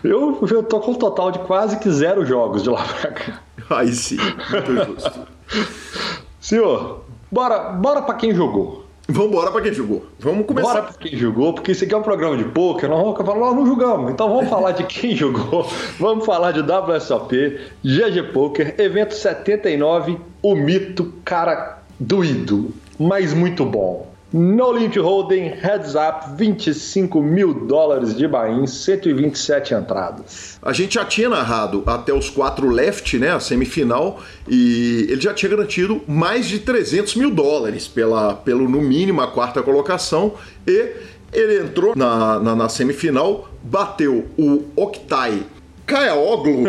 Eu, 0.04 0.48
eu 0.50 0.64
tô 0.64 0.80
com 0.80 0.92
um 0.92 0.96
total 0.96 1.32
de 1.32 1.40
quase 1.40 1.78
que 1.80 1.90
zero 1.90 2.26
jogos 2.26 2.64
de 2.64 2.70
lá 2.70 2.84
pra 2.84 3.12
cá. 3.12 3.40
Aí 3.70 3.92
sim, 3.92 4.18
muito 4.18 4.86
justo. 4.86 5.28
Senhor, 6.40 7.04
bora, 7.32 7.72
bora 7.72 8.02
pra 8.02 8.16
quem 8.16 8.34
jogou. 8.34 8.87
Vamos 9.10 9.30
embora 9.30 9.52
para 9.52 9.62
quem 9.62 9.74
jogou. 9.74 10.06
Vamos 10.20 10.46
começar. 10.46 10.68
Bora 10.68 10.84
para 10.84 10.94
quem 10.96 11.18
jogou, 11.18 11.54
porque 11.54 11.72
isso 11.72 11.86
aqui 11.86 11.94
é 11.94 11.98
um 11.98 12.02
programa 12.02 12.36
de 12.36 12.44
poker, 12.44 12.90
nós 12.90 13.00
vamos 13.02 13.18
falar, 13.18 13.54
não 13.54 13.66
julgamos. 13.66 14.12
Então 14.12 14.28
vamos 14.28 14.50
falar 14.50 14.72
de 14.72 14.84
quem 14.84 15.16
jogou. 15.16 15.66
Vamos 15.98 16.26
falar 16.26 16.52
de 16.52 16.60
WSOP, 16.60 17.58
GG 17.84 18.34
Poker, 18.34 18.76
evento 18.78 19.14
79, 19.14 20.18
o 20.42 20.56
mito, 20.56 21.14
cara 21.24 21.84
doído, 21.98 22.74
mas 23.00 23.34
muito 23.34 23.66
bom. 23.66 24.17
No 24.34 24.74
Limit 24.74 25.00
Holding, 25.00 25.54
Heads 25.62 25.96
Up, 25.96 26.36
25 26.36 27.22
mil 27.22 27.54
dólares 27.54 28.14
de 28.14 28.28
Bahia, 28.28 28.68
127 28.68 29.74
entradas. 29.74 30.60
A 30.62 30.74
gente 30.74 30.96
já 30.96 31.06
tinha 31.06 31.30
narrado 31.30 31.82
até 31.86 32.12
os 32.14 32.30
quatro 32.30 32.70
left, 32.70 33.18
né, 33.18 33.32
a 33.32 33.40
semifinal, 33.40 34.20
e 34.46 35.08
ele 35.10 35.22
já 35.22 35.34
tinha 35.34 35.50
garantido 35.50 36.02
mais 36.06 36.46
de 36.46 36.60
300 36.60 37.16
mil 37.16 37.32
dólares 37.32 37.88
pela, 37.88 38.34
pelo, 38.34 38.68
no 38.68 38.82
mínimo, 38.82 39.22
a 39.22 39.28
quarta 39.28 39.64
colocação, 39.64 40.34
e 40.68 40.92
ele 41.32 41.62
entrou 41.62 41.96
na, 41.96 42.38
na, 42.40 42.54
na 42.54 42.68
semifinal, 42.68 43.48
bateu 43.64 44.26
o 44.38 44.66
Oktay 44.76 45.46
Kayaoglu, 45.88 46.66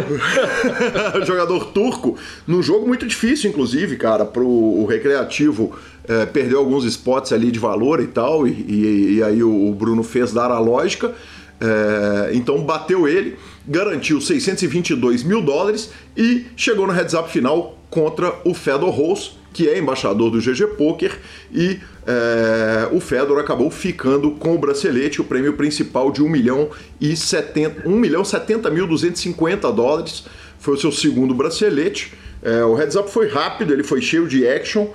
jogador 1.26 1.72
turco, 1.72 2.16
num 2.46 2.62
jogo 2.62 2.86
muito 2.86 3.04
difícil, 3.04 3.50
inclusive, 3.50 3.96
cara, 3.96 4.24
pro 4.24 4.46
o 4.46 4.86
recreativo 4.86 5.76
é, 6.06 6.24
perdeu 6.24 6.60
alguns 6.60 6.84
spots 6.84 7.32
ali 7.32 7.50
de 7.50 7.58
valor 7.58 8.00
e 8.00 8.06
tal, 8.06 8.46
e, 8.46 8.52
e, 8.52 9.14
e 9.16 9.22
aí 9.22 9.42
o, 9.42 9.74
Bruno 9.74 10.04
fez 10.04 10.32
dar 10.32 10.52
a 10.52 10.60
lógica. 10.60 11.12
É, 11.60 12.30
então 12.34 12.62
bateu 12.62 13.08
ele, 13.08 13.36
garantiu 13.66 14.20
622 14.20 15.24
mil 15.24 15.42
dólares 15.42 15.90
e 16.16 16.46
chegou 16.56 16.86
no 16.86 16.92
heads 16.92 17.14
up 17.14 17.28
final 17.28 17.77
contra 17.90 18.34
o 18.44 18.54
Fedor 18.54 18.90
Rose, 18.90 19.30
que 19.52 19.68
é 19.68 19.78
embaixador 19.78 20.30
do 20.30 20.38
GG 20.38 20.76
Poker, 20.76 21.18
e 21.52 21.80
é, 22.06 22.88
o 22.92 23.00
Fedor 23.00 23.38
acabou 23.38 23.70
ficando 23.70 24.32
com 24.32 24.54
o 24.54 24.58
bracelete, 24.58 25.20
o 25.20 25.24
prêmio 25.24 25.54
principal 25.54 26.10
de 26.10 26.22
1 26.22 26.28
milhão 26.28 26.70
e 27.00 27.16
70, 27.16 27.88
1 27.88 27.90
milhão 27.90 28.24
70 28.24 28.70
mil 28.70 28.86
250 28.86 29.72
dólares. 29.72 30.24
Foi 30.58 30.74
o 30.74 30.76
seu 30.76 30.92
segundo 30.92 31.34
bracelete. 31.34 32.12
É, 32.42 32.62
o 32.64 32.74
heads 32.74 32.96
up 32.96 33.10
foi 33.10 33.28
rápido, 33.28 33.72
ele 33.72 33.82
foi 33.82 34.00
cheio 34.00 34.26
de 34.26 34.46
action. 34.46 34.88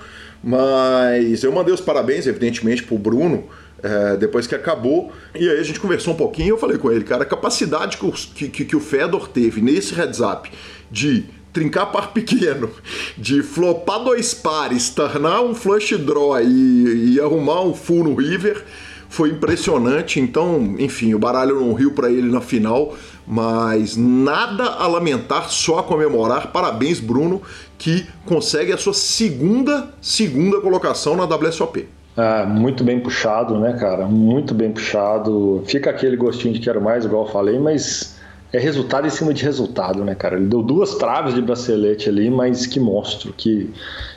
Mas 0.44 1.44
eu 1.44 1.52
mandei 1.52 1.74
os 1.74 1.80
parabéns, 1.80 2.28
evidentemente, 2.28 2.84
pro 2.84 2.98
Bruno. 2.98 3.46
É, 3.82 4.16
depois 4.16 4.48
que 4.48 4.56
acabou. 4.56 5.12
E 5.36 5.50
aí 5.50 5.60
a 5.60 5.64
gente 5.64 5.80
conversou 5.80 6.14
um 6.14 6.18
pouquinho 6.18 6.52
eu 6.52 6.58
falei 6.58 6.78
com 6.78 6.90
ele, 6.90 7.04
cara, 7.04 7.24
a 7.24 7.26
capacidade 7.26 7.98
que, 8.34 8.48
que, 8.48 8.64
que 8.64 8.76
o 8.78 8.80
Fedor 8.80 9.28
teve 9.28 9.62
nesse 9.62 9.94
heads 9.94 10.22
up 10.22 10.50
de 10.90 11.26
trincar 11.54 11.92
par 11.92 12.12
pequeno, 12.12 12.72
de 13.18 13.44
flopar 13.44 14.04
dois 14.04 14.34
pares, 14.34 14.90
tornar 14.90 15.42
um 15.42 15.54
flush 15.54 15.96
draw 15.98 16.42
e, 16.42 17.14
e 17.14 17.20
arrumar 17.22 17.62
um 17.62 17.74
full 17.74 18.04
no 18.04 18.16
river, 18.16 18.66
foi 19.08 19.30
impressionante. 19.30 20.20
Então, 20.20 20.76
enfim, 20.80 21.14
o 21.14 21.20
baralho 21.20 21.60
não 21.60 21.74
riu 21.74 21.92
para 21.92 22.10
ele 22.10 22.32
na 22.32 22.42
final, 22.42 22.96
mas 23.28 23.96
nada 23.96 24.64
a 24.64 24.88
lamentar, 24.88 25.50
só 25.52 25.80
a 25.80 25.84
comemorar. 25.84 26.52
Parabéns, 26.52 27.00
Bruno, 27.00 27.42
que 27.78 28.08
consegue 28.26 28.74
a 28.74 28.78
sua 28.78 28.94
segunda 28.94 29.94
segunda 30.02 30.60
colocação 30.60 31.16
na 31.16 31.26
WSOP. 31.26 31.88
É, 32.18 32.46
muito 32.46 32.84
bem 32.84 33.00
puxado, 33.00 33.60
né, 33.60 33.74
cara? 33.80 34.06
Muito 34.06 34.54
bem 34.54 34.72
puxado. 34.72 35.64
Fica 35.68 35.90
aquele 35.90 36.16
gostinho 36.16 36.54
de 36.54 36.60
quero 36.60 36.82
mais, 36.82 37.06
igual 37.06 37.26
eu 37.26 37.32
falei, 37.32 37.60
mas 37.60 38.16
é 38.54 38.60
resultado 38.60 39.08
em 39.08 39.10
cima 39.10 39.34
de 39.34 39.44
resultado, 39.44 40.06
né, 40.06 40.14
cara? 40.14 40.38
Ele 40.38 40.46
deu 40.46 40.62
duas 40.62 40.96
traves 40.96 41.34
de 41.34 41.42
bracelete 41.42 42.08
ali, 42.08 42.30
mas 42.30 42.68
que 42.68 42.80
monstro, 42.80 43.34
que, 43.34 43.70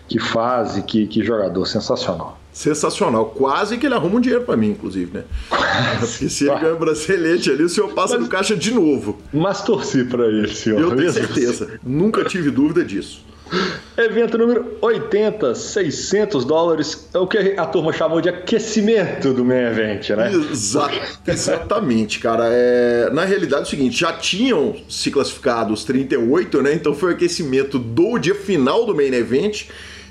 que 0.07 0.19
fase, 0.19 0.83
que, 0.83 1.07
que 1.07 1.25
jogador 1.25 1.67
sensacional 1.67 2.39
sensacional. 2.57 3.27
Quase 3.27 3.77
que 3.77 3.85
ele 3.85 3.95
arruma 3.95 4.17
um 4.17 4.21
dinheiro 4.21 4.43
para 4.45 4.57
mim, 4.57 4.71
inclusive, 4.71 5.19
né? 5.19 5.25
Porque 6.01 6.31
se 6.31 6.49
ele 6.49 6.59
ganha 6.59 6.75
o 6.75 6.79
bracelete 6.79 7.51
ali, 7.51 7.63
o 7.63 7.69
senhor 7.69 7.93
passa 7.93 8.15
mas, 8.15 8.23
no 8.23 8.29
caixa 8.31 8.57
de 8.57 8.73
novo. 8.73 9.19
Mas 9.31 9.61
torci 9.61 10.05
para 10.05 10.25
ele, 10.27 10.49
senhor. 10.49 10.81
Eu 10.81 10.97
tenho 10.97 11.13
certeza. 11.13 11.79
Nunca 11.85 12.25
tive 12.25 12.51
dúvida 12.51 12.83
disso. 12.83 13.23
Evento 13.97 14.37
número 14.37 14.77
80, 14.83 15.55
600 15.55 16.45
dólares, 16.45 17.09
é 17.15 17.19
o 17.19 17.27
que 17.27 17.55
a 17.57 17.65
turma 17.65 17.93
chamou 17.93 18.21
de 18.21 18.29
aquecimento 18.29 19.33
do 19.33 19.45
main 19.45 19.67
event, 19.69 20.11
né? 20.11 20.33
Exa 20.33 20.91
exatamente, 21.27 22.19
cara. 22.19 22.45
É... 22.51 23.09
Na 23.11 23.25
realidade 23.25 23.63
é 23.63 23.67
o 23.67 23.71
seguinte, 23.71 23.99
já 23.99 24.13
tinham 24.13 24.77
se 24.89 25.11
classificado 25.11 25.73
os 25.73 25.85
38, 25.85 26.61
né? 26.61 26.75
Então 26.75 26.95
foi 26.95 27.13
o 27.13 27.15
aquecimento 27.15 27.79
do 27.79 28.19
dia 28.19 28.35
final 28.35 28.85
do 28.85 28.95
main 28.95 29.15
event 29.15 29.67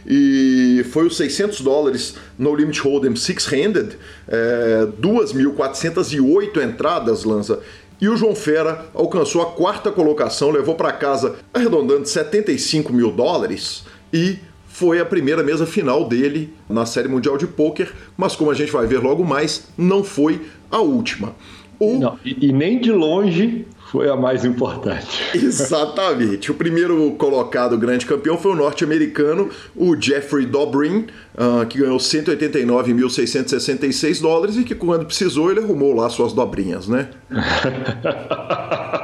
e 0.08 0.86
foi 0.92 1.08
os 1.08 1.18
600 1.18 1.62
dólares 1.62 2.16
no 2.38 2.56
Limit 2.56 2.80
Hold'em 2.80 3.16
Six-Handed, 3.16 3.98
é, 4.28 4.88
2.408 5.02 6.64
entradas, 6.64 7.24
Lanza. 7.24 7.60
E 8.00 8.10
o 8.10 8.18
João 8.18 8.36
Fera 8.36 8.86
alcançou 8.94 9.42
a 9.42 9.48
quarta 9.48 9.92
colocação, 9.92 10.52
levou 10.52 10.76
para 10.76 10.92
casa, 10.92 11.36
arredondando 11.54 12.06
75 12.06 12.92
mil 12.92 13.12
dólares 13.12 13.86
e 14.12 14.38
foi 14.68 15.00
a 15.00 15.06
primeira 15.06 15.42
mesa 15.42 15.66
final 15.66 16.06
dele 16.06 16.54
na 16.70 16.86
Série 16.86 17.08
Mundial 17.08 17.38
de 17.38 17.48
Pôquer, 17.48 17.94
mas 18.18 18.36
como 18.36 18.52
a 18.52 18.54
gente 18.54 18.72
vai 18.72 18.86
ver 18.86 19.00
logo 19.00 19.24
mais, 19.24 19.70
não 19.78 20.04
foi 20.04 20.42
a 20.70 20.80
última. 20.80 21.34
O... 21.80 21.98
Não, 21.98 22.20
e, 22.26 22.48
e 22.48 22.52
nem 22.52 22.80
de 22.80 22.92
longe 22.92 23.66
foi 23.96 24.10
a 24.10 24.16
mais 24.18 24.44
importante. 24.44 25.24
Exatamente. 25.34 26.52
O 26.52 26.54
primeiro 26.54 27.12
colocado 27.12 27.78
grande 27.78 28.06
campeão 28.06 28.38
foi 28.38 28.52
o 28.52 28.56
norte-americano, 28.56 29.50
o 29.74 29.96
Jeffrey 29.96 30.46
Dobrin, 30.46 31.08
uh, 31.36 31.66
que 31.66 31.80
ganhou 31.80 31.98
189.666 31.98 34.22
dólares 34.22 34.58
e 34.58 34.66
que 34.66 34.76
quando 34.76 35.06
precisou 35.06 35.50
ele 35.50 35.62
arrumou 35.62 35.96
lá 35.96 36.10
suas 36.10 36.34
dobrinhas, 36.34 36.90
né? 36.90 37.08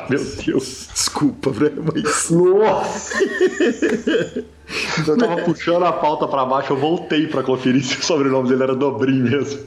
Meu 0.09 0.19
Deus. 0.45 0.89
Desculpa, 0.93 1.53
mas... 1.93 2.29
Nossa! 2.29 3.17
Eu 5.05 5.17
tava 5.17 5.41
puxando 5.41 5.83
a 5.83 5.91
pauta 5.91 6.25
para 6.29 6.45
baixo, 6.45 6.71
eu 6.71 6.77
voltei 6.77 7.27
para 7.27 7.43
conferir 7.43 7.83
se 7.83 7.99
o 7.99 8.05
sobrenome 8.05 8.47
dele 8.47 8.63
era 8.63 8.73
Dobrin 8.73 9.19
mesmo. 9.19 9.59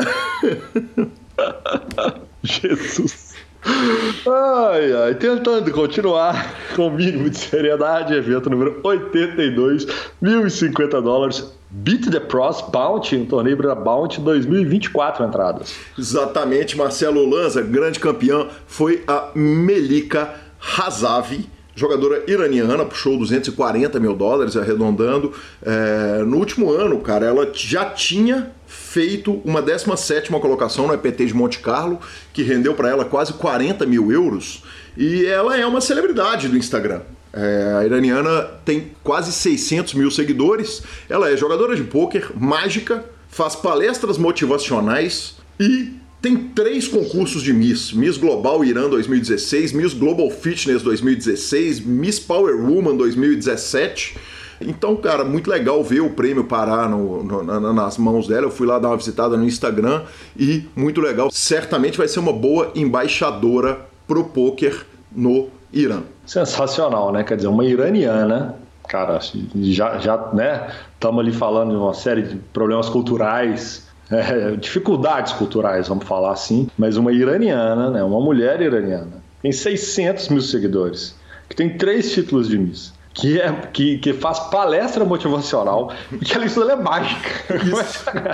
Jesus. 2.43 3.34
Ai, 3.67 4.93
ai, 4.93 5.15
tentando 5.15 5.71
continuar 5.71 6.55
com 6.77 6.89
o 6.89 6.91
mínimo 6.91 7.31
de 7.31 7.39
seriedade, 7.39 8.15
evento 8.15 8.51
número 8.51 8.81
82, 8.83 9.87
1.050 10.23 11.03
dólares. 11.03 11.53
Beat 11.71 12.09
the 12.11 12.21
Pros 12.21 12.61
Bounty, 12.61 13.17
um 13.17 13.27
torneio 13.27 13.57
da 13.57 13.75
Bounty 13.75 14.21
2024 14.21 15.25
entradas. 15.25 15.75
Exatamente, 15.99 16.77
Marcelo 16.77 17.29
Lanza, 17.29 17.63
grande 17.63 17.99
campeão, 17.99 18.49
foi 18.67 19.03
a 19.09 19.31
Melika 19.35 20.35
Hazavi, 20.79 21.49
jogadora 21.75 22.23
iraniana, 22.27 22.85
puxou 22.85 23.19
240 23.19 23.99
mil 23.99 24.15
dólares, 24.15 24.57
arredondando. 24.57 25.33
É, 25.63 26.23
no 26.25 26.39
último 26.39 26.71
ano, 26.71 27.01
cara, 27.01 27.27
ela 27.27 27.51
já 27.53 27.87
tinha 27.87 28.53
feito 28.67 29.41
uma 29.45 29.61
17 29.61 30.31
colocação 30.31 30.87
no 30.87 30.95
EPT 30.95 31.27
de 31.27 31.35
Monte 31.35 31.59
Carlo, 31.59 31.99
que 32.33 32.43
rendeu 32.43 32.75
para 32.75 32.89
ela 32.89 33.05
quase 33.05 33.33
40 33.33 33.85
mil 33.87 34.11
euros, 34.11 34.63
e 34.97 35.27
ela 35.27 35.57
é 35.57 35.67
uma 35.67 35.81
celebridade 35.81 36.49
do 36.49 36.57
Instagram. 36.57 37.01
É, 37.33 37.79
a 37.81 37.85
iraniana 37.85 38.49
tem 38.65 38.93
quase 39.03 39.33
600 39.33 39.95
mil 39.95 40.11
seguidores, 40.11 40.83
ela 41.09 41.31
é 41.31 41.37
jogadora 41.37 41.75
de 41.75 41.83
pôquer, 41.83 42.31
mágica, 42.37 43.05
faz 43.29 43.57
palestras 43.57 44.17
motivacionais 44.17 45.37
e 45.59 45.93
tem 46.25 46.39
três 46.39 46.89
concursos 46.89 47.43
de 47.43 47.53
Miss: 47.53 47.93
Miss 47.93 48.17
Global 48.17 48.65
Irã 48.65 48.89
2016, 48.89 49.73
Miss 49.75 49.93
Global 49.93 50.31
Fitness 50.31 50.83
2016, 50.83 51.81
Miss 51.81 52.19
Power 52.19 52.57
Woman 52.57 52.97
2017 52.97 54.17
então, 54.61 54.97
cara, 54.97 55.25
muito 55.25 55.51
legal 55.51 55.83
ver 55.83 56.01
o 56.01 56.11
prêmio 56.11 56.45
parar 56.45 56.89
no, 56.89 57.23
no, 57.23 57.73
nas 57.75 57.99
mãos 57.99 58.27
dela. 58.27 58.47
Eu 58.47 58.51
fui 58.51 58.67
lá 58.67 58.79
dar 58.79 58.89
uma 58.89 58.97
visitada 58.97 59.37
no 59.37 59.45
Instagram 59.45 60.05
e 60.39 60.65
muito 60.75 61.01
legal. 61.01 61.29
Certamente 61.31 61.99
vai 61.99 62.09
ser 62.09 62.21
uma 62.21 62.33
boa 62.33 62.71
embaixadora 62.75 63.81
pro 64.07 64.25
poker 64.25 64.87
no 65.13 65.49
Irã. 65.73 66.03
Sensacional, 66.25 67.13
né? 67.13 67.25
Quer 67.25 67.37
dizer, 67.37 67.49
uma 67.49 67.65
iraniana, 67.65 68.55
cara, 68.89 69.19
já, 69.57 69.99
já 69.99 70.31
né? 70.33 70.71
Estamos 70.95 71.21
ali 71.21 71.33
falando 71.33 71.71
de 71.71 71.77
uma 71.77 71.93
série 71.93 72.23
de 72.23 72.37
problemas 72.37 72.89
culturais, 72.89 73.84
é, 74.11 74.57
dificuldades 74.57 75.33
culturais, 75.33 75.89
vamos 75.89 76.05
falar 76.05 76.33
assim, 76.33 76.69
mas 76.77 76.97
uma 76.97 77.13
iraniana, 77.13 77.91
né? 77.91 78.03
Uma 78.03 78.21
mulher 78.21 78.61
iraniana, 78.61 79.23
tem 79.43 79.53
600 79.53 80.29
mil 80.29 80.41
seguidores, 80.41 81.17
que 81.49 81.57
tem 81.57 81.77
três 81.77 82.13
títulos 82.13 82.49
de 82.49 82.59
Miss 82.59 82.93
que, 83.15 83.41
é, 83.41 83.53
que, 83.73 83.99
que 83.99 84.13
faz 84.13 84.41
palestra 84.41 85.05
motivacional, 85.05 85.93
que 86.23 86.35
ela, 86.35 86.45
isso 86.45 86.61
ela 86.61 86.73
é 86.73 86.77
mágica. 86.77 87.31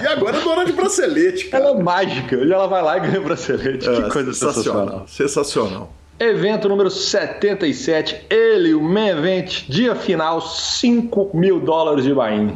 e 0.03 0.07
agora 0.07 0.39
é 0.39 0.41
dona 0.41 0.65
de 0.65 0.73
bracelete. 0.73 1.49
Cara. 1.49 1.65
Ela 1.65 1.79
é 1.79 1.83
mágica, 1.83 2.37
e 2.37 2.51
ela 2.51 2.67
vai 2.67 2.83
lá 2.83 2.97
e 2.97 3.01
ganha 3.01 3.21
bracelete. 3.21 3.89
É, 3.89 4.03
que 4.03 4.11
coisa 4.11 4.33
sensacional. 4.33 5.05
Sensacional. 5.07 5.93
Evento 6.19 6.69
número 6.69 6.91
77, 6.91 8.27
ele, 8.29 8.75
o 8.75 8.83
main 8.83 9.09
event, 9.09 9.65
dia 9.69 9.95
final, 9.95 10.41
5 10.41 11.31
mil 11.35 11.61
dólares 11.61 12.05
de 12.05 12.15
Bahia. 12.15 12.55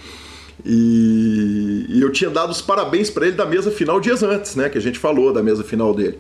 E, 0.66 1.86
e 1.88 2.00
eu 2.02 2.10
tinha 2.10 2.28
dado 2.28 2.50
os 2.50 2.60
parabéns 2.60 3.08
para 3.08 3.28
ele 3.28 3.36
da 3.36 3.46
mesa 3.46 3.70
final 3.70 4.00
dias 4.00 4.24
antes, 4.24 4.56
né, 4.56 4.68
que 4.68 4.76
a 4.76 4.80
gente 4.80 4.98
falou 4.98 5.32
da 5.32 5.40
mesa 5.40 5.62
final 5.62 5.94
dele. 5.94 6.18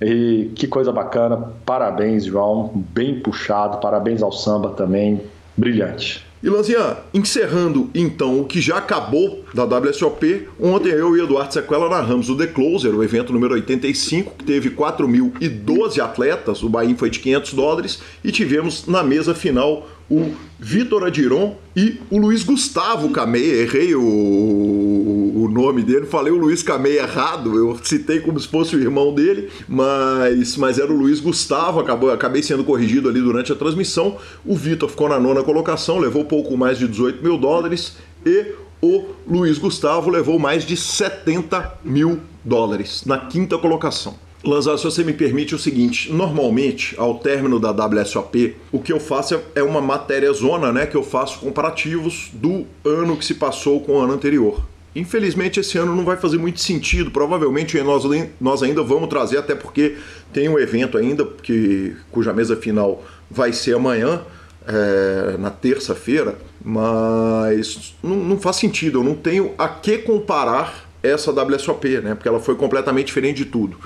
E 0.00 0.50
que 0.54 0.66
coisa 0.66 0.92
bacana, 0.92 1.52
parabéns, 1.66 2.24
João, 2.24 2.70
bem 2.74 3.20
puxado, 3.20 3.78
parabéns 3.78 4.22
ao 4.22 4.32
samba 4.32 4.70
também, 4.70 5.20
brilhante. 5.56 6.24
E 6.40 6.48
Lanzinha, 6.48 6.98
encerrando 7.12 7.90
então 7.92 8.40
o 8.40 8.44
que 8.44 8.60
já 8.60 8.76
acabou 8.76 9.44
da 9.52 9.64
WSOP, 9.64 10.48
ontem 10.60 10.90
eu 10.90 11.16
e 11.16 11.20
Eduardo 11.20 11.52
Sequela 11.52 11.88
narramos 11.88 12.30
o 12.30 12.36
The 12.36 12.46
Closer, 12.46 12.94
o 12.94 13.02
evento 13.02 13.32
número 13.32 13.54
85, 13.54 14.34
que 14.38 14.44
teve 14.44 14.70
4.012 14.70 15.98
atletas, 15.98 16.62
o 16.62 16.68
Bahia 16.68 16.94
foi 16.96 17.10
de 17.10 17.18
500 17.18 17.54
dólares, 17.54 18.00
e 18.22 18.30
tivemos 18.30 18.86
na 18.86 19.02
mesa 19.02 19.34
final 19.34 19.88
o 20.10 20.32
Vitor 20.58 21.04
Adiron 21.04 21.56
e 21.76 22.00
o 22.10 22.18
Luiz 22.18 22.42
Gustavo 22.42 23.10
Cameia. 23.10 23.62
Errei 23.62 23.94
o, 23.94 24.00
o, 24.00 25.48
nome 25.48 25.82
dele, 25.82 26.06
falei 26.06 26.32
o 26.32 26.36
Luiz 26.36 26.62
Cameia 26.62 27.02
errado, 27.02 27.56
eu 27.56 27.78
citei 27.82 28.20
como 28.20 28.38
se 28.40 28.48
fosse 28.48 28.74
o 28.74 28.80
irmão 28.80 29.14
dele, 29.14 29.50
mas, 29.68 30.56
mas 30.56 30.78
era 30.78 30.90
o 30.90 30.96
Luiz 30.96 31.20
Gustavo, 31.20 31.80
acabou, 31.80 32.10
acabei 32.10 32.42
sendo 32.42 32.64
corrigido 32.64 33.08
ali 33.08 33.20
durante 33.20 33.52
a 33.52 33.54
transmissão. 33.54 34.16
O 34.44 34.56
Vitor 34.56 34.88
ficou 34.88 35.08
na 35.08 35.20
nona 35.20 35.42
colocação, 35.42 35.98
levou 35.98 36.24
pouco 36.24 36.56
mais 36.56 36.78
de 36.78 36.88
18 36.88 37.22
mil 37.22 37.36
dólares 37.36 37.96
e 38.24 38.52
o 38.80 39.06
Luiz 39.26 39.58
Gustavo 39.58 40.08
levou 40.10 40.38
mais 40.38 40.64
de 40.64 40.76
70 40.76 41.78
mil 41.84 42.20
dólares 42.44 43.04
na 43.04 43.18
quinta 43.18 43.58
colocação. 43.58 44.27
Lanzar, 44.44 44.78
se 44.78 44.84
você 44.84 45.02
me 45.02 45.12
permite 45.12 45.54
o 45.54 45.58
seguinte, 45.58 46.12
normalmente, 46.12 46.94
ao 46.96 47.18
término 47.18 47.58
da 47.58 47.72
WSOP, 47.72 48.56
o 48.70 48.78
que 48.78 48.92
eu 48.92 49.00
faço 49.00 49.40
é 49.54 49.62
uma 49.62 49.80
matéria 49.80 50.32
zona, 50.32 50.72
né, 50.72 50.86
que 50.86 50.96
eu 50.96 51.02
faço 51.02 51.40
comparativos 51.40 52.30
do 52.32 52.64
ano 52.84 53.16
que 53.16 53.24
se 53.24 53.34
passou 53.34 53.80
com 53.80 53.94
o 53.94 53.98
ano 53.98 54.12
anterior. 54.12 54.62
Infelizmente, 54.94 55.60
esse 55.60 55.76
ano 55.76 55.94
não 55.94 56.04
vai 56.04 56.16
fazer 56.16 56.38
muito 56.38 56.60
sentido. 56.60 57.10
Provavelmente 57.10 57.80
nós, 57.82 58.04
nós 58.40 58.62
ainda 58.62 58.82
vamos 58.82 59.08
trazer, 59.08 59.38
até 59.38 59.54
porque 59.54 59.96
tem 60.32 60.48
um 60.48 60.58
evento 60.58 60.96
ainda, 60.96 61.24
que, 61.24 61.94
cuja 62.10 62.32
mesa 62.32 62.56
final 62.56 63.02
vai 63.30 63.52
ser 63.52 63.74
amanhã, 63.74 64.22
é, 64.66 65.36
na 65.38 65.50
terça-feira, 65.50 66.36
mas 66.64 67.94
não, 68.02 68.16
não 68.16 68.38
faz 68.38 68.56
sentido. 68.56 69.00
Eu 69.00 69.04
não 69.04 69.14
tenho 69.14 69.52
a 69.56 69.68
que 69.68 69.98
comparar 69.98 70.88
essa 71.02 71.30
WSOP, 71.32 72.00
né? 72.00 72.14
Porque 72.14 72.28
ela 72.28 72.40
foi 72.40 72.54
completamente 72.54 73.06
diferente 73.06 73.38
de 73.38 73.46
tudo. 73.46 73.78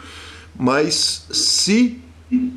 Mas 0.59 1.27
se 1.31 2.01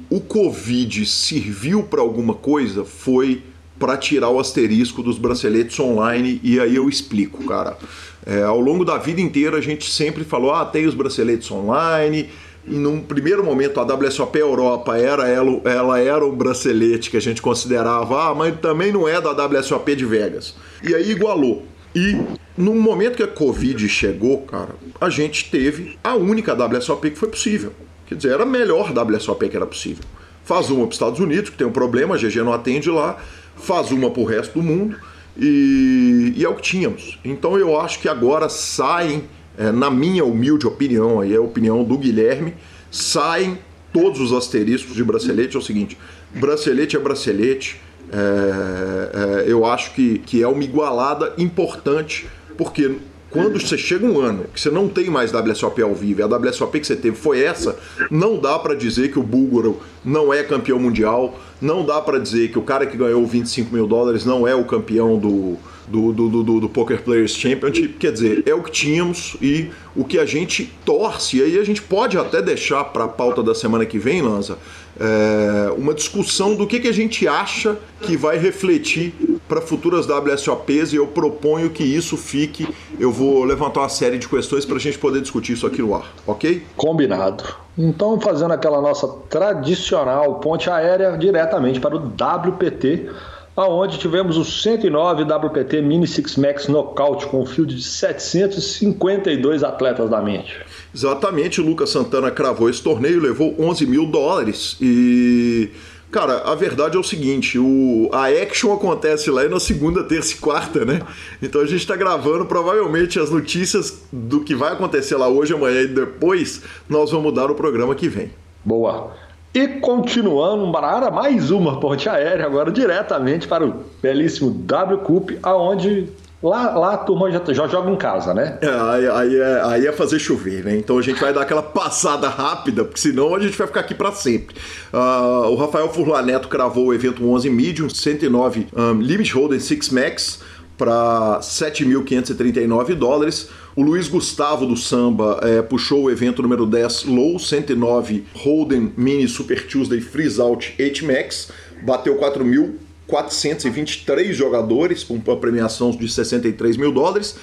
o 0.10 0.20
Covid 0.20 1.06
serviu 1.06 1.84
para 1.84 2.02
alguma 2.02 2.34
coisa, 2.34 2.86
foi 2.86 3.44
para 3.78 3.98
tirar 3.98 4.30
o 4.30 4.40
asterisco 4.40 5.04
dos 5.04 5.18
braceletes 5.18 5.80
online, 5.80 6.40
e 6.42 6.60
aí 6.60 6.76
eu 6.76 6.88
explico, 6.88 7.44
cara. 7.46 7.78
É, 8.26 8.42
ao 8.42 8.60
longo 8.60 8.86
da 8.86 8.98
vida 8.98 9.22
inteira 9.22 9.58
a 9.58 9.62
gente 9.62 9.92
sempre 9.92 10.24
falou: 10.24 10.54
ah, 10.54 10.66
tem 10.66 10.86
os 10.86 10.94
braceletes 10.94 11.52
online. 11.52 12.30
E 12.68 12.74
num 12.74 13.00
primeiro 13.00 13.44
momento 13.44 13.80
a 13.80 13.84
WSOP 13.84 14.40
Europa 14.40 14.98
era 14.98 15.28
ela, 15.28 15.62
ela 15.66 16.00
era 16.00 16.26
um 16.26 16.36
bracelete 16.36 17.12
que 17.12 17.18
a 17.18 17.22
gente 17.22 17.40
considerava, 17.40 18.32
ah, 18.32 18.34
mas 18.34 18.60
também 18.60 18.92
não 18.92 19.08
é 19.08 19.22
da 19.22 19.32
WSOP 19.32 19.96
de 19.96 20.04
Vegas. 20.04 20.56
E 20.82 20.96
aí 20.96 21.12
igualou. 21.12 21.64
E 21.96 22.18
no 22.58 22.74
momento 22.74 23.18
que 23.18 23.24
a 23.24 23.28
Covid 23.28 23.88
chegou, 23.88 24.42
cara, 24.42 24.76
a 25.00 25.10
gente 25.12 25.52
teve 25.52 25.96
a 26.04 26.16
única 26.16 26.54
WSOP 26.54 27.12
que 27.12 27.20
foi 27.20 27.30
possível. 27.30 27.72
Quer 28.08 28.16
dizer, 28.16 28.32
era 28.32 28.44
a 28.44 28.46
melhor 28.46 28.92
WSOP 28.92 29.50
que 29.50 29.56
era 29.56 29.66
possível. 29.66 30.04
Faz 30.44 30.70
uma 30.70 30.82
para 30.82 30.90
os 30.90 30.96
Estados 30.96 31.20
Unidos, 31.20 31.50
que 31.50 31.58
tem 31.58 31.66
um 31.66 31.72
problema, 31.72 32.16
a 32.16 32.18
GG 32.18 32.38
não 32.38 32.54
atende 32.54 32.90
lá, 32.90 33.18
faz 33.56 33.92
uma 33.92 34.12
para 34.12 34.22
o 34.22 34.26
resto 34.26 34.60
do 34.60 34.64
mundo, 34.64 34.98
e, 35.38 36.34
e, 36.38 36.46
é 36.46 36.50
o 36.50 36.56
que 36.56 36.62
tínhamos. 36.62 37.20
Então 37.26 37.58
eu 37.58 37.80
acho 37.80 38.00
que 38.00 38.08
agora 38.08 38.48
saem, 38.48 39.24
é, 39.58 39.72
na 39.72 39.90
minha 39.90 40.24
humilde 40.24 40.68
opinião, 40.68 41.20
aí 41.20 41.34
é 41.34 41.38
a 41.38 41.42
opinião 41.42 41.84
do 41.84 41.98
Guilherme, 41.98 42.54
saem 42.92 43.58
todos 43.92 44.20
os 44.20 44.34
asteriscos 44.34 44.96
de 44.96 45.04
bracelete. 45.04 45.56
É 45.56 45.60
o 45.60 45.62
seguinte: 45.62 45.98
bracelete 46.34 46.96
é 46.96 47.00
bracelete. 47.00 47.82
É, 48.12 49.44
é, 49.48 49.52
eu 49.52 49.66
acho 49.66 49.94
que, 49.94 50.20
que 50.20 50.44
é 50.44 50.48
uma 50.48 50.64
igualada 50.64 51.34
importante, 51.38 52.28
porque 52.56 52.98
quando 53.36 53.60
você 53.60 53.78
chega 53.78 54.06
um 54.06 54.20
ano 54.20 54.46
que 54.54 54.60
você 54.60 54.72
não 54.72 54.88
tem 54.88 55.10
mais 55.10 55.34
WSOP 55.34 55.82
ao 55.82 55.94
vivo 55.94 56.24
a 56.24 56.38
WSOP 56.38 56.80
que 56.80 56.88
você 56.88 56.96
teve 56.96 57.18
foi 57.18 57.42
essa, 57.42 57.78
não 58.10 58.40
dá 58.40 58.58
para 58.58 58.74
dizer 58.74 59.12
que 59.12 59.20
o 59.20 59.24
Búlgaro 59.24 59.82
não 60.04 60.34
é 60.34 60.42
campeão 60.42 60.80
mundial, 60.80 61.38
não 61.62 61.86
dá 61.86 62.00
para 62.02 62.18
dizer 62.18 62.50
que 62.50 62.58
o 62.58 62.62
cara 62.62 62.86
que 62.86 62.96
ganhou 62.96 63.26
25 63.26 63.74
mil 63.74 63.86
dólares 63.86 64.24
não 64.24 64.48
é 64.48 64.56
o 64.56 64.64
campeão 64.64 65.18
do, 65.18 65.58
do, 65.88 66.12
do, 66.12 66.44
do, 66.44 66.60
do, 66.62 66.70
Poker 66.70 67.02
Players 67.02 67.36
Championship. 67.36 67.94
Quer 68.00 68.12
dizer, 68.12 68.44
é 68.46 68.54
o 68.54 68.62
que 68.62 68.72
tínhamos 68.72 69.38
e 69.42 69.70
o 69.96 70.04
que 70.04 70.20
a 70.20 70.26
gente 70.26 70.72
torce, 70.84 71.38
e 71.38 71.44
aí 71.44 71.60
a 71.60 71.64
gente 71.64 71.82
pode 71.82 72.18
até 72.18 72.42
deixar 72.42 72.84
para 72.86 73.06
a 73.06 73.08
pauta 73.08 73.42
da 73.42 73.56
semana 73.56 73.86
que 73.86 73.98
vem, 73.98 74.22
Lanza, 74.22 74.58
é, 75.00 75.72
uma 75.78 75.94
discussão 75.94 76.56
do 76.56 76.66
que, 76.66 76.80
que 76.80 76.88
a 76.88 76.94
gente 76.94 77.28
acha 77.28 77.78
que 78.02 78.16
vai 78.16 78.38
refletir 78.38 79.14
para 79.48 79.62
futuras 79.62 80.08
WSOPs 80.08 80.94
e 80.94 80.96
eu 80.96 81.08
proponho 81.08 81.70
que 81.70 81.84
isso 81.84 82.18
fique. 82.18 82.68
Eu 83.00 83.12
vou 83.12 83.44
levantar 83.44 83.82
uma 83.82 83.90
série 83.90 84.18
de 84.18 84.28
questões 84.28 84.66
para 84.66 84.78
a 84.78 84.80
gente 84.80 84.98
poder 84.98 85.22
discutir 85.22 85.54
isso 85.54 85.68
aqui 85.68 85.82
no 85.82 85.94
ar, 85.96 86.12
ok? 86.26 86.64
Combinado. 86.76 87.44
Então, 87.78 88.20
fazendo 88.20 88.54
aquela 88.54 88.82
nossa 88.82 89.08
tradicional 89.30 90.36
ponte 90.36 90.70
aérea 90.70 91.18
diretamente 91.18 91.80
para 91.80 91.96
o 91.96 92.00
WPT, 92.00 93.10
aonde 93.56 93.98
tivemos 93.98 94.38
o 94.38 94.44
109 94.44 95.24
WPT 95.24 95.82
Mini 95.82 96.06
Six 96.06 96.36
Max 96.36 96.68
Knockout 96.68 97.28
com 97.28 97.42
um 97.42 97.46
field 97.46 97.74
de 97.74 97.84
752 97.84 99.64
atletas 99.64 100.10
da 100.10 100.22
mente. 100.22 100.60
Exatamente, 100.94 101.62
o 101.62 101.66
Lucas 101.66 101.90
Santana 101.90 102.30
cravou 102.32 102.70
esse 102.70 102.82
torneio, 102.82 103.22
levou 103.22 103.56
11 103.60 103.86
mil 103.86 104.06
dólares 104.06 104.78
e. 104.82 105.70
Cara, 106.12 106.50
a 106.50 106.56
verdade 106.56 106.96
é 106.96 107.00
o 107.00 107.04
seguinte, 107.04 107.60
o, 107.60 108.10
a 108.14 108.28
action 108.28 108.72
acontece 108.72 109.30
lá 109.30 109.44
na 109.50 109.60
segunda, 109.60 110.02
terça 110.02 110.34
e 110.34 110.38
quarta, 110.38 110.86
né? 110.86 111.02
Então 111.42 111.60
a 111.60 111.66
gente 111.66 111.82
está 111.82 111.94
gravando, 111.98 112.46
provavelmente 112.46 113.20
as 113.20 113.30
notícias 113.30 114.02
do 114.14 114.40
que 114.40 114.56
vai 114.56 114.72
acontecer 114.72 115.18
lá 115.18 115.28
hoje, 115.28 115.54
amanhã 115.54 115.82
e 115.82 115.88
depois, 115.88 116.62
nós 116.88 117.12
vamos 117.12 117.26
mudar 117.26 117.52
o 117.52 117.56
programa 117.56 117.94
que 117.96 118.08
vem. 118.08 118.32
Boa. 118.64 119.14
E 119.56 119.70
continuando 119.80 120.70
para 120.70 121.10
mais 121.10 121.50
uma 121.50 121.80
ponte 121.80 122.10
aérea, 122.10 122.46
agora 122.46 122.70
diretamente 122.70 123.48
para 123.48 123.66
o 123.66 123.86
belíssimo 124.02 124.52
W 124.52 124.98
Cup, 124.98 125.32
aonde 125.42 126.10
Lá, 126.44 126.76
lá 126.78 126.94
a 126.94 126.98
turma 126.98 127.32
já, 127.32 127.42
já 127.54 127.66
joga 127.66 127.90
em 127.90 127.96
casa, 127.96 128.32
né? 128.32 128.60
É, 128.62 128.68
aí, 128.68 129.08
aí, 129.08 129.36
é, 129.36 129.62
aí 129.64 129.88
é 129.88 129.92
fazer 129.92 130.20
chover, 130.20 130.64
né? 130.64 130.78
Então 130.78 131.00
a 131.00 131.02
gente 131.02 131.20
vai 131.20 131.34
dar 131.34 131.42
aquela 131.42 131.64
passada 131.64 132.30
rápida, 132.30 132.84
porque 132.84 133.00
senão 133.00 133.34
a 133.34 133.40
gente 133.40 133.58
vai 133.58 133.66
ficar 133.66 133.80
aqui 133.80 133.96
para 133.96 134.12
sempre. 134.12 134.56
Uh, 134.94 135.50
o 135.50 135.56
Rafael 135.56 135.90
Furlan 135.90 136.22
Neto 136.22 136.48
cravou 136.48 136.88
o 136.88 136.94
evento 136.94 137.28
11 137.28 137.50
Medium, 137.50 137.90
109 137.90 138.68
um, 138.76 139.02
Limit 139.02 139.34
Hold'em 139.34 139.60
6 139.60 139.90
Max 139.90 140.44
para 140.78 141.40
7.539 141.42 142.94
dólares. 142.94 143.50
O 143.76 143.84
Luiz 143.84 144.08
Gustavo 144.08 144.66
do 144.66 144.78
Samba 144.78 145.38
é, 145.44 145.62
puxou 145.62 146.04
o 146.04 146.10
evento 146.10 146.42
número 146.42 146.66
10 146.66 147.04
Low 147.08 147.38
109 147.38 148.24
Holden 148.34 148.94
Mini 148.96 149.28
Super 149.28 149.68
Tuesday 149.68 150.00
Freeze 150.00 150.40
Out 150.40 150.74
8 150.80 151.06
Max, 151.06 151.52
bateu 151.84 152.16
4 152.16 152.46
mil 152.46 152.80
423 153.06 154.36
jogadores, 154.36 155.04
com 155.04 155.16
uma 155.16 155.36
premiação 155.36 155.92
de 155.92 156.08
63 156.08 156.78
mil 156.78 156.90
dólares. 156.94 157.36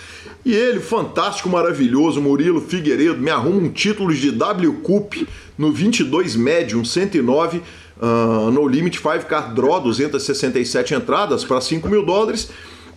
E 0.42 0.54
ele, 0.54 0.80
fantástico, 0.80 1.50
maravilhoso, 1.50 2.20
Murilo 2.22 2.62
Figueiredo, 2.62 3.18
me 3.18 3.30
arruma 3.30 3.58
um 3.58 3.68
título 3.68 4.12
de 4.14 4.30
W 4.30 4.72
Cup 4.82 5.14
no 5.58 5.70
22 5.70 6.34
Medium 6.34 6.82
109, 6.82 7.58
uh, 8.00 8.50
no 8.50 8.66
Limit 8.66 8.96
5 8.96 9.26
Card 9.26 9.54
Draw, 9.54 9.82
267 9.82 10.94
entradas 10.94 11.44
para 11.44 11.60
5 11.60 11.86
mil 11.90 12.04
dólares. 12.06 12.50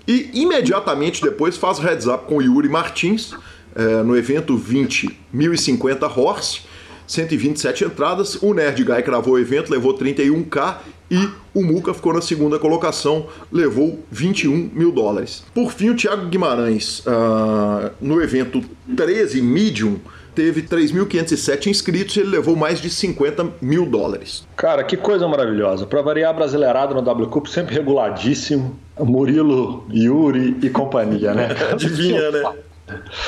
E 0.08 0.30
imediatamente 0.34 1.22
depois 1.22 1.58
faz 1.58 1.80
heads 1.80 2.06
up 2.06 2.26
com 2.26 2.42
Yuri 2.42 2.70
Martins 2.70 3.32
uh, 3.32 4.04
no 4.04 4.16
evento 4.16 4.56
20 4.56 5.18
1050 5.34 6.08
Horse 6.08 6.62
127 7.08 7.86
entradas. 7.86 8.36
O 8.42 8.54
Nerd 8.54 8.84
Guy 8.84 9.04
cravou 9.04 9.36
o 9.36 9.40
evento, 9.40 9.72
levou 9.72 9.98
31k 9.98 10.78
e 11.10 11.30
o 11.54 11.64
Muca 11.64 11.94
ficou 11.94 12.14
na 12.14 12.22
segunda 12.22 12.58
colocação, 12.58 13.28
levou 13.52 14.04
21 14.12 14.72
mil 14.74 14.92
dólares. 14.92 15.44
Por 15.54 15.72
fim, 15.72 15.90
o 15.90 15.96
Thiago 15.96 16.28
Guimarães, 16.28 17.00
uh, 17.00 17.92
no 18.02 18.22
evento 18.22 18.64
13 18.96 19.42
Medium, 19.42 20.00
teve 20.36 20.62
3.507 20.62 21.68
inscritos 21.68 22.16
e 22.18 22.20
ele 22.20 22.30
levou 22.30 22.56
mais 22.56 22.82
de 22.82 22.90
50 22.90 23.48
mil 23.62 23.86
dólares. 23.86 24.46
Cara, 24.56 24.84
que 24.84 24.98
coisa 24.98 25.28
maravilhosa. 25.28 25.86
Para 25.86 26.02
variar 26.02 26.36
brasileirado 26.36 26.94
no 26.94 27.02
W 27.02 27.28
Cup, 27.28 27.48
sempre 27.48 27.74
reguladíssimo. 27.74 28.78
Murilo, 29.00 29.86
Yuri 29.92 30.58
e 30.62 30.70
companhia, 30.70 31.34
né? 31.34 31.50
Adivinha, 31.72 32.32
né? 32.32 32.44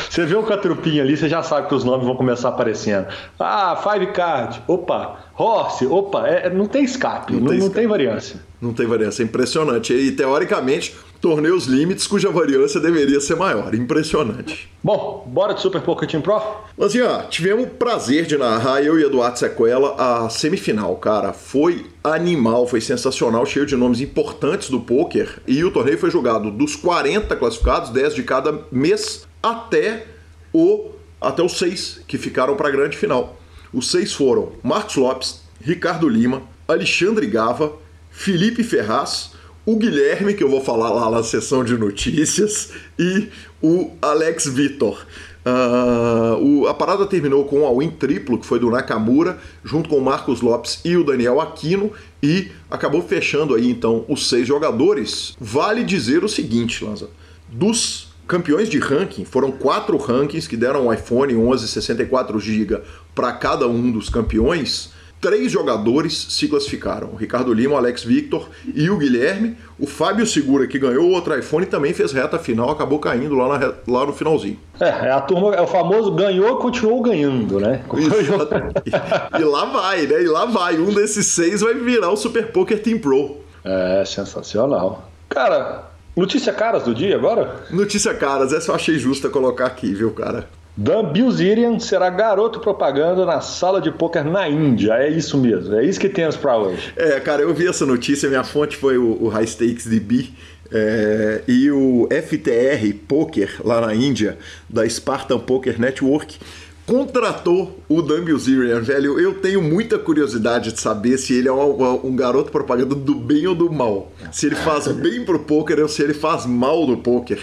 Você 0.09 0.23
vê 0.25 0.35
um 0.35 0.43
catrupinho 0.43 1.01
ali, 1.01 1.17
você 1.17 1.27
já 1.27 1.41
sabe 1.41 1.67
que 1.67 1.73
os 1.73 1.83
nomes 1.83 2.05
vão 2.05 2.15
começar 2.15 2.49
aparecendo. 2.49 3.07
Ah, 3.39 3.75
Five 3.75 4.07
Card, 4.07 4.61
opa, 4.67 5.17
Horse, 5.35 5.85
opa, 5.87 6.27
é, 6.27 6.49
não 6.49 6.67
tem 6.67 6.83
escape, 6.83 7.33
não, 7.33 7.39
não, 7.39 7.47
tem, 7.47 7.57
não 7.57 7.65
escape. 7.65 7.79
tem 7.79 7.87
variância. 7.87 8.39
Não 8.61 8.73
tem 8.73 8.85
variância, 8.85 9.23
é 9.23 9.25
impressionante. 9.25 9.93
E 9.93 10.11
teoricamente, 10.11 10.95
torneios 11.19 11.65
limites 11.65 12.07
cuja 12.07 12.29
variância 12.29 12.79
deveria 12.79 13.19
ser 13.19 13.35
maior. 13.35 13.73
Impressionante. 13.73 14.69
Bom, 14.83 15.25
bora 15.27 15.53
de 15.53 15.61
Super 15.61 15.81
Poker 15.81 16.07
Team 16.07 16.21
Pro? 16.21 16.41
Mas 16.77 16.95
ó, 16.95 17.23
tivemos 17.23 17.65
o 17.65 17.67
prazer 17.67 18.25
de 18.25 18.37
narrar, 18.37 18.81
eu 18.81 18.99
e 18.99 19.03
Eduardo 19.03 19.39
Sequela, 19.39 19.95
a 19.97 20.29
semifinal, 20.29 20.95
cara. 20.97 21.33
Foi 21.33 21.85
animal, 22.03 22.67
foi 22.67 22.81
sensacional, 22.81 23.45
cheio 23.45 23.65
de 23.65 23.75
nomes 23.75 23.99
importantes 24.01 24.69
do 24.69 24.79
poker. 24.79 25.41
E 25.47 25.63
o 25.63 25.71
torneio 25.71 25.97
foi 25.97 26.11
jogado 26.11 26.51
dos 26.51 26.75
40 26.75 27.35
classificados, 27.35 27.89
10 27.89 28.15
de 28.15 28.23
cada 28.23 28.59
mês, 28.71 29.27
até 29.41 30.05
o 30.53 30.91
até 31.19 31.41
os 31.41 31.57
seis 31.57 31.99
que 32.07 32.17
ficaram 32.17 32.55
para 32.55 32.67
a 32.67 32.71
grande 32.71 32.95
final. 32.95 33.39
Os 33.73 33.89
seis 33.89 34.13
foram 34.13 34.51
Marcos 34.63 34.95
Lopes, 34.95 35.41
Ricardo 35.59 36.07
Lima, 36.07 36.43
Alexandre 36.67 37.25
Gava, 37.25 37.73
Felipe 38.11 38.63
Ferraz, 38.63 39.31
o 39.67 39.75
Guilherme, 39.75 40.33
que 40.33 40.41
eu 40.41 40.49
vou 40.49 40.61
falar 40.61 40.89
lá 40.91 41.11
na 41.11 41.21
sessão 41.21 41.61
de 41.61 41.77
notícias, 41.77 42.71
e 42.97 43.27
o 43.61 43.91
Alex 44.01 44.47
Vitor. 44.47 45.05
Uh, 45.45 46.41
o, 46.41 46.67
a 46.67 46.73
parada 46.73 47.05
terminou 47.05 47.43
com 47.43 47.69
um 47.69 47.79
win 47.79 47.89
triplo, 47.89 48.39
que 48.39 48.45
foi 48.45 48.59
do 48.59 48.71
Nakamura, 48.71 49.37
junto 49.65 49.89
com 49.89 49.97
o 49.97 50.01
Marcos 50.01 50.39
Lopes 50.39 50.79
e 50.85 50.95
o 50.95 51.03
Daniel 51.03 51.41
Aquino, 51.41 51.91
e 52.23 52.49
acabou 52.71 53.01
fechando 53.01 53.55
aí 53.55 53.69
então 53.69 54.05
os 54.07 54.29
seis 54.29 54.47
jogadores. 54.47 55.35
Vale 55.37 55.83
dizer 55.83 56.23
o 56.23 56.29
seguinte, 56.29 56.85
Lanza: 56.85 57.09
dos 57.49 58.07
campeões 58.25 58.69
de 58.69 58.79
ranking, 58.79 59.25
foram 59.25 59.51
quatro 59.51 59.97
rankings 59.97 60.47
que 60.47 60.55
deram 60.55 60.87
um 60.87 60.93
iPhone 60.93 61.35
11 61.35 61.67
64 61.67 62.39
GB 62.39 62.79
para 63.13 63.33
cada 63.33 63.67
um 63.67 63.91
dos 63.91 64.07
campeões. 64.07 64.95
Três 65.19 65.51
jogadores 65.51 66.27
se 66.29 66.47
classificaram: 66.47 67.09
o 67.13 67.15
Ricardo 67.15 67.53
Lima, 67.53 67.73
o 67.73 67.77
Alex 67.77 68.03
Victor 68.03 68.49
e 68.73 68.89
o 68.89 68.97
Guilherme. 68.97 69.57
O 69.79 69.85
Fábio 69.85 70.25
Segura, 70.25 70.65
que 70.67 70.79
ganhou 70.79 71.09
outro 71.09 71.37
iPhone, 71.37 71.65
também 71.65 71.93
fez 71.93 72.11
reta 72.11 72.39
final, 72.39 72.71
acabou 72.71 72.97
caindo 72.97 73.35
lá, 73.35 73.59
na, 73.59 73.73
lá 73.87 74.05
no 74.05 74.13
finalzinho. 74.13 74.59
É, 74.79 74.87
é, 74.87 75.11
a 75.11 75.21
turma, 75.21 75.53
é 75.55 75.61
o 75.61 75.67
famoso 75.67 76.11
ganhou 76.11 76.57
e 76.57 76.61
continuou 76.61 77.01
ganhando, 77.01 77.59
né? 77.59 77.83
e, 77.95 79.39
e 79.39 79.43
lá 79.43 79.65
vai, 79.65 80.07
né? 80.07 80.23
E 80.23 80.27
lá 80.27 80.45
vai. 80.45 80.77
Um 80.77 80.93
desses 80.93 81.27
seis 81.27 81.61
vai 81.61 81.75
virar 81.75 82.11
o 82.11 82.17
Super 82.17 82.51
Poker 82.51 82.81
Team 82.81 82.99
Pro. 82.99 83.37
É, 83.63 84.03
sensacional. 84.05 85.09
Cara, 85.29 85.87
Notícia 86.17 86.51
caras 86.51 86.81
do 86.81 86.95
dia 86.95 87.15
agora? 87.15 87.61
Notícia 87.69 88.11
caras, 88.11 88.51
essa 88.51 88.71
eu 88.71 88.75
achei 88.75 88.97
justa 88.97 89.29
colocar 89.29 89.67
aqui, 89.67 89.93
viu, 89.93 90.11
cara? 90.11 90.47
Dan 90.77 91.11
Bilzerian 91.11 91.79
será 91.79 92.07
garoto 92.07 92.59
propaganda 92.59 93.25
na 93.25 93.41
sala 93.41 93.81
de 93.81 93.91
poker 93.91 94.23
na 94.23 94.47
Índia. 94.47 94.93
É 94.93 95.09
isso 95.09 95.35
mesmo, 95.35 95.73
é 95.75 95.83
isso 95.83 95.99
que 95.99 96.07
temos 96.07 96.37
para 96.37 96.55
hoje. 96.55 96.93
É, 96.95 97.19
cara, 97.19 97.41
eu 97.41 97.51
vi 97.51 97.67
essa 97.67 97.83
notícia, 97.83 98.29
minha 98.29 98.43
fonte 98.43 98.77
foi 98.77 98.95
o, 98.95 99.17
o 99.23 99.27
High 99.27 99.47
Stakes 99.47 99.87
DB. 99.87 100.29
É, 100.69 101.43
e 101.47 101.71
o 101.71 102.07
FTR 102.11 102.93
Poker 103.07 103.61
lá 103.63 103.81
na 103.81 103.95
Índia, 103.95 104.37
da 104.69 104.87
Spartan 104.87 105.39
Poker 105.39 105.79
Network, 105.79 106.37
contratou 106.85 107.79
o 107.89 108.01
Dan 108.01 108.23
Bilzerian, 108.23 108.81
velho. 108.81 109.19
Eu 109.19 109.35
tenho 109.35 109.61
muita 109.61 109.97
curiosidade 109.97 110.71
de 110.71 110.79
saber 110.79 111.17
se 111.17 111.33
ele 111.33 111.47
é 111.47 111.51
um, 111.51 112.07
um, 112.07 112.15
garoto 112.15 112.51
propaganda 112.51 112.93
do 112.93 113.15
bem 113.15 113.47
ou 113.47 113.55
do 113.55 113.71
mal. 113.71 114.11
Se 114.31 114.45
ele 114.45 114.55
faz 114.55 114.87
bem 114.89 115.25
pro 115.25 115.39
poker 115.39 115.79
ou 115.79 115.87
se 115.87 116.03
ele 116.03 116.13
faz 116.13 116.45
mal 116.45 116.85
do 116.85 116.97
poker. 116.97 117.39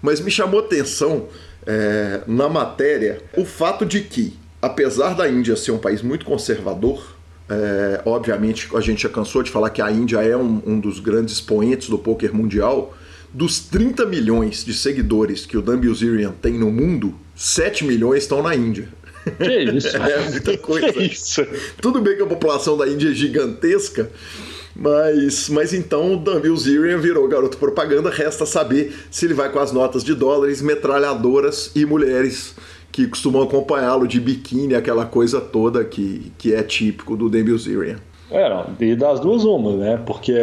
Mas 0.00 0.20
me 0.20 0.30
chamou 0.30 0.60
atenção 0.60 1.26
é, 1.66 2.20
na 2.26 2.48
matéria 2.48 3.20
o 3.36 3.44
fato 3.44 3.84
de 3.84 4.00
que, 4.00 4.34
apesar 4.62 5.14
da 5.14 5.28
Índia 5.28 5.56
ser 5.56 5.72
um 5.72 5.78
país 5.78 6.02
muito 6.02 6.24
conservador, 6.24 7.16
é, 7.48 8.02
obviamente 8.04 8.68
a 8.74 8.80
gente 8.80 9.02
já 9.02 9.08
cansou 9.08 9.42
de 9.42 9.50
falar 9.50 9.70
que 9.70 9.82
a 9.82 9.90
Índia 9.90 10.18
é 10.18 10.36
um, 10.36 10.62
um 10.66 10.80
dos 10.80 11.00
grandes 11.00 11.34
expoentes 11.34 11.88
do 11.88 11.98
poker 11.98 12.34
mundial. 12.34 12.96
Dos 13.32 13.60
30 13.60 14.06
milhões 14.06 14.64
de 14.64 14.72
seguidores 14.72 15.44
que 15.44 15.56
o 15.56 15.62
Dan 15.62 15.78
Bilzerian 15.78 16.32
tem 16.40 16.54
no 16.54 16.70
mundo, 16.70 17.14
7 17.34 17.84
milhões 17.84 18.22
estão 18.22 18.42
na 18.42 18.54
Índia. 18.54 18.88
Que 19.36 19.64
isso? 19.76 19.96
é 19.96 20.30
muita 20.30 20.56
coisa. 20.58 21.48
Tudo 21.80 22.00
bem 22.00 22.16
que 22.16 22.22
a 22.22 22.26
população 22.26 22.76
da 22.78 22.88
Índia 22.88 23.10
é 23.10 23.12
gigantesca, 23.12 24.10
mas, 24.78 25.48
mas 25.48 25.72
então 25.72 26.14
o 26.14 26.16
Dan 26.16 26.40
Bilzerian 26.40 26.98
virou 26.98 27.26
garoto 27.28 27.56
propaganda. 27.56 28.10
Resta 28.10 28.44
saber 28.44 28.94
se 29.10 29.24
ele 29.24 29.34
vai 29.34 29.50
com 29.50 29.58
as 29.58 29.72
notas 29.72 30.04
de 30.04 30.14
dólares, 30.14 30.60
metralhadoras 30.60 31.70
e 31.74 31.86
mulheres 31.86 32.54
que 32.92 33.06
costumam 33.06 33.42
acompanhá-lo 33.42 34.06
de 34.06 34.20
biquíni, 34.20 34.74
aquela 34.74 35.04
coisa 35.04 35.40
toda 35.40 35.84
que, 35.84 36.32
que 36.38 36.54
é 36.54 36.62
típico 36.62 37.16
do 37.16 37.28
Dan 37.28 37.44
Bilzerian. 37.44 37.96
É, 38.30 38.48
não, 38.48 38.66
e 38.80 38.96
das 38.96 39.20
duas 39.20 39.44
uma, 39.44 39.72
né? 39.76 40.00
Porque 40.04 40.34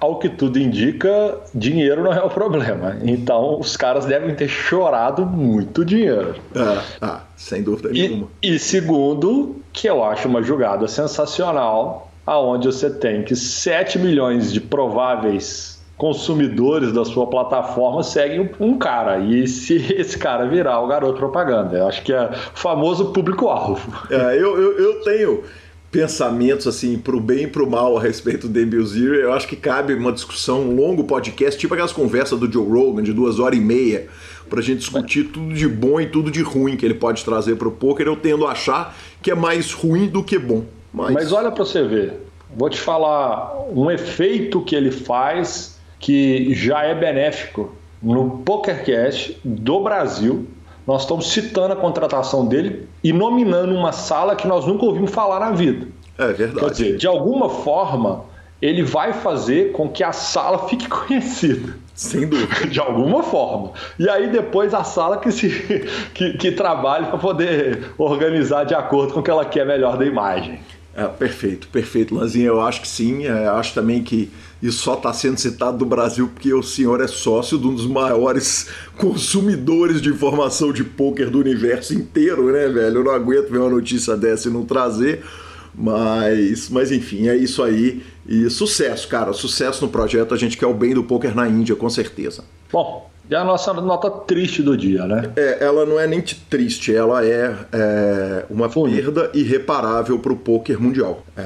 ao 0.00 0.18
que 0.18 0.28
tudo 0.30 0.58
indica, 0.58 1.38
dinheiro 1.54 2.02
não 2.02 2.12
é 2.12 2.22
o 2.22 2.30
problema. 2.30 2.96
Então 3.02 3.60
os 3.60 3.76
caras 3.76 4.06
devem 4.06 4.34
ter 4.34 4.48
chorado 4.48 5.26
muito 5.26 5.84
dinheiro. 5.84 6.36
Ah, 6.54 6.82
ah 7.00 7.20
sem 7.36 7.62
dúvida 7.62 7.90
e, 7.90 8.08
nenhuma. 8.08 8.28
E 8.42 8.58
segundo, 8.58 9.56
que 9.72 9.88
eu 9.88 10.02
acho 10.02 10.26
uma 10.26 10.42
jogada 10.42 10.88
sensacional, 10.88 12.07
aonde 12.28 12.66
você 12.66 12.90
tem 12.90 13.22
que 13.22 13.34
7 13.34 13.98
milhões 13.98 14.52
de 14.52 14.60
prováveis 14.60 15.82
consumidores 15.96 16.92
da 16.92 17.02
sua 17.02 17.26
plataforma 17.26 18.02
seguem 18.02 18.50
um 18.60 18.76
cara. 18.76 19.18
E 19.18 19.48
se 19.48 19.76
esse 19.96 20.18
cara 20.18 20.46
virar 20.46 20.78
o 20.80 20.86
garoto 20.86 21.18
propaganda, 21.18 21.78
eu 21.78 21.88
acho 21.88 22.02
que 22.02 22.12
é 22.12 22.30
o 22.30 22.30
famoso 22.58 23.06
público-alvo. 23.06 23.80
É, 24.10 24.36
eu, 24.36 24.60
eu, 24.60 24.78
eu 24.78 25.00
tenho 25.00 25.42
pensamentos 25.90 26.66
assim 26.66 26.98
pro 26.98 27.18
bem 27.18 27.44
e 27.44 27.46
pro 27.46 27.68
mal 27.68 27.96
a 27.96 28.00
respeito 28.02 28.46
do 28.46 28.52
Demil 28.52 28.84
Zero, 28.84 29.14
eu 29.14 29.32
acho 29.32 29.48
que 29.48 29.56
cabe 29.56 29.94
uma 29.94 30.12
discussão, 30.12 30.60
um 30.60 30.76
longo 30.76 31.04
podcast, 31.04 31.58
tipo 31.58 31.72
aquelas 31.72 31.94
conversas 31.94 32.38
do 32.38 32.52
Joe 32.52 32.68
Rogan 32.68 33.02
de 33.02 33.14
duas 33.14 33.40
horas 33.40 33.58
e 33.58 33.62
meia, 33.62 34.06
pra 34.50 34.60
gente 34.60 34.80
discutir 34.80 35.24
tudo 35.24 35.54
de 35.54 35.66
bom 35.66 35.98
e 35.98 36.04
tudo 36.04 36.30
de 36.30 36.42
ruim 36.42 36.76
que 36.76 36.84
ele 36.84 36.92
pode 36.92 37.24
trazer 37.24 37.56
pro 37.56 37.70
poker. 37.70 38.06
Eu 38.06 38.16
tendo 38.16 38.46
a 38.46 38.52
achar 38.52 38.94
que 39.22 39.30
é 39.30 39.34
mais 39.34 39.72
ruim 39.72 40.08
do 40.08 40.22
que 40.22 40.38
bom. 40.38 40.66
Mas, 40.92 41.12
Mas 41.12 41.32
olha 41.32 41.50
para 41.50 41.64
você 41.64 41.82
ver, 41.82 42.14
vou 42.54 42.70
te 42.70 42.80
falar 42.80 43.58
um 43.70 43.90
efeito 43.90 44.60
que 44.62 44.74
ele 44.74 44.90
faz 44.90 45.78
que 46.00 46.54
já 46.54 46.84
é 46.84 46.94
benéfico 46.94 47.74
no 48.02 48.38
PokerCast 48.38 49.38
do 49.44 49.80
Brasil 49.80 50.46
nós 50.88 51.02
estamos 51.02 51.30
citando 51.30 51.74
a 51.74 51.76
contratação 51.76 52.46
dele 52.46 52.88
e 53.04 53.12
nominando 53.12 53.74
uma 53.74 53.92
sala 53.92 54.34
que 54.34 54.48
nós 54.48 54.66
nunca 54.66 54.86
ouvimos 54.86 55.10
falar 55.10 55.38
na 55.38 55.50
vida. 55.50 55.86
É 56.16 56.28
verdade. 56.28 56.60
Quer 56.60 56.70
dizer, 56.70 56.96
de 56.96 57.06
alguma 57.06 57.50
forma, 57.50 58.24
ele 58.62 58.82
vai 58.82 59.12
fazer 59.12 59.72
com 59.72 59.86
que 59.86 60.02
a 60.02 60.12
sala 60.12 60.66
fique 60.66 60.88
conhecida. 60.88 61.76
Sem 61.94 62.26
dúvida. 62.26 62.68
De 62.68 62.80
alguma 62.80 63.22
forma. 63.22 63.72
E 63.98 64.08
aí 64.08 64.30
depois 64.30 64.72
a 64.72 64.82
sala 64.82 65.18
que, 65.18 65.30
se, 65.30 65.50
que, 66.14 66.38
que 66.38 66.52
trabalhe 66.52 67.04
para 67.08 67.18
poder 67.18 67.92
organizar 67.98 68.64
de 68.64 68.74
acordo 68.74 69.12
com 69.12 69.20
o 69.20 69.22
que 69.22 69.30
ela 69.30 69.44
quer 69.44 69.66
melhor 69.66 69.98
da 69.98 70.06
imagem. 70.06 70.58
É, 70.98 71.06
perfeito, 71.06 71.68
perfeito, 71.68 72.12
Lanzinha. 72.12 72.48
Eu 72.48 72.60
acho 72.60 72.82
que 72.82 72.88
sim. 72.88 73.24
É, 73.24 73.46
acho 73.46 73.72
também 73.72 74.02
que 74.02 74.28
isso 74.60 74.78
só 74.78 74.94
está 74.94 75.12
sendo 75.12 75.38
citado 75.38 75.78
do 75.78 75.86
Brasil 75.86 76.26
porque 76.26 76.52
o 76.52 76.60
senhor 76.60 77.00
é 77.00 77.06
sócio 77.06 77.56
de 77.56 77.68
um 77.68 77.74
dos 77.76 77.86
maiores 77.86 78.66
consumidores 78.96 80.02
de 80.02 80.08
informação 80.08 80.72
de 80.72 80.82
pôquer 80.82 81.30
do 81.30 81.38
universo 81.38 81.94
inteiro, 81.94 82.50
né, 82.50 82.66
velho? 82.66 82.96
Eu 82.96 83.04
não 83.04 83.12
aguento 83.12 83.48
ver 83.48 83.58
uma 83.58 83.70
notícia 83.70 84.16
dessa 84.16 84.48
e 84.48 84.52
não 84.52 84.64
trazer. 84.64 85.24
Mas, 85.72 86.68
mas 86.68 86.90
enfim, 86.90 87.28
é 87.28 87.36
isso 87.36 87.62
aí. 87.62 88.02
E 88.26 88.50
sucesso, 88.50 89.06
cara. 89.06 89.32
Sucesso 89.32 89.84
no 89.84 89.92
projeto. 89.92 90.34
A 90.34 90.36
gente 90.36 90.56
quer 90.56 90.66
o 90.66 90.74
bem 90.74 90.94
do 90.94 91.04
poker 91.04 91.32
na 91.32 91.48
Índia, 91.48 91.76
com 91.76 91.88
certeza. 91.88 92.42
Bom, 92.72 93.08
e 93.30 93.34
a 93.34 93.44
nossa 93.44 93.74
nota 93.74 94.10
triste 94.10 94.62
do 94.62 94.76
dia, 94.76 95.06
né? 95.06 95.32
É, 95.36 95.64
ela 95.64 95.84
não 95.84 96.00
é 96.00 96.06
nem 96.06 96.20
triste, 96.22 96.94
ela 96.94 97.24
é, 97.24 97.54
é 97.72 98.46
uma 98.48 98.68
perda 98.68 99.30
irreparável 99.34 100.18
para 100.18 100.32
o 100.32 100.36
poker 100.36 100.80
mundial. 100.80 101.22
É, 101.36 101.42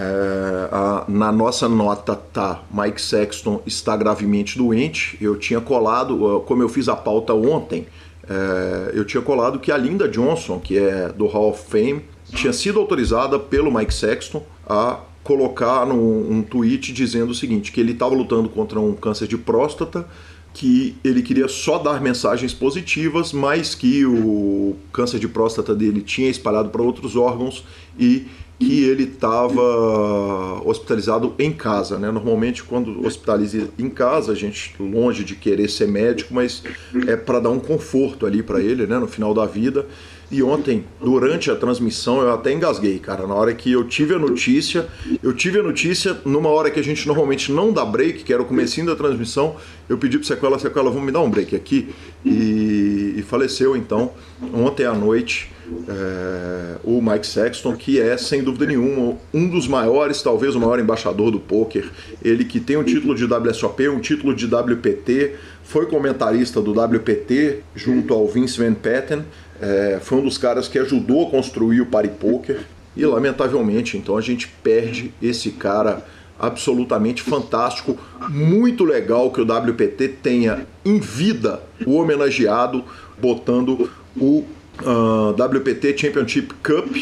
a, 0.70 1.04
na 1.08 1.32
nossa 1.32 1.68
nota 1.68 2.14
tá 2.14 2.62
Mike 2.72 3.00
Sexton 3.00 3.60
está 3.66 3.96
gravemente 3.96 4.56
doente. 4.56 5.18
Eu 5.20 5.36
tinha 5.36 5.60
colado, 5.60 6.44
como 6.46 6.62
eu 6.62 6.68
fiz 6.68 6.88
a 6.88 6.94
pauta 6.94 7.34
ontem, 7.34 7.86
é, 8.28 8.92
eu 8.94 9.04
tinha 9.04 9.22
colado 9.22 9.58
que 9.58 9.72
a 9.72 9.76
Linda 9.76 10.08
Johnson, 10.08 10.60
que 10.60 10.78
é 10.78 11.08
do 11.08 11.26
Hall 11.26 11.50
of 11.50 11.64
Fame, 11.68 12.04
tinha 12.32 12.52
sido 12.52 12.78
autorizada 12.78 13.38
pelo 13.38 13.72
Mike 13.74 13.92
Sexton 13.92 14.42
a 14.68 15.00
colocar 15.24 15.86
num, 15.86 16.30
um 16.30 16.42
tweet 16.42 16.92
dizendo 16.92 17.30
o 17.30 17.34
seguinte, 17.34 17.70
que 17.70 17.80
ele 17.80 17.92
estava 17.92 18.14
lutando 18.14 18.48
contra 18.48 18.80
um 18.80 18.94
câncer 18.94 19.26
de 19.26 19.36
próstata 19.36 20.06
que 20.54 20.94
ele 21.02 21.22
queria 21.22 21.48
só 21.48 21.78
dar 21.78 22.00
mensagens 22.00 22.52
positivas, 22.52 23.32
mas 23.32 23.74
que 23.74 24.04
o 24.04 24.76
câncer 24.92 25.18
de 25.18 25.26
próstata 25.26 25.74
dele 25.74 26.02
tinha 26.02 26.28
espalhado 26.28 26.68
para 26.68 26.82
outros 26.82 27.16
órgãos 27.16 27.64
e 27.98 28.26
que 28.58 28.84
ele 28.84 29.04
estava 29.04 30.62
hospitalizado 30.64 31.34
em 31.38 31.52
casa. 31.52 31.98
Né? 31.98 32.10
Normalmente, 32.10 32.62
quando 32.62 33.04
hospitaliza 33.04 33.68
em 33.78 33.88
casa, 33.88 34.32
a 34.32 34.34
gente, 34.34 34.74
longe 34.78 35.24
de 35.24 35.34
querer 35.34 35.68
ser 35.68 35.88
médico, 35.88 36.32
mas 36.32 36.62
é 37.06 37.16
para 37.16 37.40
dar 37.40 37.50
um 37.50 37.58
conforto 37.58 38.24
ali 38.24 38.42
para 38.42 38.60
ele 38.60 38.86
né? 38.86 38.98
no 38.98 39.08
final 39.08 39.34
da 39.34 39.46
vida. 39.46 39.86
E 40.32 40.42
ontem, 40.42 40.86
durante 40.98 41.50
a 41.50 41.54
transmissão, 41.54 42.22
eu 42.22 42.32
até 42.32 42.50
engasguei, 42.50 42.98
cara. 42.98 43.26
Na 43.26 43.34
hora 43.34 43.52
que 43.52 43.70
eu 43.70 43.84
tive 43.84 44.14
a 44.14 44.18
notícia, 44.18 44.88
eu 45.22 45.34
tive 45.34 45.60
a 45.60 45.62
notícia 45.62 46.16
numa 46.24 46.48
hora 46.48 46.70
que 46.70 46.80
a 46.80 46.82
gente 46.82 47.06
normalmente 47.06 47.52
não 47.52 47.70
dá 47.70 47.84
break, 47.84 48.24
que 48.24 48.32
era 48.32 48.40
o 48.40 48.46
comecinho 48.46 48.86
da 48.86 48.96
transmissão. 48.96 49.56
Eu 49.90 49.98
pedi 49.98 50.16
pro 50.16 50.26
Sequela, 50.26 50.58
Sequela, 50.58 50.88
vamos 50.88 51.04
me 51.04 51.12
dar 51.12 51.20
um 51.20 51.28
break 51.28 51.54
aqui. 51.54 51.94
E, 52.24 53.16
e 53.18 53.24
faleceu 53.28 53.76
então, 53.76 54.12
ontem 54.54 54.86
à 54.86 54.94
noite, 54.94 55.52
é, 55.86 56.76
o 56.82 57.02
Mike 57.02 57.26
Sexton, 57.26 57.76
que 57.76 58.00
é, 58.00 58.16
sem 58.16 58.42
dúvida 58.42 58.64
nenhuma, 58.64 59.18
um 59.34 59.46
dos 59.46 59.68
maiores, 59.68 60.22
talvez 60.22 60.54
o 60.54 60.60
maior 60.60 60.80
embaixador 60.80 61.30
do 61.30 61.40
poker. 61.40 61.90
Ele 62.24 62.46
que 62.46 62.58
tem 62.58 62.78
um 62.78 62.84
título 62.84 63.14
de 63.14 63.26
WSOP, 63.26 63.86
um 63.90 64.00
título 64.00 64.34
de 64.34 64.46
WPT, 64.46 65.34
foi 65.62 65.86
comentarista 65.86 66.60
do 66.60 66.72
WPT 66.72 67.60
junto 67.74 68.14
ao 68.14 68.26
Vince 68.26 68.58
Van 68.58 68.74
Patten 68.74 69.24
é, 69.62 69.98
foi 70.02 70.18
um 70.18 70.24
dos 70.24 70.36
caras 70.36 70.68
que 70.68 70.78
ajudou 70.78 71.28
a 71.28 71.30
construir 71.30 71.80
o 71.80 71.86
Party 71.86 72.10
Poker 72.10 72.60
e 72.94 73.06
lamentavelmente 73.06 73.96
então 73.96 74.16
a 74.16 74.20
gente 74.20 74.48
perde 74.62 75.14
esse 75.22 75.52
cara 75.52 76.04
absolutamente 76.38 77.22
fantástico, 77.22 77.96
muito 78.28 78.84
legal 78.84 79.30
que 79.30 79.40
o 79.40 79.44
WPT 79.44 80.08
tenha 80.20 80.66
em 80.84 80.98
vida 80.98 81.62
o 81.86 81.94
homenageado 81.94 82.84
botando 83.20 83.88
o 84.16 84.44
uh, 84.80 85.34
ah, 85.38 85.46
WPT 85.46 85.96
Championship 85.96 86.52
Cup, 86.54 86.96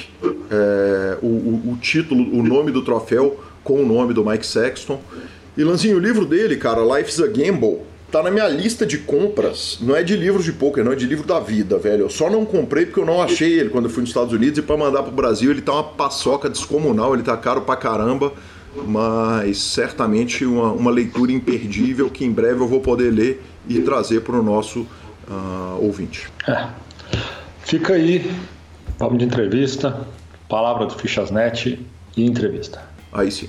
é, 0.51 1.19
o, 1.23 1.27
o, 1.27 1.73
o, 1.73 1.79
título, 1.81 2.23
o 2.39 2.43
nome 2.43 2.71
do 2.71 2.83
troféu 2.83 3.41
com 3.65 3.83
o 3.83 3.87
nome 3.87 4.13
do 4.13 4.25
Mike 4.25 4.45
Sexton. 4.45 5.01
E 5.57 5.65
Lanzinho, 5.65 5.97
o 5.97 6.01
livro 6.01 6.27
dele, 6.27 6.57
cara, 6.57 6.83
Life's 6.83 7.21
a 7.21 7.27
Gamble, 7.27 7.79
tá 8.11 8.23
na 8.23 8.31
minha 8.31 8.49
lista 8.49 8.85
de 8.85 8.99
compras. 8.99 9.79
Não 9.81 9.95
é 9.95 10.03
de 10.03 10.17
livros 10.17 10.45
de 10.45 10.53
poker, 10.53 10.85
não 10.85 10.93
é 10.93 10.97
de 10.97 11.07
livro 11.07 11.27
da 11.27 11.39
vida, 11.39 11.79
velho. 11.79 12.03
Eu 12.03 12.11
só 12.11 12.29
não 12.29 12.45
comprei 12.45 12.87
porque 12.87 13.01
eu 13.01 13.07
não 13.07 13.23
achei 13.23 13.59
ele 13.59 13.71
quando 13.71 13.85
eu 13.85 13.91
fui 13.91 14.01
nos 14.01 14.11
Estados 14.11 14.33
Unidos 14.33 14.59
e 14.59 14.63
para 14.63 14.77
mandar 14.77 15.03
pro 15.03 15.13
Brasil 15.13 15.51
ele 15.51 15.63
tá 15.63 15.73
uma 15.73 15.85
paçoca 15.85 16.49
descomunal, 16.49 17.15
ele 17.15 17.23
tá 17.23 17.37
caro 17.37 17.63
pra 17.63 17.77
caramba, 17.77 18.33
mas 18.87 19.59
certamente 19.59 20.45
uma, 20.45 20.73
uma 20.73 20.91
leitura 20.91 21.33
imperdível 21.33 22.11
que 22.11 22.25
em 22.25 22.33
breve 22.33 22.61
eu 22.61 22.69
vou 22.69 22.81
poder 22.81 23.11
ler 23.11 23.43
e 23.69 23.81
trazer 23.81 24.23
para 24.23 24.37
o 24.37 24.43
nosso 24.43 24.81
uh, 24.81 25.79
ouvinte. 25.81 26.29
É. 26.49 26.69
Fica 27.63 27.95
aí, 27.95 28.31
vamos 28.99 29.19
de 29.19 29.25
entrevista, 29.25 30.07
palavra 30.49 30.87
do 30.87 30.95
Fichasnet 30.95 31.79
e 32.17 32.25
entrevista. 32.25 32.83
Aí 33.13 33.31
sim. 33.31 33.49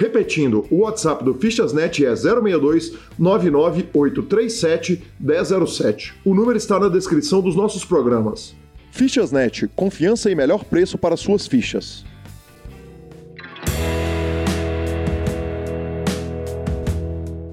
Repetindo, 0.00 0.66
o 0.70 0.78
WhatsApp 0.78 1.22
do 1.22 1.34
Fichasnet 1.34 2.06
é 2.06 2.16
062 2.16 2.94
99837 3.18 5.02
1007. 5.20 6.14
O 6.24 6.34
número 6.34 6.56
está 6.56 6.80
na 6.80 6.88
descrição 6.88 7.42
dos 7.42 7.54
nossos 7.54 7.84
programas. 7.84 8.56
Fichasnet, 8.90 9.68
confiança 9.76 10.30
e 10.30 10.34
melhor 10.34 10.64
preço 10.64 10.96
para 10.96 11.18
suas 11.18 11.46
fichas. 11.46 12.02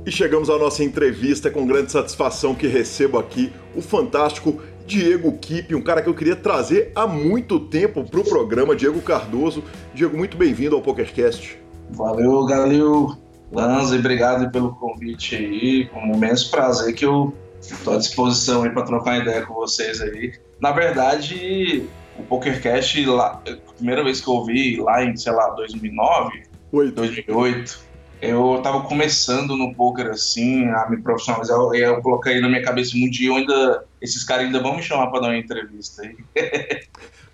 E 0.05 0.10
chegamos 0.10 0.49
à 0.49 0.57
nossa 0.57 0.86
entrevista 0.86 1.51
com 1.51 1.67
grande 1.67 1.91
satisfação 1.91 2.55
que 2.55 2.65
recebo 2.65 3.19
aqui 3.19 3.51
o 3.75 3.81
fantástico 3.81 4.62
Diego 4.86 5.38
Kipp, 5.38 5.75
um 5.75 5.81
cara 5.81 6.01
que 6.01 6.07
eu 6.07 6.13
queria 6.13 6.38
trazer 6.38 6.93
há 6.95 7.05
muito 7.05 7.60
tempo 7.60 8.05
para 8.05 8.21
o 8.21 8.23
programa, 8.23 8.73
Diego 8.73 9.01
Cardoso. 9.01 9.62
Diego, 9.93 10.15
muito 10.15 10.38
bem-vindo 10.38 10.77
ao 10.77 10.81
PokerCast. 10.81 11.66
Valeu, 11.89 12.45
Galil. 12.45 13.17
Lanza, 13.52 13.95
obrigado 13.95 14.52
pelo 14.52 14.76
convite 14.76 15.36
aí. 15.36 15.86
Com 15.86 16.00
um 16.02 16.15
imenso 16.15 16.52
prazer 16.52 16.93
que 16.93 17.06
eu 17.06 17.34
estou 17.62 17.95
à 17.95 17.97
disposição 17.97 18.63
aí 18.63 18.69
para 18.69 18.84
trocar 18.84 19.19
ideia 19.19 19.45
com 19.45 19.54
vocês 19.54 20.02
aí. 20.02 20.34
Na 20.60 20.71
verdade, 20.71 21.88
o 22.17 22.23
PokerCast, 22.23 23.06
lá, 23.06 23.41
a 23.47 23.73
primeira 23.73 24.04
vez 24.04 24.19
que 24.19 24.28
eu 24.28 24.34
ouvi 24.34 24.78
lá 24.78 25.04
em, 25.04 25.15
sei 25.15 25.32
lá, 25.32 25.50
2009, 25.52 26.43
Oito. 26.71 26.95
2008, 26.95 27.80
eu 28.21 28.60
tava 28.62 28.82
começando 28.82 29.56
no 29.56 29.73
poker 29.73 30.08
assim, 30.08 30.65
a 30.65 30.89
me 30.89 31.02
profissionalizar, 31.02 31.58
eu, 31.58 31.73
eu 31.73 32.02
coloquei 32.02 32.41
na 32.41 32.50
minha 32.50 32.63
cabeça 32.63 32.97
um 32.97 33.10
dia 33.10 33.32
ainda 33.32 33.86
esses 34.02 34.23
caras 34.23 34.45
ainda 34.45 34.60
vão 34.60 34.76
me 34.76 34.84
chamar 34.84 35.08
para 35.08 35.21
dar 35.21 35.28
uma 35.28 35.38
entrevista 35.38 36.02
aí. 36.02 36.17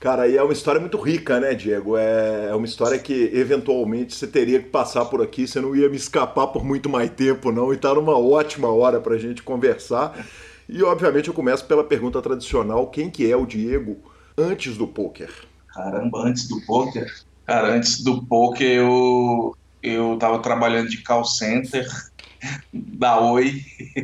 Cara, 0.04 0.28
e 0.28 0.36
é 0.36 0.44
uma 0.44 0.52
história 0.52 0.82
muito 0.82 1.00
rica, 1.00 1.40
né, 1.40 1.54
Diego? 1.56 1.96
É, 1.96 2.50
é 2.50 2.54
uma 2.54 2.66
história 2.66 3.00
que 3.00 3.32
eventualmente 3.34 4.14
você 4.14 4.28
teria 4.28 4.62
que 4.62 4.68
passar 4.68 5.06
por 5.06 5.22
aqui, 5.22 5.48
você 5.48 5.62
não 5.62 5.74
ia 5.74 5.88
me 5.88 5.96
escapar 5.96 6.48
por 6.48 6.62
muito 6.66 6.90
mais 6.90 7.10
tempo, 7.10 7.54
não, 7.54 7.74
e 7.74 7.78
tá 7.78 7.94
numa 7.94 8.20
ótima 8.20 8.68
hora 8.68 9.00
pra 9.00 9.18
gente 9.18 9.42
conversar. 9.42 10.28
E 10.68 10.84
obviamente 10.84 11.30
eu 11.30 11.34
começo 11.34 11.66
pela 11.66 11.86
pergunta 11.86 12.22
tradicional: 12.22 12.88
quem 12.88 13.10
que 13.10 13.32
é 13.32 13.38
o 13.38 13.46
Diego 13.46 13.96
antes 14.38 14.76
do 14.76 14.86
poker? 14.86 15.34
Caramba, 15.74 16.28
antes 16.28 16.50
do 16.50 16.60
poker? 16.66 17.10
Cara, 17.46 17.74
antes 17.74 18.04
do 18.04 18.26
poker 18.26 18.80
eu, 18.80 19.56
eu 19.82 20.18
tava 20.20 20.40
trabalhando 20.40 20.90
de 20.90 21.02
call 21.02 21.24
center 21.24 21.88
da 22.74 23.22
Oi. 23.22 23.62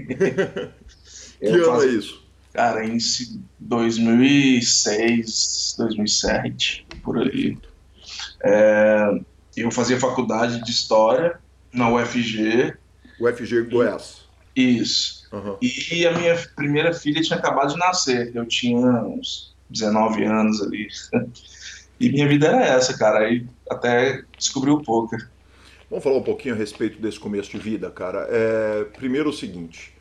que 1.42 1.46
ano 1.46 1.84
é 1.84 1.88
isso? 1.88 2.18
Cara, 2.60 2.86
em 2.86 2.98
2006, 3.58 5.76
2007, 5.78 6.86
por 7.02 7.17
aí. 7.17 7.58
É, 8.43 9.17
eu 9.56 9.72
fazia 9.72 9.98
faculdade 9.98 10.62
de 10.62 10.69
História 10.69 11.39
na 11.72 11.89
UFG. 11.89 12.74
UFG 13.17 13.62
Goiás. 13.62 14.28
Isso. 14.54 15.26
Uhum. 15.32 15.56
E 15.62 16.06
a 16.06 16.12
minha 16.12 16.36
primeira 16.54 16.93
filha 16.93 17.22
tinha 17.22 17.39
acabado 17.39 17.72
de 17.72 17.80
nascer. 17.80 18.36
Eu 18.36 18.45
tinha 18.45 18.78
uns 18.78 19.56
19 19.69 20.26
anos 20.26 20.62
ali. 20.62 20.89
E 21.98 22.10
minha 22.10 22.28
vida 22.28 22.48
era 22.48 22.65
essa, 22.65 22.98
cara. 22.98 23.19
Aí 23.26 23.48
até 23.69 24.22
descobri 24.38 24.69
o 24.69 24.82
poker. 24.82 25.30
Vamos 25.89 26.04
falar 26.04 26.17
um 26.17 26.24
pouquinho 26.24 26.56
a 26.56 26.58
respeito 26.58 27.02
desse 27.02 27.19
começo 27.19 27.52
de 27.52 27.58
vida, 27.58 27.89
cara. 27.91 28.26
É, 28.30 28.84
primeiro 28.98 29.30
o 29.30 29.34
seguinte: 29.34 29.93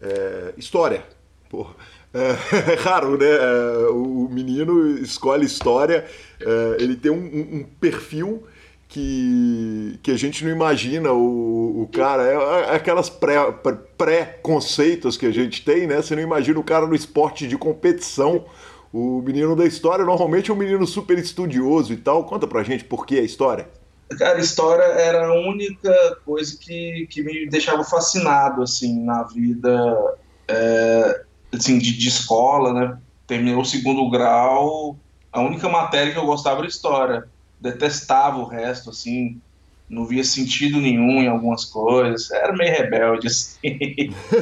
é, 0.00 0.54
história. 0.56 1.04
Porra. 1.48 1.74
É, 2.12 2.30
é 2.72 2.74
raro, 2.76 3.18
né? 3.18 3.26
É, 3.26 3.88
o 3.90 4.28
menino 4.30 4.96
escolhe 4.98 5.44
história, 5.44 6.06
é, 6.40 6.76
ele 6.78 6.94
tem 6.96 7.10
um, 7.10 7.16
um, 7.16 7.64
perfil 7.80 8.46
que, 8.88 9.98
que 10.02 10.10
a 10.10 10.16
gente 10.16 10.44
não 10.44 10.50
imagina 10.50 11.12
o, 11.12 11.82
o 11.82 11.88
cara, 11.92 12.22
é, 12.22 12.72
é 12.72 12.76
aquelas 12.76 13.10
pré-conceitos 13.10 15.16
pré 15.16 15.20
que 15.20 15.26
a 15.26 15.32
gente 15.32 15.64
tem, 15.64 15.86
né? 15.86 15.96
Você 15.96 16.16
não 16.16 16.22
imagina 16.22 16.58
o 16.58 16.64
cara 16.64 16.86
no 16.86 16.94
esporte 16.94 17.46
de 17.46 17.58
competição. 17.58 18.46
O 18.90 19.20
menino 19.20 19.54
da 19.54 19.66
história 19.66 20.02
normalmente 20.04 20.50
é 20.50 20.54
um 20.54 20.56
menino 20.56 20.86
super 20.86 21.18
estudioso 21.18 21.92
e 21.92 21.98
tal. 21.98 22.24
Conta 22.24 22.46
pra 22.46 22.62
gente 22.62 22.84
por 22.84 23.04
que 23.04 23.18
a 23.18 23.22
história. 23.22 23.68
Cara, 24.18 24.40
história 24.40 24.84
era 24.84 25.26
a 25.26 25.34
única 25.34 26.16
coisa 26.24 26.56
que, 26.58 27.06
que 27.10 27.22
me 27.22 27.46
deixava 27.46 27.84
fascinado, 27.84 28.62
assim, 28.62 29.04
na 29.04 29.24
vida, 29.24 30.16
é, 30.48 31.24
assim, 31.52 31.78
de, 31.78 31.96
de 31.96 32.08
escola, 32.08 32.72
né? 32.72 32.98
Terminei 33.26 33.54
o 33.54 33.64
segundo 33.64 34.08
grau, 34.10 34.98
a 35.32 35.40
única 35.40 35.68
matéria 35.68 36.12
que 36.12 36.18
eu 36.18 36.26
gostava 36.26 36.60
era 36.60 36.68
história. 36.68 37.28
Detestava 37.60 38.38
o 38.38 38.46
resto, 38.46 38.90
assim, 38.90 39.40
não 39.88 40.04
via 40.04 40.24
sentido 40.24 40.80
nenhum 40.80 41.22
em 41.22 41.28
algumas 41.28 41.64
coisas, 41.64 42.30
era 42.30 42.52
meio 42.52 42.72
rebelde, 42.72 43.26
assim. 43.26 43.58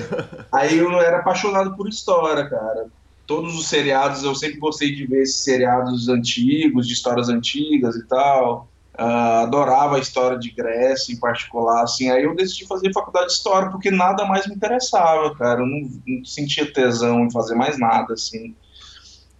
Aí 0.52 0.78
eu 0.78 0.90
era 1.00 1.18
apaixonado 1.18 1.76
por 1.76 1.88
história, 1.88 2.48
cara. 2.48 2.88
Todos 3.26 3.58
os 3.58 3.68
seriados, 3.68 4.22
eu 4.22 4.34
sempre 4.34 4.58
gostei 4.58 4.94
de 4.94 5.06
ver 5.06 5.22
esses 5.22 5.42
seriados 5.42 6.08
antigos, 6.08 6.86
de 6.86 6.92
histórias 6.92 7.28
antigas 7.28 7.96
e 7.96 8.06
tal. 8.06 8.68
Uh, 8.98 9.42
adorava 9.42 9.96
a 9.96 10.00
história 10.00 10.38
de 10.38 10.50
Grécia 10.50 11.12
em 11.12 11.18
particular, 11.18 11.82
assim, 11.82 12.08
aí 12.08 12.24
eu 12.24 12.34
decidi 12.34 12.66
fazer 12.66 12.90
faculdade 12.94 13.26
de 13.26 13.32
história 13.34 13.70
porque 13.70 13.90
nada 13.90 14.24
mais 14.24 14.46
me 14.46 14.54
interessava, 14.54 15.34
cara, 15.36 15.60
eu 15.60 15.66
não, 15.66 15.90
não 16.06 16.24
sentia 16.24 16.72
tesão 16.72 17.26
em 17.26 17.30
fazer 17.30 17.54
mais 17.54 17.78
nada, 17.78 18.14
assim, 18.14 18.54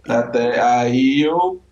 até 0.06 0.60
aí 0.60 1.22
eu 1.22 1.62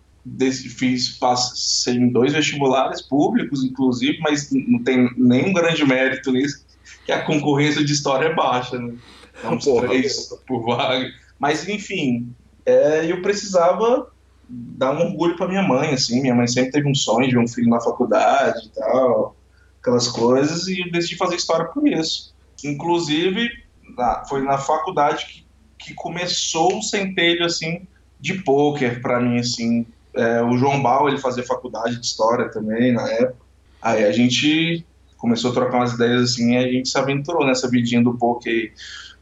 fiz, 0.77 1.09
passei 1.19 1.95
em 1.95 2.09
dois 2.09 2.33
vestibulares 2.33 3.01
públicos, 3.01 3.63
inclusive, 3.63 4.17
mas 4.19 4.49
não 4.51 4.83
tem 4.83 5.09
nenhum 5.15 5.53
grande 5.53 5.85
mérito 5.85 6.31
nisso, 6.31 6.65
que 7.05 7.11
a 7.11 7.23
concorrência 7.23 7.85
de 7.85 7.93
história 7.93 8.29
é 8.29 8.33
baixa, 8.33 8.79
né? 8.79 8.95
Uns 9.43 9.65
três 9.65 10.29
por 10.47 10.65
vaga. 10.65 11.07
Mas, 11.37 11.67
enfim, 11.67 12.33
é, 12.65 13.05
eu 13.11 13.21
precisava 13.21 14.11
dar 14.49 14.93
um 14.93 15.07
orgulho 15.07 15.35
para 15.35 15.47
minha 15.47 15.63
mãe, 15.63 15.93
assim. 15.93 16.21
Minha 16.21 16.35
mãe 16.35 16.47
sempre 16.47 16.71
teve 16.71 16.89
um 16.89 16.95
sonho 16.95 17.29
de 17.29 17.37
um 17.37 17.47
filho 17.47 17.69
na 17.69 17.81
faculdade 17.81 18.67
e 18.67 18.69
tal, 18.69 19.35
aquelas 19.81 20.07
coisas, 20.07 20.67
e 20.67 20.81
eu 20.81 20.91
decidi 20.91 21.15
fazer 21.15 21.35
história 21.35 21.65
por 21.65 21.87
isso. 21.87 22.33
Inclusive, 22.63 23.49
na, 23.97 24.25
foi 24.25 24.41
na 24.41 24.57
faculdade 24.57 25.25
que, 25.25 25.45
que 25.77 25.93
começou 25.93 26.77
o 26.77 26.81
centelho, 26.81 27.45
assim, 27.45 27.87
de 28.19 28.35
pôquer 28.35 29.01
para 29.01 29.19
mim, 29.19 29.39
assim. 29.39 29.85
É, 30.13 30.41
o 30.41 30.57
João 30.57 30.81
Bal, 30.81 31.09
ele 31.09 31.17
fazia 31.17 31.43
faculdade 31.43 31.97
de 31.97 32.05
história 32.05 32.49
também 32.49 32.93
na 32.93 33.09
época. 33.09 33.45
Aí 33.81 34.03
a 34.03 34.11
gente 34.11 34.85
começou 35.17 35.51
a 35.51 35.53
trocar 35.53 35.77
umas 35.77 35.93
ideias 35.93 36.21
assim 36.21 36.53
e 36.53 36.57
a 36.57 36.71
gente 36.71 36.89
se 36.89 36.97
aventurou 36.97 37.45
nessa 37.45 37.69
vidinha 37.69 38.01
do 38.01 38.17
poker. 38.17 38.73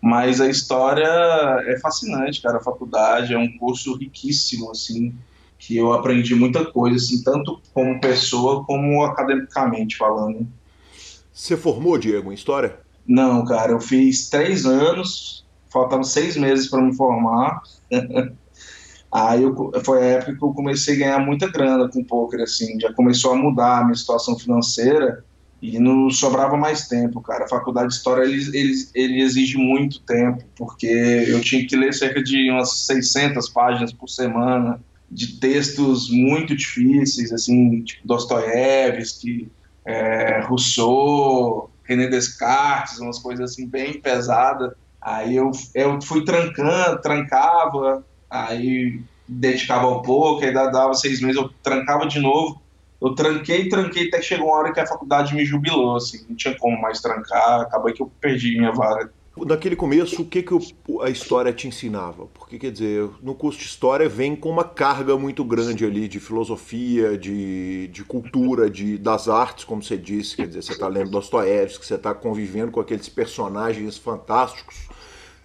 Mas 0.04 0.42
a 0.42 0.50
história 0.50 1.08
é 1.66 1.80
fascinante, 1.80 2.42
cara. 2.42 2.58
A 2.58 2.62
faculdade 2.62 3.34
é 3.34 3.38
um 3.38 3.58
curso 3.58 3.96
riquíssimo, 3.96 4.70
assim, 4.70 5.16
que 5.58 5.78
eu 5.78 5.94
aprendi 5.94 6.36
muita 6.36 6.66
coisa, 6.66 6.98
assim, 6.98 7.24
tanto 7.24 7.62
como 7.74 8.02
pessoa 8.02 8.66
como 8.66 9.02
academicamente 9.02 9.96
falando. 9.96 10.46
Você 11.32 11.56
formou, 11.56 11.98
Diego, 11.98 12.34
em 12.34 12.36
história? 12.36 12.80
Não, 13.08 13.46
cara. 13.46 13.72
Eu 13.72 13.80
fiz 13.80 14.30
três 14.30 14.66
anos, 14.66 15.46
faltavam 15.72 16.04
seis 16.04 16.36
meses 16.36 16.70
para 16.70 16.82
me 16.82 16.94
formar. 16.94 17.63
Aí 19.10 19.42
eu, 19.42 19.72
foi 19.86 20.02
a 20.02 20.06
época 20.06 20.36
que 20.36 20.44
eu 20.44 20.54
comecei 20.54 20.96
a 20.96 21.00
ganhar 21.00 21.20
muita 21.20 21.48
grana 21.48 21.88
com 21.88 22.04
poker, 22.04 22.42
assim, 22.42 22.78
já 22.78 22.92
começou 22.92 23.32
a 23.32 23.38
mudar 23.38 23.78
a 23.78 23.84
minha 23.86 23.96
situação 23.96 24.38
financeira 24.38 25.24
e 25.63 25.80
não 25.80 26.10
sobrava 26.10 26.58
mais 26.58 26.89
tempo, 26.89 27.21
cara. 27.21 27.45
A 27.45 27.47
faculdade 27.47 27.88
de 27.88 27.93
História, 27.93 28.23
ele, 28.23 28.36
ele, 28.54 28.73
ele 28.93 29.21
exige 29.21 29.58
muito 29.58 30.02
tempo, 30.02 30.43
porque 30.58 30.86
eu 30.86 31.39
tinha 31.39 31.65
que 31.65 31.73
ler 31.73 31.93
cerca 31.93 32.21
de 32.21 32.52
umas 32.52 32.86
600 32.86 33.47
páginas 33.47 33.93
por 33.93 34.10
semana, 34.10 34.84
de 35.10 35.39
textos 35.39 36.10
muito 36.12 36.54
difíceis, 36.54 37.32
assim, 37.32 37.82
tipo 37.82 38.06
Dostoiévski, 38.06 39.49
é, 39.86 40.41
Rousseau, 40.41 41.71
René 41.86 42.08
Descartes, 42.08 42.99
umas 42.99 43.19
coisas 43.19 43.52
assim 43.52 43.65
bem 43.65 44.02
pesadas. 44.02 44.73
Aí 45.02 45.34
eu, 45.34 45.49
eu 45.73 46.02
fui 46.02 46.26
trancando, 46.26 47.02
trancava, 47.02 48.06
aí 48.30 48.99
dedicava 49.26 49.88
um 49.88 50.02
pouco, 50.02 50.43
aí 50.43 50.54
dava 50.54 50.93
seis 50.93 51.21
meses, 51.21 51.38
eu 51.38 51.49
trancava 51.63 52.06
de 52.06 52.19
novo. 52.19 52.62
Eu 53.04 53.13
tranquei, 53.13 53.68
tranquei, 53.68 54.08
até 54.08 54.20
que 54.20 54.24
chegou 54.24 54.48
uma 54.48 54.56
hora 54.56 54.72
que 54.72 54.80
a 54.80 54.88
faculdade 54.88 55.36
me 55.36 55.44
jubilou, 55.44 55.98
assim, 55.98 56.26
não 56.30 56.38
tinha 56.38 56.58
como 56.58 56.82
mais 56.82 57.02
trancar, 57.02 57.60
acabou 57.60 57.92
que 57.92 58.02
eu 58.02 58.10
perdi 58.22 58.58
minha 58.58 58.72
vaga. 58.72 59.12
Naquele 59.36 59.76
começo, 59.76 60.22
o 60.22 60.26
que, 60.26 60.42
que 60.42 60.54
a 61.02 61.10
história 61.10 61.52
te 61.52 61.68
ensinava? 61.68 62.28
Porque, 62.28 62.58
quer 62.58 62.72
dizer, 62.72 63.10
no 63.22 63.36
curso 63.36 63.60
de 63.60 63.66
história 63.66 64.08
vem 64.08 64.36
com 64.38 64.50
uma 64.50 64.63
carga 64.63 65.18
muito 65.18 65.44
grande 65.44 65.84
ali 65.84 66.08
de 66.08 66.20
filosofia, 66.20 67.18
de, 67.18 67.88
de 67.88 68.04
cultura, 68.06 68.70
de, 68.70 68.98
das 68.98 69.28
artes, 69.28 69.66
como 69.66 69.84
você 69.84 69.98
disse. 69.98 70.38
Quer 70.38 70.48
dizer, 70.48 70.62
você 70.62 70.72
está 70.74 70.88
lendo 70.88 71.10
Dostoiévski, 71.10 71.86
você 71.86 71.96
está 71.96 72.13
convivendo 72.13 72.72
com 72.72 72.80
aqueles 72.80 73.10
personagens 73.10 73.98
fantásticos 73.98 74.88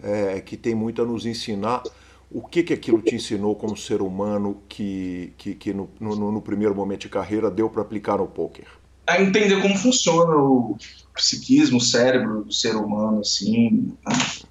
é, 0.02 0.40
que 0.42 0.56
tem 0.56 0.74
muito 0.74 1.02
a 1.02 1.04
nos 1.06 1.24
ensinar. 1.26 1.82
O 2.30 2.42
que, 2.42 2.62
que 2.62 2.74
aquilo 2.74 3.00
te 3.00 3.14
ensinou 3.14 3.54
como 3.56 3.76
ser 3.76 4.02
humano 4.02 4.62
que, 4.68 5.32
que, 5.38 5.54
que 5.54 5.72
no, 5.72 5.88
no, 5.98 6.30
no 6.30 6.42
primeiro 6.42 6.74
momento 6.74 7.02
de 7.02 7.08
carreira 7.08 7.50
deu 7.50 7.70
para 7.70 7.82
aplicar 7.82 8.18
no 8.18 8.26
poker? 8.26 8.66
A 9.06 9.22
entender 9.22 9.62
como 9.62 9.74
funciona 9.76 10.36
o 10.36 10.76
psiquismo, 11.14 11.78
o 11.78 11.80
cérebro 11.80 12.44
do 12.44 12.52
ser 12.52 12.76
humano, 12.76 13.20
assim, 13.20 13.96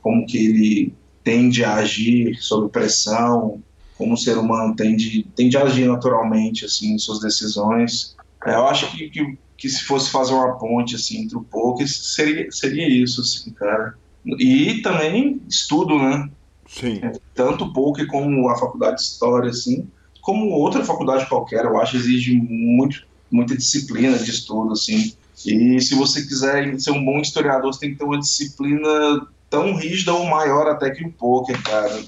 como 0.01 0.25
que 0.25 0.37
ele 0.37 0.93
tende 1.23 1.63
a 1.63 1.75
agir 1.75 2.35
sob 2.41 2.69
pressão, 2.69 3.61
como 3.97 4.13
o 4.13 4.17
ser 4.17 4.37
humano 4.37 4.75
tende, 4.75 5.27
tende 5.35 5.57
a 5.57 5.63
agir 5.63 5.87
naturalmente, 5.87 6.65
assim, 6.65 6.93
em 6.93 6.97
suas 6.97 7.19
decisões. 7.19 8.15
É, 8.45 8.55
eu 8.55 8.67
acho 8.67 8.89
que, 8.91 9.09
que, 9.09 9.37
que, 9.57 9.69
se 9.69 9.83
fosse 9.83 10.09
fazer 10.09 10.33
uma 10.33 10.57
ponte, 10.57 10.95
assim, 10.95 11.23
entre 11.23 11.37
o 11.37 11.43
poker, 11.43 11.87
seria, 11.87 12.51
seria 12.51 12.87
isso, 12.87 13.21
assim, 13.21 13.51
cara. 13.51 13.95
E 14.25 14.81
também 14.81 15.41
estudo, 15.47 15.97
né? 15.97 16.29
Sim. 16.67 16.99
É, 17.01 17.13
tanto 17.33 17.71
PUC 17.73 18.05
como 18.07 18.49
a 18.49 18.57
faculdade 18.57 18.97
de 18.97 19.03
História, 19.03 19.49
assim, 19.49 19.87
como 20.21 20.49
outra 20.49 20.83
faculdade 20.83 21.27
qualquer, 21.27 21.63
eu 21.65 21.79
acho 21.79 21.95
exige 21.95 22.35
muito, 22.35 23.07
muita 23.31 23.55
disciplina 23.55 24.17
de 24.17 24.29
estudo, 24.29 24.73
assim. 24.73 25.13
E 25.45 25.79
se 25.79 25.95
você 25.95 26.21
quiser 26.23 26.79
ser 26.79 26.91
um 26.91 27.05
bom 27.05 27.19
historiador, 27.19 27.73
você 27.73 27.79
tem 27.79 27.91
que 27.91 27.97
ter 27.97 28.03
uma 28.03 28.19
disciplina 28.19 29.27
tão 29.49 29.75
rígida 29.75 30.13
ou 30.13 30.25
maior 30.25 30.67
até 30.67 30.89
que 30.89 31.05
o 31.05 31.11
poker, 31.11 31.61
cara. 31.63 32.03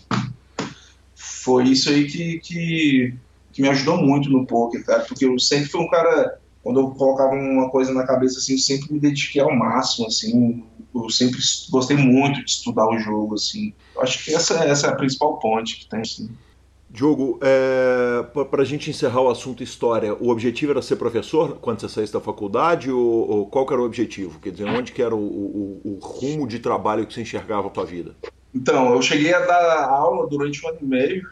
Foi 1.16 1.70
isso 1.70 1.90
aí 1.90 2.08
que, 2.08 2.40
que, 2.40 3.14
que 3.54 3.62
me 3.62 3.70
ajudou 3.70 3.98
muito 3.98 4.30
no 4.30 4.46
poker, 4.46 4.84
cara, 4.86 5.06
porque 5.06 5.26
eu 5.26 5.40
sempre 5.40 5.70
fui 5.70 5.82
um 5.82 5.90
cara, 5.90 6.39
quando 6.64 6.80
eu 6.80 6.90
colocava 6.92 7.34
uma 7.34 7.70
coisa 7.70 7.94
na 7.94 8.06
cabeça, 8.06 8.40
assim, 8.40 8.54
eu 8.54 8.60
sempre 8.60 8.94
me 8.94 9.00
dediquei 9.00 9.42
ao 9.42 9.56
máximo, 9.56 10.08
assim, 10.08 10.64
eu 10.94 11.10
sempre 11.10 11.40
gostei 11.70 11.98
muito 11.98 12.44
de 12.44 12.52
estudar 12.52 12.88
o 12.88 13.00
jogo, 13.00 13.36
assim. 13.36 13.74
Eu 13.96 14.02
acho 14.02 14.24
que 14.24 14.34
essa, 14.34 14.56
essa 14.66 14.88
é 14.88 14.90
a 14.90 14.96
principal 14.96 15.40
ponte 15.40 15.80
que 15.80 15.90
tem, 15.90 16.02
assim. 16.02 16.30
Diogo, 16.90 17.40
é, 17.44 18.24
para 18.46 18.64
a 18.64 18.66
gente 18.66 18.90
encerrar 18.90 19.22
o 19.22 19.30
assunto 19.30 19.62
história, 19.62 20.16
o 20.16 20.30
objetivo 20.30 20.72
era 20.72 20.82
ser 20.82 20.96
professor 20.96 21.60
quando 21.62 21.80
você 21.80 21.88
saísse 21.88 22.12
da 22.12 22.20
faculdade 22.20 22.90
ou, 22.90 23.30
ou 23.30 23.46
qual 23.46 23.68
era 23.70 23.80
o 23.80 23.86
objetivo? 23.86 24.40
Quer 24.40 24.52
dizer, 24.52 24.66
onde 24.66 24.92
que 24.92 25.02
era 25.02 25.16
o, 25.16 25.20
o, 25.20 25.82
o, 25.84 26.00
rumo 26.02 26.48
de 26.48 26.58
trabalho 26.58 27.06
que 27.06 27.14
você 27.14 27.22
enxergava 27.22 27.68
a 27.68 27.70
tua 27.70 27.86
vida? 27.86 28.16
Então, 28.56 28.92
eu 28.94 29.02
cheguei 29.04 29.32
a 29.32 29.40
dar 29.40 29.84
aula 29.88 30.28
durante 30.28 30.66
um 30.66 30.70
ano 30.70 30.80
e 30.82 30.86
meio. 30.86 31.28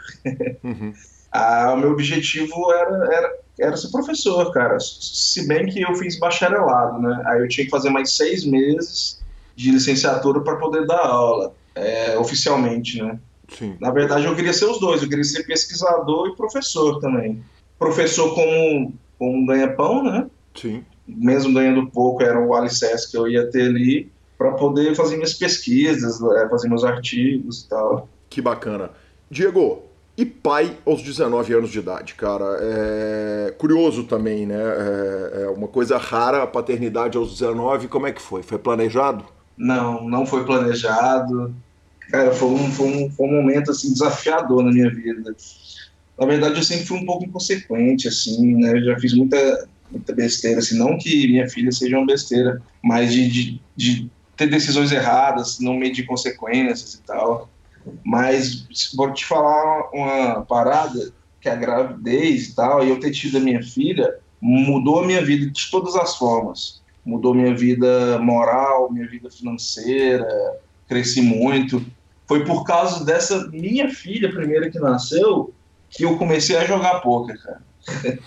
Uhum. 0.63 0.93
ah, 1.33 1.73
o 1.73 1.77
meu 1.77 1.91
objetivo 1.91 2.71
era, 2.71 3.15
era, 3.15 3.35
era 3.59 3.75
ser 3.75 3.89
professor, 3.89 4.51
cara. 4.51 4.77
Se 4.79 5.47
bem 5.47 5.65
que 5.65 5.81
eu 5.81 5.95
fiz 5.95 6.19
bacharelado, 6.19 6.99
né? 6.99 7.23
Aí 7.25 7.41
eu 7.41 7.47
tinha 7.47 7.65
que 7.65 7.71
fazer 7.71 7.89
mais 7.89 8.11
seis 8.11 8.45
meses 8.45 9.19
de 9.55 9.71
licenciatura 9.71 10.41
para 10.41 10.57
poder 10.57 10.85
dar 10.85 11.05
aula, 11.05 11.53
é, 11.73 12.17
oficialmente, 12.17 13.01
né? 13.01 13.19
Sim. 13.49 13.75
Na 13.79 13.91
verdade, 13.91 14.25
eu 14.25 14.35
queria 14.35 14.53
ser 14.53 14.65
os 14.65 14.79
dois, 14.79 15.01
eu 15.01 15.09
queria 15.09 15.23
ser 15.23 15.43
pesquisador 15.43 16.29
e 16.29 16.35
professor 16.35 16.99
também. 16.99 17.43
Professor 17.79 18.35
como, 18.35 18.93
como 19.17 19.45
ganha-pão, 19.47 20.03
né? 20.03 20.27
Sim. 20.53 20.83
Mesmo 21.07 21.53
ganhando 21.53 21.87
pouco, 21.87 22.21
era 22.21 22.39
o 22.39 22.53
alicerce 22.53 23.09
que 23.09 23.17
eu 23.17 23.27
ia 23.27 23.49
ter 23.49 23.69
ali 23.69 24.11
para 24.37 24.51
poder 24.51 24.95
fazer 24.95 25.15
minhas 25.15 25.33
pesquisas, 25.33 26.21
é, 26.21 26.49
fazer 26.49 26.67
meus 26.67 26.83
artigos 26.83 27.63
e 27.63 27.69
tal. 27.69 28.07
Que 28.29 28.41
bacana. 28.41 28.91
Diego, 29.31 29.83
e 30.17 30.25
pai 30.25 30.75
aos 30.83 31.03
19 31.03 31.53
anos 31.53 31.69
de 31.69 31.77
idade, 31.77 32.15
cara. 32.15 32.57
É 32.59 33.53
curioso 33.55 34.03
também, 34.05 34.47
né? 34.47 34.59
É, 34.59 35.43
é 35.43 35.49
uma 35.49 35.67
coisa 35.67 35.97
rara 35.97 36.41
a 36.41 36.47
paternidade 36.47 37.17
aos 37.17 37.31
19. 37.33 37.87
Como 37.87 38.07
é 38.07 38.11
que 38.11 38.21
foi? 38.21 38.41
Foi 38.41 38.57
planejado? 38.57 39.23
Não, 39.55 40.09
não 40.09 40.25
foi 40.25 40.43
planejado. 40.43 41.53
Cara, 42.09 42.31
foi 42.31 42.49
um, 42.49 42.71
foi 42.71 42.87
um, 42.87 43.11
foi 43.11 43.27
um 43.27 43.31
momento 43.31 43.69
assim, 43.69 43.93
desafiador 43.93 44.63
na 44.63 44.71
minha 44.71 44.89
vida. 44.89 45.35
Na 46.17 46.25
verdade, 46.25 46.55
eu 46.55 46.63
sempre 46.63 46.85
fui 46.85 46.97
um 46.97 47.05
pouco 47.05 47.25
inconsequente, 47.25 48.07
assim, 48.07 48.55
né? 48.55 48.71
Eu 48.71 48.85
já 48.85 48.99
fiz 48.99 49.13
muita, 49.13 49.69
muita 49.91 50.13
besteira, 50.15 50.59
assim, 50.59 50.79
não 50.79 50.97
que 50.97 51.27
minha 51.27 51.47
filha 51.47 51.71
seja 51.71 51.95
uma 51.95 52.07
besteira, 52.07 52.59
mas 52.83 53.11
de, 53.11 53.27
de, 53.29 53.61
de 53.75 54.09
ter 54.35 54.49
decisões 54.49 54.91
erradas, 54.91 55.59
não 55.59 55.75
medir 55.75 56.07
consequências 56.07 56.95
e 56.95 57.01
tal. 57.03 57.49
Mas 58.03 58.65
vou 58.95 59.11
te 59.13 59.25
falar 59.25 59.89
uma 59.93 60.41
parada, 60.41 61.11
que 61.39 61.49
é 61.49 61.51
a 61.51 61.55
gravidez 61.55 62.49
e 62.49 62.55
tal, 62.55 62.83
e 62.83 62.89
eu 62.89 62.99
ter 62.99 63.11
tido 63.11 63.37
a 63.37 63.41
minha 63.41 63.61
filha, 63.63 64.15
mudou 64.41 65.01
a 65.01 65.05
minha 65.05 65.23
vida 65.23 65.49
de 65.49 65.71
todas 65.71 65.95
as 65.95 66.15
formas. 66.15 66.81
Mudou 67.05 67.33
minha 67.33 67.55
vida 67.55 68.19
moral, 68.19 68.91
minha 68.91 69.07
vida 69.07 69.29
financeira, 69.29 70.27
cresci 70.87 71.21
muito. 71.21 71.85
Foi 72.27 72.43
por 72.43 72.63
causa 72.63 73.05
dessa 73.05 73.47
minha 73.47 73.89
filha 73.89 74.29
primeira 74.29 74.69
que 74.69 74.79
nasceu 74.79 75.53
que 75.89 76.03
eu 76.03 76.17
comecei 76.17 76.57
a 76.57 76.65
jogar 76.65 76.99
poker, 76.99 77.41
cara. 77.41 77.61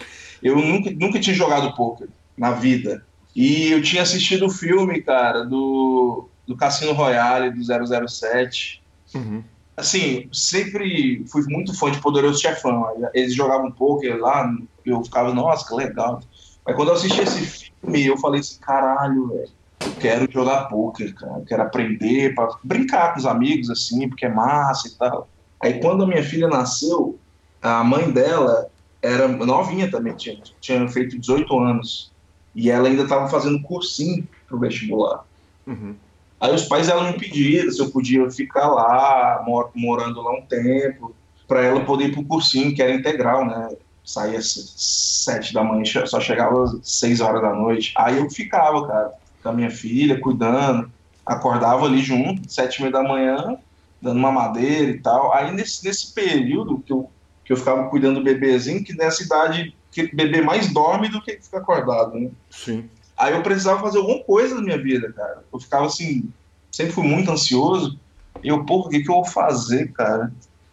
Eu 0.42 0.56
nunca, 0.56 0.90
nunca 0.90 1.20
tinha 1.20 1.36
jogado 1.36 1.74
poker 1.76 2.08
na 2.34 2.52
vida. 2.52 3.04
E 3.36 3.70
eu 3.70 3.82
tinha 3.82 4.00
assistido 4.02 4.46
o 4.46 4.50
filme, 4.50 5.02
cara, 5.02 5.44
do, 5.44 6.28
do 6.46 6.56
Cassino 6.56 6.92
Royale, 6.92 7.50
do 7.50 7.62
007. 8.08 8.82
Uhum. 9.14 9.44
Assim, 9.80 10.28
sempre 10.30 11.24
fui 11.30 11.42
muito 11.48 11.76
fã 11.76 11.90
de 11.90 12.00
Poderoso 12.00 12.40
Chefão. 12.40 12.86
Eles 13.14 13.34
jogavam 13.34 13.70
poker 13.72 14.18
lá, 14.18 14.50
eu 14.84 15.02
ficava, 15.02 15.32
nossa, 15.32 15.66
que 15.66 15.74
legal. 15.74 16.20
Mas 16.66 16.76
quando 16.76 16.88
eu 16.88 16.94
assisti 16.94 17.20
esse 17.20 17.70
filme, 17.80 18.06
eu 18.06 18.18
falei 18.18 18.40
assim, 18.40 18.58
caralho, 18.60 19.28
velho, 19.28 19.48
eu 19.80 19.92
quero 19.98 20.30
jogar 20.30 20.64
poker, 20.68 21.14
cara. 21.14 21.38
Eu 21.38 21.44
quero 21.46 21.62
aprender, 21.62 22.34
para 22.34 22.50
brincar 22.62 23.14
com 23.14 23.20
os 23.20 23.26
amigos, 23.26 23.70
assim, 23.70 24.08
porque 24.08 24.26
é 24.26 24.28
massa 24.28 24.86
e 24.86 24.90
tal. 24.92 25.28
Aí 25.60 25.80
quando 25.80 26.04
a 26.04 26.06
minha 26.06 26.22
filha 26.22 26.46
nasceu, 26.46 27.18
a 27.62 27.82
mãe 27.82 28.10
dela 28.10 28.68
era 29.02 29.26
novinha 29.28 29.90
também, 29.90 30.14
tinha, 30.14 30.38
tinha 30.60 30.86
feito 30.88 31.18
18 31.18 31.58
anos. 31.58 32.12
E 32.54 32.70
ela 32.70 32.88
ainda 32.88 33.04
estava 33.04 33.28
fazendo 33.28 33.62
cursinho 33.62 34.28
pro 34.46 34.58
vestibular. 34.58 35.24
Uhum. 35.66 35.94
Aí 36.40 36.54
os 36.54 36.64
pais 36.64 36.88
ela 36.88 37.04
me 37.04 37.18
pediram 37.18 37.70
se 37.70 37.80
eu 37.80 37.90
podia 37.90 38.30
ficar 38.30 38.68
lá, 38.68 39.42
mor 39.46 39.70
morando 39.74 40.22
lá 40.22 40.32
um 40.32 40.42
tempo, 40.42 41.14
para 41.46 41.62
ela 41.62 41.84
poder 41.84 42.06
ir 42.06 42.12
pro 42.12 42.24
cursinho, 42.24 42.74
que 42.74 42.82
era 42.82 42.94
integral, 42.94 43.44
né? 43.44 43.68
Saía 44.04 44.40
sete 44.42 45.52
da 45.52 45.62
manhã, 45.62 45.84
só 46.06 46.18
chegava 46.18 46.80
seis 46.82 47.20
horas 47.20 47.42
da 47.42 47.52
noite. 47.54 47.92
Aí 47.96 48.16
eu 48.16 48.30
ficava, 48.30 48.86
cara, 48.86 49.12
com 49.42 49.48
a 49.50 49.52
minha 49.52 49.70
filha, 49.70 50.18
cuidando. 50.18 50.90
Acordava 51.26 51.84
ali 51.84 52.00
junto, 52.00 52.50
sete 52.50 52.78
e 52.78 52.82
meia 52.82 52.92
da 52.92 53.02
manhã, 53.02 53.58
dando 54.00 54.18
uma 54.18 54.32
madeira 54.32 54.90
e 54.90 54.98
tal. 54.98 55.34
Aí 55.34 55.52
nesse, 55.52 55.84
nesse 55.84 56.12
período 56.14 56.78
que 56.78 56.92
eu 56.92 57.10
que 57.50 57.54
eu 57.54 57.56
ficava 57.56 57.88
cuidando 57.88 58.20
do 58.20 58.24
bebezinho, 58.24 58.84
que 58.84 58.96
nessa 58.96 59.24
idade 59.24 59.74
que 59.90 60.02
o 60.02 60.16
bebê 60.16 60.40
mais 60.40 60.72
dorme 60.72 61.08
do 61.08 61.20
que 61.20 61.32
fica 61.42 61.58
acordado, 61.58 62.14
né? 62.14 62.30
Sim. 62.48 62.88
Aí 63.20 63.34
eu 63.34 63.42
precisava 63.42 63.82
fazer 63.82 63.98
alguma 63.98 64.24
coisa 64.24 64.54
na 64.54 64.62
minha 64.62 64.82
vida, 64.82 65.12
cara. 65.12 65.44
Eu 65.52 65.60
ficava 65.60 65.84
assim, 65.84 66.32
sempre 66.72 66.94
fui 66.94 67.06
muito 67.06 67.30
ansioso. 67.30 68.00
E 68.42 68.48
eu, 68.48 68.64
pô, 68.64 68.78
o 68.78 68.88
que, 68.88 69.02
que 69.02 69.10
eu 69.10 69.16
vou 69.16 69.26
fazer, 69.26 69.92
cara? 69.92 70.32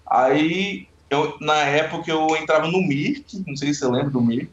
Aí, 0.10 0.88
eu, 1.10 1.38
na 1.42 1.56
época, 1.56 2.10
eu 2.10 2.26
entrava 2.38 2.70
no 2.70 2.82
Mirk, 2.82 3.44
não 3.46 3.54
sei 3.58 3.74
se 3.74 3.80
você 3.80 3.88
lembra 3.88 4.12
do 4.12 4.22
Mirk. 4.22 4.52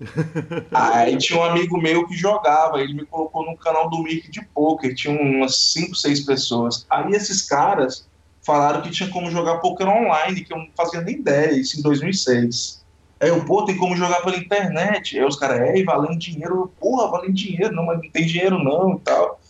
Aí 0.74 1.16
tinha 1.18 1.38
um 1.38 1.44
amigo 1.44 1.80
meu 1.80 2.08
que 2.08 2.16
jogava, 2.16 2.80
ele 2.80 2.94
me 2.94 3.06
colocou 3.06 3.46
no 3.46 3.56
canal 3.56 3.88
do 3.88 4.02
Mirk 4.02 4.28
de 4.28 4.44
poker, 4.52 4.92
tinha 4.92 5.16
umas 5.16 5.70
5, 5.70 5.94
6 5.94 6.26
pessoas. 6.26 6.84
Aí 6.90 7.12
esses 7.12 7.46
caras 7.46 8.08
falaram 8.44 8.82
que 8.82 8.90
tinha 8.90 9.08
como 9.10 9.30
jogar 9.30 9.58
poker 9.58 9.86
online, 9.86 10.44
que 10.44 10.52
eu 10.52 10.58
não 10.58 10.66
fazia 10.76 11.00
nem 11.02 11.20
ideia, 11.20 11.52
isso 11.52 11.78
em 11.78 11.82
2006. 11.82 12.79
Aí 13.20 13.28
eu, 13.28 13.44
pô, 13.44 13.64
tem 13.64 13.76
como 13.76 13.96
jogar 13.96 14.22
pela 14.22 14.36
internet. 14.36 15.18
Aí 15.18 15.24
os 15.24 15.36
caras, 15.36 15.60
é, 15.60 15.82
valendo 15.84 16.18
dinheiro. 16.18 16.72
Porra, 16.80 17.08
valendo 17.08 17.34
dinheiro, 17.34 17.74
não, 17.74 17.84
mas 17.84 18.00
não 18.02 18.10
tem 18.10 18.24
dinheiro 18.24 18.62
não 18.62 18.94
e 18.94 19.00
tal. 19.00 19.40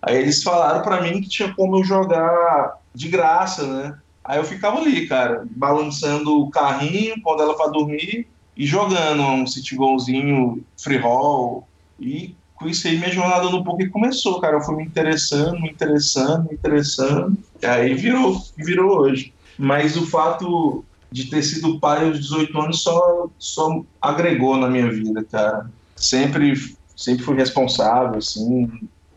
Aí 0.00 0.16
eles 0.16 0.42
falaram 0.42 0.82
para 0.82 1.02
mim 1.02 1.20
que 1.20 1.28
tinha 1.28 1.52
como 1.54 1.78
eu 1.78 1.84
jogar 1.84 2.78
de 2.94 3.08
graça, 3.08 3.66
né? 3.66 3.98
Aí 4.24 4.38
eu 4.38 4.44
ficava 4.44 4.78
ali, 4.78 5.06
cara, 5.08 5.44
balançando 5.50 6.40
o 6.40 6.50
carrinho, 6.50 7.20
pondo 7.22 7.42
ela 7.42 7.56
para 7.56 7.70
dormir 7.70 8.28
e 8.56 8.66
jogando 8.66 9.22
um 9.22 9.46
city 9.46 9.74
golzinho, 9.74 10.64
free 10.76 10.98
roll. 10.98 11.66
E 11.98 12.36
com 12.54 12.68
isso 12.68 12.86
aí 12.86 12.98
minha 12.98 13.10
jornada 13.10 13.48
no 13.50 13.64
poker 13.64 13.90
começou, 13.90 14.40
cara. 14.40 14.56
Eu 14.56 14.60
fui 14.60 14.76
me 14.76 14.84
interessando, 14.84 15.60
me 15.60 15.70
interessando, 15.70 16.48
me 16.48 16.54
interessando. 16.54 17.36
E 17.60 17.66
aí 17.66 17.94
virou, 17.94 18.40
virou 18.56 18.98
hoje. 19.00 19.32
Mas 19.58 19.96
o 19.96 20.06
fato 20.06 20.84
de 21.10 21.30
ter 21.30 21.42
sido 21.42 21.80
pai 21.80 22.06
aos 22.06 22.20
18 22.20 22.60
anos 22.60 22.82
só, 22.82 23.28
só 23.38 23.82
agregou 24.00 24.56
na 24.56 24.68
minha 24.68 24.90
vida, 24.90 25.24
cara. 25.24 25.70
Sempre, 25.96 26.54
sempre 26.96 27.24
fui 27.24 27.36
responsável, 27.36 28.18
assim, 28.18 28.70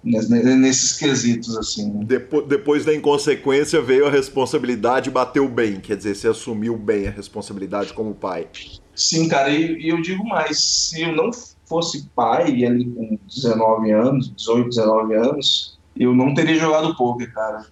nesses 0.03 0.97
quesitos, 0.97 1.57
assim. 1.57 2.03
Depois, 2.03 2.47
depois 2.47 2.85
da 2.85 2.95
inconsequência 2.95 3.81
veio 3.81 4.07
a 4.07 4.11
responsabilidade 4.11 5.09
e 5.09 5.13
bateu 5.13 5.47
bem, 5.47 5.79
quer 5.79 5.95
dizer, 5.95 6.15
você 6.15 6.27
assumiu 6.27 6.77
bem 6.77 7.07
a 7.07 7.11
responsabilidade 7.11 7.93
como 7.93 8.15
pai. 8.15 8.47
Sim, 8.95 9.27
cara, 9.27 9.49
e, 9.49 9.79
e 9.79 9.89
eu 9.89 10.01
digo 10.01 10.23
mais, 10.27 10.59
se 10.59 11.01
eu 11.01 11.15
não 11.15 11.31
fosse 11.65 12.07
pai, 12.15 12.65
ali 12.65 12.85
com 12.85 13.17
19 13.27 13.91
anos, 13.91 14.33
18, 14.35 14.69
19 14.69 15.13
anos, 15.15 15.79
eu 15.95 16.13
não 16.13 16.33
teria 16.33 16.59
jogado 16.59 16.95
poker, 16.95 17.31
cara. 17.33 17.65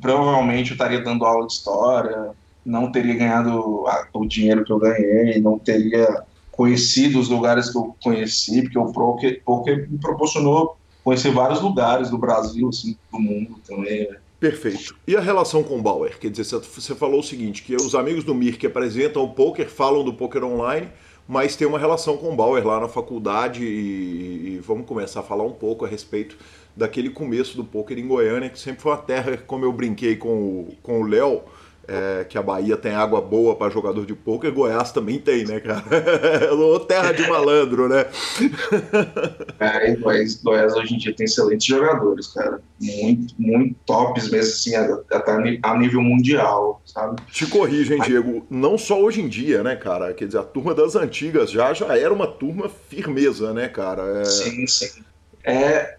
Provavelmente 0.00 0.70
eu 0.70 0.74
estaria 0.74 1.02
dando 1.02 1.24
aula 1.24 1.46
de 1.46 1.54
história, 1.54 2.32
não 2.64 2.90
teria 2.90 3.14
ganhado 3.14 3.84
o 4.12 4.26
dinheiro 4.26 4.64
que 4.64 4.72
eu 4.72 4.78
ganhei, 4.78 5.40
não 5.40 5.58
teria 5.58 6.24
conhecido 6.50 7.18
os 7.18 7.28
lugares 7.28 7.70
que 7.70 7.78
eu 7.78 7.96
conheci, 8.02 8.62
porque 8.62 8.78
o 8.78 8.92
poker, 8.92 9.42
poker 9.44 9.90
me 9.90 9.98
proporcionou 9.98 10.76
conhecer 11.02 11.30
vários 11.30 11.60
lugares 11.60 12.10
do 12.10 12.18
Brasil, 12.18 12.68
assim, 12.68 12.96
do 13.10 13.18
mundo 13.18 13.56
também, 13.66 14.08
né? 14.08 14.16
Perfeito. 14.38 14.96
E 15.06 15.14
a 15.16 15.20
relação 15.20 15.62
com 15.62 15.78
o 15.78 15.82
Bauer? 15.82 16.18
Quer 16.18 16.30
dizer, 16.30 16.44
você 16.44 16.94
falou 16.94 17.20
o 17.20 17.22
seguinte, 17.22 17.62
que 17.62 17.76
os 17.76 17.94
amigos 17.94 18.24
do 18.24 18.34
Mir 18.34 18.56
que 18.56 18.66
apresentam 18.66 19.22
o 19.22 19.28
poker 19.28 19.68
falam 19.68 20.02
do 20.02 20.14
poker 20.14 20.42
online, 20.44 20.88
mas 21.28 21.56
tem 21.56 21.66
uma 21.66 21.78
relação 21.78 22.16
com 22.16 22.32
o 22.32 22.36
Bauer 22.36 22.66
lá 22.66 22.80
na 22.80 22.88
faculdade 22.88 23.62
e, 23.62 24.56
e, 24.56 24.62
vamos 24.66 24.86
começar 24.86 25.20
a 25.20 25.22
falar 25.22 25.44
um 25.44 25.52
pouco 25.52 25.84
a 25.84 25.88
respeito 25.88 26.38
daquele 26.74 27.10
começo 27.10 27.54
do 27.54 27.64
poker 27.64 27.98
em 27.98 28.08
Goiânia, 28.08 28.48
que 28.48 28.58
sempre 28.58 28.80
foi 28.80 28.92
uma 28.92 28.98
terra, 28.98 29.36
como 29.46 29.64
eu 29.66 29.72
brinquei 29.72 30.16
com 30.16 30.66
o 30.84 31.02
Léo, 31.02 31.42
é, 31.90 32.24
que 32.24 32.38
a 32.38 32.42
Bahia 32.42 32.76
tem 32.76 32.94
água 32.94 33.20
boa 33.20 33.56
para 33.56 33.68
jogador 33.68 34.06
de 34.06 34.14
poker, 34.14 34.52
Goiás 34.52 34.92
também 34.92 35.18
tem, 35.18 35.44
né, 35.44 35.58
cara? 35.58 35.82
terra 36.86 37.10
de 37.12 37.26
malandro, 37.28 37.88
né? 37.88 38.06
É, 39.58 39.94
Goiás, 39.96 40.42
Goiás 40.42 40.74
hoje 40.74 40.94
em 40.94 40.98
dia 40.98 41.14
tem 41.14 41.24
excelentes 41.24 41.66
jogadores, 41.66 42.28
cara. 42.28 42.60
Muito, 42.80 43.34
muito 43.38 43.74
tops 43.84 44.30
mesmo, 44.30 44.52
assim, 44.52 44.74
até 45.10 45.58
a 45.62 45.78
nível 45.78 46.00
mundial, 46.00 46.80
sabe? 46.86 47.20
Te 47.30 47.46
corrija, 47.46 47.94
hein, 47.94 48.00
Diego? 48.02 48.46
Não 48.48 48.78
só 48.78 49.00
hoje 49.00 49.20
em 49.20 49.28
dia, 49.28 49.62
né, 49.62 49.76
cara? 49.76 50.14
Quer 50.14 50.26
dizer, 50.26 50.38
a 50.38 50.42
turma 50.42 50.74
das 50.74 50.96
antigas 50.96 51.50
já, 51.50 51.74
já 51.74 51.98
era 51.98 52.12
uma 52.12 52.26
turma 52.26 52.70
firmeza, 52.88 53.52
né, 53.52 53.68
cara? 53.68 54.20
É... 54.20 54.24
Sim, 54.24 54.66
sim. 54.66 55.02
É, 55.44 55.96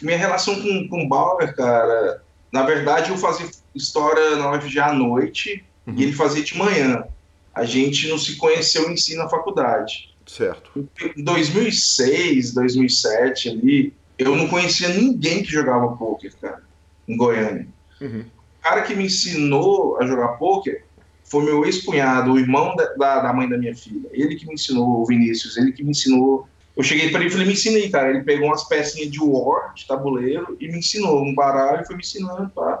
minha 0.00 0.18
relação 0.18 0.54
com, 0.60 0.88
com 0.88 1.04
o 1.04 1.08
Bauer, 1.08 1.54
cara, 1.54 2.23
na 2.54 2.62
verdade 2.62 3.10
eu 3.10 3.18
fazia 3.18 3.50
história 3.74 4.36
na 4.36 4.52
UFG 4.52 4.78
à 4.78 4.92
noite 4.92 5.64
uhum. 5.84 5.94
e 5.96 6.04
ele 6.04 6.12
fazia 6.12 6.40
de 6.40 6.56
manhã. 6.56 7.04
A 7.52 7.64
gente 7.64 8.06
não 8.06 8.16
se 8.16 8.36
conheceu 8.36 8.88
em 8.92 8.96
si 8.96 9.16
na 9.16 9.28
faculdade. 9.28 10.14
Certo. 10.24 10.88
Em 11.16 11.24
2006, 11.24 12.54
2007 12.54 13.48
ali, 13.48 13.92
eu 14.16 14.36
não 14.36 14.46
conhecia 14.46 14.88
ninguém 14.90 15.42
que 15.42 15.50
jogava 15.50 15.96
poker, 15.96 16.32
cara, 16.40 16.62
em 17.08 17.16
Goiânia. 17.16 17.66
Uhum. 18.00 18.20
O 18.20 18.62
cara 18.62 18.82
que 18.82 18.94
me 18.94 19.06
ensinou 19.06 20.00
a 20.00 20.06
jogar 20.06 20.28
poker 20.38 20.84
foi 21.24 21.44
meu 21.44 21.64
ex-cunhado, 21.64 22.34
o 22.34 22.38
irmão 22.38 22.76
da, 22.76 22.84
da, 22.94 23.20
da, 23.20 23.32
mãe 23.32 23.48
da 23.48 23.58
minha 23.58 23.74
filha. 23.74 24.08
Ele 24.12 24.36
que 24.36 24.46
me 24.46 24.54
ensinou, 24.54 25.02
o 25.02 25.06
Vinícius, 25.06 25.56
ele 25.56 25.72
que 25.72 25.82
me 25.82 25.90
ensinou. 25.90 26.48
Eu 26.76 26.82
cheguei 26.82 27.10
para 27.10 27.20
ele 27.20 27.28
e 27.28 27.32
falei, 27.32 27.46
me 27.46 27.52
ensinei, 27.52 27.88
cara. 27.88 28.10
Ele 28.10 28.22
pegou 28.22 28.48
umas 28.48 28.64
pecinhas 28.64 29.10
de 29.10 29.20
war, 29.20 29.72
de 29.74 29.86
tabuleiro, 29.86 30.56
e 30.60 30.68
me 30.68 30.78
ensinou 30.78 31.22
um 31.22 31.34
baralho 31.34 31.82
e 31.82 31.86
foi 31.86 31.96
me 31.96 32.02
ensinando, 32.02 32.50
tá? 32.50 32.80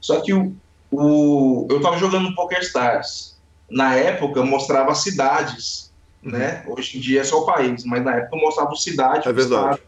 Só 0.00 0.20
que 0.20 0.32
o, 0.32 0.54
o, 0.90 1.66
eu 1.70 1.78
estava 1.78 1.98
jogando 1.98 2.28
no 2.28 2.34
Poker 2.34 2.60
Stars. 2.60 3.36
Na 3.68 3.94
época 3.94 4.44
mostrava 4.44 4.94
cidades, 4.94 5.92
uhum. 6.22 6.32
né? 6.32 6.62
Hoje 6.66 6.98
em 6.98 7.00
dia 7.00 7.22
é 7.22 7.24
só 7.24 7.40
o 7.40 7.46
país, 7.46 7.84
mas 7.84 8.04
na 8.04 8.16
época 8.16 8.36
mostrava 8.36 8.74
cidade. 8.76 9.28
É 9.28 9.32
verdade. 9.32 9.80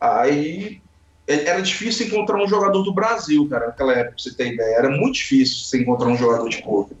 Aí 0.00 0.80
é, 1.26 1.46
era 1.46 1.60
difícil 1.60 2.06
encontrar 2.06 2.42
um 2.42 2.46
jogador 2.46 2.82
do 2.82 2.92
Brasil, 2.92 3.46
cara, 3.48 3.66
naquela 3.66 3.92
época, 3.92 4.14
pra 4.14 4.22
você 4.22 4.34
ter 4.34 4.52
ideia. 4.54 4.76
Era 4.76 4.90
muito 4.90 5.14
difícil 5.14 5.64
você 5.64 5.80
encontrar 5.80 6.08
um 6.08 6.16
jogador 6.16 6.48
de 6.48 6.62
poker. 6.62 6.96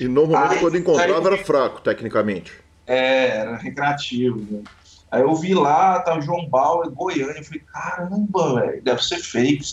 E 0.00 0.06
normalmente 0.06 0.54
aí, 0.54 0.60
quando 0.60 0.76
encontrava 0.76 1.18
aí, 1.18 1.34
era 1.34 1.44
fraco, 1.44 1.80
tecnicamente. 1.80 2.52
É, 2.86 3.38
era 3.38 3.56
recreativo. 3.56 4.46
Né? 4.50 4.62
Aí 5.10 5.22
eu 5.22 5.34
vi 5.34 5.54
lá, 5.54 6.00
tá 6.00 6.16
o 6.16 6.20
João 6.20 6.48
Bauer, 6.48 6.90
Goiânia. 6.90 7.38
Eu 7.38 7.44
falei, 7.44 7.62
caramba, 7.72 8.60
velho, 8.60 8.82
deve 8.82 9.02
ser 9.02 9.18
fake. 9.18 9.64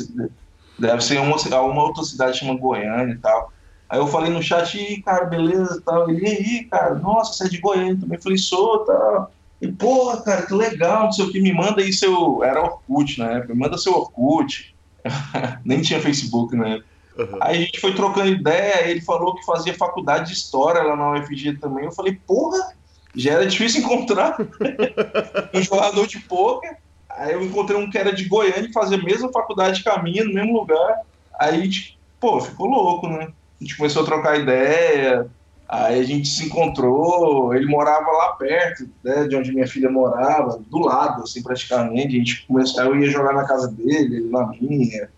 Deve 0.80 1.02
ser 1.04 1.20
uma, 1.20 1.36
uma 1.62 1.84
outra 1.84 2.04
cidade 2.04 2.40
chama 2.40 2.58
Goiânia 2.58 3.14
e 3.14 3.18
tal. 3.18 3.52
Aí 3.90 4.00
eu 4.00 4.08
falei 4.08 4.32
no 4.32 4.42
chat, 4.42 4.78
e 4.78 5.02
cara, 5.02 5.26
beleza 5.26 5.82
tal. 5.86 6.10
Ele, 6.10 6.26
aí, 6.26 6.66
cara, 6.66 6.96
nossa, 6.96 7.34
você 7.34 7.46
é 7.46 7.50
de 7.50 7.60
Goiânia 7.60 7.98
também. 8.00 8.18
Eu 8.18 8.24
falei, 8.24 8.38
sou, 8.38 8.80
tal. 8.80 9.32
E, 9.62 9.72
porra, 9.72 10.22
cara, 10.22 10.46
que 10.46 10.54
legal, 10.54 11.06
não 11.06 11.12
sei 11.12 11.26
o 11.26 11.32
que, 11.32 11.42
me 11.42 11.54
manda 11.54 11.82
aí 11.82 11.94
seu. 11.94 12.44
Era 12.44 12.62
Orkut 12.62 13.20
na 13.20 13.32
época, 13.32 13.54
me 13.54 13.60
manda 13.60 13.78
seu 13.78 13.94
Orkut. 13.94 14.76
Nem 15.64 15.82
tinha 15.82 16.02
Facebook 16.02 16.56
na 16.56 16.70
época. 16.70 16.96
Uhum. 17.18 17.38
Aí 17.40 17.58
a 17.58 17.60
gente 17.62 17.80
foi 17.80 17.94
trocando 17.94 18.28
ideia, 18.28 18.90
ele 18.90 19.00
falou 19.00 19.36
que 19.36 19.46
fazia 19.46 19.74
faculdade 19.74 20.28
de 20.28 20.34
história 20.34 20.84
lá 20.84 20.96
na 20.96 21.14
UFG 21.14 21.58
também. 21.58 21.86
Eu 21.86 21.92
falei, 21.92 22.20
porra, 22.28 22.75
já 23.16 23.34
era 23.34 23.46
difícil 23.46 23.82
encontrar 23.82 24.38
um 25.54 25.62
jogador 25.62 26.08
de 26.08 26.20
pôquer. 26.20 26.78
Aí 27.10 27.34
eu 27.34 27.44
encontrei 27.44 27.78
um 27.78 27.90
que 27.90 27.98
era 27.98 28.14
de 28.14 28.26
Goiânia, 28.26 28.68
que 28.68 28.74
fazia 28.74 28.98
a 28.98 29.04
mesma 29.04 29.32
faculdade 29.32 29.82
que 29.82 29.90
a 29.90 30.02
minha, 30.02 30.24
no 30.24 30.34
mesmo 30.34 30.54
lugar. 30.54 31.00
Aí, 31.40 31.64
gente, 31.64 31.98
pô, 32.20 32.42
ficou 32.42 32.68
louco, 32.68 33.08
né? 33.08 33.30
A 33.60 33.64
gente 33.64 33.78
começou 33.78 34.04
a 34.04 34.06
trocar 34.06 34.40
ideia, 34.40 35.28
aí 35.68 36.00
a 36.00 36.04
gente 36.04 36.28
se 36.28 36.46
encontrou, 36.46 37.56
ele 37.56 37.66
morava 37.66 38.12
lá 38.12 38.34
perto, 38.34 38.90
né, 39.04 39.28
de 39.28 39.36
onde 39.36 39.54
minha 39.54 39.68
filha 39.68 39.90
morava, 39.90 40.60
do 40.70 40.80
lado, 40.80 41.24
assim, 41.24 41.42
praticamente. 41.42 42.16
A 42.16 42.20
gente 42.20 42.46
começou, 42.46 42.84
eu 42.84 43.00
ia 43.00 43.10
jogar 43.10 43.34
na 43.34 43.46
casa 43.46 43.70
dele, 43.70 44.18
ele 44.18 44.30
na 44.30 44.48
minha. 44.48 45.10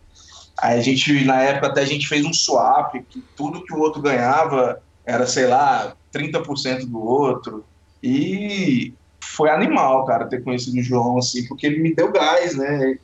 Aí 0.60 0.80
a 0.80 0.82
gente, 0.82 1.26
na 1.26 1.42
época, 1.42 1.68
até 1.68 1.82
a 1.82 1.86
gente 1.86 2.08
fez 2.08 2.26
um 2.26 2.34
swap, 2.34 2.94
que 3.10 3.24
tudo 3.36 3.64
que 3.64 3.74
o 3.74 3.80
outro 3.80 4.02
ganhava 4.02 4.82
era, 5.06 5.26
sei 5.28 5.48
lá, 5.48 5.96
30% 6.14 6.86
do 6.86 7.00
outro. 7.00 7.64
E 8.10 8.94
foi 9.22 9.50
animal, 9.50 10.06
cara, 10.06 10.28
ter 10.28 10.42
conhecido 10.42 10.80
o 10.80 10.82
João, 10.82 11.18
assim, 11.18 11.46
porque 11.46 11.68
ele 11.68 11.80
me 11.80 11.94
deu 11.94 12.10
gás, 12.10 12.56
né? 12.56 12.98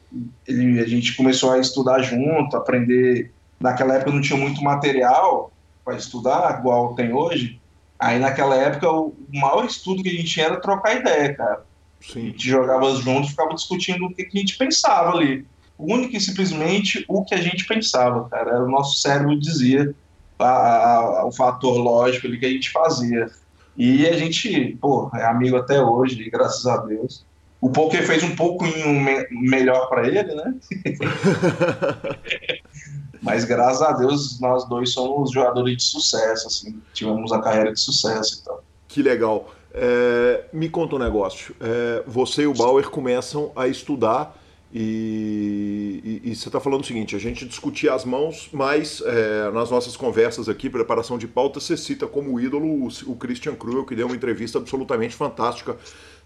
Ele, 0.47 0.79
a 0.79 0.87
gente 0.87 1.13
começou 1.17 1.51
a 1.51 1.59
estudar 1.59 2.01
junto, 2.01 2.55
aprender. 2.55 3.29
Naquela 3.59 3.95
época 3.95 4.11
não 4.11 4.21
tinha 4.21 4.39
muito 4.39 4.63
material 4.63 5.51
para 5.83 5.97
estudar, 5.97 6.59
igual 6.59 6.95
tem 6.95 7.11
hoje. 7.11 7.59
Aí 7.99 8.17
naquela 8.17 8.55
época 8.55 8.89
o 8.89 9.13
maior 9.33 9.65
estudo 9.65 10.01
que 10.01 10.09
a 10.09 10.13
gente 10.13 10.23
tinha 10.23 10.45
era 10.45 10.61
trocar 10.61 10.95
ideia, 10.95 11.35
cara. 11.35 11.65
Sim. 11.99 12.19
A 12.19 12.25
gente 12.27 12.49
jogava 12.49 12.95
junto, 12.95 13.27
ficava 13.27 13.53
discutindo 13.53 14.05
o 14.05 14.13
que, 14.13 14.23
que 14.23 14.37
a 14.37 14.39
gente 14.39 14.57
pensava 14.57 15.17
ali. 15.17 15.45
Único 15.77 16.15
e 16.15 16.21
simplesmente 16.21 17.03
o 17.09 17.25
que 17.25 17.35
a 17.35 17.41
gente 17.41 17.65
pensava, 17.65 18.29
cara. 18.29 18.51
Era 18.51 18.63
o 18.63 18.71
nosso 18.71 19.01
cérebro 19.01 19.37
dizia 19.37 19.93
a, 20.39 20.45
a, 20.45 21.25
o 21.25 21.31
fator 21.33 21.77
lógico 21.77 22.27
ali 22.27 22.39
que 22.39 22.45
a 22.45 22.49
gente 22.49 22.71
fazia. 22.71 23.29
E 23.75 24.07
a 24.07 24.13
gente, 24.13 24.77
pô, 24.79 25.09
é 25.13 25.25
amigo 25.25 25.57
até 25.57 25.81
hoje, 25.81 26.29
graças 26.29 26.65
a 26.65 26.77
Deus. 26.77 27.25
O 27.59 27.69
poker 27.69 28.05
fez 28.05 28.21
um 28.23 28.35
pouquinho 28.35 28.89
me 28.89 29.25
melhor 29.31 29.87
para 29.87 30.07
ele, 30.07 30.35
né? 30.35 30.53
Mas 33.21 33.45
graças 33.45 33.81
a 33.81 33.93
Deus 33.93 34.39
nós 34.39 34.67
dois 34.67 34.91
somos 34.91 35.31
jogadores 35.31 35.77
de 35.77 35.83
sucesso, 35.83 36.47
assim, 36.47 36.81
tivemos 36.93 37.31
a 37.31 37.39
carreira 37.39 37.71
de 37.71 37.79
sucesso 37.79 38.41
e 38.41 38.43
tal. 38.43 38.63
Que 38.87 39.01
legal. 39.01 39.49
É, 39.73 40.43
me 40.51 40.69
conta 40.69 40.97
um 40.97 40.99
negócio. 40.99 41.55
É, 41.59 42.03
você 42.05 42.43
e 42.43 42.47
o 42.47 42.53
Bauer 42.53 42.89
começam 42.89 43.51
a 43.55 43.65
estudar 43.67 44.37
e, 44.75 46.01
e, 46.03 46.31
e, 46.31 46.35
você 46.35 46.49
está 46.49 46.59
falando 46.59 46.81
o 46.81 46.83
seguinte: 46.83 47.15
a 47.15 47.19
gente 47.19 47.45
discutia 47.45 47.93
as 47.93 48.03
mãos, 48.03 48.49
mas 48.51 49.03
é, 49.05 49.51
nas 49.51 49.69
nossas 49.69 49.95
conversas 49.95 50.49
aqui, 50.49 50.67
preparação 50.67 51.15
de 51.15 51.27
pauta, 51.27 51.59
você 51.59 51.77
cita 51.77 52.07
como 52.07 52.39
ídolo 52.39 52.65
o, 52.65 52.87
o 53.05 53.15
Christian 53.15 53.53
Cruel, 53.53 53.85
que 53.85 53.95
deu 53.95 54.07
uma 54.07 54.15
entrevista 54.15 54.57
absolutamente 54.57 55.15
fantástica 55.15 55.77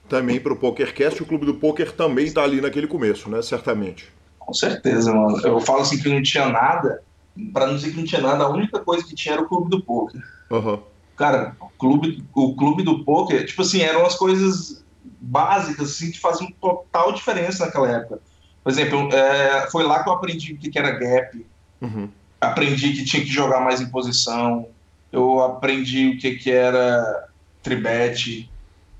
também 0.07 0.39
para 0.39 0.53
o 0.53 0.55
PokerCast. 0.55 1.21
O 1.21 1.25
Clube 1.25 1.45
do 1.45 1.55
Poker 1.55 1.91
também 1.91 2.23
está 2.23 2.41
ali 2.41 2.61
naquele 2.61 2.87
começo, 2.87 3.29
né? 3.29 3.41
Certamente. 3.41 4.09
Com 4.39 4.53
certeza, 4.53 5.13
mano. 5.13 5.45
Eu 5.45 5.59
falo 5.59 5.81
assim 5.81 5.97
que 5.97 6.07
não 6.07 6.23
tinha 6.23 6.47
nada, 6.47 7.03
para 7.51 7.67
não 7.67 7.75
dizer 7.75 7.91
que 7.91 7.97
não 7.97 8.05
tinha 8.05 8.21
nada, 8.21 8.45
a 8.45 8.49
única 8.49 8.79
coisa 8.79 9.05
que 9.05 9.13
tinha 9.13 9.33
era 9.33 9.41
o 9.41 9.49
Clube 9.49 9.69
do 9.69 9.83
Poker. 9.83 10.21
Uhum. 10.49 10.79
Cara, 11.17 11.53
o 11.59 11.67
clube, 11.77 12.23
o 12.33 12.55
clube 12.55 12.81
do 12.81 13.03
Poker, 13.03 13.45
tipo 13.45 13.61
assim, 13.61 13.81
eram 13.81 14.05
as 14.05 14.15
coisas 14.15 14.85
básicas 15.19 15.89
assim, 15.89 16.11
que 16.11 16.19
faziam 16.19 16.49
total 16.61 17.11
diferença 17.11 17.65
naquela 17.65 17.91
época 17.91 18.21
por 18.67 18.71
exemplo, 18.71 19.15
é, 19.15 19.65
foi 19.71 19.85
lá 19.85 20.03
que 20.03 20.09
eu 20.09 20.13
aprendi 20.13 20.51
o 20.51 20.57
que 20.57 20.77
era 20.77 20.91
gap. 20.91 21.45
Uhum. 21.79 22.09
Aprendi 22.41 22.91
que 22.91 23.05
tinha 23.05 23.23
que 23.23 23.29
jogar 23.29 23.61
mais 23.61 23.79
em 23.79 23.89
posição. 23.89 24.67
Eu 25.09 25.41
aprendi 25.41 26.09
o 26.09 26.17
que, 26.17 26.35
que 26.35 26.51
era 26.51 27.29
tribet. 27.63 28.51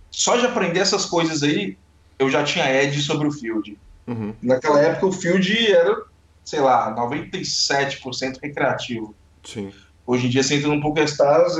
Só 0.09 0.37
de 0.37 0.45
aprender 0.45 0.79
essas 0.79 1.03
coisas 1.03 1.43
aí, 1.43 1.77
eu 2.17 2.29
já 2.29 2.45
tinha 2.45 2.73
edge 2.81 3.01
sobre 3.01 3.27
o 3.27 3.31
field. 3.33 3.77
Uhum. 4.07 4.33
Naquela 4.41 4.79
época, 4.79 5.07
o 5.07 5.11
field 5.11 5.67
era, 5.69 6.01
sei 6.45 6.61
lá, 6.61 6.95
97% 6.95 8.39
recreativo. 8.41 9.13
Sim. 9.43 9.73
Hoje 10.05 10.27
em 10.27 10.29
dia, 10.29 10.43
você 10.43 10.55
entra 10.55 10.69
num 10.69 10.79
PokerStars, 10.79 11.55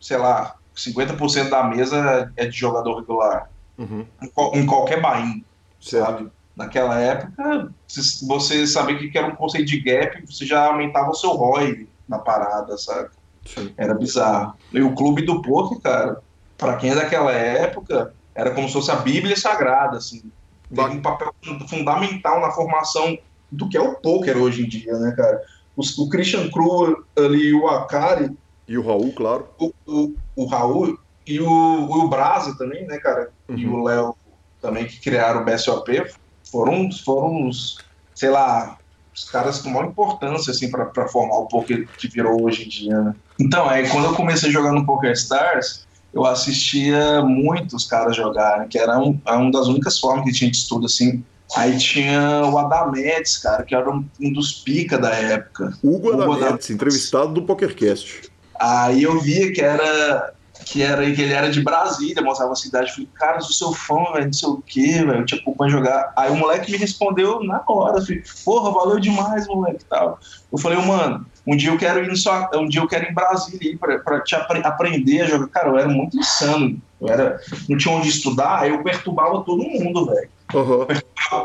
sei 0.00 0.16
lá, 0.16 0.54
50% 0.76 1.48
da 1.48 1.64
mesa 1.64 2.32
é 2.36 2.46
de 2.46 2.56
jogador 2.56 3.00
regular. 3.00 3.50
Uhum. 3.76 4.06
Em, 4.54 4.64
qualquer 4.64 5.02
bain, 5.02 5.44
sabe? 5.80 6.30
Naquela 6.58 6.98
época, 6.98 7.70
você 7.86 8.66
sabia 8.66 8.98
que 8.98 9.16
era 9.16 9.28
um 9.28 9.36
conceito 9.36 9.68
de 9.68 9.80
gap, 9.80 10.24
você 10.26 10.44
já 10.44 10.66
aumentava 10.66 11.10
o 11.10 11.14
seu 11.14 11.30
ROI 11.30 11.88
na 12.08 12.18
parada, 12.18 12.76
sabe? 12.76 13.10
Sim. 13.46 13.72
Era 13.76 13.94
bizarro. 13.94 14.54
E 14.72 14.82
o 14.82 14.92
clube 14.94 15.22
do 15.22 15.40
poker, 15.40 15.80
cara, 15.80 16.20
para 16.58 16.76
quem 16.76 16.90
é 16.90 16.96
daquela 16.96 17.32
época, 17.32 18.12
era 18.34 18.50
como 18.50 18.66
se 18.66 18.74
fosse 18.74 18.90
a 18.90 18.96
Bíblia 18.96 19.36
Sagrada, 19.36 19.98
assim. 19.98 20.30
Teve 20.68 20.96
um 20.96 21.00
papel 21.00 21.32
fundamental 21.68 22.40
na 22.40 22.50
formação 22.50 23.16
do 23.50 23.68
que 23.68 23.76
é 23.76 23.80
o 23.80 23.94
poker 23.94 24.36
hoje 24.36 24.64
em 24.64 24.68
dia, 24.68 24.98
né, 24.98 25.14
cara? 25.16 25.40
O, 25.76 25.82
o 26.02 26.08
Christian 26.08 26.50
Cruel 26.50 27.04
ali, 27.16 27.54
o 27.54 27.68
Akari. 27.68 28.36
E 28.66 28.76
o 28.76 28.84
Raul, 28.84 29.12
claro. 29.12 29.48
O, 29.58 29.72
o, 29.86 30.14
o 30.34 30.44
Raul 30.46 30.98
e 31.24 31.40
o, 31.40 31.48
o 31.48 32.08
Brasa 32.08 32.58
também, 32.58 32.84
né, 32.86 32.98
cara? 32.98 33.30
Uhum. 33.48 33.56
E 33.56 33.66
o 33.66 33.82
Léo 33.84 34.16
também, 34.60 34.86
que 34.86 35.00
criaram 35.00 35.42
o 35.42 35.44
BSOP, 35.44 36.04
foram, 36.50 36.90
foram 37.04 37.48
os, 37.48 37.78
sei 38.14 38.30
lá, 38.30 38.78
os 39.14 39.24
caras 39.24 39.60
com 39.60 39.70
maior 39.70 39.86
importância 39.86 40.50
assim 40.50 40.70
para 40.70 41.08
formar 41.08 41.36
o 41.38 41.46
poker 41.46 41.88
que 41.98 42.08
virou 42.08 42.44
hoje 42.44 42.64
em 42.64 42.68
dia. 42.68 43.00
Né? 43.00 43.14
Então, 43.40 43.70
é 43.70 43.88
quando 43.88 44.06
eu 44.06 44.14
comecei 44.14 44.48
a 44.48 44.52
jogar 44.52 44.72
no 44.72 44.86
Poker 44.86 45.12
Stars, 45.12 45.86
eu 46.12 46.24
assistia 46.24 47.22
muitos 47.22 47.86
caras 47.86 48.16
jogarem, 48.16 48.68
que 48.68 48.78
era 48.78 48.98
um, 48.98 49.18
uma 49.26 49.50
das 49.50 49.66
únicas 49.66 49.98
formas 49.98 50.24
que 50.24 50.32
tinha 50.32 50.50
de 50.50 50.56
estudo 50.56 50.86
assim. 50.86 51.22
Aí 51.56 51.78
tinha 51.78 52.42
o 52.44 52.58
Adametes, 52.58 53.38
cara, 53.38 53.62
que 53.62 53.74
era 53.74 53.90
um, 53.90 54.04
um 54.20 54.32
dos 54.32 54.52
pica 54.52 54.98
da 54.98 55.14
época. 55.14 55.72
Hugo, 55.82 56.12
Hugo 56.12 56.58
entrevistado 56.70 57.32
do 57.32 57.42
PokerCast. 57.42 58.30
Aí 58.60 59.02
eu 59.02 59.18
via 59.20 59.52
que 59.52 59.62
era 59.62 60.34
que 60.68 60.82
era 60.82 61.10
que 61.10 61.22
ele 61.22 61.32
era 61.32 61.50
de 61.50 61.62
Brasília, 61.62 62.22
mostrava 62.22 62.52
a 62.52 62.56
cidade. 62.56 62.90
Eu 62.90 62.94
falei, 62.94 63.08
cara, 63.14 63.36
eu 63.38 63.40
sou 63.40 63.72
seu 63.72 63.72
fã, 63.72 64.12
velho, 64.12 64.26
não 64.26 64.32
sei 64.34 64.48
o 64.50 64.62
quê, 64.66 65.02
velho, 65.02 65.20
eu 65.20 65.24
te 65.24 65.34
acompanho 65.34 65.70
jogar. 65.70 66.12
Aí 66.14 66.30
o 66.30 66.36
moleque 66.36 66.70
me 66.70 66.76
respondeu 66.76 67.42
na 67.42 67.62
hora, 67.66 68.02
falei, 68.02 68.22
porra, 68.44 68.70
valeu 68.70 69.00
demais, 69.00 69.46
moleque, 69.46 69.82
tal. 69.86 70.20
Eu 70.52 70.58
falei, 70.58 70.78
mano, 70.78 71.24
um 71.46 71.56
dia 71.56 71.70
eu 71.70 71.78
quero 71.78 72.04
ir 72.04 72.14
só, 72.16 72.50
um 72.54 72.68
dia 72.68 72.82
eu 72.82 72.86
quero 72.86 73.06
ir 73.06 73.10
em 73.10 73.14
Brasília 73.14 73.78
para 73.78 73.98
pra, 74.00 74.20
te 74.20 74.34
apre 74.34 74.60
aprender 74.62 75.22
a 75.22 75.26
jogar. 75.26 75.48
Cara, 75.48 75.68
eu 75.68 75.78
era 75.78 75.88
muito 75.88 76.18
insano. 76.18 76.78
Eu 77.00 77.08
era, 77.08 77.40
não 77.66 77.78
tinha 77.78 77.94
onde 77.94 78.10
estudar, 78.10 78.58
aí 78.58 78.68
eu 78.68 78.82
perturbava 78.82 79.42
todo 79.44 79.62
mundo, 79.62 80.04
velho. 80.04 80.28
Uhum. 80.52 80.86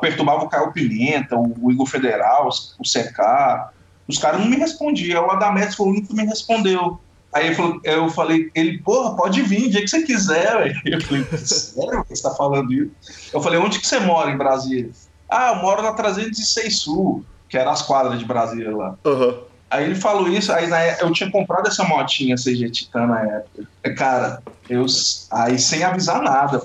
Perturbava 0.01 0.43
o 0.43 0.49
Caio 0.49 0.73
Pimenta, 0.73 1.37
o 1.37 1.71
Igor 1.71 1.85
Federal, 1.85 2.49
o 2.49 2.83
CK. 2.83 3.71
Os 4.05 4.17
caras 4.17 4.41
não 4.41 4.47
me 4.47 4.57
respondiam. 4.57 5.25
O 5.25 5.31
Adametes 5.31 5.75
foi 5.75 5.87
o 5.87 5.89
único 5.91 6.09
que 6.09 6.15
me 6.15 6.25
respondeu. 6.25 6.99
Aí 7.33 7.55
eu 7.83 8.09
falei, 8.09 8.51
ele, 8.53 8.77
porra, 8.77 9.15
pode 9.15 9.41
vir, 9.41 9.67
o 9.67 9.69
dia 9.71 9.81
que 9.81 9.87
você 9.87 10.03
quiser, 10.03 10.55
velho. 10.57 10.81
Eu 10.85 11.01
falei, 11.01 11.23
sério 11.37 12.05
que 12.05 12.15
você 12.15 12.21
tá 12.21 12.31
falando 12.35 12.71
isso? 12.71 12.91
Eu 13.33 13.41
falei, 13.41 13.59
onde 13.59 13.79
que 13.79 13.87
você 13.87 13.99
mora 13.99 14.29
em 14.29 14.37
Brasília? 14.37 14.91
Ah, 15.27 15.53
eu 15.55 15.61
moro 15.61 15.81
na 15.81 15.93
306 15.93 16.79
Sul, 16.79 17.25
que 17.49 17.57
era 17.57 17.71
as 17.71 17.81
quadras 17.81 18.19
de 18.19 18.25
Brasília 18.25 18.75
lá. 18.75 18.95
Uhum. 19.03 19.39
Aí 19.73 19.85
ele 19.85 19.95
falou 19.95 20.29
isso, 20.29 20.53
aí 20.53 20.67
na, 20.67 20.85
eu 20.99 21.11
tinha 21.11 21.31
comprado 21.31 21.67
essa 21.67 21.83
motinha 21.83 22.35
CG 22.35 22.69
Titan 22.69 23.07
na 23.07 23.21
época. 23.21 23.67
Cara, 23.95 24.43
eu, 24.69 24.85
aí 25.31 25.57
sem 25.57 25.83
avisar 25.83 26.21
nada. 26.21 26.61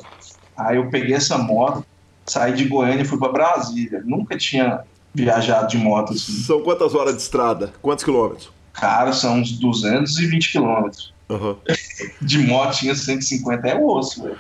Aí 0.55 0.77
eu 0.77 0.91
peguei 0.91 1.15
essa 1.15 1.39
moto, 1.39 1.83
saí 2.27 2.53
de 2.53 2.65
Goiânia 2.67 3.01
e 3.01 3.07
fui 3.07 3.19
para 3.19 3.33
Brasília. 3.33 4.03
Nunca 4.05 4.37
tinha 4.37 4.83
viajado 5.15 5.69
de 5.69 5.79
moto 5.79 6.13
assim. 6.13 6.33
São 6.33 6.63
quantas 6.63 6.95
horas 6.95 7.17
de 7.17 7.23
estrada? 7.23 7.73
Quantos 7.81 8.05
quilômetros? 8.05 8.51
Cara, 8.73 9.13
são 9.13 9.39
uns 9.41 9.53
220 9.53 10.53
quilômetros. 10.53 11.13
Uhum. 11.29 11.57
De 12.23 12.39
motinha 12.39 12.95
150 12.95 13.69
é 13.69 13.79
osso, 13.79 14.23
velho. 14.23 14.39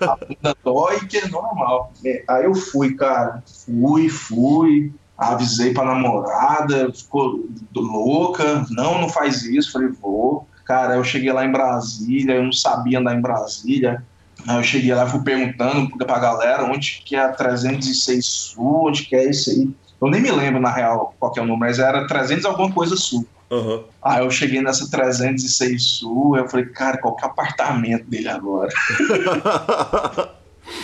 A 0.00 0.16
bunda 0.16 0.56
dói 0.64 1.00
que 1.06 1.18
é 1.18 1.28
normal. 1.28 1.92
Aí 2.28 2.44
eu 2.44 2.54
fui, 2.54 2.94
cara. 2.94 3.42
Fui, 3.64 4.08
fui. 4.08 4.92
Avisei 5.16 5.72
pra 5.72 5.84
namorada, 5.84 6.92
ficou 6.92 7.46
louca. 7.74 8.66
Não, 8.70 9.00
não 9.00 9.08
faz 9.08 9.42
isso. 9.44 9.72
Falei, 9.72 9.88
vou. 9.88 10.48
Cara, 10.64 10.96
eu 10.96 11.04
cheguei 11.04 11.32
lá 11.32 11.44
em 11.44 11.52
Brasília, 11.52 12.34
eu 12.34 12.42
não 12.42 12.52
sabia 12.52 12.98
andar 12.98 13.14
em 13.14 13.20
Brasília. 13.20 14.02
Aí 14.46 14.56
eu 14.56 14.62
cheguei 14.62 14.94
lá, 14.94 15.06
fui 15.06 15.22
perguntando 15.22 15.96
pra 15.98 16.18
galera 16.18 16.64
onde 16.64 17.02
que 17.04 17.14
é 17.14 17.20
a 17.20 17.32
306 17.32 18.24
Sul, 18.24 18.88
onde 18.88 19.04
que 19.04 19.14
é 19.14 19.28
isso 19.28 19.50
aí. 19.50 19.70
Eu 20.04 20.10
nem 20.10 20.20
me 20.20 20.30
lembro, 20.30 20.60
na 20.60 20.70
real, 20.70 21.14
qual 21.18 21.32
que 21.32 21.40
é 21.40 21.42
o 21.42 21.46
número, 21.46 21.60
mas 21.60 21.78
era 21.78 22.06
300 22.06 22.44
alguma 22.44 22.72
coisa 22.72 22.96
sul. 22.96 23.26
Uhum. 23.50 23.84
Aí 24.02 24.24
eu 24.24 24.30
cheguei 24.30 24.60
nessa 24.60 24.90
306 24.90 25.82
sul, 25.82 26.36
eu 26.36 26.48
falei, 26.48 26.66
cara, 26.66 26.98
qual 26.98 27.14
que 27.14 27.24
é 27.24 27.28
o 27.28 27.30
apartamento 27.30 28.04
dele 28.04 28.28
agora? 28.28 28.70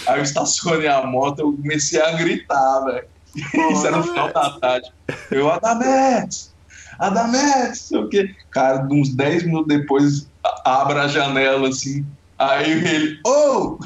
Aí 0.06 0.18
eu 0.18 0.22
estacionei 0.22 0.88
a 0.88 1.04
moto, 1.06 1.40
eu 1.40 1.52
comecei 1.52 2.00
a 2.00 2.12
gritar, 2.12 2.80
velho. 2.84 3.06
Isso 3.72 3.86
era 3.86 3.96
no 3.96 4.02
final 4.02 4.32
da 4.32 4.50
tarde. 4.58 4.92
Eu, 5.30 5.50
Adametes! 5.50 6.52
Adametes! 6.98 7.80
Sei 7.82 7.98
o 7.98 8.08
quê. 8.08 8.34
Cara, 8.50 8.86
uns 8.90 9.14
10 9.14 9.44
minutos 9.44 9.68
depois, 9.68 10.28
abre 10.64 10.98
a 10.98 11.08
janela 11.08 11.68
assim, 11.68 12.04
Aí 12.40 12.72
ele, 12.72 13.20
oh! 13.26 13.78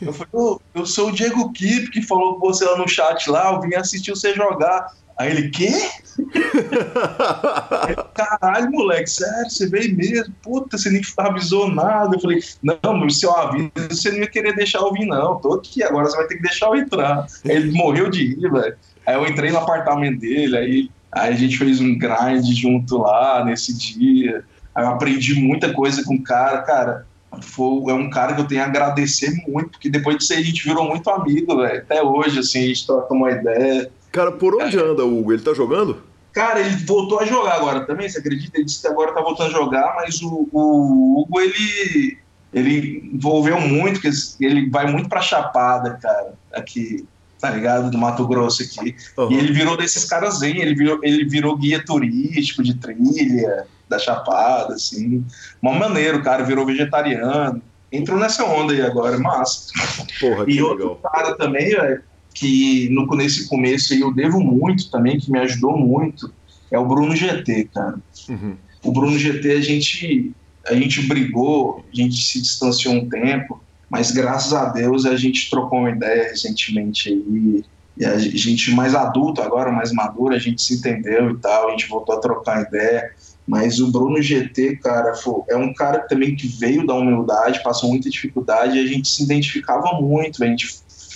Eu 0.00 0.12
falei, 0.12 0.30
oh, 0.32 0.58
eu 0.74 0.86
sou 0.86 1.08
o 1.08 1.12
Diego 1.12 1.52
Kip 1.52 1.90
que 1.90 2.02
falou 2.02 2.38
com 2.38 2.48
você 2.48 2.64
lá 2.64 2.76
no 2.76 2.88
chat 2.88 3.30
lá, 3.30 3.52
eu 3.52 3.60
vim 3.60 3.74
assistir 3.74 4.10
você 4.10 4.34
jogar. 4.34 4.92
Aí 5.20 5.30
ele, 5.30 5.50
quê? 5.50 5.70
Caralho, 8.14 8.70
moleque, 8.70 9.10
sério, 9.10 9.50
você 9.50 9.68
veio 9.68 9.94
mesmo? 9.94 10.32
Puta, 10.42 10.78
você 10.78 10.90
nem 10.90 11.02
avisou 11.18 11.70
nada. 11.70 12.16
Eu 12.16 12.20
falei, 12.20 12.40
não, 12.62 12.96
mas 12.96 13.18
se 13.18 13.26
eu 13.26 13.36
aviso, 13.36 13.70
você 13.90 14.10
não 14.10 14.18
ia 14.20 14.26
querer 14.26 14.54
deixar 14.54 14.78
eu 14.78 14.90
vir, 14.94 15.04
não. 15.04 15.38
Tô 15.38 15.52
aqui, 15.52 15.82
agora 15.82 16.06
você 16.06 16.16
vai 16.16 16.26
ter 16.26 16.36
que 16.36 16.42
deixar 16.42 16.68
eu 16.68 16.76
entrar. 16.76 17.26
Aí 17.44 17.54
ele 17.54 17.70
morreu 17.72 18.08
de 18.08 18.28
rir, 18.28 18.50
velho. 18.50 18.76
Aí 19.06 19.14
eu 19.14 19.26
entrei 19.26 19.50
no 19.50 19.58
apartamento 19.58 20.20
dele, 20.20 20.56
aí, 20.56 20.90
aí 21.12 21.34
a 21.34 21.36
gente 21.36 21.58
fez 21.58 21.80
um 21.80 21.98
grind 21.98 22.44
junto 22.54 22.96
lá 22.96 23.44
nesse 23.44 23.76
dia. 23.76 24.42
Aí 24.74 24.84
eu 24.84 24.88
aprendi 24.88 25.34
muita 25.34 25.70
coisa 25.72 26.02
com 26.02 26.14
o 26.14 26.22
cara, 26.22 26.62
cara. 26.62 27.06
Foi, 27.42 27.92
é 27.92 27.94
um 27.94 28.10
cara 28.10 28.34
que 28.34 28.40
eu 28.40 28.46
tenho 28.46 28.62
a 28.62 28.66
agradecer 28.66 29.30
muito, 29.46 29.70
porque 29.70 29.88
depois 29.88 30.18
disso 30.18 30.32
aí 30.32 30.40
a 30.40 30.44
gente 30.44 30.64
virou 30.64 30.84
muito 30.84 31.08
amigo, 31.10 31.56
velho. 31.56 31.78
Até 31.78 32.02
hoje, 32.02 32.40
assim, 32.40 32.64
a 32.64 32.66
gente 32.66 32.86
troca 32.86 33.14
uma 33.14 33.30
ideia. 33.30 33.90
Cara, 34.10 34.32
por 34.32 34.60
onde 34.60 34.76
é. 34.76 34.82
anda 34.82 35.04
o 35.04 35.20
Hugo? 35.20 35.32
Ele 35.32 35.42
tá 35.42 35.54
jogando? 35.54 36.02
Cara, 36.32 36.60
ele 36.60 36.76
voltou 36.84 37.20
a 37.20 37.24
jogar 37.24 37.54
agora 37.54 37.86
também, 37.86 38.08
você 38.08 38.18
acredita? 38.18 38.56
Ele 38.56 38.64
disse 38.64 38.80
que 38.80 38.88
agora 38.88 39.12
tá 39.12 39.20
voltando 39.20 39.48
a 39.48 39.58
jogar, 39.58 39.94
mas 39.96 40.20
o, 40.22 40.48
o 40.52 41.20
Hugo, 41.20 41.40
ele, 41.40 42.18
ele 42.52 43.10
envolveu 43.12 43.60
muito, 43.60 44.00
que 44.00 44.10
ele 44.40 44.68
vai 44.68 44.90
muito 44.90 45.08
pra 45.08 45.20
Chapada, 45.20 45.98
cara, 46.02 46.34
aqui, 46.52 47.04
tá 47.40 47.50
ligado? 47.50 47.90
Do 47.90 47.98
Mato 47.98 48.26
Grosso 48.26 48.62
aqui. 48.62 48.94
Uhum. 49.16 49.32
E 49.32 49.38
ele 49.38 49.52
virou 49.52 49.76
desses 49.76 50.04
caras 50.04 50.42
aí, 50.42 50.60
ele 50.60 50.74
virou, 50.74 50.98
ele 51.02 51.24
virou 51.24 51.56
guia 51.56 51.84
turístico 51.84 52.62
de 52.62 52.74
trilha 52.74 53.66
da 53.90 53.98
Chapada, 53.98 54.74
assim. 54.74 55.24
Mó 55.60 55.74
maneiro, 55.74 56.22
cara, 56.22 56.44
virou 56.44 56.64
vegetariano. 56.64 57.60
Entrou 57.92 58.18
nessa 58.18 58.44
onda 58.44 58.72
aí 58.72 58.80
agora, 58.80 59.18
mas. 59.18 59.66
Porra, 60.20 60.44
que 60.44 60.52
e 60.52 60.62
legal. 60.62 60.70
outro 60.70 60.96
cara 60.96 61.34
também, 61.34 61.70
velho, 61.70 62.02
que 62.32 62.88
no, 62.90 63.04
nesse 63.16 63.48
começo 63.48 63.92
eu 63.92 64.14
devo 64.14 64.40
muito 64.40 64.88
também, 64.90 65.18
que 65.18 65.30
me 65.30 65.40
ajudou 65.40 65.76
muito, 65.76 66.32
é 66.70 66.78
o 66.78 66.86
Bruno 66.86 67.16
GT, 67.16 67.68
cara. 67.74 67.98
Uhum. 68.28 68.56
O 68.84 68.92
Bruno 68.92 69.18
GT, 69.18 69.52
a 69.52 69.60
gente, 69.60 70.32
a 70.68 70.74
gente 70.74 71.02
brigou, 71.02 71.84
a 71.92 71.96
gente 71.96 72.22
se 72.22 72.40
distanciou 72.40 72.94
um 72.94 73.08
tempo, 73.08 73.60
mas 73.90 74.12
graças 74.12 74.52
a 74.52 74.66
Deus 74.66 75.04
a 75.04 75.16
gente 75.16 75.50
trocou 75.50 75.80
uma 75.80 75.90
ideia 75.90 76.30
recentemente 76.30 77.08
aí. 77.08 77.64
E 77.96 78.06
a 78.06 78.16
gente 78.16 78.70
mais 78.70 78.94
adulto 78.94 79.42
agora, 79.42 79.70
mais 79.70 79.92
maduro, 79.92 80.34
a 80.34 80.38
gente 80.38 80.62
se 80.62 80.74
entendeu 80.74 81.32
e 81.32 81.36
tal, 81.38 81.68
a 81.68 81.70
gente 81.72 81.88
voltou 81.88 82.14
a 82.14 82.20
trocar 82.20 82.62
ideia. 82.62 83.12
Mas 83.50 83.80
o 83.80 83.90
Bruno 83.90 84.22
GT, 84.22 84.76
cara, 84.76 85.12
é 85.48 85.56
um 85.56 85.74
cara 85.74 86.06
também 86.06 86.36
que 86.36 86.46
veio 86.46 86.86
da 86.86 86.94
humildade, 86.94 87.64
passou 87.64 87.88
muita 87.90 88.08
dificuldade 88.08 88.78
e 88.78 88.80
a 88.80 88.86
gente 88.86 89.08
se 89.08 89.24
identificava 89.24 90.00
muito, 90.00 90.44
a 90.44 90.46
gente 90.46 90.68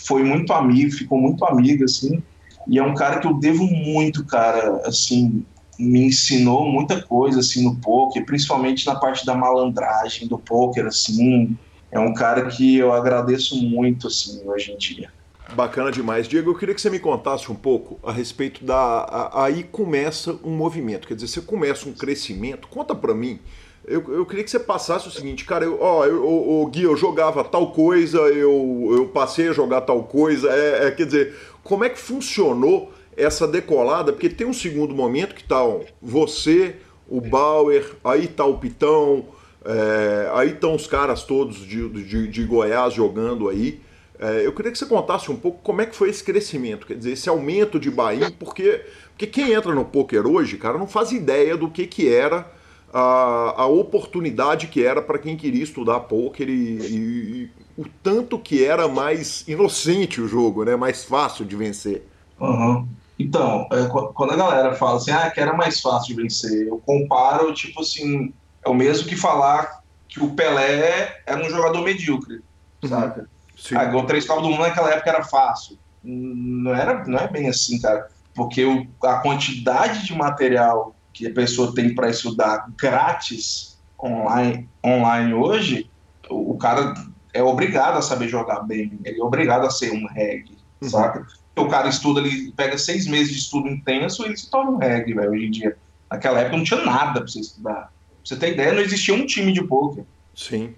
foi 0.04 0.24
muito 0.24 0.52
amigo, 0.52 0.90
ficou 0.90 1.16
muito 1.16 1.44
amigo, 1.44 1.84
assim. 1.84 2.20
E 2.66 2.76
é 2.76 2.82
um 2.82 2.92
cara 2.92 3.20
que 3.20 3.28
eu 3.28 3.34
devo 3.34 3.64
muito, 3.64 4.26
cara, 4.26 4.82
assim, 4.84 5.46
me 5.78 6.06
ensinou 6.06 6.68
muita 6.68 7.00
coisa, 7.00 7.38
assim, 7.38 7.62
no 7.62 7.76
poker, 7.76 8.26
principalmente 8.26 8.84
na 8.84 8.96
parte 8.96 9.24
da 9.24 9.36
malandragem 9.36 10.26
do 10.26 10.36
poker, 10.36 10.86
assim. 10.86 11.56
É 11.92 12.00
um 12.00 12.12
cara 12.12 12.48
que 12.48 12.76
eu 12.76 12.92
agradeço 12.92 13.62
muito, 13.62 14.08
assim, 14.08 14.42
hoje 14.44 14.72
em 14.72 14.76
dia. 14.76 15.08
Bacana 15.54 15.90
demais. 15.90 16.26
Diego, 16.26 16.50
eu 16.50 16.54
queria 16.54 16.74
que 16.74 16.80
você 16.80 16.90
me 16.90 16.98
contasse 16.98 17.50
um 17.50 17.54
pouco 17.54 17.98
a 18.02 18.12
respeito 18.12 18.64
da. 18.64 19.30
Aí 19.32 19.62
começa 19.64 20.38
um 20.42 20.50
movimento, 20.50 21.06
quer 21.06 21.14
dizer, 21.14 21.28
você 21.28 21.40
começa 21.40 21.88
um 21.88 21.92
crescimento. 21.92 22.68
Conta 22.68 22.94
para 22.94 23.14
mim 23.14 23.38
eu, 23.86 24.02
eu 24.12 24.24
queria 24.24 24.42
que 24.42 24.50
você 24.50 24.58
passasse 24.58 25.06
o 25.06 25.10
seguinte, 25.10 25.44
cara, 25.44 25.64
eu, 25.64 25.78
ó, 25.80 26.06
eu, 26.06 26.24
o 26.26 26.66
Gui, 26.66 26.82
eu 26.82 26.96
jogava 26.96 27.44
tal 27.44 27.70
coisa, 27.70 28.18
eu, 28.18 28.88
eu 28.90 29.06
passei 29.08 29.48
a 29.48 29.52
jogar 29.52 29.82
tal 29.82 30.02
coisa, 30.04 30.50
é, 30.50 30.86
é, 30.86 30.90
quer 30.90 31.04
dizer, 31.04 31.34
como 31.62 31.84
é 31.84 31.90
que 31.90 31.98
funcionou 31.98 32.92
essa 33.16 33.46
decolada? 33.46 34.12
Porque 34.12 34.28
tem 34.30 34.46
um 34.46 34.54
segundo 34.54 34.94
momento 34.94 35.34
que 35.34 35.44
tá 35.44 35.60
você, 36.00 36.76
o 37.06 37.20
Bauer, 37.20 37.94
aí 38.02 38.26
tá 38.26 38.44
o 38.46 38.58
Pitão, 38.58 39.26
é, 39.64 40.30
aí 40.32 40.50
estão 40.50 40.74
os 40.74 40.86
caras 40.86 41.22
todos 41.22 41.58
de, 41.58 41.86
de, 41.88 42.28
de 42.28 42.44
Goiás 42.44 42.94
jogando 42.94 43.48
aí. 43.48 43.80
É, 44.24 44.46
eu 44.46 44.54
queria 44.54 44.72
que 44.72 44.78
você 44.78 44.86
contasse 44.86 45.30
um 45.30 45.36
pouco 45.36 45.60
como 45.62 45.82
é 45.82 45.86
que 45.86 45.94
foi 45.94 46.08
esse 46.08 46.24
crescimento, 46.24 46.86
quer 46.86 46.96
dizer, 46.96 47.12
esse 47.12 47.28
aumento 47.28 47.78
de 47.78 47.90
Bahia, 47.90 48.30
porque, 48.38 48.82
porque 49.10 49.26
quem 49.26 49.52
entra 49.52 49.74
no 49.74 49.84
poker 49.84 50.26
hoje, 50.26 50.56
cara, 50.56 50.78
não 50.78 50.86
faz 50.86 51.12
ideia 51.12 51.58
do 51.58 51.68
que, 51.68 51.86
que 51.86 52.08
era 52.08 52.50
a, 52.90 53.62
a 53.62 53.66
oportunidade 53.66 54.68
que 54.68 54.82
era 54.82 55.02
para 55.02 55.18
quem 55.18 55.36
queria 55.36 55.62
estudar 55.62 56.00
poker 56.00 56.48
e, 56.48 56.52
e, 56.52 56.96
e, 56.96 57.50
o 57.76 57.84
tanto 58.02 58.38
que 58.38 58.64
era 58.64 58.88
mais 58.88 59.46
inocente 59.46 60.22
o 60.22 60.26
jogo, 60.26 60.64
né? 60.64 60.74
Mais 60.74 61.04
fácil 61.04 61.44
de 61.44 61.54
vencer. 61.54 62.08
Uhum. 62.40 62.88
Então, 63.18 63.68
é, 63.70 63.86
quando 64.14 64.32
a 64.32 64.36
galera 64.36 64.74
fala 64.74 64.96
assim, 64.96 65.10
ah, 65.10 65.30
que 65.30 65.38
era 65.38 65.52
mais 65.52 65.82
fácil 65.82 66.16
de 66.16 66.22
vencer, 66.22 66.66
eu 66.66 66.78
comparo, 66.78 67.52
tipo 67.52 67.82
assim, 67.82 68.32
é 68.64 68.70
o 68.70 68.74
mesmo 68.74 69.06
que 69.06 69.16
falar 69.16 69.82
que 70.08 70.22
o 70.22 70.30
Pelé 70.30 71.20
era 71.26 71.44
um 71.44 71.50
jogador 71.50 71.82
medíocre, 71.82 72.40
uhum. 72.82 72.88
sabe? 72.88 73.33
Sim. 73.64 73.76
Ah, 73.76 74.04
três 74.06 74.26
Copas 74.26 74.42
do 74.42 74.50
Mundo 74.50 74.60
naquela 74.60 74.90
época 74.90 75.08
era 75.08 75.24
fácil. 75.24 75.78
Não, 76.02 76.74
era, 76.74 77.02
não 77.06 77.18
é 77.18 77.26
bem 77.26 77.48
assim, 77.48 77.80
cara. 77.80 78.08
Porque 78.34 78.62
o, 78.62 78.86
a 79.02 79.20
quantidade 79.20 80.04
de 80.04 80.14
material 80.14 80.94
que 81.14 81.26
a 81.26 81.32
pessoa 81.32 81.74
tem 81.74 81.94
para 81.94 82.10
estudar 82.10 82.66
grátis 82.76 83.80
online, 84.02 84.68
online 84.84 85.32
hoje, 85.32 85.90
o, 86.28 86.52
o, 86.52 86.58
cara 86.58 86.92
é 87.32 87.42
obrigado 87.42 87.96
a 87.96 88.02
saber 88.02 88.28
jogar 88.28 88.60
bem, 88.60 88.98
ele 89.02 89.18
é 89.18 89.24
obrigado 89.24 89.64
a 89.64 89.70
ser 89.70 89.92
um 89.92 90.06
reggae, 90.08 90.58
uhum. 90.82 90.90
saca? 90.90 91.26
O 91.56 91.66
cara 91.66 91.88
estuda, 91.88 92.20
ele 92.20 92.52
pega 92.52 92.76
seis 92.76 93.06
meses 93.06 93.32
de 93.32 93.38
estudo 93.38 93.68
intenso 93.68 94.24
e 94.24 94.26
ele 94.26 94.36
se 94.36 94.50
torna 94.50 94.72
um 94.72 94.76
reggae, 94.76 95.14
velho, 95.14 95.30
hoje 95.30 95.46
em 95.46 95.50
dia. 95.50 95.78
Naquela 96.10 96.40
época 96.40 96.58
não 96.58 96.64
tinha 96.64 96.84
nada 96.84 97.20
para 97.20 97.28
você 97.28 97.40
estudar. 97.40 97.74
Pra 97.74 97.90
você 98.22 98.36
ter 98.36 98.52
ideia, 98.52 98.72
não 98.72 98.82
existia 98.82 99.14
um 99.14 99.24
time 99.24 99.52
de 99.52 99.62
poker. 99.62 100.04
Sim. 100.34 100.74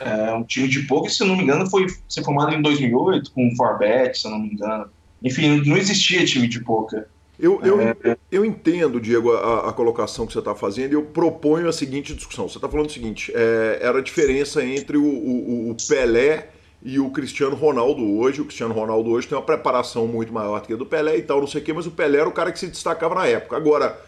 É, 0.00 0.32
um 0.32 0.44
time 0.44 0.68
de 0.68 0.80
poker, 0.80 1.12
se 1.12 1.24
não 1.24 1.36
me 1.36 1.42
engano, 1.42 1.68
foi 1.68 1.86
ser 2.08 2.22
formado 2.22 2.54
em 2.54 2.62
2008 2.62 3.32
com 3.32 3.48
o 3.48 3.56
Forbet, 3.56 4.18
se 4.18 4.26
eu 4.26 4.30
não 4.30 4.40
me 4.40 4.52
engano. 4.52 4.86
Enfim, 5.22 5.62
não 5.64 5.76
existia 5.76 6.24
time 6.24 6.46
de 6.46 6.60
poker. 6.62 7.06
Eu, 7.38 7.60
eu, 7.62 7.80
é. 7.80 8.16
eu 8.32 8.44
entendo, 8.44 9.00
Diego, 9.00 9.32
a, 9.32 9.68
a 9.68 9.72
colocação 9.72 10.26
que 10.26 10.32
você 10.32 10.40
está 10.40 10.56
fazendo 10.56 10.92
e 10.92 10.94
eu 10.94 11.02
proponho 11.02 11.68
a 11.68 11.72
seguinte 11.72 12.12
discussão. 12.12 12.48
Você 12.48 12.58
está 12.58 12.68
falando 12.68 12.88
o 12.88 12.92
seguinte: 12.92 13.32
é, 13.34 13.78
era 13.80 13.98
a 13.98 14.02
diferença 14.02 14.64
entre 14.64 14.96
o, 14.96 15.04
o, 15.04 15.70
o, 15.70 15.76
Pelé 15.88 16.48
e 16.82 16.98
o 16.98 17.10
Cristiano 17.10 17.54
Ronaldo 17.54 18.04
hoje. 18.18 18.40
O 18.40 18.44
Cristiano 18.44 18.74
Ronaldo 18.74 19.10
hoje 19.10 19.28
tem 19.28 19.38
uma 19.38 19.44
preparação 19.44 20.08
muito 20.08 20.32
maior 20.32 20.60
do 20.60 20.66
que 20.66 20.72
a 20.72 20.76
do 20.76 20.84
Pelé 20.84 21.18
e 21.18 21.22
tal, 21.22 21.38
não 21.38 21.46
sei 21.46 21.60
o 21.60 21.64
quê, 21.64 21.72
mas 21.72 21.86
o 21.86 21.92
Pelé 21.92 22.18
era 22.18 22.28
o 22.28 22.32
cara 22.32 22.50
que 22.50 22.58
se 22.58 22.66
destacava 22.66 23.14
na 23.14 23.26
época. 23.26 23.56
Agora, 23.56 24.00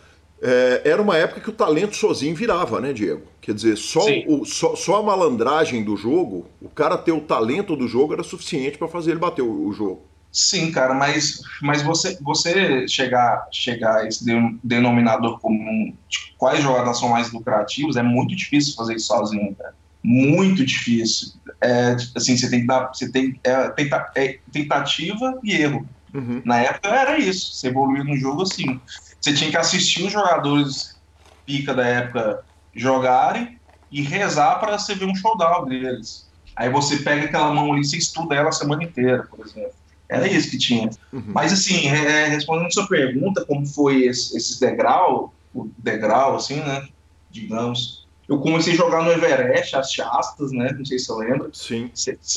é, 0.43 0.83
era 0.85 1.03
uma 1.03 1.17
época 1.17 1.41
que 1.41 1.51
o 1.51 1.53
talento 1.53 1.95
sozinho 1.97 2.35
virava, 2.35 2.81
né, 2.81 2.93
Diego? 2.93 3.23
Quer 3.41 3.55
dizer, 3.55 3.77
só, 3.77 4.05
o, 4.27 4.45
só, 4.45 4.75
só, 4.75 4.97
a 4.97 5.03
malandragem 5.03 5.85
do 5.85 5.97
jogo, 5.97 6.47
o 6.61 6.69
cara 6.69 6.97
ter 6.97 7.13
o 7.13 7.21
talento 7.21 7.77
do 7.77 7.87
jogo 7.87 8.15
era 8.15 8.23
suficiente 8.23 8.79
para 8.79 8.89
fazer 8.89 9.13
ele 9.13 9.21
bater 9.21 9.43
o, 9.43 9.67
o 9.67 9.73
jogo. 9.73 10.03
Sim, 10.33 10.71
cara, 10.71 10.95
mas, 10.95 11.41
mas 11.61 11.83
você, 11.83 12.17
você 12.21 12.87
chegar, 12.87 13.49
chegar 13.51 14.03
a 14.03 14.07
esse 14.07 14.25
denominador 14.63 15.41
comum 15.41 15.93
de 16.09 16.19
quais 16.39 16.63
jogadas 16.63 16.99
são 17.01 17.09
mais 17.09 17.33
lucrativos 17.33 17.97
é 17.97 18.03
muito 18.03 18.35
difícil 18.37 18.75
fazer 18.75 18.95
isso 18.95 19.09
sozinho, 19.09 19.55
cara. 19.57 19.75
Muito 20.03 20.65
difícil. 20.65 21.33
É, 21.61 21.97
assim, 22.15 22.37
você 22.37 22.49
tem 22.49 22.61
que 22.61 22.67
dar. 22.67 22.89
Você 22.89 23.11
tem, 23.11 23.39
é, 23.45 23.69
tenta, 23.71 24.11
é 24.15 24.39
tentativa 24.51 25.39
e 25.43 25.53
erro. 25.53 25.87
Uhum. 26.15 26.41
Na 26.45 26.61
época 26.61 26.89
era 26.89 27.19
isso. 27.19 27.53
Você 27.53 27.69
evoluiu 27.69 28.05
no 28.05 28.17
jogo 28.17 28.43
assim. 28.43 28.81
Você 29.21 29.35
tinha 29.35 29.51
que 29.51 29.57
assistir 29.57 30.05
os 30.05 30.13
jogadores 30.13 30.99
pica 31.45 31.75
da 31.75 31.87
época 31.87 32.45
jogarem 32.75 33.59
e 33.91 34.03
rezar 34.03 34.59
para 34.59 34.79
você 34.79 34.95
ver 34.95 35.07
um 35.07 35.15
showdown 35.15 35.67
deles. 35.67 36.31
Aí 36.57 36.71
você 36.71 36.99
pega 36.99 37.25
aquela 37.25 37.53
mão 37.53 37.73
ali 37.73 37.83
e 37.83 37.85
você 37.85 37.97
estuda 37.97 38.35
ela 38.35 38.49
a 38.49 38.53
semana 38.53 38.85
inteira, 38.85 39.25
por 39.25 39.45
exemplo. 39.45 39.73
Era 40.09 40.27
isso 40.27 40.51
que 40.51 40.59
tinha. 40.59 40.91
Uhum. 41.13 41.23
Mas, 41.29 41.53
assim, 41.53 41.87
é, 41.87 42.27
respondendo 42.27 42.67
a 42.67 42.71
sua 42.71 42.89
pergunta, 42.89 43.45
como 43.45 43.65
foi 43.67 44.05
esse, 44.05 44.37
esses 44.37 44.59
degrau, 44.59 45.33
o 45.55 45.71
degrau, 45.79 46.35
assim, 46.35 46.57
né? 46.57 46.87
Digamos. 47.31 48.09
Eu 48.31 48.39
comecei 48.39 48.73
a 48.73 48.77
jogar 48.77 49.03
no 49.03 49.11
Everest, 49.11 49.77
as 49.77 49.93
Chastas, 49.93 50.53
né? 50.53 50.73
Não 50.79 50.85
sei 50.85 50.99
se 50.99 51.07
você 51.07 51.25
lembra. 51.25 51.51
Sim. 51.53 51.91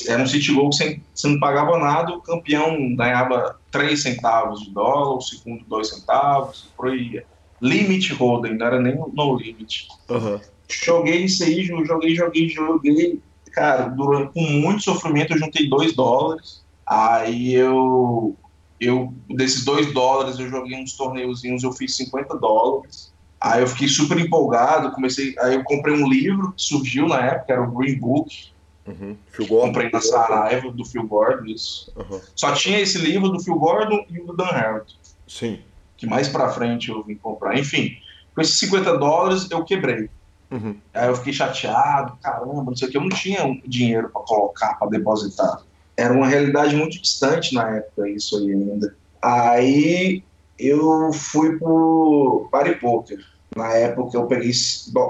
Era 0.07 0.23
um 0.23 0.27
City 0.27 0.51
Gold 0.51 0.75
sem 0.75 1.03
você 1.13 1.27
não 1.27 1.39
pagava 1.39 1.77
nada, 1.77 2.11
o 2.11 2.21
campeão 2.21 2.95
ganhava 2.95 3.59
3 3.71 4.01
centavos 4.01 4.61
de 4.61 4.71
dólar, 4.71 5.17
o 5.17 5.21
segundo 5.21 5.63
2 5.65 5.87
centavos, 5.87 6.69
por 6.75 6.89
aí. 6.89 7.23
Limit 7.61 8.11
Hold'em, 8.13 8.57
não 8.57 8.65
era 8.65 8.81
nem 8.81 8.95
no 8.95 9.37
limit. 9.37 9.87
Uhum. 10.09 10.39
Joguei 10.67 11.25
isso 11.25 11.43
aí, 11.43 11.63
joguei, 11.63 12.15
joguei, 12.15 12.49
joguei. 12.49 13.21
Cara, 13.51 13.83
durante, 13.83 14.33
com 14.33 14.41
muito 14.41 14.81
sofrimento 14.81 15.33
eu 15.33 15.37
juntei 15.37 15.69
2 15.69 15.95
dólares 15.95 16.63
Aí 16.85 17.53
eu, 17.53 18.35
eu, 18.79 19.13
desses 19.29 19.63
2 19.63 19.93
dólares, 19.93 20.37
eu 20.39 20.49
joguei 20.49 20.81
uns 20.81 20.95
torneiozinhos, 20.95 21.63
eu 21.63 21.71
fiz 21.71 21.95
50 21.95 22.37
dólares. 22.37 23.12
Aí 23.43 23.61
eu 23.61 23.67
fiquei 23.67 23.89
super 23.89 24.17
empolgado, 24.17 24.91
comecei, 24.91 25.35
aí 25.39 25.55
eu 25.55 25.63
comprei 25.63 25.93
um 25.93 26.07
livro 26.07 26.53
que 26.53 26.63
surgiu 26.63 27.07
na 27.07 27.19
época, 27.19 27.51
era 27.51 27.61
o 27.61 27.71
Green 27.71 27.99
Book, 27.99 28.53
Uhum. 28.85 29.15
Comprei 29.47 29.89
na 29.89 30.01
Saraiva 30.01 30.71
do 30.71 30.83
Phil 30.83 31.07
Gordon, 31.07 31.45
isso. 31.45 31.91
Uhum. 31.95 32.19
Só 32.35 32.53
tinha 32.53 32.79
esse 32.79 32.97
livro 32.97 33.29
do 33.29 33.39
Phil 33.39 33.55
Gordon 33.55 34.05
e 34.09 34.19
o 34.19 34.25
do 34.25 34.35
Dan 34.35 34.45
Harrington. 34.45 34.95
Sim. 35.27 35.61
Que 35.95 36.05
mais 36.05 36.27
pra 36.27 36.49
frente 36.49 36.89
eu 36.89 37.01
vim 37.03 37.15
comprar. 37.15 37.57
Enfim, 37.57 37.97
com 38.35 38.41
esses 38.41 38.57
50 38.59 38.97
dólares 38.97 39.47
eu 39.49 39.63
quebrei. 39.63 40.09
Uhum. 40.51 40.75
Aí 40.93 41.07
eu 41.07 41.15
fiquei 41.15 41.33
chateado, 41.33 42.17
caramba, 42.21 42.63
não 42.63 42.75
sei 42.75 42.87
o 42.87 42.91
que. 42.91 42.97
Eu 42.97 43.01
não 43.01 43.09
tinha 43.09 43.45
um 43.45 43.59
dinheiro 43.65 44.09
para 44.09 44.21
colocar, 44.21 44.75
para 44.75 44.89
depositar. 44.89 45.61
Era 45.95 46.13
uma 46.13 46.27
realidade 46.27 46.75
muito 46.75 47.01
distante 47.01 47.55
na 47.55 47.77
época, 47.77 48.09
isso 48.09 48.37
aí 48.37 48.51
ainda. 48.51 48.95
Aí 49.21 50.23
eu 50.59 51.13
fui 51.13 51.57
pro 51.57 52.49
Party 52.51 52.75
Poker. 52.75 53.19
Na 53.55 53.73
época 53.73 54.17
eu 54.17 54.25
peguei 54.25 54.51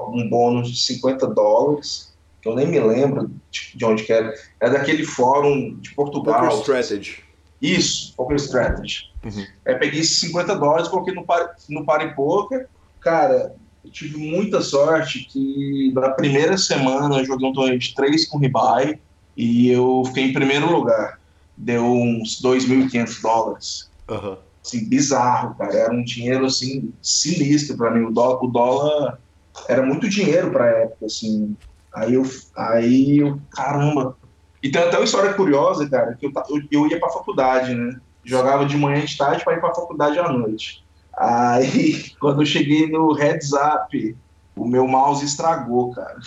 um 0.10 0.30
bônus 0.30 0.70
de 0.70 0.82
50 0.82 1.28
dólares, 1.28 2.14
que 2.42 2.50
eu 2.50 2.56
nem 2.56 2.68
me 2.68 2.80
lembro 2.80 3.32
de 3.52 3.86
onde 3.86 4.04
que 4.04 4.12
era. 4.12 4.34
Era 4.60 4.74
daquele 4.74 5.06
fórum 5.06 5.76
de 5.80 5.94
Portugal. 5.94 6.42
Poker 6.42 6.60
Strategy. 6.60 7.24
Isso, 7.62 8.14
Poker 8.18 8.36
Strategy. 8.36 9.10
Uhum. 9.24 9.46
Aí 9.66 9.76
peguei 9.76 10.02
esses 10.02 10.20
50 10.20 10.56
dólares, 10.56 10.90
coloquei 10.90 11.14
no, 11.14 11.26
par, 11.26 11.56
no 11.70 11.86
Party 11.86 12.14
Poker. 12.14 12.68
Cara, 13.00 13.56
eu 13.84 13.92
tive 13.92 14.18
muita 14.18 14.62
sorte 14.62 15.20
que 15.20 15.92
na 15.94 16.10
primeira 16.10 16.58
semana 16.58 17.20
eu 17.20 17.26
joguei 17.26 17.48
um 17.48 17.54
torneio 17.54 17.80
de 17.80 17.94
3 17.96 18.28
com 18.28 18.38
ribai 18.38 19.00
e 19.38 19.70
eu 19.70 20.04
fiquei 20.08 20.26
em 20.26 20.34
primeiro 20.34 20.70
lugar. 20.70 21.20
Deu 21.56 21.86
uns 21.86 22.42
2.500 22.42 23.22
dólares. 23.22 23.92
Uhum. 24.10 24.38
Assim, 24.66 24.88
bizarro, 24.88 25.56
cara. 25.56 25.76
Era 25.76 25.94
um 25.94 26.04
dinheiro, 26.04 26.46
assim, 26.46 26.94
sinistro 27.02 27.78
para 27.78 27.92
mim. 27.92 28.06
O 28.06 28.12
dólar, 28.12 28.44
o 28.44 28.48
dólar 28.48 29.20
era 29.68 29.84
muito 29.84 30.10
dinheiro 30.10 30.52
pra 30.52 30.70
época, 30.70 31.06
assim. 31.06 31.56
Aí 31.94 32.14
eu, 32.14 32.24
aí 32.56 33.20
eu, 33.20 33.40
caramba. 33.52 34.18
E 34.62 34.72
tem 34.72 34.82
até 34.82 34.98
uma 34.98 35.06
história 35.06 35.34
curiosa, 35.34 35.88
cara, 35.90 36.16
que 36.16 36.26
eu, 36.26 36.32
eu, 36.50 36.62
eu 36.72 36.88
ia 36.88 37.00
pra 37.00 37.10
faculdade, 37.10 37.76
né? 37.76 38.00
Jogava 38.24 38.66
de 38.66 38.78
manhã 38.78 39.04
de 39.04 39.18
tarde 39.18 39.44
para 39.44 39.58
ir 39.58 39.60
pra 39.60 39.76
faculdade 39.76 40.18
à 40.18 40.30
noite. 40.30 40.84
Aí, 41.18 42.10
quando 42.20 42.42
eu 42.42 42.46
cheguei 42.46 42.90
no 42.90 43.14
heads 43.14 43.52
up, 43.52 44.18
o 44.56 44.66
meu 44.66 44.88
mouse 44.88 45.26
estragou, 45.26 45.92
cara. 45.92 46.18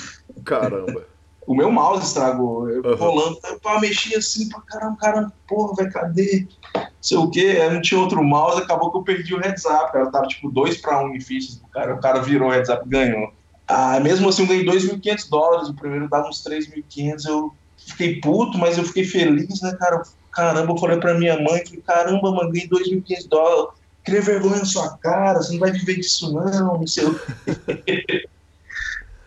Caramba. 0.45 1.16
O 1.47 1.55
meu 1.55 1.71
mouse 1.71 2.05
estragou. 2.05 2.69
Eu 2.69 2.83
uhum. 2.83 2.95
rolando, 2.97 3.39
eu 3.45 3.81
mexia 3.81 4.19
assim 4.19 4.49
pra 4.49 4.61
caramba, 4.63 4.97
caramba, 4.99 5.33
porra, 5.47 5.75
vai, 5.75 5.91
cadê? 5.91 6.47
Não 6.75 6.87
sei 7.01 7.17
o 7.17 7.31
quê, 7.31 7.59
aí 7.61 7.73
não 7.73 7.81
tinha 7.81 8.01
outro 8.01 8.23
mouse, 8.23 8.61
acabou 8.61 8.91
que 8.91 8.99
eu 8.99 9.03
perdi 9.03 9.35
o 9.35 9.41
heads 9.41 9.65
up, 9.65 9.93
cara. 9.93 10.05
Eu 10.05 10.11
tava 10.11 10.27
tipo 10.27 10.51
2 10.51 10.79
para 10.79 11.03
1 11.03 11.07
um 11.07 11.15
em 11.15 11.21
fichas 11.21 11.57
do 11.57 11.69
cara, 11.69 11.95
o 11.95 12.01
cara 12.01 12.21
virou 12.21 12.49
o 12.49 12.53
heads 12.53 12.69
up 12.69 12.83
e 12.85 12.89
ganhou. 12.89 13.33
Ah, 13.69 13.99
mesmo 14.01 14.29
assim, 14.29 14.43
eu 14.43 14.49
ganhei 14.49 14.65
2.500 14.65 15.29
dólares, 15.31 15.69
o 15.69 15.75
primeiro 15.75 16.09
dava 16.09 16.29
uns 16.29 16.43
3.500, 16.45 17.27
eu 17.27 17.53
fiquei 17.77 18.21
puto, 18.21 18.59
mas 18.59 18.79
eu 18.79 18.85
fiquei 18.85 19.05
feliz, 19.05 19.61
né, 19.61 19.75
cara? 19.79 20.03
Caramba, 20.33 20.73
eu 20.73 20.79
falei 20.79 20.99
pra 20.99 21.15
minha 21.15 21.37
mãe, 21.37 21.65
falei, 21.65 21.83
caramba, 21.87 22.31
mano, 22.31 22.51
ganhei 22.51 22.69
2.500 22.69 23.29
dólares 23.29 23.87
cria 24.07 24.23
vergonha 24.23 24.59
na 24.59 24.65
sua 24.65 24.97
cara, 24.99 25.43
você 25.43 25.53
não 25.53 25.59
vai 25.59 25.73
viver 25.73 25.97
disso 25.97 26.33
não, 26.33 26.79
não 26.79 26.87
sei 26.87 27.05
o 27.05 27.21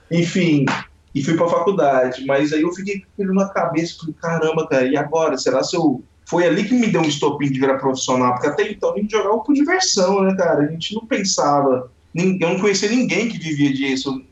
Enfim, 0.10 0.66
e 1.14 1.24
fui 1.24 1.36
pra 1.36 1.48
faculdade, 1.48 2.26
mas 2.26 2.54
aí 2.54 2.62
eu 2.62 2.72
fiquei 2.72 3.00
com 3.00 3.08
aquilo 3.14 3.34
na 3.34 3.50
cabeça, 3.50 3.98
falei, 4.00 4.16
caramba, 4.22 4.68
cara, 4.68 4.86
e 4.86 4.96
agora? 4.96 5.38
Será 5.38 5.64
se 5.64 5.76
eu... 5.76 6.04
Foi 6.28 6.46
ali 6.46 6.64
que 6.64 6.76
me 6.76 6.88
deu 6.88 7.02
um 7.02 7.06
estopim 7.06 7.52
de 7.52 7.60
virar 7.60 7.80
profissional, 7.80 8.34
porque 8.34 8.48
até 8.48 8.72
então 8.72 8.94
a 8.94 8.98
gente 8.98 9.10
jogava 9.10 9.40
por 9.40 9.54
diversão, 9.54 10.22
né, 10.22 10.36
cara? 10.36 10.64
A 10.64 10.68
gente 10.68 10.94
não 10.94 11.08
pensava, 11.08 11.92
eu 12.14 12.50
não 12.50 12.60
conhecia 12.60 12.90
ninguém 12.90 13.30
que 13.30 13.40
vivia 13.40 13.74
disso, 13.74 14.24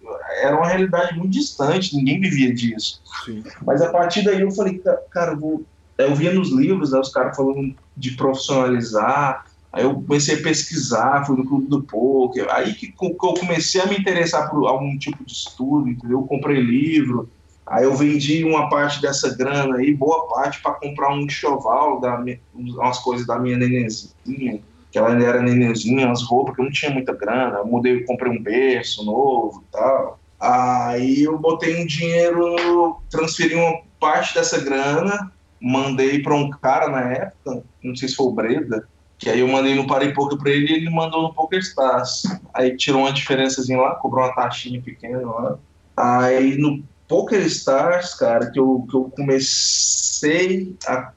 era 0.41 0.55
uma 0.55 0.67
realidade 0.67 1.17
muito 1.17 1.31
distante, 1.31 1.95
ninguém 1.95 2.21
vivia 2.21 2.53
disso. 2.53 3.01
Sim. 3.25 3.43
Mas 3.65 3.81
a 3.81 3.91
partir 3.91 4.23
daí 4.23 4.41
eu 4.41 4.51
falei, 4.51 4.79
cara, 5.09 5.31
eu, 5.31 5.39
vou... 5.39 5.65
eu 5.97 6.13
via 6.13 6.31
nos 6.31 6.51
livros, 6.51 6.91
né, 6.91 6.99
os 6.99 7.09
caras 7.09 7.35
falando 7.35 7.75
de 7.95 8.11
profissionalizar, 8.11 9.45
Aí 9.71 9.83
eu 9.83 9.93
comecei 9.93 10.35
a 10.35 10.41
pesquisar, 10.41 11.25
fui 11.25 11.37
no 11.37 11.45
clube 11.45 11.67
do 11.67 11.83
poker. 11.83 12.47
Aí 12.49 12.73
que 12.73 12.93
eu 12.99 13.15
comecei 13.15 13.81
a 13.81 13.85
me 13.85 13.97
interessar 13.97 14.49
por 14.49 14.65
algum 14.67 14.97
tipo 14.97 15.23
de 15.23 15.31
estudo, 15.31 15.89
entendeu? 15.89 16.19
Eu 16.19 16.27
comprei 16.27 16.59
livro. 16.59 17.29
Aí 17.65 17.83
eu 17.83 17.93
vendi 17.93 18.45
uma 18.45 18.69
parte 18.69 19.01
dessa 19.01 19.35
grana 19.35 19.75
aí, 19.75 19.93
boa 19.93 20.27
parte, 20.29 20.61
para 20.61 20.73
comprar 20.73 21.13
um 21.13 21.21
enxoval, 21.21 21.99
da, 21.99 22.23
umas 22.53 22.99
coisas 22.99 23.27
da 23.27 23.37
minha 23.37 23.57
nenenzinha, 23.57 24.61
que 24.89 24.97
ela 24.97 25.09
ainda 25.09 25.25
era 25.25 25.41
nenenzinha, 25.41 26.07
umas 26.07 26.23
roupas 26.23 26.55
que 26.55 26.61
eu 26.61 26.65
não 26.65 26.71
tinha 26.71 26.91
muita 26.91 27.13
grana. 27.13 27.57
Eu 27.57 27.67
mudei, 27.67 28.05
comprei 28.05 28.31
um 28.31 28.41
berço 28.41 29.03
novo 29.05 29.63
e 29.67 29.71
tal. 29.71 30.17
Aí 30.39 31.23
eu 31.23 31.37
botei 31.37 31.81
um 31.81 31.85
dinheiro, 31.85 33.01
transferi 33.09 33.55
uma 33.55 33.81
parte 33.99 34.33
dessa 34.33 34.59
grana, 34.63 35.31
mandei 35.59 36.21
para 36.21 36.35
um 36.35 36.49
cara 36.49 36.87
na 36.87 37.01
época, 37.11 37.63
não 37.83 37.95
sei 37.95 38.07
se 38.07 38.15
foi 38.15 38.27
o 38.27 38.31
Breda, 38.31 38.87
que 39.17 39.29
aí 39.29 39.39
eu 39.39 39.47
mandei 39.47 39.73
no 39.73 39.87
Parei 39.87 40.13
Poker 40.13 40.37
pra 40.37 40.51
ele 40.51 40.71
e 40.71 40.75
ele 40.75 40.89
mandou 40.89 41.23
no 41.23 41.33
PokerStars. 41.33 42.23
Aí 42.53 42.75
tirou 42.77 43.01
uma 43.01 43.11
diferençazinha 43.11 43.79
lá, 43.79 43.95
cobrou 43.95 44.23
uma 44.23 44.35
taxinha 44.35 44.81
pequena 44.81 45.19
lá. 45.25 45.57
Aí 45.95 46.57
no 46.57 46.83
PokerStars, 47.07 48.13
cara, 48.13 48.51
que 48.51 48.59
eu, 48.59 48.85
que 48.89 48.95
eu 48.95 49.11
comecei 49.15 50.75
a, 50.87 51.11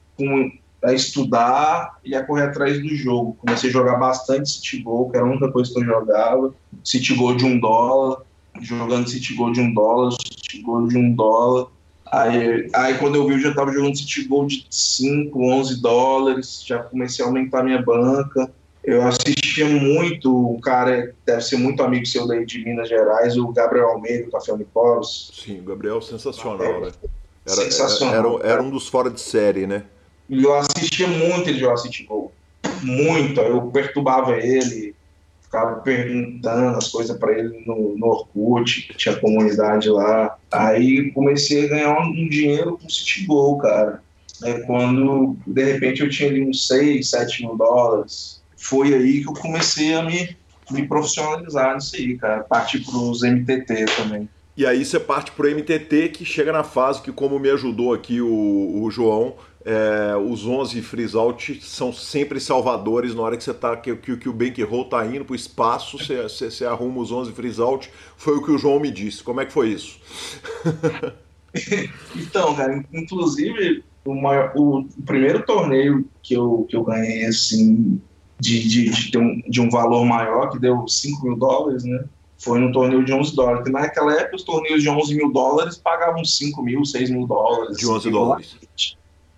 a 0.83 0.93
estudar 0.93 1.99
e 2.03 2.15
a 2.15 2.25
correr 2.25 2.43
atrás 2.43 2.81
do 2.81 2.89
jogo. 2.95 3.37
Comecei 3.39 3.69
a 3.69 3.73
jogar 3.73 3.97
bastante 3.97 4.49
City 4.49 4.81
Goal, 4.81 5.11
que 5.11 5.17
era 5.17 5.25
a 5.25 5.29
única 5.29 5.51
coisa 5.51 5.71
que 5.71 5.79
eu 5.79 5.85
jogava. 5.85 6.53
City 6.83 7.13
Goal 7.13 7.35
de 7.35 7.45
um 7.45 7.59
dólar, 7.59 8.23
jogando 8.61 9.09
City 9.09 9.35
Goal 9.35 9.51
de 9.51 9.61
um 9.61 9.73
dólar, 9.73 10.11
City 10.13 10.61
Goal 10.63 10.87
de 10.87 10.97
um 10.97 11.13
dólar. 11.13 11.67
Aí, 12.11 12.69
aí 12.73 12.97
quando 12.97 13.15
eu 13.15 13.25
vi, 13.25 13.35
eu 13.35 13.39
já 13.39 13.49
estava 13.51 13.71
jogando 13.71 13.97
City 13.97 14.25
Gold 14.25 14.67
de 14.67 14.75
5, 14.75 15.41
11 15.41 15.81
dólares, 15.81 16.61
já 16.65 16.79
comecei 16.79 17.23
a 17.23 17.27
aumentar 17.27 17.63
minha 17.63 17.81
banca. 17.81 18.51
Eu 18.83 19.07
assistia 19.07 19.65
muito, 19.65 20.51
um 20.51 20.59
cara 20.59 21.15
deve 21.25 21.41
ser 21.41 21.55
muito 21.55 21.81
amigo 21.83 22.05
seu 22.05 22.27
daí 22.27 22.45
de 22.45 22.65
Minas 22.65 22.89
Gerais, 22.89 23.37
o 23.37 23.47
Gabriel 23.53 23.91
Almeida, 23.91 24.25
do 24.25 24.31
Café 24.31 24.51
Unicoros. 24.51 25.31
Sim, 25.33 25.59
o 25.59 25.63
Gabriel 25.63 26.01
sensacional, 26.01 26.65
é, 26.65 26.79
né? 26.81 26.91
Era, 27.45 27.55
sensacional. 27.55 28.39
Era, 28.39 28.53
era, 28.53 28.63
um 28.63 28.69
dos 28.69 28.87
fora 28.87 29.09
de 29.09 29.21
série, 29.21 29.65
né? 29.65 29.83
Eu 30.29 30.53
assistia 30.55 31.07
muito 31.07 31.49
ele 31.49 31.59
jogar 31.59 31.77
City 31.77 32.03
Gold. 32.03 32.31
Muito, 32.81 33.39
eu 33.39 33.61
perturbava 33.67 34.35
ele, 34.35 34.95
ficava 35.51 35.81
perguntando 35.81 36.77
as 36.77 36.87
coisas 36.87 37.17
para 37.17 37.37
ele 37.37 37.63
no, 37.67 37.97
no 37.97 38.07
Orkut, 38.07 38.87
tinha 38.95 39.17
comunidade 39.17 39.89
lá. 39.89 40.37
Aí 40.49 41.11
comecei 41.11 41.65
a 41.65 41.69
ganhar 41.69 41.99
um, 41.99 42.29
dinheiro 42.29 42.77
com 42.77 42.87
o 42.87 42.89
Citygol, 42.89 43.57
cara. 43.57 44.01
É 44.43 44.61
quando, 44.61 45.35
de 45.45 45.63
repente, 45.63 46.01
eu 46.01 46.09
tinha 46.09 46.29
ali 46.29 46.41
uns 46.41 46.67
6, 46.67 47.09
7 47.09 47.45
mil 47.45 47.57
dólares. 47.57 48.41
Foi 48.55 48.93
aí 48.93 49.21
que 49.21 49.27
eu 49.27 49.33
comecei 49.33 49.93
a 49.93 50.01
me, 50.01 50.35
me 50.71 50.87
profissionalizar 50.87 51.75
nisso 51.75 51.97
aí, 51.97 52.17
cara. 52.17 52.43
Partir 52.43 52.79
para 52.79 52.97
os 52.97 53.21
MTT 53.21 53.85
também. 53.97 54.29
E 54.55 54.65
aí 54.65 54.85
você 54.85 54.99
parte 54.99 55.31
para 55.31 55.47
o 55.47 55.51
MTT 55.51 56.09
que 56.09 56.23
chega 56.23 56.51
na 56.51 56.63
fase 56.63 57.01
que, 57.01 57.11
como 57.11 57.37
me 57.37 57.49
ajudou 57.49 57.93
aqui 57.93 58.21
o, 58.21 58.83
o 58.83 58.89
João, 58.89 59.35
é, 59.63 60.15
os 60.17 60.45
11 60.45 60.81
freeze 60.81 61.15
out 61.15 61.61
são 61.61 61.93
sempre 61.93 62.39
salvadores 62.39 63.13
na 63.13 63.21
hora 63.21 63.37
que 63.37 63.43
você 63.43 63.53
tá 63.53 63.75
que, 63.77 63.95
que, 63.95 64.17
que 64.17 64.29
o 64.29 64.33
bankroll 64.33 64.85
tá 64.85 65.05
indo 65.05 65.23
para 65.23 65.33
o 65.33 65.35
espaço, 65.35 65.97
você, 65.97 66.23
você, 66.23 66.49
você, 66.49 66.65
arruma 66.65 67.01
os 67.01 67.11
11 67.11 67.31
freeze 67.31 67.61
out. 67.61 67.89
Foi 68.17 68.37
o 68.37 68.43
que 68.43 68.51
o 68.51 68.57
João 68.57 68.79
me 68.79 68.91
disse. 68.91 69.23
Como 69.23 69.39
é 69.39 69.45
que 69.45 69.53
foi 69.53 69.69
isso? 69.69 69.99
então, 72.15 72.55
cara, 72.55 72.83
inclusive 72.91 73.83
o, 74.05 74.15
maior, 74.15 74.51
o, 74.55 74.85
primeiro 75.05 75.43
torneio 75.45 76.05
que 76.23 76.33
eu, 76.33 76.65
que 76.69 76.75
eu 76.75 76.83
ganhei 76.83 77.25
assim 77.25 78.01
de, 78.39 78.67
de, 78.67 79.11
de, 79.11 79.17
um, 79.17 79.41
de 79.47 79.61
um 79.61 79.69
valor 79.69 80.03
maior, 80.03 80.49
que 80.49 80.59
deu 80.59 80.87
5 80.87 81.23
mil 81.23 81.35
dólares, 81.35 81.83
né? 81.83 82.03
Foi 82.39 82.57
no 82.57 82.71
torneio 82.71 83.05
de 83.05 83.13
11 83.13 83.35
dólares. 83.35 83.59
Porque 83.59 83.71
naquela 83.71 84.15
época 84.15 84.37
os 84.37 84.43
torneios 84.43 84.81
de 84.81 84.89
11 84.89 85.13
mil 85.13 85.31
dólares 85.31 85.77
pagavam 85.77 86.25
5 86.25 86.63
mil, 86.63 86.83
6 86.83 87.11
mil 87.11 87.27
dólares. 87.27 87.77
De 87.77 87.87
11 87.87 88.09
dólares. 88.09 88.57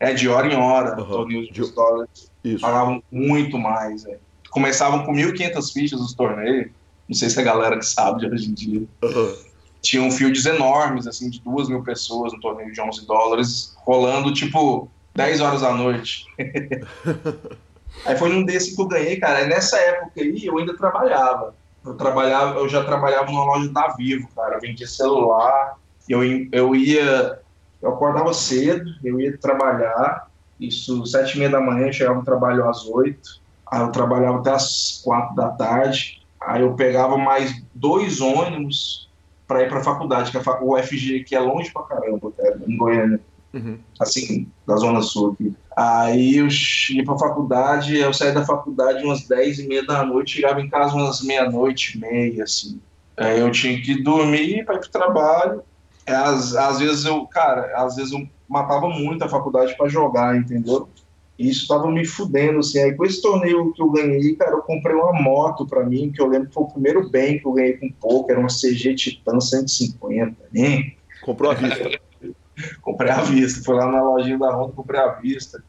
É, 0.03 0.13
de 0.13 0.27
hora 0.27 0.51
em 0.51 0.55
hora, 0.57 0.99
uhum. 0.99 1.07
torneios 1.07 1.47
de 1.47 1.71
dólares. 1.71 2.29
Isso. 2.43 2.59
Pagavam 2.59 3.01
muito 3.09 3.57
mais. 3.57 4.05
É. 4.05 4.17
Começavam 4.49 5.05
com 5.05 5.13
1.500 5.13 5.71
fichas 5.71 6.01
os 6.01 6.13
torneios. 6.13 6.71
Não 7.07 7.15
sei 7.15 7.29
se 7.29 7.39
a 7.39 7.43
galera 7.43 7.77
que 7.77 7.85
sabe 7.85 8.19
de 8.19 8.27
hoje 8.27 8.49
em 8.49 8.53
dia. 8.53 8.83
Uhum. 9.01 9.35
Tinham 9.81 10.11
fields 10.11 10.45
enormes, 10.45 11.07
assim, 11.07 11.29
de 11.29 11.39
duas 11.39 11.69
mil 11.69 11.81
pessoas 11.83 12.33
no 12.33 12.41
torneio 12.41 12.73
de 12.73 12.81
11 12.81 13.05
dólares, 13.05 13.77
rolando, 13.77 14.33
tipo, 14.33 14.89
10 15.15 15.39
horas 15.39 15.61
da 15.61 15.73
noite. 15.73 16.25
aí 18.05 18.17
foi 18.17 18.27
num 18.27 18.43
desse 18.43 18.75
que 18.75 18.81
eu 18.81 18.87
ganhei, 18.87 19.15
cara. 19.17 19.43
E 19.43 19.47
nessa 19.47 19.77
época 19.77 20.19
aí, 20.19 20.45
eu 20.45 20.57
ainda 20.57 20.75
trabalhava. 20.75 21.55
Eu 21.85 21.93
trabalhava, 21.93 22.59
eu 22.59 22.67
já 22.67 22.83
trabalhava 22.83 23.31
numa 23.31 23.45
loja 23.45 23.69
da 23.69 23.87
Vivo, 23.95 24.27
cara. 24.35 24.55
Eu 24.55 24.59
vendia 24.59 24.87
celular, 24.87 25.77
eu, 26.09 26.21
eu 26.51 26.75
ia 26.75 27.39
eu 27.83 27.89
acordava 27.89 28.33
cedo, 28.33 28.89
eu 29.03 29.19
ia 29.19 29.37
trabalhar, 29.37 30.27
isso 30.57 31.05
sete 31.05 31.35
e 31.35 31.39
meia 31.39 31.51
da 31.51 31.59
manhã, 31.59 31.87
eu 31.87 31.93
chegava 31.93 32.17
no 32.17 32.25
trabalho 32.25 32.67
às 32.67 32.85
oito, 32.85 33.41
aí 33.69 33.81
eu 33.81 33.91
trabalhava 33.91 34.39
até 34.39 34.51
às 34.51 35.01
quatro 35.03 35.35
da 35.35 35.49
tarde, 35.49 36.21
aí 36.41 36.61
eu 36.61 36.73
pegava 36.75 37.17
mais 37.17 37.61
dois 37.75 38.21
ônibus 38.21 39.09
para 39.45 39.63
ir 39.63 39.69
para 39.69 39.79
a 39.79 39.83
faculdade, 39.83 40.31
que 40.31 40.37
a 40.37 40.63
UFG 40.63 41.25
que 41.25 41.35
é 41.35 41.39
longe 41.41 41.71
pra 41.71 41.83
caramba, 41.83 42.31
cara, 42.31 42.57
em 42.65 42.77
Goiânia. 42.77 43.19
Uhum. 43.53 43.77
Assim, 43.99 44.47
da 44.65 44.75
Zona 44.77 45.01
Sul 45.01 45.33
aqui. 45.33 45.53
Aí 45.77 46.37
eu 46.37 46.47
ia 46.47 47.05
pra 47.05 47.19
faculdade, 47.19 47.97
eu 47.97 48.11
saí 48.11 48.31
da 48.31 48.43
faculdade 48.43 49.03
umas 49.03 49.27
10 49.27 49.59
e 49.59 49.67
meia 49.67 49.85
da 49.85 50.03
noite, 50.03 50.37
chegava 50.37 50.59
em 50.59 50.69
casa 50.69 50.95
umas 50.95 51.21
meia-noite, 51.21 51.99
meia, 51.99 52.43
assim. 52.45 52.79
Aí 53.15 53.39
eu 53.39 53.51
tinha 53.51 53.79
que 53.79 54.01
dormir 54.01 54.65
para 54.65 54.75
ir 54.75 54.79
pro 54.79 54.89
trabalho. 54.89 55.61
Às, 56.05 56.55
às 56.55 56.79
vezes 56.79 57.05
eu, 57.05 57.25
cara, 57.27 57.71
às 57.75 57.95
vezes 57.95 58.11
eu 58.11 58.27
matava 58.47 58.89
muito 58.89 59.23
a 59.23 59.29
faculdade 59.29 59.75
para 59.77 59.89
jogar, 59.89 60.35
entendeu? 60.35 60.89
E 61.37 61.49
isso 61.49 61.67
tava 61.67 61.89
me 61.89 62.05
fudendo, 62.05 62.59
assim. 62.59 62.79
Aí 62.79 62.93
com 62.93 63.05
esse 63.05 63.21
torneio 63.21 63.71
que 63.73 63.81
eu 63.81 63.89
ganhei, 63.89 64.35
cara, 64.35 64.51
eu 64.51 64.61
comprei 64.61 64.95
uma 64.95 65.13
moto 65.13 65.65
para 65.65 65.83
mim, 65.83 66.11
que 66.11 66.21
eu 66.21 66.27
lembro 66.27 66.49
que 66.49 66.53
foi 66.53 66.63
o 66.63 66.71
primeiro 66.71 67.09
bem 67.09 67.39
que 67.39 67.47
eu 67.47 67.53
ganhei 67.53 67.77
com 67.77 67.89
pouco, 67.89 68.31
era 68.31 68.39
uma 68.39 68.49
CG 68.49 68.93
Titan 68.95 69.39
150, 69.39 70.35
né? 70.51 70.91
Comprou 71.23 71.51
à 71.51 71.53
vista. 71.55 71.89
comprei 72.81 73.11
à 73.11 73.21
vista. 73.21 73.63
Foi 73.63 73.75
lá 73.75 73.91
na 73.91 74.03
lojinha 74.03 74.37
da 74.37 74.55
Honda, 74.55 74.73
comprei 74.73 74.99
à 74.99 75.07
vista. 75.13 75.63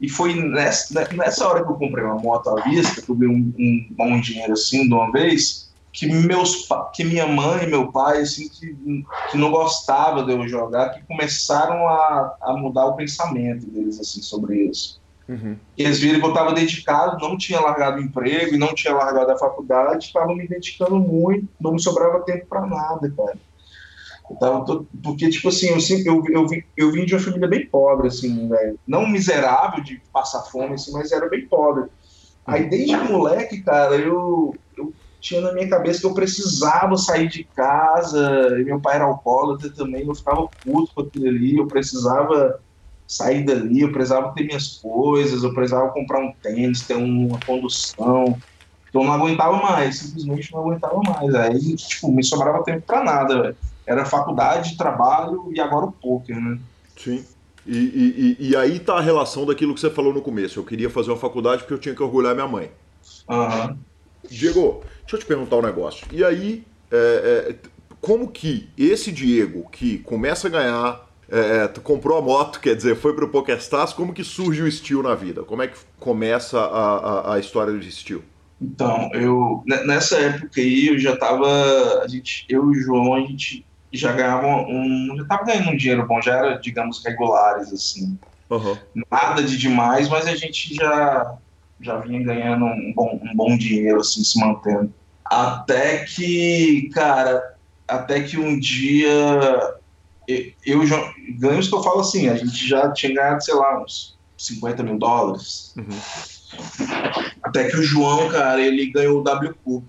E 0.00 0.08
foi 0.08 0.34
nessa, 0.34 1.08
nessa 1.14 1.48
hora 1.48 1.64
que 1.64 1.70
eu 1.70 1.76
comprei 1.76 2.04
uma 2.04 2.16
moto 2.18 2.50
à 2.50 2.62
vista, 2.62 3.00
que 3.00 3.08
eu 3.08 3.14
ganhei 3.14 3.34
um, 3.34 3.54
um 3.58 3.86
bom 3.92 4.20
dinheiro 4.20 4.52
assim 4.52 4.86
de 4.86 4.92
uma 4.92 5.10
vez, 5.10 5.65
que 5.96 6.06
meus 6.06 6.68
que 6.92 7.02
minha 7.02 7.26
mãe 7.26 7.64
e 7.64 7.66
meu 7.66 7.90
pai 7.90 8.20
assim 8.20 8.50
que, 8.50 8.76
que 9.30 9.38
não 9.38 9.50
gostava 9.50 10.22
de 10.22 10.30
eu 10.30 10.46
jogar 10.46 10.90
que 10.90 11.02
começaram 11.06 11.88
a, 11.88 12.36
a 12.42 12.52
mudar 12.52 12.84
o 12.84 12.96
pensamento 12.96 13.66
deles 13.66 13.98
assim 13.98 14.20
sobre 14.20 14.66
isso. 14.66 15.00
Uhum. 15.28 15.56
eles 15.76 15.98
viram 15.98 16.20
que 16.20 16.26
eu 16.26 16.28
estava 16.28 16.52
dedicado 16.52 17.18
não 17.18 17.36
tinha 17.36 17.58
largado 17.58 17.96
o 17.96 18.00
emprego 18.00 18.54
e 18.54 18.58
não 18.58 18.72
tinha 18.72 18.94
largado 18.94 19.32
a 19.32 19.38
faculdade 19.38 20.04
estava 20.04 20.32
me 20.32 20.46
dedicando 20.46 21.00
muito 21.00 21.48
não 21.58 21.72
me 21.72 21.82
sobrava 21.82 22.20
tempo 22.20 22.46
para 22.46 22.64
nada 22.66 23.10
cara. 23.16 23.38
Tava 24.38 24.64
porque 25.02 25.30
tipo 25.30 25.48
assim 25.48 25.68
eu 25.68 25.80
sempre 25.80 26.08
eu, 26.08 26.22
eu, 26.28 26.46
vim, 26.46 26.62
eu 26.76 26.92
vim 26.92 27.06
de 27.06 27.14
uma 27.14 27.22
família 27.22 27.48
bem 27.48 27.66
pobre 27.66 28.08
assim 28.08 28.48
velho. 28.48 28.78
Não 28.86 29.08
miserável 29.08 29.82
de 29.82 30.00
passar 30.12 30.42
fome 30.42 30.74
assim 30.74 30.92
mas 30.92 31.10
era 31.10 31.28
bem 31.28 31.46
pobre. 31.46 31.88
Aí 32.44 32.68
desde 32.68 32.96
moleque 32.96 33.62
cara 33.62 33.96
eu 33.96 34.54
tinha 35.26 35.40
na 35.40 35.52
minha 35.52 35.68
cabeça 35.68 36.00
que 36.00 36.06
eu 36.06 36.14
precisava 36.14 36.96
sair 36.96 37.28
de 37.28 37.42
casa, 37.44 38.56
e 38.60 38.64
meu 38.64 38.80
pai 38.80 38.94
era 38.94 39.04
alcoólatra 39.04 39.72
também, 39.74 40.06
eu 40.06 40.14
ficava 40.14 40.46
puto 40.62 40.92
com 40.94 41.02
aquilo 41.02 41.26
ali, 41.26 41.56
eu 41.56 41.66
precisava 41.66 42.62
sair 43.08 43.44
dali, 43.44 43.80
eu 43.80 43.90
precisava 43.90 44.32
ter 44.34 44.44
minhas 44.44 44.78
coisas, 44.78 45.42
eu 45.42 45.52
precisava 45.52 45.90
comprar 45.92 46.20
um 46.20 46.32
tênis, 46.40 46.86
ter 46.86 46.94
uma 46.94 47.40
condução, 47.40 48.40
então 48.88 49.02
eu 49.02 49.04
não 49.04 49.12
aguentava 49.12 49.56
mais, 49.56 49.98
simplesmente 49.98 50.52
não 50.52 50.60
aguentava 50.60 51.00
mais, 51.02 51.34
aí, 51.34 51.74
tipo, 51.74 52.12
me 52.12 52.22
sobrava 52.22 52.62
tempo 52.62 52.86
pra 52.86 53.02
nada, 53.02 53.42
véio. 53.42 53.56
era 53.84 54.04
faculdade, 54.04 54.76
trabalho 54.76 55.50
e 55.52 55.60
agora 55.60 55.86
o 55.86 55.92
poker, 55.92 56.40
né? 56.40 56.60
Sim. 56.96 57.24
E, 57.66 58.36
e, 58.38 58.50
e, 58.50 58.56
aí 58.56 58.78
tá 58.78 58.96
a 58.96 59.00
relação 59.00 59.44
daquilo 59.44 59.74
que 59.74 59.80
você 59.80 59.90
falou 59.90 60.14
no 60.14 60.22
começo. 60.22 60.56
Eu 60.60 60.64
queria 60.64 60.88
fazer 60.88 61.10
uma 61.10 61.16
faculdade 61.16 61.62
porque 61.62 61.74
eu 61.74 61.80
tinha 61.80 61.96
que 61.96 62.02
orgulhar 62.02 62.32
minha 62.32 62.46
mãe. 62.46 62.70
Aham. 63.28 63.70
Uhum. 63.70 63.95
Diego, 64.30 64.82
deixa 65.00 65.16
eu 65.16 65.20
te 65.20 65.26
perguntar 65.26 65.56
um 65.56 65.62
negócio. 65.62 66.06
E 66.12 66.24
aí, 66.24 66.64
é, 66.90 67.50
é, 67.50 67.54
como 68.00 68.28
que 68.28 68.68
esse 68.76 69.10
Diego, 69.10 69.68
que 69.70 69.98
começa 69.98 70.48
a 70.48 70.50
ganhar, 70.50 71.06
é, 71.30 71.64
é 71.64 71.80
comprou 71.80 72.18
a 72.18 72.22
moto, 72.22 72.60
quer 72.60 72.76
dizer, 72.76 72.96
foi 72.96 73.14
pro 73.14 73.28
PokerStars, 73.28 73.92
como 73.92 74.12
que 74.12 74.24
surge 74.24 74.62
o 74.62 74.70
Steel 74.70 75.02
na 75.02 75.14
vida? 75.14 75.42
Como 75.42 75.62
é 75.62 75.68
que 75.68 75.76
começa 75.98 76.58
a, 76.60 76.96
a, 76.96 77.34
a 77.34 77.38
história 77.38 77.72
do 77.72 77.82
Steel? 77.82 78.22
Então, 78.60 79.10
eu 79.12 79.62
nessa 79.66 80.16
época 80.16 80.60
aí 80.60 80.88
eu 80.88 80.98
já 80.98 81.14
tava, 81.16 81.46
a 82.02 82.08
gente, 82.08 82.46
eu 82.48 82.72
e 82.72 82.78
o 82.78 82.82
João, 82.82 83.14
a 83.14 83.20
gente 83.20 83.66
já 83.92 84.12
ganhava 84.12 84.46
um, 84.46 85.14
já 85.16 85.24
tava 85.26 85.44
ganhando 85.44 85.70
um 85.70 85.76
dinheiro 85.76 86.06
bom, 86.06 86.20
já 86.22 86.36
era, 86.36 86.56
digamos, 86.56 87.04
regulares 87.04 87.72
assim. 87.72 88.18
Uhum. 88.48 88.76
Nada 89.10 89.42
de 89.42 89.58
demais, 89.58 90.08
mas 90.08 90.26
a 90.26 90.34
gente 90.34 90.74
já 90.74 91.36
já 91.80 91.98
vinha 91.98 92.22
ganhando 92.22 92.64
um 92.64 92.92
bom, 92.94 93.20
um 93.22 93.36
bom 93.36 93.56
dinheiro, 93.56 94.00
assim, 94.00 94.24
se 94.24 94.38
mantendo. 94.38 94.92
Até 95.24 96.04
que, 96.04 96.88
cara, 96.92 97.56
até 97.86 98.22
que 98.22 98.38
um 98.38 98.58
dia 98.58 99.76
eu, 100.64 100.84
já, 100.86 101.12
ganhos 101.38 101.68
que 101.68 101.74
eu 101.74 101.82
falo 101.82 102.00
assim, 102.00 102.28
a 102.28 102.36
gente 102.36 102.66
já 102.66 102.92
tinha 102.92 103.14
ganhado, 103.14 103.44
sei 103.44 103.54
lá, 103.54 103.82
uns 103.82 104.16
50 104.36 104.82
mil 104.82 104.98
dólares. 104.98 105.74
Uhum. 105.76 106.56
Até 107.42 107.68
que 107.68 107.76
o 107.76 107.82
João, 107.82 108.28
cara, 108.28 108.60
ele 108.60 108.90
ganhou 108.90 109.20
o 109.20 109.24
W 109.24 109.54
Cup. 109.64 109.88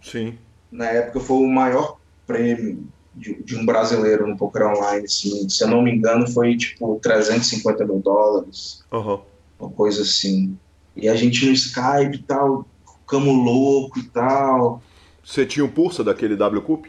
Sim. 0.00 0.38
Na 0.70 0.86
época 0.86 1.20
foi 1.20 1.36
o 1.36 1.48
maior 1.48 1.98
prêmio 2.26 2.86
de, 3.14 3.42
de, 3.42 3.56
um 3.56 3.66
brasileiro 3.66 4.26
no 4.26 4.36
poker 4.36 4.66
online, 4.66 5.04
assim, 5.04 5.48
se 5.48 5.62
eu 5.62 5.68
não 5.68 5.82
me 5.82 5.92
engano, 5.92 6.26
foi 6.28 6.56
tipo 6.56 6.98
350 7.02 7.84
mil 7.84 7.98
dólares. 7.98 8.82
Uhum. 8.90 9.20
Uma 9.58 9.70
coisa 9.70 10.02
assim. 10.02 10.56
E 10.96 11.08
a 11.08 11.14
gente 11.14 11.46
no 11.46 11.52
Skype 11.52 12.14
e 12.14 12.22
tal, 12.22 12.66
ficamos 13.00 13.34
louco 13.34 13.98
e 13.98 14.04
tal. 14.04 14.82
Você 15.24 15.46
tinha 15.46 15.64
um 15.64 15.68
pulsa 15.68 16.02
daquele 16.02 16.36
W 16.36 16.62
Cup? 16.62 16.86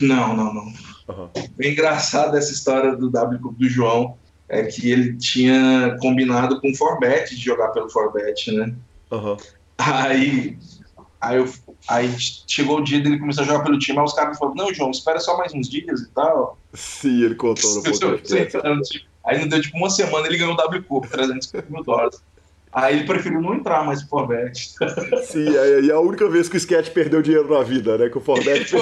Não, 0.00 0.36
não, 0.36 0.52
não. 0.52 0.72
Uhum. 1.08 1.28
É 1.58 1.68
engraçado 1.68 2.36
essa 2.36 2.52
história 2.52 2.96
do 2.96 3.10
W 3.10 3.40
Cup 3.40 3.56
do 3.56 3.68
João. 3.68 4.16
É 4.48 4.62
que 4.62 4.90
ele 4.90 5.16
tinha 5.16 5.96
combinado 6.00 6.60
com 6.60 6.70
o 6.70 6.76
Forbet 6.76 7.34
de 7.34 7.42
jogar 7.42 7.68
pelo 7.68 7.90
Forbet, 7.90 8.52
né? 8.52 8.72
Uhum. 9.10 9.36
Aí, 9.76 10.56
aí, 11.20 11.36
eu, 11.36 11.52
aí 11.88 12.14
chegou 12.46 12.78
o 12.78 12.84
dia 12.84 13.00
dele 13.00 13.18
começar 13.18 13.42
a 13.42 13.44
jogar 13.44 13.64
pelo 13.64 13.78
time, 13.78 13.98
aí 13.98 14.04
os 14.04 14.12
caras 14.12 14.38
falaram, 14.38 14.56
não, 14.56 14.72
João, 14.74 14.90
espera 14.92 15.18
só 15.18 15.36
mais 15.36 15.52
uns 15.52 15.68
dias 15.68 16.00
e 16.00 16.08
tal. 16.10 16.58
Sim, 16.72 17.24
ele 17.24 17.34
contou 17.34 17.74
no 17.74 17.82
podcast. 17.82 19.06
Aí 19.24 19.40
não 19.40 19.48
deu 19.48 19.60
tipo 19.60 19.76
uma 19.76 19.90
semana, 19.90 20.28
ele 20.28 20.38
ganhou 20.38 20.54
o 20.54 20.56
W 20.56 20.82
Cup, 20.84 21.06
350 21.06 21.72
mil 21.72 21.82
dólares. 21.82 22.22
Aí 22.72 22.96
ele 22.96 23.06
preferiu 23.06 23.40
não 23.40 23.54
entrar 23.54 23.84
mais 23.84 24.00
pro 24.02 24.10
Forbet. 24.10 24.74
Sim, 25.24 25.48
aí 25.48 25.88
é 25.88 25.92
a 25.92 26.00
única 26.00 26.28
vez 26.28 26.48
que 26.48 26.56
o 26.56 26.58
Sketch 26.58 26.90
perdeu 26.90 27.22
dinheiro 27.22 27.52
na 27.52 27.62
vida, 27.62 27.96
né? 27.96 28.08
Que 28.08 28.18
o 28.18 28.20
Forbet. 28.20 28.74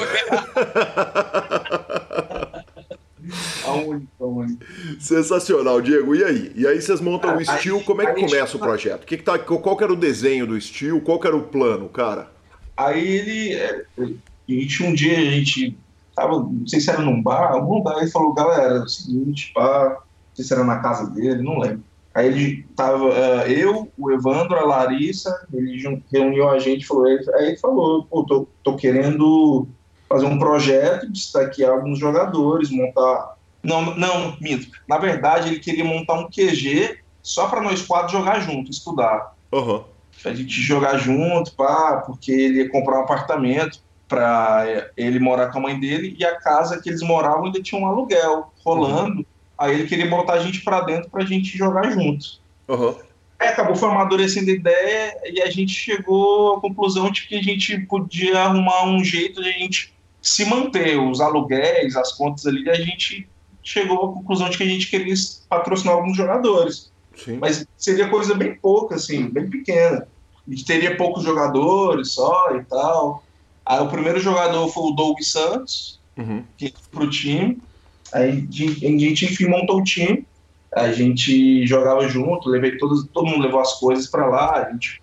a 3.65 3.73
única, 3.73 4.07
a 4.21 4.25
única. 4.25 4.67
Sensacional, 4.99 5.81
Diego. 5.81 6.15
E 6.15 6.25
aí? 6.25 6.53
E 6.55 6.67
aí 6.67 6.81
vocês 6.81 7.01
montam 7.01 7.37
o 7.37 7.45
Steel, 7.45 7.81
como 7.83 8.03
é 8.03 8.13
que 8.13 8.21
começa 8.21 8.57
o 8.57 8.61
projeto? 8.61 9.07
Que 9.07 9.17
que 9.17 9.23
tá, 9.23 9.39
qual 9.39 9.77
que 9.77 9.85
era 9.85 9.93
o 9.93 9.97
desenho 9.97 10.47
do 10.47 10.61
Steel? 10.61 11.01
Qual 11.01 11.19
que 11.19 11.27
era 11.27 11.37
o 11.37 11.43
plano, 11.43 11.89
cara? 11.89 12.29
Aí 12.77 13.07
ele. 13.07 13.55
É, 13.55 13.85
a 13.99 14.53
gente, 14.53 14.83
um 14.83 14.93
dia 14.95 15.17
a 15.17 15.23
gente 15.23 15.77
tava, 16.15 16.39
não 16.39 16.67
sei 16.67 16.81
se 16.81 16.91
era 16.91 17.01
num 17.01 17.23
bar, 17.23 17.53
algum 17.53 17.83
bar, 17.83 17.99
ele 17.99 18.11
falou, 18.11 18.35
galera, 18.35 18.75
é 18.75 18.81
o 18.81 18.89
seguinte, 18.89 19.53
pá, 19.55 19.89
não 19.91 20.37
sei 20.37 20.45
se 20.45 20.53
era 20.53 20.65
na 20.65 20.79
casa 20.79 21.11
dele, 21.11 21.43
não 21.43 21.59
lembro. 21.59 21.83
Aí 22.15 22.29
ele 22.29 22.67
tava, 22.77 23.09
uh, 23.09 23.51
eu, 23.51 23.91
o 23.99 24.13
Evandro, 24.13 24.57
a 24.57 24.65
Larissa, 24.65 25.47
ele 25.53 26.01
reuniu 26.13 26.49
a 26.49 26.61
gente, 26.61 26.87
falou, 26.87 27.07
aí 27.07 27.19
ele 27.41 27.57
falou, 27.57 28.05
pô, 28.05 28.25
tô, 28.25 28.47
tô 28.63 28.77
querendo 28.77 29.67
fazer 30.09 30.27
um 30.27 30.39
projeto, 30.39 31.11
destaquear 31.11 31.73
alguns 31.73 31.99
jogadores, 31.99 32.71
montar. 32.71 33.37
Não, 33.63 33.97
não, 33.97 34.37
minto. 34.41 34.69
Na 34.89 34.97
verdade, 34.97 35.49
ele 35.49 35.59
queria 35.59 35.85
montar 35.85 36.15
um 36.15 36.29
QG 36.29 36.99
só 37.21 37.49
para 37.49 37.61
nós 37.61 37.83
quatro 37.83 38.13
jogar 38.17 38.39
junto, 38.41 38.71
estudar. 38.71 39.35
Uhum. 39.51 39.83
A 40.25 40.33
gente 40.33 40.53
jogar 40.53 40.99
junto, 40.99 41.53
pá, 41.55 42.05
porque 42.07 42.31
ele 42.31 42.59
ia 42.59 42.71
comprar 42.71 43.01
um 43.01 43.03
apartamento 43.03 43.81
para 44.07 44.91
ele 44.97 45.19
morar 45.19 45.51
com 45.51 45.59
a 45.59 45.63
mãe 45.63 45.81
dele 45.81 46.15
e 46.17 46.25
a 46.25 46.39
casa 46.39 46.81
que 46.81 46.91
eles 46.91 47.03
moravam 47.03 47.47
ainda 47.47 47.61
tinha 47.61 47.81
um 47.81 47.87
aluguel 47.87 48.53
rolando. 48.65 49.19
Uhum. 49.19 49.25
Aí 49.59 49.75
ele 49.75 49.89
queria 49.89 50.09
botar 50.09 50.35
a 50.35 50.39
gente 50.41 50.63
para 50.63 50.81
dentro 50.81 51.11
para 51.11 51.23
a 51.23 51.27
gente 51.27 51.57
jogar 51.57 51.91
junto. 51.91 52.41
Uhum. 52.69 52.95
Aí 53.39 53.49
acabou 53.49 53.77
foi 53.77 53.89
amadurecendo 53.89 54.51
a 54.51 54.55
ideia 54.55 55.21
e 55.27 55.43
a 55.43 55.51
gente 55.51 55.73
chegou 55.73 56.57
à 56.57 56.61
conclusão 56.61 57.11
de 57.11 57.27
que 57.27 57.37
a 57.37 57.43
gente 57.43 57.79
podia 57.81 58.41
arrumar 58.41 58.87
um 58.87 59.05
jeito 59.05 59.43
de 59.43 59.49
a 59.49 59.53
gente 59.53 59.95
se 60.23 60.45
manter, 60.47 60.99
os 60.99 61.21
aluguéis, 61.21 61.97
as 61.97 62.13
contas 62.13 62.47
ali, 62.47 62.69
a 62.71 62.75
gente 62.75 63.29
chegou 63.63 63.97
à 63.97 64.13
conclusão 64.15 64.49
de 64.49 64.57
que 64.57 64.63
a 64.63 64.67
gente 64.67 64.89
queria 64.89 65.15
patrocinar 65.49 65.95
alguns 65.95 66.17
jogadores. 66.17 66.91
Sim. 67.17 67.39
Mas 67.39 67.67
seria 67.77 68.09
coisa 68.09 68.35
bem 68.35 68.55
pouca, 68.55 68.95
assim, 68.95 69.29
bem 69.29 69.49
pequena. 69.49 70.09
A 70.47 70.51
gente 70.51 70.65
teria 70.65 70.97
poucos 70.97 71.23
jogadores 71.23 72.13
só 72.13 72.57
e 72.57 72.65
tal. 72.65 73.23
Aí 73.65 73.81
o 73.81 73.89
primeiro 73.89 74.21
jogador 74.21 74.69
foi 74.69 74.91
o 74.91 74.95
Doug 74.95 75.21
Santos, 75.21 76.01
uhum. 76.17 76.45
que 76.57 76.73
para 76.91 77.05
o 77.05 77.11
time. 77.11 77.59
Aí 78.15 78.31
a 78.31 78.87
gente, 78.87 79.25
enfim, 79.25 79.49
montou 79.49 79.81
o 79.81 79.85
time, 79.85 80.25
a 80.73 80.93
gente 80.93 81.67
jogava 81.67 82.09
junto, 82.09 82.49
levei 82.49 82.79
todos, 82.79 83.07
todo 83.13 83.27
mundo 83.27 83.43
levou 83.43 83.61
as 83.61 83.75
coisas 83.75 84.07
para 84.07 84.27
lá, 84.27 84.65
a 84.65 84.71
gente 84.71 85.03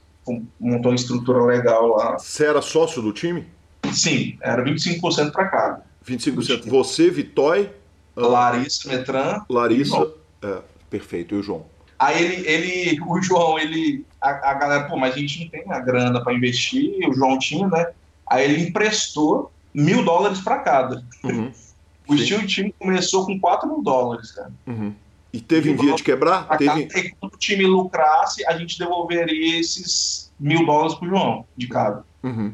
montou 0.58 0.92
uma 0.92 0.96
estrutura 0.96 1.44
legal 1.44 1.88
lá. 1.88 2.18
Você 2.18 2.46
era 2.46 2.62
sócio 2.62 3.02
do 3.02 3.12
time? 3.12 3.46
Sim, 3.92 4.38
era 4.42 4.64
25% 4.64 5.32
para 5.32 5.48
cada. 5.50 5.86
25%. 6.08 6.70
Você, 6.70 7.10
Vitói? 7.10 7.70
Larissa 8.16 8.88
Metran. 8.88 9.42
Larissa. 9.50 10.14
É, 10.42 10.60
perfeito. 10.90 11.36
E 11.36 11.40
o 11.40 11.44
João? 11.44 11.66
Aí 12.00 12.24
ele, 12.24 12.48
ele 12.48 13.02
o 13.06 13.22
João, 13.22 13.60
ele, 13.60 14.06
a, 14.22 14.52
a 14.52 14.54
galera, 14.54 14.84
pô, 14.86 14.98
mas 14.98 15.16
a 15.16 15.18
gente 15.18 15.44
não 15.44 15.50
tem 15.50 15.64
a 15.70 15.80
grana 15.80 16.24
para 16.24 16.34
investir, 16.34 17.08
o 17.08 17.14
João 17.14 17.38
tinha, 17.38 17.68
né? 17.68 17.92
Aí 18.26 18.46
ele 18.46 18.70
emprestou 18.70 19.52
mil 19.74 20.04
dólares 20.04 20.40
para 20.40 20.60
cada. 20.60 21.04
Uhum. 21.24 21.52
O 22.12 22.18
Sim. 22.18 22.26
Steel 22.26 22.48
Team 22.48 22.74
começou 22.78 23.26
com 23.26 23.40
4 23.40 23.68
mil 23.68 23.82
dólares, 23.82 24.32
cara. 24.32 24.52
Uhum. 24.68 24.94
E 25.32 25.40
teve 25.40 25.72
em 25.72 25.76
via 25.78 25.96
de 25.96 26.04
quebrar? 26.04 26.46
Teve... 26.58 26.82
E 26.82 27.12
quando 27.12 27.34
o 27.34 27.38
time 27.38 27.66
lucrasse, 27.66 28.46
a 28.46 28.58
gente 28.58 28.78
devolveria 28.78 29.60
esses 29.60 30.30
mil 30.38 30.66
dólares 30.66 30.96
pro 30.96 31.08
João, 31.08 31.46
de 31.56 31.68
cada. 31.68 32.04
Uhum. 32.22 32.54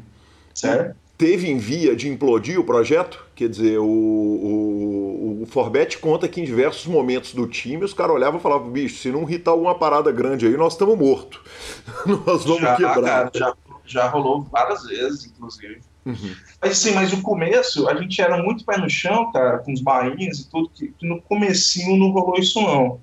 Certo? 0.54 0.96
Teve 1.16 1.50
em 1.50 1.58
via 1.58 1.96
de 1.96 2.08
implodir 2.08 2.60
o 2.60 2.62
projeto? 2.62 3.26
Quer 3.34 3.48
dizer, 3.48 3.78
o, 3.78 3.84
o, 3.84 5.42
o 5.42 5.46
Forbet 5.46 5.98
conta 5.98 6.28
que 6.28 6.40
em 6.40 6.44
diversos 6.44 6.86
momentos 6.86 7.34
do 7.34 7.48
time 7.48 7.84
os 7.84 7.92
caras 7.92 8.14
olhavam 8.14 8.38
e 8.38 8.42
falavam, 8.42 8.70
bicho, 8.70 8.98
se 8.98 9.10
não 9.10 9.22
irritar 9.22 9.50
alguma 9.50 9.74
parada 9.74 10.12
grande 10.12 10.46
aí, 10.46 10.56
nós 10.56 10.74
estamos 10.74 10.96
mortos. 10.96 11.40
nós 12.24 12.44
vamos 12.44 12.60
já, 12.62 12.76
quebrar. 12.76 13.02
Cara, 13.02 13.30
já, 13.34 13.54
já 13.84 14.08
rolou 14.08 14.44
várias 14.44 14.84
vezes, 14.84 15.26
inclusive. 15.26 15.80
Uhum. 16.08 16.34
Mas 16.62 16.78
sim, 16.78 16.92
mas 16.92 17.12
o 17.12 17.20
começo, 17.20 17.86
a 17.86 17.94
gente 17.94 18.20
era 18.20 18.42
muito 18.42 18.64
pé 18.64 18.78
no 18.78 18.88
chão, 18.88 19.30
cara, 19.30 19.58
com 19.58 19.72
os 19.72 19.82
bainhas 19.82 20.38
e 20.38 20.48
tudo, 20.48 20.70
que, 20.70 20.88
que 20.88 21.06
no 21.06 21.20
comecinho 21.20 21.98
não 21.98 22.10
rolou 22.10 22.38
isso 22.38 22.60
não. 22.62 22.98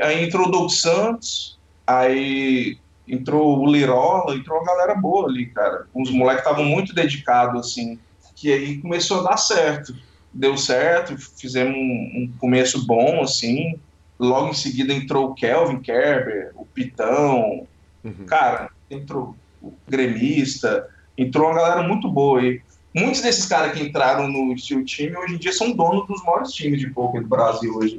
Aí 0.00 0.24
entrou 0.24 0.48
o 0.48 0.50
Doug 0.50 0.70
Santos, 0.70 1.56
aí 1.86 2.78
entrou 3.06 3.60
o 3.60 3.72
Lirola, 3.72 4.34
entrou 4.34 4.58
uma 4.58 4.66
galera 4.66 4.94
boa 4.96 5.28
ali, 5.28 5.46
cara. 5.46 5.86
Os 5.94 6.10
moleques 6.10 6.42
estavam 6.42 6.64
muito 6.64 6.92
dedicados, 6.92 7.60
assim, 7.60 7.96
que 8.34 8.52
aí 8.52 8.78
começou 8.78 9.20
a 9.20 9.30
dar 9.30 9.36
certo. 9.36 9.94
Deu 10.34 10.56
certo, 10.56 11.16
fizemos 11.16 11.76
um, 11.76 12.24
um 12.24 12.32
começo 12.38 12.84
bom, 12.84 13.22
assim. 13.22 13.78
Logo 14.18 14.48
em 14.48 14.54
seguida 14.54 14.92
entrou 14.92 15.30
o 15.30 15.34
Kelvin 15.34 15.78
Kerber, 15.78 16.50
o 16.56 16.66
Pitão, 16.66 17.66
uhum. 18.02 18.26
cara, 18.26 18.70
entrou 18.90 19.36
o 19.62 19.72
gremista, 19.88 20.88
entrou 21.16 21.46
uma 21.46 21.54
galera 21.54 21.82
muito 21.82 22.10
boa 22.10 22.40
aí. 22.40 22.60
Muitos 22.94 23.20
desses 23.20 23.46
caras 23.46 23.72
que 23.72 23.82
entraram 23.82 24.26
no 24.26 24.56
Steel 24.56 24.84
Team 24.84 25.20
hoje 25.20 25.34
em 25.34 25.38
dia 25.38 25.52
são 25.52 25.72
donos 25.72 26.06
dos 26.06 26.22
maiores 26.24 26.52
times 26.52 26.80
de 26.80 26.88
poker 26.90 27.20
do 27.22 27.28
Brasil 27.28 27.74
hoje. 27.74 27.98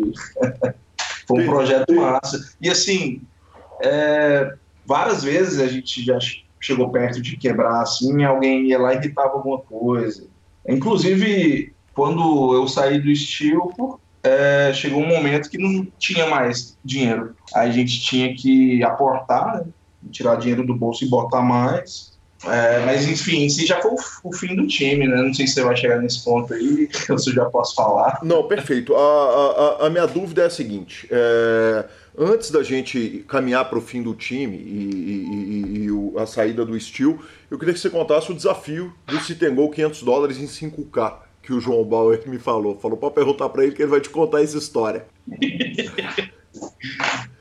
Foi 1.28 1.44
um 1.44 1.46
projeto 1.46 1.94
massa. 1.94 2.56
E 2.60 2.70
assim, 2.70 3.22
é, 3.84 4.56
várias 4.86 5.24
vezes 5.24 5.60
a 5.60 5.68
gente 5.68 6.04
já 6.04 6.18
chegou 6.60 6.90
perto 6.90 7.22
de 7.22 7.38
quebrar 7.38 7.82
assim, 7.82 8.24
alguém 8.24 8.68
ia 8.68 8.80
lá 8.80 8.94
e 8.94 8.98
irritava 8.98 9.34
alguma 9.34 9.60
coisa. 9.60 10.28
Inclusive, 10.68 11.74
quando 11.94 12.54
eu 12.54 12.68
saí 12.68 13.00
do 13.00 13.16
Steel, 13.16 14.00
é, 14.24 14.72
chegou 14.74 15.02
um 15.02 15.08
momento 15.08 15.50
que 15.50 15.58
não 15.58 15.86
tinha 15.98 16.28
mais 16.28 16.78
dinheiro. 16.84 17.36
Aí 17.54 17.70
a 17.70 17.74
gente 17.74 18.02
tinha 18.02 18.36
que 18.36 18.84
aportar, 18.84 19.58
né? 19.58 19.66
tirar 20.12 20.36
dinheiro 20.38 20.66
do 20.66 20.76
bolso 20.76 21.04
e 21.04 21.10
botar 21.10 21.42
mais. 21.42 22.17
É, 22.46 22.86
mas 22.86 23.08
enfim, 23.08 23.50
se 23.50 23.66
já 23.66 23.82
foi 23.82 23.92
o, 23.92 23.98
o, 24.24 24.34
fim 24.34 24.56
do 24.56 24.68
time, 24.68 25.08
né? 25.08 25.22
Não 25.22 25.34
sei 25.34 25.48
se 25.48 25.56
você 25.56 25.64
vai 25.64 25.76
chegar 25.76 26.00
nesse 26.00 26.24
ponto 26.24 26.54
aí, 26.54 26.88
eu 27.10 27.18
já 27.18 27.46
posso 27.46 27.74
falar. 27.74 28.20
Não, 28.22 28.48
perfeito. 28.48 28.96
A, 28.96 29.80
a, 29.82 29.88
a 29.88 29.90
minha 29.90 30.06
dúvida 30.06 30.44
é 30.44 30.46
a 30.46 30.50
seguinte: 30.50 31.08
é, 31.10 31.86
antes 32.18 32.52
da 32.52 32.62
gente 32.62 33.26
caminhar 33.28 33.68
para 33.68 33.80
o 33.80 33.82
fim 33.82 34.04
do 34.04 34.14
time 34.14 34.56
e, 34.56 34.92
e, 34.94 35.86
e, 35.86 35.88
e, 35.88 36.20
a 36.20 36.28
saída 36.28 36.64
do 36.64 36.80
Steel, 36.80 37.20
eu 37.50 37.58
queria 37.58 37.74
que 37.74 37.80
você 37.80 37.90
contasse 37.90 38.32
o 38.32 38.36
desafio 38.36 38.94
do 39.08 39.20
Citengol 39.20 39.72
500 39.72 40.04
dólares 40.04 40.38
em 40.38 40.46
5K, 40.46 41.16
que 41.42 41.52
o 41.52 41.60
João 41.60 41.84
Bauer 41.84 42.22
me 42.28 42.38
falou. 42.38 42.78
Falou 42.78 42.98
para 42.98 43.10
perguntar 43.10 43.50
para 43.50 43.64
ele 43.64 43.74
que 43.74 43.82
ele 43.82 43.90
vai 43.90 44.02
te 44.02 44.10
contar 44.10 44.44
essa 44.44 44.58
história. 44.58 45.08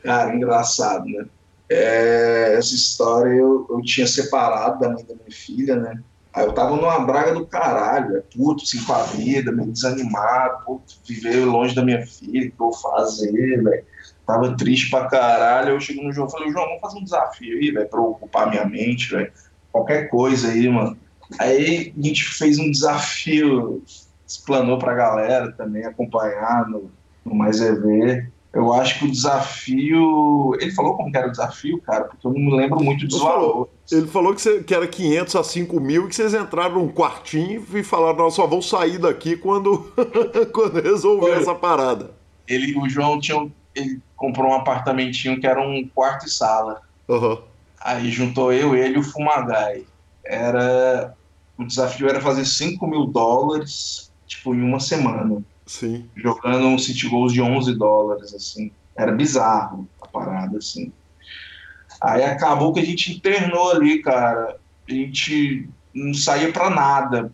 Cara, 0.03 0.35
engraçado, 0.35 1.05
né? 1.07 1.27
É, 1.69 2.55
essa 2.57 2.75
história 2.75 3.31
eu, 3.31 3.67
eu 3.69 3.83
tinha 3.83 4.07
separado 4.07 4.79
da 4.79 4.89
mãe 4.89 5.05
da 5.05 5.15
minha 5.15 5.31
filha, 5.31 5.77
né? 5.77 6.01
Aí 6.33 6.45
eu 6.45 6.53
tava 6.53 6.77
numa 6.77 7.01
braga 7.01 7.33
do 7.33 7.47
caralho, 7.47 8.19
é 8.19 8.21
puto, 8.21 8.63
assim, 8.63 8.85
com 8.85 8.93
a 8.93 9.03
vida, 9.05 9.51
meio 9.51 9.73
desanimado, 9.73 10.65
puto, 10.67 10.95
viver 11.07 11.45
longe 11.47 11.75
da 11.75 11.83
minha 11.83 12.07
filha, 12.07 12.49
o 12.49 12.51
que 12.51 12.61
eu 12.61 12.71
vou 12.71 12.73
fazer, 12.75 13.63
velho? 13.63 13.85
Tava 14.27 14.57
triste 14.57 14.91
pra 14.91 15.07
caralho. 15.07 15.71
Eu 15.71 15.81
chego 15.81 16.03
no 16.03 16.13
João 16.13 16.29
e 16.29 16.33
falei, 16.33 16.51
João, 16.51 16.67
vamos 16.67 16.81
fazer 16.81 16.99
um 16.99 17.05
desafio 17.05 17.57
aí, 17.57 17.71
velho, 17.71 17.89
pra 17.89 18.01
ocupar 18.01 18.51
minha 18.51 18.67
mente, 18.67 19.11
velho. 19.11 19.33
Qualquer 19.73 20.09
coisa 20.09 20.49
aí, 20.49 20.69
mano. 20.69 20.99
Aí 21.39 21.95
a 21.97 22.03
gente 22.03 22.25
fez 22.25 22.59
um 22.59 22.71
desafio, 22.71 23.83
explanou 24.27 24.79
pra 24.79 24.95
galera 24.95 25.53
também 25.53 25.85
acompanhar 25.85 26.69
no, 26.69 26.91
no 27.25 27.35
Mais 27.35 27.61
EV. 27.61 28.31
Eu 28.57 28.73
acho 28.73 28.99
que 28.99 29.05
o 29.05 29.11
desafio. 29.11 30.57
Ele 30.59 30.71
falou 30.73 30.97
como 30.97 31.11
que 31.11 31.19
era 31.19 31.29
o 31.29 31.31
desafio, 31.31 31.79
cara, 31.83 32.05
porque 32.05 32.27
eu 32.27 32.33
não 32.33 32.41
me 32.41 32.57
lembro 32.57 32.83
muito 32.83 33.07
dos 33.07 33.21
valores. 33.21 33.71
Ele 33.93 34.07
falou 34.07 34.35
que, 34.35 34.41
você, 34.41 34.63
que 34.63 34.75
era 34.75 34.89
500 34.89 35.37
a 35.37 35.45
5 35.45 35.79
mil 35.79 36.07
e 36.07 36.09
que 36.09 36.17
vocês 36.17 36.33
entraram 36.33 36.77
num 36.77 36.89
quartinho 36.89 37.63
e 37.75 37.83
falaram: 37.83 38.17
nós 38.17 38.33
só 38.33 38.47
vamos 38.47 38.67
sair 38.67 38.97
daqui 38.97 39.37
quando, 39.37 39.93
quando 40.55 40.81
resolver 40.81 41.33
Foi. 41.33 41.43
essa 41.43 41.55
parada. 41.55 42.13
Ele, 42.49 42.79
o 42.79 42.89
João 42.89 43.21
tinha, 43.21 43.47
ele 43.75 44.01
comprou 44.17 44.49
um 44.49 44.55
apartamentinho 44.55 45.39
que 45.39 45.47
era 45.47 45.61
um 45.61 45.87
quarto 45.95 46.27
e 46.27 46.31
sala. 46.31 46.81
Uhum. 47.07 47.39
Aí 47.79 48.11
juntou 48.11 48.55
eu, 48.55 48.75
ele 48.75 48.95
e 48.95 48.99
o 48.99 49.03
Fumagai. 49.03 49.85
Era. 50.25 51.15
O 51.59 51.65
desafio 51.65 52.09
era 52.09 52.23
fazer 52.23 52.47
5 52.47 52.87
mil 52.87 53.05
dólares, 53.05 54.11
tipo, 54.27 54.55
em 54.55 54.63
uma 54.63 54.81
semana. 54.81 55.43
Sim. 55.67 56.09
Jogando 56.15 56.67
um 56.67 56.79
City 56.79 57.09
Goals 57.09 57.33
de 57.33 57.43
11 57.43 57.75
dólares, 57.75 58.33
assim. 58.33 58.71
Era 58.97 59.13
bizarro 59.13 59.89
a 60.01 60.07
parada, 60.07 60.59
assim. 60.59 60.93
Aí 62.01 62.23
acabou 62.23 62.73
que 62.73 62.81
a 62.81 62.85
gente 62.85 63.13
internou 63.13 63.73
ali, 63.73 64.01
cara. 64.01 64.57
A 64.89 64.93
gente 64.93 65.69
não 65.93 66.15
saía 66.15 66.53
para 66.53 66.71
nada, 66.71 67.33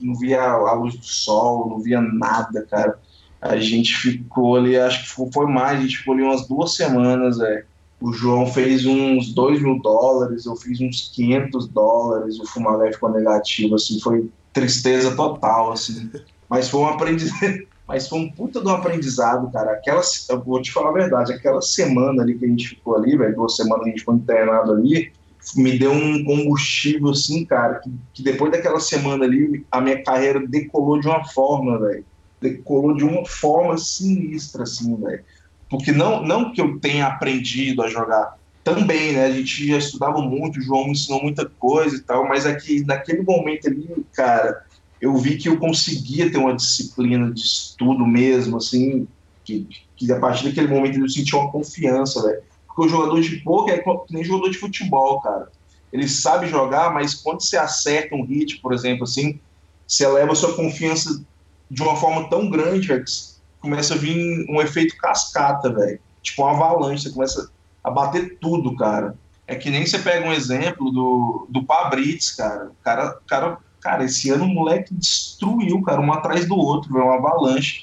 não 0.00 0.14
via 0.14 0.40
a 0.40 0.72
luz 0.72 0.94
do 0.96 1.04
sol, 1.04 1.68
não 1.68 1.80
via 1.80 2.00
nada, 2.00 2.66
cara. 2.70 2.98
A 3.40 3.56
gente 3.58 3.94
ficou 3.94 4.56
ali, 4.56 4.76
acho 4.76 5.02
que 5.02 5.32
foi 5.32 5.46
mais, 5.46 5.78
a 5.78 5.82
gente 5.82 5.98
ficou 5.98 6.14
ali 6.14 6.22
umas 6.22 6.48
duas 6.48 6.74
semanas, 6.74 7.40
é. 7.40 7.64
O 8.00 8.12
João 8.12 8.46
fez 8.46 8.84
uns 8.86 9.32
2 9.32 9.62
mil 9.62 9.80
dólares, 9.80 10.46
eu 10.46 10.56
fiz 10.56 10.80
uns 10.80 11.10
500 11.14 11.68
dólares, 11.68 12.38
o 12.38 12.46
Fumalé 12.46 12.92
ficou 12.92 13.10
negativo, 13.10 13.74
assim, 13.74 14.00
foi 14.00 14.30
tristeza 14.52 15.14
total, 15.16 15.72
assim. 15.72 16.10
Mas 16.48 16.68
foi 16.68 16.80
um 16.80 16.88
aprendizado, 16.88 17.66
mas 17.86 18.08
foi 18.08 18.18
um 18.18 18.30
puta 18.30 18.60
do 18.60 18.70
aprendizado, 18.70 19.50
cara. 19.52 19.72
Aquela, 19.72 20.00
vou 20.44 20.60
te 20.60 20.72
falar 20.72 20.90
a 20.90 20.92
verdade, 20.92 21.32
aquela 21.32 21.60
semana 21.60 22.22
ali 22.22 22.38
que 22.38 22.44
a 22.44 22.48
gente 22.48 22.68
ficou 22.70 22.96
ali, 22.96 23.16
velho, 23.16 23.34
duas 23.34 23.56
semanas 23.56 23.86
a 23.86 23.88
gente 23.90 24.00
ficou 24.00 24.14
internado 24.14 24.72
ali, 24.72 25.12
me 25.56 25.78
deu 25.78 25.92
um 25.92 26.24
combustível, 26.24 27.10
assim, 27.10 27.44
cara, 27.44 27.74
que, 27.80 27.90
que 28.14 28.22
depois 28.22 28.50
daquela 28.50 28.80
semana 28.80 29.24
ali, 29.24 29.64
a 29.70 29.80
minha 29.80 30.02
carreira 30.02 30.46
decolou 30.46 30.98
de 30.98 31.06
uma 31.06 31.24
forma, 31.24 31.78
velho. 31.78 32.04
Decolou 32.40 32.96
de 32.96 33.04
uma 33.04 33.26
forma 33.26 33.76
sinistra, 33.76 34.62
assim, 34.62 34.96
velho. 34.96 35.22
Porque 35.68 35.92
não, 35.92 36.22
não 36.22 36.52
que 36.52 36.60
eu 36.60 36.78
tenha 36.80 37.06
aprendido 37.06 37.82
a 37.82 37.88
jogar, 37.88 38.38
também, 38.64 39.12
né? 39.12 39.26
A 39.26 39.30
gente 39.30 39.66
já 39.68 39.76
estudava 39.76 40.20
muito, 40.22 40.58
o 40.58 40.62
João 40.62 40.86
me 40.86 40.92
ensinou 40.92 41.22
muita 41.22 41.44
coisa 41.44 41.96
e 41.96 42.00
tal, 42.00 42.26
mas 42.26 42.46
aqui, 42.46 42.80
é 42.80 42.86
naquele 42.86 43.22
momento 43.22 43.68
ali, 43.68 44.06
cara, 44.14 44.64
eu 45.04 45.14
vi 45.18 45.36
que 45.36 45.50
eu 45.50 45.58
conseguia 45.58 46.32
ter 46.32 46.38
uma 46.38 46.54
disciplina 46.54 47.30
de 47.30 47.42
estudo 47.42 48.06
mesmo, 48.06 48.56
assim, 48.56 49.06
que, 49.44 49.68
que 49.94 50.10
a 50.10 50.18
partir 50.18 50.48
daquele 50.48 50.68
momento 50.68 50.98
eu 50.98 51.08
senti 51.10 51.36
uma 51.36 51.50
confiança, 51.52 52.22
velho. 52.22 52.42
Porque 52.66 52.86
o 52.86 52.88
jogador 52.88 53.20
de 53.20 53.36
poker 53.40 53.74
é 53.74 53.84
nem 54.08 54.24
jogador 54.24 54.48
de 54.48 54.56
futebol, 54.56 55.20
cara. 55.20 55.52
Ele 55.92 56.08
sabe 56.08 56.46
jogar, 56.46 56.90
mas 56.94 57.14
quando 57.14 57.42
você 57.42 57.58
acerta 57.58 58.14
um 58.14 58.24
hit, 58.24 58.58
por 58.62 58.72
exemplo, 58.72 59.04
assim, 59.04 59.38
você 59.86 60.06
eleva 60.06 60.32
a 60.32 60.34
sua 60.34 60.56
confiança 60.56 61.22
de 61.70 61.82
uma 61.82 61.96
forma 61.96 62.30
tão 62.30 62.48
grande, 62.48 62.88
velho, 62.88 63.04
que 63.04 63.12
começa 63.60 63.92
a 63.92 63.98
vir 63.98 64.46
um 64.48 64.58
efeito 64.62 64.96
cascata, 64.96 65.70
velho. 65.70 66.00
Tipo 66.22 66.44
uma 66.44 66.52
avalanche, 66.52 67.02
você 67.02 67.12
começa 67.12 67.50
a 67.84 67.90
bater 67.90 68.38
tudo, 68.40 68.74
cara. 68.74 69.14
É 69.46 69.54
que 69.54 69.68
nem 69.68 69.84
você 69.84 69.98
pega 69.98 70.26
um 70.26 70.32
exemplo 70.32 70.90
do, 70.90 71.46
do 71.50 71.62
Pabritz, 71.62 72.30
cara. 72.30 72.70
O 72.70 72.82
cara, 72.82 73.18
cara 73.26 73.58
Cara, 73.84 74.02
esse 74.02 74.30
ano 74.30 74.46
o 74.46 74.48
moleque 74.48 74.94
destruiu, 74.94 75.82
cara, 75.82 76.00
um 76.00 76.10
atrás 76.10 76.48
do 76.48 76.56
outro, 76.56 76.90
veio 76.90 77.04
uma 77.04 77.16
avalanche. 77.16 77.82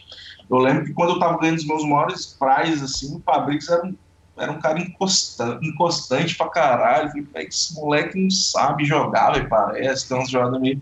Eu 0.49 0.58
lembro 0.58 0.84
que 0.84 0.93
quando 0.93 1.12
eu 1.12 1.20
tava 1.20 1.38
ganhando 1.38 1.60
os 1.60 1.68
meus 1.68 1.84
maiores 1.86 2.26
prizes, 2.39 2.82
assim, 2.82 3.16
o 3.16 3.20
Fabrics 3.20 3.70
era 3.70 3.86
um, 3.86 3.95
era 4.36 4.52
um 4.52 4.60
cara 4.60 4.80
inconstante, 4.80 5.64
inconstante 5.64 6.36
pra 6.36 6.49
caralho. 6.49 7.12
Eu 7.16 7.26
falei, 7.28 7.47
esse 7.47 7.76
moleque 7.76 8.20
não 8.20 8.32
sabe 8.32 8.84
jogar, 8.84 9.34
velho, 9.34 9.47
parece, 9.47 10.10
tem 10.10 10.18
umas 10.18 10.32
jogadas 10.32 10.60
meio. 10.60 10.82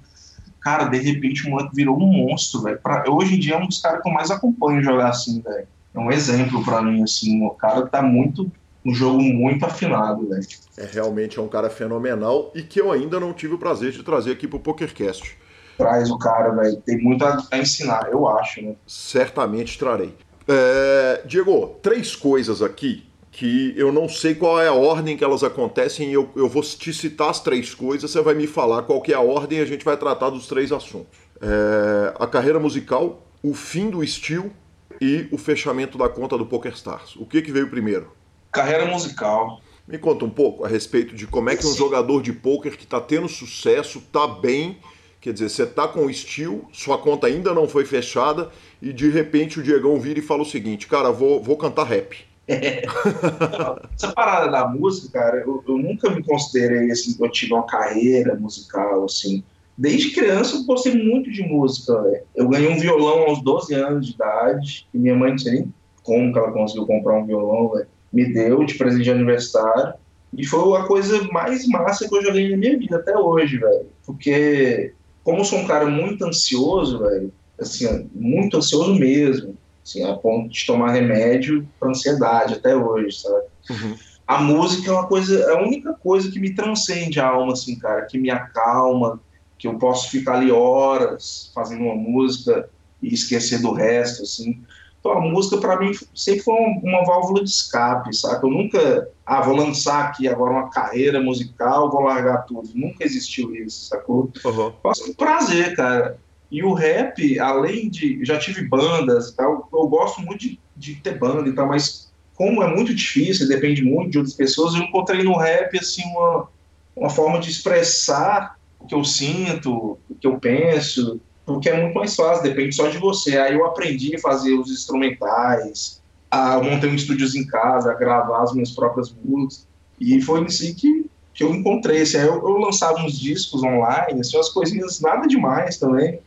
Cara, 0.62 0.86
de 0.86 0.98
repente 0.98 1.46
o 1.46 1.50
moleque 1.50 1.76
virou 1.76 2.02
um 2.02 2.08
monstro, 2.08 2.62
velho. 2.62 2.80
Hoje 3.10 3.36
em 3.36 3.40
dia 3.40 3.56
é 3.56 3.58
um 3.58 3.68
dos 3.68 3.82
caras 3.82 4.02
que 4.02 4.08
eu 4.08 4.14
mais 4.14 4.32
acompanho 4.32 4.82
jogar 4.82 5.10
assim, 5.10 5.42
velho. 5.42 5.68
É 5.94 6.00
um 6.00 6.10
exemplo 6.10 6.64
para 6.64 6.82
mim, 6.82 7.04
assim. 7.04 7.46
O 7.46 7.50
cara 7.50 7.86
tá 7.86 8.02
muito 8.02 8.50
um 8.86 8.94
jogo 8.94 9.22
muito 9.22 9.66
afinado, 9.66 10.28
né? 10.28 10.40
É 10.78 10.86
realmente 10.86 11.38
é 11.38 11.42
um 11.42 11.48
cara 11.48 11.70
fenomenal 11.70 12.52
e 12.56 12.62
que 12.62 12.80
eu 12.80 12.92
ainda 12.92 13.20
não 13.20 13.34
tive 13.34 13.56
o 13.56 13.58
prazer 13.58 13.92
de 13.92 14.04
trazer 14.04 14.32
aqui 14.32 14.48
pro 14.48 14.60
PokerCast. 14.60 15.38
Traz 15.78 16.10
o 16.10 16.18
cara, 16.18 16.52
velho. 16.52 16.78
Tem 16.78 16.98
muito 16.98 17.24
a, 17.24 17.46
ensinar, 17.54 18.10
eu 18.12 18.28
acho, 18.28 18.62
né? 18.62 18.76
Certamente 18.86 19.78
trarei. 19.78 20.14
É, 20.48 21.22
Diego, 21.26 21.78
três 21.82 22.16
coisas 22.16 22.62
aqui 22.62 23.08
que 23.32 23.74
eu 23.78 23.92
não 23.92 24.10
sei 24.10 24.36
qual 24.36 24.60
é 24.60 24.68
a 24.68 24.74
ordem 24.74 25.16
que 25.16 25.24
elas 25.24 25.44
acontecem. 25.44 26.12
Eu, 26.12 26.30
eu 26.36 26.50
vou 26.50 26.62
te 26.62 26.94
citar 26.94 27.30
as 27.30 27.40
três 27.40 27.74
coisas, 27.74 28.12
você 28.12 28.22
vai 28.22 28.34
me 28.34 28.48
falar 28.48 28.84
qual 28.84 29.02
que 29.02 29.14
é 29.14 29.16
a 29.16 29.22
ordem 29.22 29.60
e 29.60 29.62
a 29.62 29.66
gente 29.66 29.86
vai 29.86 29.96
tratar 29.96 30.30
dos 30.30 30.48
três 30.48 30.72
assuntos. 30.72 31.18
É, 31.42 32.14
a 32.20 32.28
carreira 32.28 32.60
musical, 32.60 33.26
o 33.42 33.54
fim 33.54 33.90
do 33.90 34.06
Steel 34.06 34.52
e 35.00 35.28
o 35.32 35.38
fechamento 35.38 35.98
da 35.98 36.10
conta 36.10 36.38
do 36.38 36.46
PokerStars. 36.46 37.16
O 37.16 37.26
que, 37.26 37.42
que 37.42 37.52
veio 37.52 37.70
primeiro? 37.70 38.12
Carreira 38.52 38.86
musical. 38.86 39.62
Me 39.88 39.98
conta 39.98 40.24
um 40.24 40.30
pouco 40.30 40.64
a 40.64 40.68
respeito 40.68 41.16
de 41.16 41.26
como 41.26 41.50
é 41.50 41.56
que 41.56 41.66
um 41.66 41.74
jogador 41.74 42.22
de 42.22 42.32
poker 42.32 42.78
que 42.78 42.84
está 42.84 43.02
tendo 43.02 43.28
sucesso, 43.28 43.98
está 43.98 44.28
bem, 44.28 44.78
quer 45.20 45.34
dizer, 45.34 45.50
você 45.50 45.64
está 45.64 45.88
com 45.88 46.06
o 46.06 46.14
Steel, 46.14 46.64
sua 46.72 46.98
conta 46.98 47.28
ainda 47.28 47.54
não 47.54 47.68
foi 47.68 47.86
fechada 47.86 48.50
e 48.82 48.94
de 48.94 49.10
repente 49.10 49.60
o 49.60 49.64
Diegão 49.64 50.00
vira 50.00 50.20
e 50.20 50.22
fala 50.22 50.44
o 50.44 50.46
seguinte, 50.46 50.88
cara, 50.88 51.12
vou, 51.12 51.42
vou 51.42 51.58
cantar 51.58 51.86
rap. 51.86 52.18
Essa 52.50 54.12
parada 54.14 54.52
da 54.52 54.68
música, 54.68 55.20
cara, 55.20 55.38
eu, 55.38 55.64
eu, 55.68 55.78
nunca 55.78 56.10
me 56.10 56.24
considerei 56.24 56.92
assim, 56.92 57.16
eu 57.20 57.30
tive 57.32 57.54
uma 57.54 57.66
carreira 57.66 58.36
musical, 58.36 59.06
assim. 59.06 59.44
Desde 59.78 60.12
criança 60.12 60.56
eu 60.56 60.64
gostei 60.66 60.94
muito 60.94 61.32
de 61.32 61.42
música, 61.44 62.02
véio. 62.02 62.24
Eu 62.36 62.50
ganhei 62.50 62.70
um 62.70 62.80
violão 62.80 63.22
aos 63.24 63.42
12 63.44 63.74
anos 63.76 64.08
de 64.08 64.14
idade, 64.14 64.88
e 64.94 64.98
minha 64.98 65.16
mãe 65.16 65.32
não 65.32 65.38
sei 65.38 65.54
nem 65.54 65.74
como 66.04 66.34
que 66.34 66.40
ela 66.40 66.52
conseguiu 66.52 66.86
comprar 66.86 67.18
um 67.18 67.26
violão, 67.26 67.70
véio. 67.70 67.88
Me 68.12 68.34
deu 68.34 68.64
de 68.64 68.76
presente 68.76 69.04
de 69.04 69.12
aniversário. 69.12 69.94
E 70.36 70.46
foi 70.46 70.78
a 70.78 70.84
coisa 70.84 71.24
mais 71.32 71.68
massa 71.68 72.08
que 72.08 72.16
eu 72.16 72.24
joguei 72.24 72.50
na 72.50 72.58
minha 72.58 72.78
vida 72.78 72.98
até 72.98 73.18
hoje, 73.18 73.58
velho. 73.58 73.88
Porque, 74.06 74.94
como 75.24 75.40
eu 75.40 75.46
sou 75.46 75.60
um 75.60 75.68
cara 75.68 75.88
muito 75.88 76.24
ansioso, 76.26 77.00
velho, 77.00 77.34
assim, 77.60 78.10
muito 78.14 78.58
ansioso 78.58 78.94
mesmo 78.96 79.58
assim, 79.90 80.04
a 80.04 80.14
ponto 80.14 80.50
de 80.50 80.66
tomar 80.66 80.92
remédio 80.92 81.68
para 81.80 81.90
ansiedade 81.90 82.54
até 82.54 82.76
hoje, 82.76 83.20
sabe? 83.20 83.46
Uhum. 83.70 83.96
A 84.28 84.42
música 84.42 84.92
é 84.92 84.94
uma 84.94 85.08
coisa, 85.08 85.40
é 85.40 85.54
a 85.54 85.62
única 85.62 85.94
coisa 85.94 86.32
que 86.32 86.40
me 86.40 86.54
transcende 86.54 87.20
a 87.20 87.28
alma, 87.28 87.54
assim, 87.54 87.78
cara, 87.78 88.06
que 88.06 88.18
me 88.18 88.30
acalma, 88.30 89.20
que 89.58 89.68
eu 89.68 89.78
posso 89.78 90.12
ficar 90.12 90.36
ali 90.36 90.52
horas 90.52 91.52
fazendo 91.54 91.84
uma 91.84 91.96
música 91.96 92.70
e 93.02 93.14
esquecer 93.14 93.60
do 93.62 93.74
resto, 93.74 94.24
assim. 94.24 94.62
Então 95.00 95.14
a 95.14 95.22
música 95.22 95.58
para 95.58 95.80
mim 95.80 95.92
sempre 96.14 96.42
foi 96.42 96.54
uma, 96.56 97.06
válvula 97.06 97.44
de 97.44 97.50
escape, 97.50 98.14
sabe? 98.16 98.46
Eu 98.46 98.52
nunca, 98.52 99.10
ah, 99.26 99.42
vou 99.42 99.56
lançar 99.56 100.06
aqui 100.06 100.28
agora 100.28 100.52
uma 100.52 100.70
carreira 100.70 101.22
musical, 101.22 101.90
vou 101.90 102.02
largar 102.02 102.46
tudo. 102.46 102.70
Nunca 102.76 103.06
existiu 103.06 103.56
isso, 103.56 103.86
sacou? 103.86 104.32
Uhum. 104.44 104.74
Faço 104.84 105.10
um 105.10 105.14
prazer, 105.14 105.76
cara. 105.76 106.20
E 106.52 106.64
o 106.64 106.74
rap, 106.74 107.40
além 107.40 107.90
de. 107.90 108.26
Já 108.26 108.38
tive 108.38 108.68
bandas 108.68 109.30
e 109.30 109.36
tal, 109.36 109.70
eu 109.72 109.88
gosto 109.88 110.22
muito 110.22 110.40
de, 110.40 110.60
de 110.76 110.96
ter 110.96 111.18
banda 111.18 111.48
e 111.48 111.54
tal, 111.54 111.68
mas 111.68 112.10
como 112.36 112.64
é 112.64 112.74
muito 112.74 112.94
difícil, 112.94 113.48
depende 113.48 113.84
muito 113.84 114.12
de 114.12 114.18
outras 114.18 114.36
pessoas, 114.36 114.74
eu 114.74 114.82
encontrei 114.82 115.24
no 115.24 115.38
rap 115.38 115.78
assim 115.78 116.04
uma, 116.06 116.48
uma 116.96 117.10
forma 117.10 117.38
de 117.38 117.50
expressar 117.50 118.58
o 118.80 118.88
que 118.88 118.96
eu 118.96 119.04
sinto, 119.04 119.98
o 120.10 120.16
que 120.16 120.26
eu 120.26 120.40
penso, 120.40 121.20
porque 121.50 121.68
é 121.68 121.82
muito 121.82 121.96
mais 121.96 122.16
fácil, 122.16 122.44
depende 122.44 122.76
só 122.76 122.88
de 122.90 123.00
você. 123.00 123.36
Aí 123.40 123.56
eu 123.56 123.66
aprendi 123.66 124.16
a 124.16 124.20
fazer 124.20 124.54
os 124.54 124.70
instrumentais, 124.70 126.00
a 126.30 126.62
montar 126.62 126.86
um 126.86 126.94
estúdios 126.94 127.34
em 127.34 127.44
casa, 127.48 127.90
a 127.90 127.96
gravar 127.96 128.44
as 128.44 128.54
minhas 128.54 128.70
próprias 128.70 129.12
músicas, 129.26 129.68
e 130.00 130.22
foi 130.22 130.46
assim 130.46 130.76
que, 130.76 131.10
que 131.34 131.44
eu 131.44 131.52
encontrei. 131.52 132.04
Assim, 132.04 132.18
eu, 132.18 132.36
eu 132.36 132.58
lançava 132.60 133.00
uns 133.00 133.20
discos 133.20 133.64
online, 133.64 134.22
assim, 134.22 134.38
umas 134.38 134.50
coisinhas 134.50 135.02
nada 135.02 135.28
demais 135.28 135.78
também. 135.78 136.20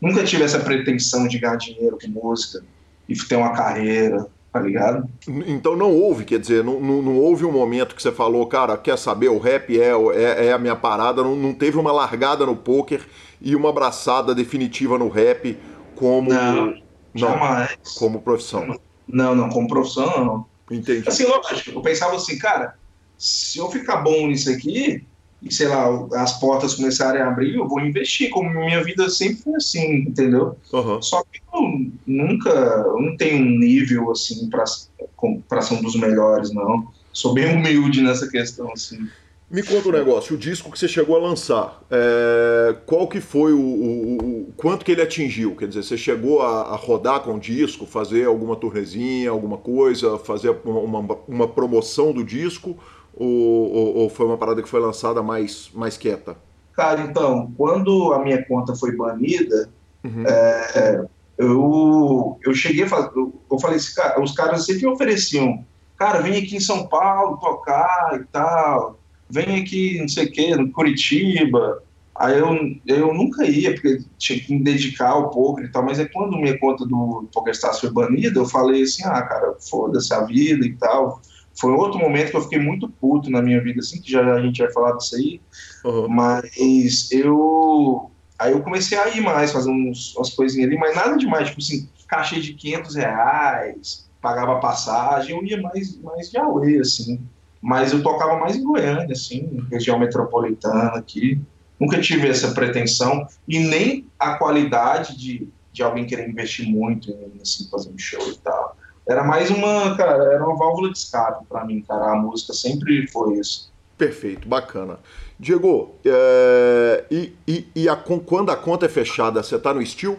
Nunca 0.00 0.24
tive 0.24 0.44
essa 0.44 0.58
pretensão 0.58 1.28
de 1.28 1.38
ganhar 1.38 1.56
dinheiro 1.56 1.98
com 2.02 2.08
música 2.08 2.64
e 3.06 3.14
ter 3.14 3.36
uma 3.36 3.52
carreira, 3.52 4.26
tá 4.50 4.60
ligado? 4.60 5.06
Então 5.46 5.76
não 5.76 5.92
houve, 5.92 6.24
quer 6.24 6.38
dizer, 6.38 6.64
não, 6.64 6.80
não, 6.80 7.02
não, 7.02 7.18
houve 7.18 7.44
um 7.44 7.52
momento 7.52 7.94
que 7.94 8.02
você 8.02 8.10
falou, 8.10 8.46
cara, 8.46 8.78
quer 8.78 8.96
saber, 8.96 9.28
o 9.28 9.38
rap 9.38 9.78
é, 9.78 9.92
é, 10.14 10.46
é 10.46 10.52
a 10.52 10.58
minha 10.58 10.74
parada, 10.74 11.22
não, 11.22 11.36
não, 11.36 11.52
teve 11.52 11.76
uma 11.76 11.92
largada 11.92 12.46
no 12.46 12.56
poker 12.56 13.02
e 13.40 13.56
uma 13.56 13.70
abraçada 13.70 14.34
definitiva 14.34 14.98
no 14.98 15.08
rap 15.08 15.56
como. 15.94 16.30
Não, 16.30 16.74
jamais. 17.14 17.76
Como 17.98 18.20
profissão. 18.20 18.78
Não, 19.08 19.34
não, 19.34 19.48
como 19.48 19.68
profissão 19.68 20.24
não. 20.24 20.46
Entendi. 20.70 21.08
Assim, 21.08 21.24
lógico, 21.24 21.70
eu 21.70 21.82
pensava 21.82 22.14
assim, 22.14 22.38
cara, 22.38 22.76
se 23.18 23.58
eu 23.58 23.70
ficar 23.70 23.98
bom 23.98 24.28
nisso 24.28 24.50
aqui, 24.50 25.04
e 25.42 25.52
sei 25.52 25.68
lá, 25.68 25.86
as 26.14 26.38
portas 26.38 26.74
começarem 26.74 27.20
a 27.20 27.28
abrir, 27.28 27.56
eu 27.56 27.66
vou 27.66 27.80
investir, 27.80 28.30
como 28.30 28.50
minha 28.50 28.84
vida 28.84 29.08
sempre 29.08 29.42
foi 29.42 29.54
assim, 29.54 29.94
entendeu? 30.02 30.56
Uhum. 30.72 31.00
Só 31.00 31.22
que 31.24 31.40
eu 31.52 31.90
nunca, 32.06 32.50
eu 32.50 33.00
não 33.00 33.16
tenho 33.16 33.44
um 33.44 33.58
nível 33.58 34.10
assim 34.10 34.48
para 34.50 34.66
ser 34.66 35.74
um 35.74 35.82
dos 35.82 35.96
melhores, 35.96 36.52
não. 36.52 36.88
Sou 37.12 37.34
bem 37.34 37.56
humilde 37.56 38.02
nessa 38.02 38.28
questão, 38.28 38.70
assim. 38.72 39.08
Me 39.50 39.64
conta 39.64 39.88
um 39.88 39.92
negócio, 39.92 40.36
o 40.36 40.38
disco 40.38 40.70
que 40.70 40.78
você 40.78 40.86
chegou 40.86 41.16
a 41.16 41.18
lançar, 41.18 41.82
é, 41.90 42.76
qual 42.86 43.08
que 43.08 43.20
foi 43.20 43.52
o, 43.52 43.58
o, 43.58 44.16
o, 44.18 44.52
quanto 44.56 44.84
que 44.84 44.92
ele 44.92 45.02
atingiu? 45.02 45.56
Quer 45.56 45.66
dizer, 45.66 45.82
você 45.82 45.98
chegou 45.98 46.40
a, 46.40 46.72
a 46.72 46.76
rodar 46.76 47.18
com 47.20 47.34
o 47.34 47.40
disco, 47.40 47.84
fazer 47.84 48.26
alguma 48.26 48.54
turnezinha, 48.54 49.28
alguma 49.28 49.58
coisa, 49.58 50.16
fazer 50.18 50.56
uma, 50.64 51.00
uma, 51.00 51.18
uma 51.26 51.48
promoção 51.48 52.12
do 52.12 52.22
disco? 52.22 52.78
Ou, 53.12 53.26
ou, 53.26 53.96
ou, 53.96 54.08
foi 54.08 54.24
uma 54.24 54.38
parada 54.38 54.62
que 54.62 54.68
foi 54.68 54.78
lançada 54.78 55.20
mais, 55.20 55.68
mais 55.74 55.96
quieta? 55.96 56.36
Cara, 56.72 57.00
então, 57.00 57.52
quando 57.56 58.12
a 58.12 58.20
minha 58.20 58.44
conta 58.46 58.76
foi 58.76 58.94
banida, 58.94 59.68
uhum. 60.04 60.24
é, 60.28 61.04
eu, 61.36 62.38
eu 62.44 62.54
cheguei 62.54 62.84
a 62.84 62.88
fazer. 62.88 63.10
Eu, 63.16 63.34
eu 63.50 63.58
falei 63.58 63.78
assim, 63.78 63.94
cara, 63.96 64.22
os 64.22 64.30
caras 64.30 64.64
sempre 64.64 64.86
ofereciam, 64.86 65.64
cara, 65.96 66.20
vem 66.20 66.40
aqui 66.40 66.54
em 66.54 66.60
São 66.60 66.86
Paulo 66.86 67.36
tocar 67.38 68.12
e 68.14 68.24
tal, 68.26 68.99
vem 69.30 69.60
aqui, 69.60 69.98
não 69.98 70.08
sei 70.08 70.26
o 70.26 70.32
quê, 70.32 70.56
no 70.56 70.70
Curitiba. 70.70 71.82
Aí 72.16 72.38
eu, 72.38 72.54
eu 72.86 73.14
nunca 73.14 73.46
ia, 73.46 73.72
porque 73.72 74.00
tinha 74.18 74.38
que 74.40 74.52
me 74.52 74.62
dedicar 74.62 75.10
ao 75.10 75.30
poker 75.30 75.64
e 75.64 75.72
tal, 75.72 75.82
mas 75.82 75.98
é 75.98 76.04
quando 76.04 76.36
minha 76.36 76.58
conta 76.58 76.84
do 76.84 77.28
PokerStars 77.32 77.80
foi 77.80 77.90
banida, 77.90 78.38
eu 78.38 78.44
falei 78.44 78.82
assim, 78.82 79.02
ah, 79.04 79.22
cara, 79.22 79.54
foda-se 79.58 80.12
a 80.12 80.20
vida 80.24 80.66
e 80.66 80.74
tal 80.74 81.20
foi 81.60 81.72
outro 81.72 81.98
momento 81.98 82.30
que 82.30 82.36
eu 82.36 82.42
fiquei 82.42 82.58
muito 82.58 82.88
puto 82.88 83.30
na 83.30 83.42
minha 83.42 83.62
vida, 83.62 83.80
assim, 83.80 84.00
que 84.00 84.10
já 84.10 84.34
a 84.34 84.40
gente 84.40 84.62
vai 84.62 84.72
falar 84.72 84.96
disso 84.96 85.14
aí. 85.16 85.40
Uhum. 85.84 86.08
Mas 86.08 87.10
eu. 87.12 88.10
Aí 88.38 88.52
eu 88.52 88.62
comecei 88.62 88.96
a 88.96 89.08
ir 89.14 89.20
mais, 89.20 89.52
fazer 89.52 89.70
uns, 89.70 90.16
umas 90.16 90.30
coisinhas 90.30 90.68
ali, 90.68 90.78
mas 90.78 90.96
nada 90.96 91.16
demais, 91.18 91.48
tipo 91.48 91.60
assim, 91.60 91.86
cachê 92.08 92.40
de 92.40 92.54
500 92.54 92.94
reais, 92.94 94.10
pagava 94.22 94.60
passagem, 94.60 95.36
eu 95.36 95.44
ia 95.44 95.60
mais, 95.60 96.00
mais 96.00 96.30
de 96.30 96.38
Aue, 96.38 96.78
assim. 96.78 97.20
Mas 97.60 97.92
eu 97.92 98.02
tocava 98.02 98.38
mais 98.38 98.56
em 98.56 98.64
Goiânia, 98.64 99.12
assim, 99.12 99.66
região 99.70 99.98
metropolitana 99.98 100.92
aqui. 100.96 101.40
Nunca 101.78 102.00
tive 102.00 102.28
essa 102.28 102.52
pretensão 102.52 103.26
e 103.46 103.58
nem 103.58 104.06
a 104.18 104.34
qualidade 104.34 105.16
de, 105.16 105.48
de 105.72 105.82
alguém 105.82 106.06
querer 106.06 106.28
investir 106.28 106.68
muito 106.68 107.10
em 107.10 107.40
assim, 107.40 107.68
fazer 107.70 107.90
um 107.90 107.98
show 107.98 108.30
e 108.30 108.36
tal 108.38 108.76
era 109.10 109.24
mais 109.24 109.50
uma, 109.50 109.96
cara, 109.96 110.12
era 110.32 110.44
uma 110.46 110.56
válvula 110.56 110.92
de 110.92 110.98
escape 110.98 111.44
para 111.48 111.64
mim, 111.64 111.82
cara. 111.82 112.12
A 112.12 112.16
música 112.16 112.52
sempre 112.52 113.06
foi 113.08 113.38
isso. 113.38 113.72
Perfeito, 113.98 114.48
bacana. 114.48 114.98
Diego, 115.38 115.96
é, 116.04 117.04
e, 117.10 117.32
e, 117.46 117.68
e 117.74 117.88
a, 117.88 117.96
quando 117.96 118.50
a 118.50 118.56
conta 118.56 118.86
é 118.86 118.88
fechada, 118.88 119.42
você 119.42 119.58
tá 119.58 119.74
no 119.74 119.84
Steel? 119.84 120.16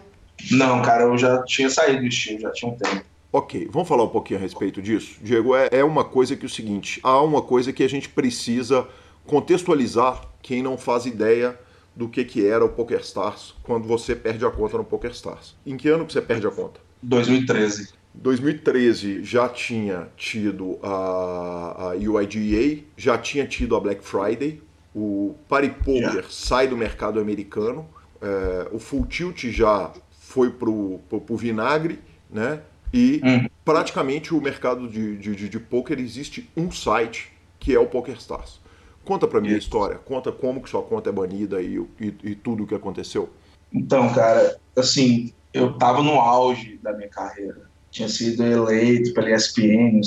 Não, 0.50 0.82
cara, 0.82 1.04
eu 1.04 1.16
já 1.16 1.42
tinha 1.44 1.70
saído 1.70 2.02
do 2.02 2.10
Steel, 2.10 2.40
já 2.40 2.50
tinha 2.52 2.70
um 2.70 2.76
tempo. 2.76 3.04
Ok, 3.32 3.66
vamos 3.70 3.88
falar 3.88 4.04
um 4.04 4.08
pouquinho 4.08 4.38
a 4.38 4.42
respeito 4.42 4.82
disso? 4.82 5.16
Diego, 5.22 5.56
é, 5.56 5.68
é 5.72 5.82
uma 5.82 6.04
coisa 6.04 6.36
que 6.36 6.44
é 6.44 6.46
o 6.46 6.50
seguinte, 6.50 7.00
há 7.02 7.18
uma 7.22 7.40
coisa 7.40 7.72
que 7.72 7.82
a 7.82 7.88
gente 7.88 8.08
precisa 8.10 8.86
contextualizar 9.26 10.28
quem 10.42 10.62
não 10.62 10.76
faz 10.76 11.06
ideia 11.06 11.58
do 11.96 12.08
que, 12.08 12.24
que 12.24 12.46
era 12.46 12.62
o 12.62 12.68
PokerStars 12.68 13.54
quando 13.62 13.88
você 13.88 14.14
perde 14.14 14.44
a 14.44 14.50
conta 14.50 14.76
no 14.76 14.84
PokerStars. 14.84 15.54
Em 15.64 15.78
que 15.78 15.88
ano 15.88 16.04
que 16.04 16.12
você 16.12 16.20
perde 16.20 16.46
a 16.46 16.50
conta? 16.50 16.80
2013. 17.02 17.94
2013 18.14 19.24
já 19.24 19.48
tinha 19.48 20.08
tido 20.14 20.78
a, 20.82 21.92
a 21.92 21.96
UIDA, 21.96 22.84
já 22.98 23.16
tinha 23.16 23.46
tido 23.46 23.74
a 23.74 23.80
Black 23.80 24.04
Friday, 24.04 24.60
o 24.94 25.34
Paripoker 25.48 26.26
sai 26.28 26.68
do 26.68 26.76
mercado 26.76 27.18
americano, 27.18 27.88
é, 28.20 28.68
o 28.70 28.78
Full 28.78 29.06
Tilt 29.06 29.44
já 29.46 29.90
foi 30.10 30.50
pro, 30.50 31.00
pro, 31.08 31.20
pro 31.20 31.36
vinagre, 31.36 31.98
né? 32.30 32.60
E 32.92 33.20
hum. 33.24 33.48
praticamente 33.64 34.34
o 34.34 34.40
mercado 34.40 34.88
de, 34.88 35.16
de, 35.16 35.48
de, 35.48 35.58
poker 35.58 35.98
existe 35.98 36.48
um 36.56 36.70
site 36.70 37.32
que 37.58 37.74
é 37.74 37.78
o 37.78 37.86
PokerStars. 37.86 38.60
Conta 39.04 39.26
para 39.26 39.40
mim 39.40 39.52
a 39.52 39.58
história, 39.58 39.96
conta 39.96 40.30
como 40.30 40.62
que 40.62 40.68
sua 40.68 40.82
conta 40.82 41.10
é 41.10 41.12
banida 41.12 41.60
e, 41.60 41.76
e, 41.98 42.14
e 42.22 42.34
tudo 42.34 42.64
o 42.64 42.66
que 42.66 42.74
aconteceu. 42.74 43.30
Então, 43.72 44.12
cara, 44.12 44.56
assim, 44.76 45.32
eu 45.52 45.72
tava 45.78 46.02
no 46.02 46.20
auge 46.20 46.78
da 46.82 46.92
minha 46.92 47.08
carreira 47.08 47.72
tinha 47.92 48.08
sido 48.08 48.42
eleito 48.42 49.12
pela 49.12 49.30
ESPN, 49.30 50.00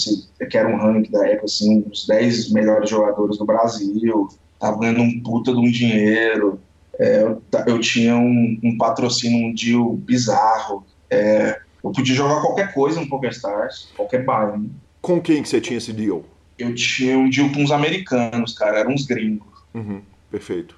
que 0.50 0.58
era 0.58 0.68
um 0.68 0.78
ranking 0.78 1.12
da 1.12 1.26
época, 1.28 1.46
assim, 1.46 1.78
um 1.78 1.82
dos 1.82 2.08
10 2.08 2.52
melhores 2.52 2.90
jogadores 2.90 3.38
do 3.38 3.46
Brasil, 3.46 4.28
tava 4.60 4.80
ganhando 4.80 5.02
um 5.02 5.22
puta 5.22 5.54
de 5.54 5.60
um 5.60 5.70
dinheiro, 5.70 6.60
é, 7.00 7.22
eu, 7.22 7.42
eu, 7.68 7.80
tinha 7.80 8.16
um, 8.16 8.60
um, 8.64 8.76
patrocínio, 8.78 9.50
um 9.50 9.54
deal 9.54 9.94
bizarro, 9.94 10.84
é, 11.10 11.62
eu 11.86 11.92
podia 11.92 12.16
jogar 12.16 12.42
qualquer 12.42 12.74
coisa 12.74 13.00
no 13.00 13.08
PokerStars, 13.08 13.90
qualquer 13.96 14.24
baile. 14.24 14.70
Com 15.02 15.22
quem 15.22 15.44
que 15.44 15.50
você 15.50 15.62
tinha 15.62 15.78
esse 15.78 15.94
deal? 15.94 16.24
Eu 16.58 16.74
tinha 16.74 17.18
um 17.18 17.30
deal 17.30 17.50
com 17.52 17.62
uns 17.64 17.72
americanos, 17.72 18.58
cara, 18.58 18.80
eram 18.80 18.92
uns 18.92 19.06
gringos. 19.06 19.48
Uhum, 19.74 20.02
perfeito. 20.32 20.76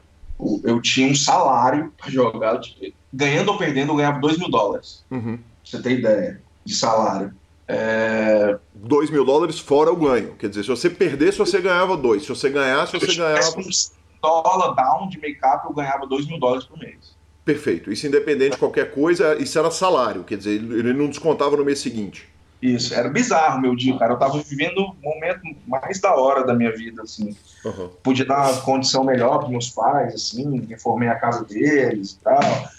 Eu 0.63 0.81
tinha 0.81 1.09
um 1.09 1.15
salário 1.15 1.91
para 1.97 2.11
jogar, 2.11 2.59
ganhando 3.11 3.51
ou 3.51 3.57
perdendo, 3.57 3.91
eu 3.91 3.95
ganhava 3.95 4.19
2 4.19 4.37
mil 4.37 4.49
dólares. 4.49 5.03
Uhum 5.09 5.39
você 5.69 5.81
ter 5.81 5.99
ideia, 5.99 6.41
de 6.63 6.75
salário. 6.75 7.33
É... 7.67 8.57
2 8.73 9.09
mil 9.09 9.25
dólares 9.25 9.59
fora 9.59 9.91
o 9.91 9.95
ganho. 9.95 10.35
Quer 10.35 10.49
dizer, 10.49 10.63
se 10.63 10.69
você 10.69 10.89
perdesse, 10.89 11.37
você 11.37 11.61
ganhava 11.61 11.97
2. 11.97 12.23
Se 12.23 12.29
você 12.29 12.49
ganhasse, 12.49 12.97
você 12.97 13.13
ganhava. 13.15 13.59
Um 13.59 13.69
dólar 14.21 14.73
down 14.73 15.09
de 15.09 15.19
make-up, 15.19 15.65
eu 15.65 15.73
ganhava 15.73 16.07
2 16.07 16.27
mil 16.27 16.39
dólares 16.39 16.65
por 16.65 16.79
mês. 16.79 17.16
Perfeito. 17.47 17.89
Isso 17.89 18.05
independente 18.05 18.51
de 18.51 18.57
qualquer 18.57 18.91
coisa, 18.91 19.41
isso 19.41 19.57
era 19.57 19.71
salário. 19.71 20.25
Quer 20.25 20.37
dizer, 20.37 20.55
ele 20.55 20.91
não 20.91 21.07
descontava 21.07 21.55
no 21.55 21.63
mês 21.63 21.79
seguinte. 21.79 22.27
Isso, 22.61 22.93
era 22.93 23.07
bizarro 23.07 23.61
meu 23.61 23.73
dia, 23.73 23.97
cara. 23.97 24.11
Eu 24.11 24.19
tava 24.19 24.37
vivendo 24.41 24.79
o 24.79 24.95
momento 25.01 25.43
mais 25.65 26.01
da 26.01 26.13
hora 26.13 26.45
da 26.45 26.53
minha 26.53 26.75
vida, 26.75 27.03
assim. 27.03 27.33
Uhum. 27.63 27.89
Podia 28.03 28.25
dar 28.25 28.51
uma 28.51 28.61
condição 28.63 29.05
melhor 29.05 29.39
para 29.39 29.47
meus 29.47 29.69
pais, 29.69 30.13
assim, 30.13 30.65
reformei 30.67 31.07
a 31.07 31.15
casa 31.15 31.45
deles 31.45 32.11
e 32.11 32.19
tal. 32.19 32.69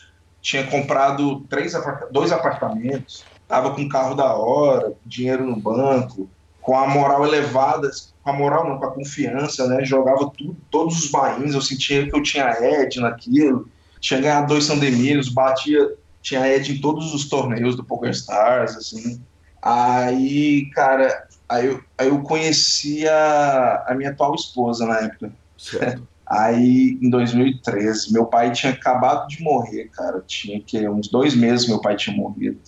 Tinha 0.43 0.67
comprado 0.67 1.41
três 1.49 1.73
dois 2.11 2.31
apartamentos, 2.31 3.25
tava 3.49 3.71
com 3.71 3.81
um 3.81 3.89
carro 3.89 4.15
da 4.15 4.35
hora, 4.35 4.93
dinheiro 5.07 5.47
no 5.47 5.57
banco, 5.57 6.29
com 6.61 6.77
a 6.77 6.87
moral 6.87 7.25
elevada, 7.25 7.91
com 8.23 8.31
a 8.31 8.35
moral 8.35 8.69
não, 8.69 8.79
com 8.79 8.85
a 8.85 8.93
confiança, 8.93 9.67
né? 9.67 9.83
Jogava 9.83 10.31
tudo, 10.37 10.55
todos 10.71 11.05
os 11.05 11.11
bains, 11.11 11.55
eu 11.55 11.63
sentia 11.63 12.07
que 12.07 12.15
eu 12.15 12.23
tinha 12.23 12.55
Ed 12.61 13.01
naquilo, 13.01 13.67
tinha 14.01 14.21
ganhado 14.21 14.49
dois 14.49 14.65
Sandemiros, 14.65 15.29
batia, 15.29 15.95
tinha 16.23 16.47
Ed 16.47 16.73
em 16.73 16.81
todos 16.81 17.15
os 17.15 17.29
torneios 17.29 17.77
do 17.77 17.85
PokerStars, 17.85 18.77
assim 18.77 19.21
Aí, 19.63 20.71
cara, 20.71 21.27
aí 21.49 21.67
eu, 21.67 21.83
aí 21.99 22.09
eu 22.09 22.23
conheci 22.23 23.07
a, 23.09 23.85
a 23.89 23.95
minha 23.95 24.11
atual 24.11 24.35
esposa 24.35 24.87
na 24.87 25.01
época. 25.01 25.33
Certo. 25.57 26.07
Aí, 26.31 26.99
em 27.01 27.09
2013, 27.09 28.13
meu 28.13 28.27
pai 28.27 28.53
tinha 28.53 28.71
acabado 28.71 29.27
de 29.29 29.43
morrer, 29.43 29.89
cara. 29.89 30.23
Tinha 30.27 30.61
que 30.61 30.87
uns 30.87 31.09
dois 31.09 31.35
meses 31.35 31.67
meu 31.67 31.81
pai 31.81 31.97
tinha 31.97 32.15
morrido. 32.15 32.61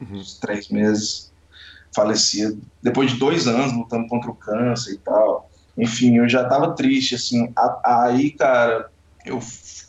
Uhum. 0.00 0.16
Uns 0.16 0.38
três 0.38 0.70
meses 0.70 1.30
falecido. 1.94 2.62
Depois 2.82 3.10
de 3.10 3.18
dois 3.18 3.46
anos 3.46 3.70
lutando 3.74 4.08
contra 4.08 4.30
o 4.30 4.34
câncer 4.34 4.94
e 4.94 4.96
tal. 4.96 5.50
Enfim, 5.76 6.16
eu 6.16 6.26
já 6.26 6.48
tava 6.48 6.74
triste, 6.74 7.14
assim. 7.14 7.52
Aí, 7.84 8.30
cara, 8.30 8.90
eu, 9.26 9.42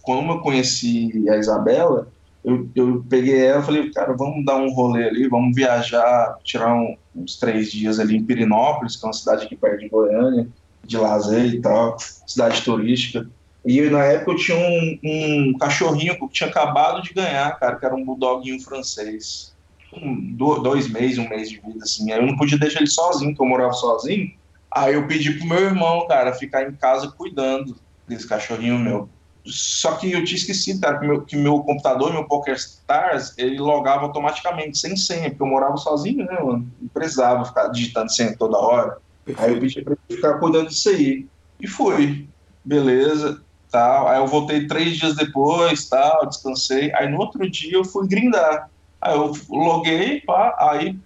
como 0.03 0.33
eu 0.33 0.39
conheci 0.39 1.27
a 1.29 1.37
Isabela, 1.37 2.07
eu, 2.43 2.69
eu 2.75 3.05
peguei 3.09 3.45
ela 3.45 3.61
e 3.61 3.65
falei, 3.65 3.91
cara, 3.91 4.13
vamos 4.13 4.45
dar 4.45 4.57
um 4.57 4.71
rolê 4.71 5.07
ali, 5.07 5.27
vamos 5.29 5.55
viajar, 5.55 6.37
tirar 6.43 6.75
um, 6.75 6.95
uns 7.15 7.37
três 7.37 7.71
dias 7.71 7.99
ali 7.99 8.17
em 8.17 8.23
Pirinópolis, 8.23 8.97
que 8.97 9.05
é 9.05 9.07
uma 9.07 9.13
cidade 9.13 9.45
aqui 9.45 9.55
perto 9.55 9.79
de 9.79 9.89
Goiânia, 9.89 10.47
de 10.83 10.97
lazer 10.97 11.53
e 11.53 11.61
tal, 11.61 11.97
cidade 12.27 12.61
turística. 12.61 13.25
E 13.65 13.81
na 13.89 14.03
época 14.03 14.31
eu 14.31 14.35
tinha 14.35 14.57
um, 14.57 14.99
um 15.03 15.57
cachorrinho 15.57 16.17
que 16.17 16.23
eu 16.23 16.27
tinha 16.27 16.49
acabado 16.49 17.01
de 17.01 17.13
ganhar, 17.13 17.57
cara, 17.57 17.77
que 17.77 17.85
era 17.85 17.95
um 17.95 18.03
bulldoguinho 18.03 18.59
francês. 18.59 19.53
Um, 19.95 20.35
dois 20.35 20.89
meses, 20.89 21.17
um 21.17 21.29
mês 21.29 21.49
de 21.49 21.61
vida, 21.61 21.79
assim. 21.83 22.11
Aí 22.11 22.19
eu 22.19 22.25
não 22.25 22.35
podia 22.35 22.57
deixar 22.57 22.79
ele 22.79 22.89
sozinho, 22.89 23.31
porque 23.31 23.43
eu 23.43 23.47
morava 23.47 23.71
sozinho. 23.71 24.33
Aí 24.69 24.95
eu 24.95 25.07
pedi 25.07 25.31
pro 25.37 25.47
meu 25.47 25.59
irmão, 25.59 26.05
cara, 26.07 26.33
ficar 26.33 26.67
em 26.67 26.73
casa 26.73 27.07
cuidando 27.15 27.77
desse 28.07 28.27
cachorrinho 28.27 28.77
meu. 28.77 29.07
Só 29.45 29.95
que 29.95 30.11
eu 30.11 30.23
tinha 30.23 30.37
esquecido, 30.37 30.79
cara, 30.79 30.99
que 30.99 31.05
meu, 31.05 31.21
que 31.21 31.35
meu 31.35 31.59
computador, 31.59 32.13
meu 32.13 32.25
PokerStars, 32.25 33.33
ele 33.37 33.59
logava 33.59 34.03
automaticamente, 34.03 34.77
sem 34.77 34.95
senha, 34.95 35.29
porque 35.29 35.43
eu 35.43 35.47
morava 35.47 35.75
sozinho, 35.75 36.25
né, 36.25 36.39
mano? 36.39 36.71
Não 36.79 36.87
precisava 36.87 37.43
ficar 37.43 37.67
digitando 37.67 38.11
senha 38.11 38.35
toda 38.37 38.57
hora. 38.57 38.97
Aí 39.37 39.53
eu 39.53 39.59
pedi 39.59 39.81
pra 39.81 39.95
ele 40.09 40.15
ficar 40.15 40.39
cuidando 40.39 40.69
disso 40.69 40.89
aí. 40.89 41.27
E 41.59 41.67
fui. 41.67 42.29
Beleza, 42.63 43.41
tal. 43.69 44.07
Aí 44.07 44.17
eu 44.17 44.27
voltei 44.27 44.65
três 44.65 44.97
dias 44.97 45.15
depois, 45.15 45.89
tal, 45.89 46.25
descansei. 46.25 46.93
Aí 46.93 47.09
no 47.09 47.19
outro 47.19 47.49
dia 47.49 47.73
eu 47.73 47.83
fui 47.83 48.07
grindar. 48.07 48.69
Aí 49.01 49.13
eu 49.13 49.33
loguei, 49.49 50.21
pá, 50.21 50.55
aí 50.57 50.97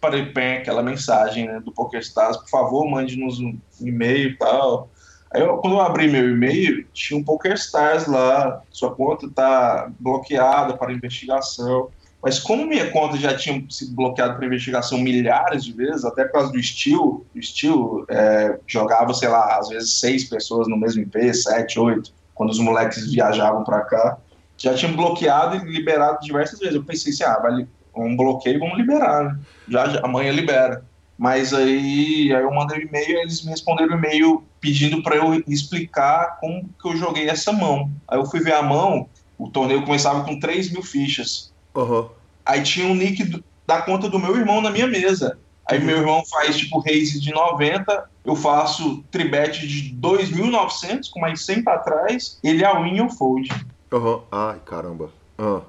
parei 0.00 0.22
bem 0.26 0.58
aquela 0.58 0.82
mensagem 0.82 1.46
né, 1.46 1.60
do 1.60 1.72
PokerStars, 1.72 2.36
por 2.36 2.48
favor, 2.50 2.90
mande-nos 2.90 3.38
um 3.38 3.56
e-mail 3.80 4.30
e 4.30 4.36
tal 4.36 4.90
Aí 5.32 5.42
eu, 5.42 5.58
quando 5.58 5.74
eu 5.74 5.80
abri 5.80 6.08
meu 6.08 6.28
e-mail, 6.28 6.84
tinha 6.92 7.18
um 7.18 7.22
PokerStars 7.22 8.06
lá, 8.06 8.62
sua 8.70 8.94
conta 8.94 9.26
está 9.26 9.90
bloqueada 10.00 10.76
para 10.76 10.92
investigação. 10.92 11.88
Mas 12.22 12.38
como 12.38 12.66
minha 12.66 12.90
conta 12.90 13.16
já 13.16 13.34
tinha 13.36 13.64
sido 13.70 13.94
bloqueada 13.94 14.34
para 14.34 14.44
investigação 14.44 14.98
milhares 14.98 15.64
de 15.64 15.72
vezes, 15.72 16.04
até 16.04 16.24
por 16.24 16.32
causa 16.32 16.52
do 16.52 16.58
estilo, 16.58 17.24
o 17.34 17.38
estilo 17.38 18.04
é, 18.10 18.58
jogava, 18.66 19.14
sei 19.14 19.28
lá, 19.28 19.56
às 19.58 19.68
vezes 19.68 20.00
seis 20.00 20.24
pessoas 20.24 20.68
no 20.68 20.76
mesmo 20.76 21.02
IP, 21.02 21.32
sete, 21.32 21.78
oito, 21.78 22.12
quando 22.34 22.50
os 22.50 22.58
moleques 22.58 23.10
viajavam 23.10 23.64
para 23.64 23.80
cá, 23.82 24.18
já 24.58 24.74
tinha 24.74 24.92
bloqueado 24.92 25.56
e 25.56 25.70
liberado 25.70 26.18
diversas 26.20 26.58
vezes. 26.58 26.74
Eu 26.74 26.84
pensei 26.84 27.12
assim, 27.12 27.24
ah, 27.24 27.38
vai 27.38 27.66
um 27.94 28.16
bloqueio, 28.16 28.58
vamos 28.58 28.76
liberar, 28.76 29.24
né? 29.24 29.38
já, 29.68 29.88
já 29.88 30.00
amanhã 30.04 30.32
libera. 30.32 30.84
Mas 31.20 31.52
aí, 31.52 32.32
aí 32.34 32.42
eu 32.42 32.50
mandei 32.50 32.78
um 32.78 32.88
e-mail 32.88 33.10
e 33.10 33.20
eles 33.20 33.44
me 33.44 33.50
responderam 33.50 33.94
o 33.94 33.98
e-mail 33.98 34.42
pedindo 34.58 35.02
para 35.02 35.16
eu 35.16 35.34
explicar 35.46 36.38
como 36.40 36.66
que 36.80 36.88
eu 36.88 36.96
joguei 36.96 37.28
essa 37.28 37.52
mão. 37.52 37.90
Aí 38.08 38.18
eu 38.18 38.24
fui 38.24 38.40
ver 38.40 38.54
a 38.54 38.62
mão, 38.62 39.06
o 39.36 39.50
torneio 39.50 39.84
começava 39.84 40.24
com 40.24 40.40
3 40.40 40.72
mil 40.72 40.82
fichas. 40.82 41.52
Uhum. 41.74 42.08
Aí 42.42 42.62
tinha 42.62 42.86
um 42.86 42.94
nick 42.94 43.44
da 43.66 43.82
conta 43.82 44.08
do 44.08 44.18
meu 44.18 44.34
irmão 44.34 44.62
na 44.62 44.70
minha 44.70 44.86
mesa. 44.86 45.38
Aí 45.68 45.78
uhum. 45.78 45.84
meu 45.84 45.98
irmão 45.98 46.24
faz 46.24 46.56
tipo 46.56 46.80
raise 46.80 47.20
de 47.20 47.30
90, 47.32 48.10
eu 48.24 48.34
faço 48.34 49.04
tribet 49.10 49.68
de 49.68 49.94
2.900 49.96 51.10
com 51.10 51.20
mais 51.20 51.44
100 51.44 51.62
para 51.62 51.80
trás, 51.80 52.38
ele 52.42 52.64
é 52.64 52.82
win 52.82 52.98
ou 52.98 53.10
fold. 53.10 53.46
Uhum. 53.92 54.22
Ai, 54.32 54.58
caramba. 54.64 55.10
Uhum. 55.38 55.60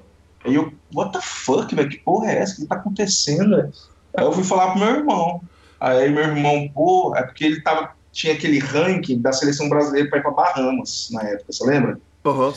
Aí 0.46 0.54
eu, 0.54 0.72
what 0.94 1.12
the 1.12 1.20
fuck, 1.20 1.74
velho? 1.74 1.90
Que 1.90 1.98
porra 1.98 2.32
é 2.32 2.38
essa? 2.38 2.54
O 2.54 2.56
que 2.62 2.66
tá 2.66 2.76
acontecendo? 2.76 3.70
Aí 4.16 4.24
eu 4.24 4.32
fui 4.32 4.44
falar 4.44 4.72
pro 4.72 4.80
meu 4.80 4.96
irmão. 4.96 5.40
Aí 5.80 6.10
meu 6.10 6.22
irmão, 6.22 6.68
pô, 6.72 7.14
é 7.16 7.22
porque 7.22 7.44
ele 7.44 7.60
tava, 7.60 7.92
tinha 8.12 8.34
aquele 8.34 8.58
ranking 8.58 9.20
da 9.20 9.32
seleção 9.32 9.68
brasileira 9.68 10.08
para 10.08 10.18
ir 10.18 10.22
para 10.22 10.30
Bahamas 10.30 11.08
na 11.10 11.22
época, 11.22 11.52
você 11.52 11.64
lembra? 11.64 11.98
Uhum, 12.24 12.52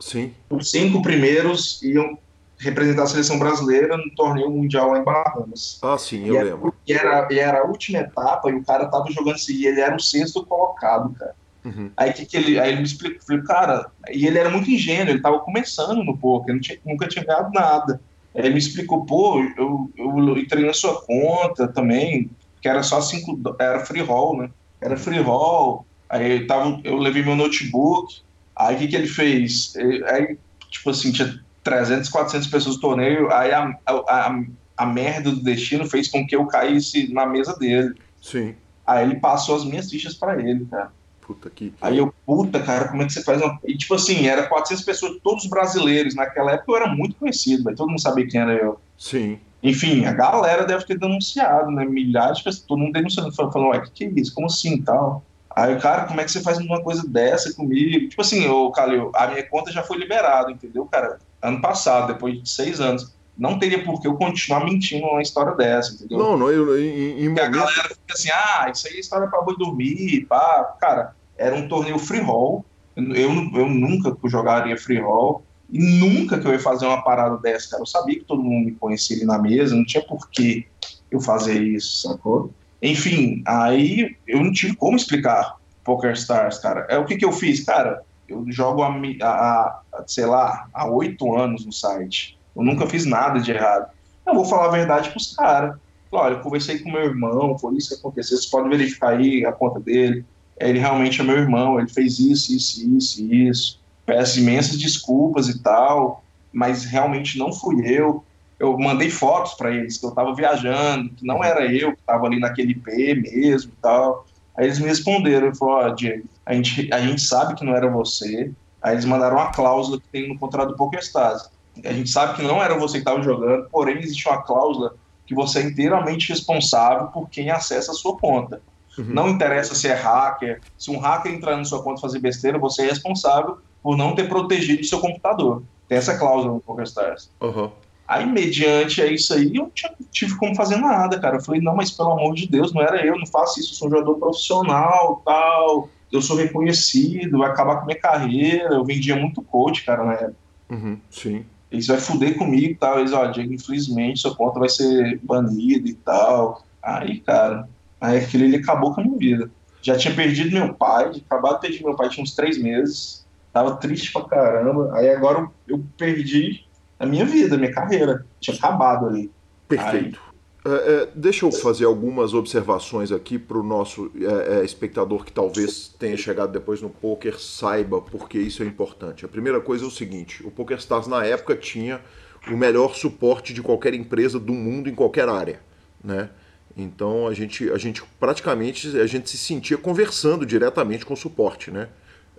sim. 0.00 0.34
Os 0.50 0.70
cinco 0.70 1.00
primeiros 1.00 1.80
iam 1.82 2.18
representar 2.58 3.04
a 3.04 3.06
seleção 3.06 3.38
brasileira 3.38 3.96
no 3.96 4.10
torneio 4.14 4.50
mundial 4.50 4.90
lá 4.90 4.98
em 4.98 5.04
Bahamas. 5.04 5.78
Ah, 5.82 5.98
sim, 5.98 6.26
eu 6.26 6.34
e 6.34 6.44
lembro. 6.44 6.74
Era, 6.88 7.28
e, 7.30 7.38
era, 7.38 7.48
era 7.50 7.60
a 7.60 7.66
última 7.66 7.98
etapa 7.98 8.50
e 8.50 8.54
o 8.54 8.64
cara 8.64 8.86
tava 8.86 9.10
jogando 9.10 9.34
assim, 9.34 9.54
e 9.54 9.66
ele 9.66 9.80
era 9.80 9.94
o 9.94 10.00
sexto 10.00 10.44
colocado, 10.44 11.14
cara. 11.14 11.34
Uhum. 11.64 11.90
Aí 11.96 12.12
que, 12.12 12.26
que 12.26 12.36
ele, 12.36 12.58
aí 12.58 12.70
ele 12.70 12.78
me 12.78 12.86
explicou, 12.86 13.22
falei, 13.26 13.42
cara, 13.42 13.90
e 14.10 14.26
ele 14.26 14.38
era 14.38 14.50
muito 14.50 14.70
ingênuo, 14.70 15.10
ele 15.10 15.22
tava 15.22 15.38
começando 15.40 16.04
no 16.04 16.16
poker, 16.16 16.58
nunca 16.84 17.08
tinha 17.08 17.24
ganhado 17.24 17.50
nada. 17.52 18.00
Ele 18.34 18.50
me 18.50 18.58
explicou, 18.58 19.04
pô, 19.06 19.40
eu, 19.56 19.90
eu 19.96 20.38
entrei 20.38 20.66
na 20.66 20.72
sua 20.72 21.00
conta 21.02 21.68
também, 21.68 22.30
que 22.60 22.68
era 22.68 22.82
só 22.82 23.00
cinco, 23.00 23.40
era 23.58 23.84
free 23.84 24.02
roll, 24.02 24.38
né? 24.38 24.50
Era 24.80 24.96
free 24.96 25.20
roll. 25.20 25.86
Aí 26.08 26.40
eu, 26.40 26.46
tava, 26.46 26.80
eu 26.82 26.96
levei 26.96 27.22
meu 27.22 27.36
notebook. 27.36 28.22
Aí 28.56 28.74
o 28.74 28.78
que, 28.78 28.88
que 28.88 28.96
ele 28.96 29.06
fez? 29.06 29.72
Aí, 30.06 30.36
tipo 30.70 30.90
assim, 30.90 31.12
tinha 31.12 31.38
300, 31.62 32.08
400 32.10 32.48
pessoas 32.48 32.76
no 32.76 32.80
torneio. 32.80 33.32
Aí 33.32 33.52
a, 33.52 33.76
a, 33.86 34.40
a 34.76 34.86
merda 34.86 35.30
do 35.30 35.42
destino 35.42 35.86
fez 35.86 36.08
com 36.08 36.26
que 36.26 36.34
eu 36.34 36.46
caísse 36.46 37.12
na 37.12 37.26
mesa 37.26 37.56
dele. 37.56 37.94
Sim. 38.20 38.54
Aí 38.86 39.04
ele 39.04 39.16
passou 39.16 39.56
as 39.56 39.64
minhas 39.64 39.88
fichas 39.88 40.14
para 40.14 40.40
ele, 40.40 40.66
cara. 40.66 40.92
Puta 41.26 41.48
que. 41.48 41.72
Aí 41.80 41.98
eu, 41.98 42.12
puta, 42.26 42.60
cara, 42.60 42.88
como 42.88 43.02
é 43.02 43.06
que 43.06 43.12
você 43.12 43.22
faz 43.22 43.40
uma. 43.40 43.58
E 43.64 43.76
tipo 43.76 43.94
assim, 43.94 44.26
era 44.26 44.46
400 44.46 44.84
pessoas, 44.84 45.18
todos 45.22 45.46
brasileiros. 45.46 46.14
Naquela 46.14 46.52
época 46.52 46.72
eu 46.72 46.76
era 46.76 46.86
muito 46.88 47.16
conhecido, 47.16 47.64
véio, 47.64 47.76
todo 47.76 47.88
mundo 47.88 48.00
sabia 48.00 48.26
quem 48.26 48.40
era 48.40 48.52
eu. 48.52 48.78
Sim. 48.98 49.38
Enfim, 49.62 50.04
a 50.04 50.12
galera 50.12 50.64
deve 50.64 50.84
ter 50.84 50.98
denunciado, 50.98 51.70
né? 51.70 51.86
Milhares 51.86 52.38
de 52.38 52.44
pessoas, 52.44 52.66
todo 52.66 52.78
mundo 52.78 52.92
denunciando, 52.92 53.34
falando, 53.34 53.68
ué, 53.68 53.80
que, 53.80 53.90
que 53.90 54.04
é 54.04 54.20
isso? 54.20 54.34
Como 54.34 54.46
assim 54.46 54.82
tal? 54.82 55.24
Aí, 55.56 55.78
cara, 55.78 56.04
como 56.04 56.20
é 56.20 56.24
que 56.24 56.32
você 56.32 56.42
faz 56.42 56.58
uma 56.58 56.82
coisa 56.82 57.06
dessa 57.08 57.54
comigo? 57.54 58.08
Tipo 58.08 58.20
assim, 58.20 58.46
ô, 58.48 58.70
Calil, 58.72 59.10
a 59.14 59.28
minha 59.28 59.48
conta 59.48 59.70
já 59.70 59.82
foi 59.82 59.96
liberada, 59.96 60.50
entendeu, 60.50 60.84
cara? 60.86 61.18
Ano 61.40 61.60
passado, 61.60 62.12
depois 62.12 62.42
de 62.42 62.48
seis 62.48 62.80
anos. 62.80 63.13
Não 63.36 63.58
teria 63.58 63.84
por 63.84 64.00
que 64.00 64.06
eu 64.06 64.14
continuar 64.14 64.64
mentindo 64.64 65.06
uma 65.06 65.22
história 65.22 65.54
dessa, 65.54 65.94
entendeu? 65.94 66.18
Não, 66.18 66.36
não, 66.36 66.50
eu, 66.50 66.78
em, 66.78 67.20
em 67.20 67.28
momento... 67.28 67.44
a 67.44 67.48
galera 67.48 67.88
fica 67.88 68.12
assim, 68.12 68.30
ah, 68.30 68.70
isso 68.72 68.86
aí 68.86 68.94
é 68.94 69.00
história 69.00 69.26
pra 69.28 69.42
boi 69.42 69.56
dormir, 69.56 70.24
pá. 70.28 70.76
Cara, 70.80 71.16
era 71.36 71.54
um 71.54 71.68
torneio 71.68 71.98
free 71.98 72.20
roll. 72.20 72.64
Eu, 72.96 73.30
eu 73.54 73.68
nunca 73.68 74.16
jogaria 74.28 74.76
free 74.76 75.00
roll. 75.00 75.42
E 75.68 75.78
nunca 75.78 76.38
que 76.38 76.46
eu 76.46 76.52
ia 76.52 76.58
fazer 76.60 76.86
uma 76.86 77.02
parada 77.02 77.36
dessa, 77.38 77.70
cara. 77.70 77.82
Eu 77.82 77.86
sabia 77.86 78.18
que 78.18 78.24
todo 78.24 78.42
mundo 78.42 78.66
me 78.66 78.72
conhecia 78.72 79.16
ali 79.16 79.24
na 79.24 79.38
mesa, 79.38 79.74
não 79.74 79.84
tinha 79.84 80.04
por 80.04 80.30
que 80.30 80.66
eu 81.10 81.20
fazer 81.20 81.60
isso, 81.60 82.08
sacou? 82.08 82.52
Enfim, 82.80 83.42
aí 83.46 84.16
eu 84.26 84.42
não 84.42 84.52
tive 84.52 84.76
como 84.76 84.96
explicar 84.96 85.56
Poker 85.82 86.12
Stars, 86.12 86.58
cara. 86.58 86.86
É 86.88 86.98
o 86.98 87.04
que, 87.04 87.16
que 87.16 87.24
eu 87.24 87.32
fiz, 87.32 87.64
cara. 87.64 88.02
Eu 88.28 88.44
jogo 88.48 88.82
há, 88.82 89.82
sei 90.06 90.26
lá, 90.26 90.68
há 90.72 90.86
oito 90.86 91.34
anos 91.36 91.64
no 91.64 91.72
site. 91.72 92.38
Eu 92.56 92.62
nunca 92.62 92.86
fiz 92.86 93.04
nada 93.04 93.40
de 93.40 93.50
errado. 93.50 93.90
Eu 94.26 94.34
vou 94.34 94.44
falar 94.44 94.66
a 94.66 94.72
verdade 94.72 95.10
pros 95.10 95.34
caras. 95.34 95.76
Olha, 96.10 96.34
eu 96.34 96.40
conversei 96.40 96.78
com 96.78 96.90
meu 96.90 97.02
irmão, 97.02 97.58
foi 97.58 97.76
isso 97.76 97.88
que 97.88 97.94
aconteceu. 97.96 98.36
Vocês 98.36 98.50
podem 98.50 98.70
verificar 98.70 99.10
aí 99.10 99.44
a 99.44 99.52
conta 99.52 99.80
dele. 99.80 100.24
Ele 100.58 100.78
realmente 100.78 101.20
é 101.20 101.24
meu 101.24 101.36
irmão, 101.36 101.80
ele 101.80 101.88
fez 101.88 102.20
isso, 102.20 102.54
isso, 102.54 102.88
isso, 102.96 103.24
isso 103.24 103.84
peço 104.06 104.38
imensas 104.38 104.78
desculpas 104.78 105.48
e 105.48 105.62
tal, 105.62 106.22
mas 106.52 106.84
realmente 106.84 107.38
não 107.38 107.52
fui 107.52 107.82
eu. 107.86 108.24
eu 108.58 108.78
mandei 108.78 109.10
fotos 109.10 109.54
para 109.54 109.70
eles 109.70 109.98
que 109.98 110.06
eu 110.06 110.10
estava 110.10 110.34
viajando, 110.34 111.10
que 111.10 111.26
não 111.26 111.42
era 111.42 111.64
eu 111.66 111.92
que 111.92 112.00
estava 112.00 112.26
ali 112.26 112.38
naquele 112.38 112.72
IP 112.72 113.14
mesmo 113.14 113.72
e 113.72 113.82
tal. 113.82 114.26
Aí 114.56 114.66
eles 114.66 114.78
me 114.78 114.86
responderam, 114.86 115.48
e 115.48 115.56
falaram, 115.56 115.88
ó, 115.88 115.92
oh, 115.92 115.94
Diego, 115.94 116.28
a 116.46 116.54
gente, 116.54 116.92
a 116.92 117.00
gente 117.00 117.20
sabe 117.20 117.54
que 117.54 117.64
não 117.64 117.74
era 117.74 117.90
você. 117.90 118.52
Aí 118.80 118.94
eles 118.94 119.04
mandaram 119.04 119.36
uma 119.36 119.50
cláusula 119.50 120.00
que 120.00 120.08
tem 120.08 120.28
no 120.28 120.38
contrato 120.38 120.68
do 120.68 120.76
PokerStars. 120.76 121.50
A 121.82 121.92
gente 121.92 122.10
sabe 122.10 122.36
que 122.36 122.42
não 122.42 122.62
era 122.62 122.78
você 122.78 122.94
que 122.94 122.98
estava 122.98 123.22
jogando, 123.22 123.68
porém 123.70 123.98
existe 123.98 124.28
uma 124.28 124.42
cláusula 124.42 124.94
que 125.26 125.34
você 125.34 125.60
é 125.60 125.62
inteiramente 125.62 126.28
responsável 126.28 127.06
por 127.08 127.28
quem 127.28 127.50
acessa 127.50 127.92
a 127.92 127.94
sua 127.94 128.16
conta. 128.16 128.60
Uhum. 128.98 129.06
Não 129.08 129.28
interessa 129.28 129.74
se 129.74 129.88
é 129.88 129.94
hacker, 129.94 130.62
se 130.78 130.90
um 130.90 130.98
hacker 130.98 131.32
entrar 131.32 131.56
na 131.56 131.64
sua 131.64 131.82
conta 131.82 131.98
e 131.98 132.02
fazer 132.02 132.18
besteira, 132.20 132.58
você 132.58 132.82
é 132.82 132.86
responsável 132.86 133.58
por 133.82 133.96
não 133.96 134.14
ter 134.14 134.28
protegido 134.28 134.82
o 134.82 134.84
seu 134.84 135.00
computador. 135.00 135.62
Tem 135.88 135.98
essa 135.98 136.16
cláusula 136.16 136.54
no 136.54 136.60
PokerStars. 136.60 137.30
Uhum. 137.40 137.70
Aí, 138.06 138.26
mediante 138.26 139.00
a 139.00 139.06
isso 139.06 139.32
aí, 139.32 139.56
eu 139.56 139.64
não 139.64 139.72
tive 140.10 140.36
como 140.36 140.54
fazer 140.54 140.76
nada, 140.76 141.18
cara. 141.18 141.36
Eu 141.36 141.42
falei, 141.42 141.60
não, 141.60 141.74
mas 141.74 141.90
pelo 141.90 142.12
amor 142.12 142.34
de 142.34 142.46
Deus, 142.46 142.72
não 142.72 142.82
era 142.82 143.04
eu, 143.04 143.18
não 143.18 143.26
faço 143.26 143.58
isso, 143.58 143.72
eu 143.72 143.76
sou 143.76 143.88
um 143.88 143.90
jogador 143.90 144.14
profissional, 144.16 145.22
tal, 145.24 145.88
eu 146.12 146.20
sou 146.20 146.36
reconhecido, 146.36 147.38
vai 147.38 147.50
acabar 147.50 147.76
com 147.76 147.86
minha 147.86 147.98
carreira. 147.98 148.74
Eu 148.74 148.84
vendia 148.84 149.16
muito 149.16 149.42
coach, 149.42 149.84
cara, 149.84 150.04
na 150.04 150.12
época. 150.12 150.36
Uhum, 150.70 150.98
sim. 151.10 151.44
Eles 151.74 151.88
vai 151.88 151.98
fuder 151.98 152.38
comigo 152.38 152.66
e 152.66 152.74
tal. 152.76 153.00
Eles, 153.00 153.12
ó, 153.12 153.26
Diego, 153.26 153.52
infelizmente, 153.52 154.20
sua 154.20 154.34
conta 154.34 154.60
vai 154.60 154.68
ser 154.68 155.18
banida 155.24 155.88
e 155.88 155.94
tal. 155.94 156.64
Aí, 156.80 157.18
cara, 157.20 157.68
aí 158.00 158.18
aquilo 158.18 158.44
ele 158.44 158.56
acabou 158.56 158.94
com 158.94 159.00
a 159.00 159.04
minha 159.04 159.18
vida. 159.18 159.50
Já 159.82 159.96
tinha 159.96 160.14
perdido 160.14 160.52
meu 160.52 160.72
pai, 160.72 161.10
acabado 161.26 161.54
de 161.54 161.60
perder 161.60 161.84
meu 161.84 161.96
pai, 161.96 162.08
tinha 162.08 162.22
uns 162.22 162.34
três 162.34 162.56
meses. 162.56 163.26
Tava 163.52 163.76
triste 163.76 164.12
pra 164.12 164.22
caramba. 164.24 164.96
Aí 164.96 165.10
agora 165.10 165.48
eu 165.66 165.84
perdi 165.98 166.64
a 166.98 167.04
minha 167.04 167.24
vida, 167.24 167.56
a 167.56 167.58
minha 167.58 167.72
carreira. 167.72 168.24
Tinha 168.40 168.56
acabado 168.56 169.06
ali. 169.06 169.30
Perfeito. 169.66 170.20
É, 170.66 170.70
é, 170.70 171.08
deixa 171.14 171.44
eu 171.44 171.52
fazer 171.52 171.84
algumas 171.84 172.32
observações 172.32 173.12
aqui 173.12 173.38
para 173.38 173.58
o 173.58 173.62
nosso 173.62 174.10
é, 174.16 174.60
é, 174.60 174.64
espectador 174.64 175.22
que 175.22 175.30
talvez 175.30 175.88
tenha 175.98 176.16
chegado 176.16 176.52
depois 176.52 176.80
no 176.80 176.88
poker 176.88 177.38
saiba 177.38 178.00
porque 178.00 178.38
isso 178.38 178.62
é 178.62 178.66
importante. 178.66 179.26
A 179.26 179.28
primeira 179.28 179.60
coisa 179.60 179.84
é 179.84 179.86
o 179.86 179.90
seguinte: 179.90 180.42
o 180.46 180.50
PokerStars 180.50 181.06
na 181.06 181.22
época 181.22 181.54
tinha 181.54 182.00
o 182.48 182.56
melhor 182.56 182.94
suporte 182.94 183.52
de 183.52 183.60
qualquer 183.60 183.92
empresa 183.92 184.40
do 184.40 184.54
mundo 184.54 184.88
em 184.88 184.94
qualquer 184.94 185.28
área, 185.28 185.60
né? 186.02 186.30
Então 186.74 187.28
a 187.28 187.34
gente, 187.34 187.70
a 187.70 187.76
gente 187.76 188.02
praticamente 188.18 188.98
a 188.98 189.06
gente 189.06 189.28
se 189.28 189.36
sentia 189.36 189.76
conversando 189.76 190.46
diretamente 190.46 191.04
com 191.04 191.12
o 191.12 191.16
suporte, 191.16 191.70
né? 191.70 191.90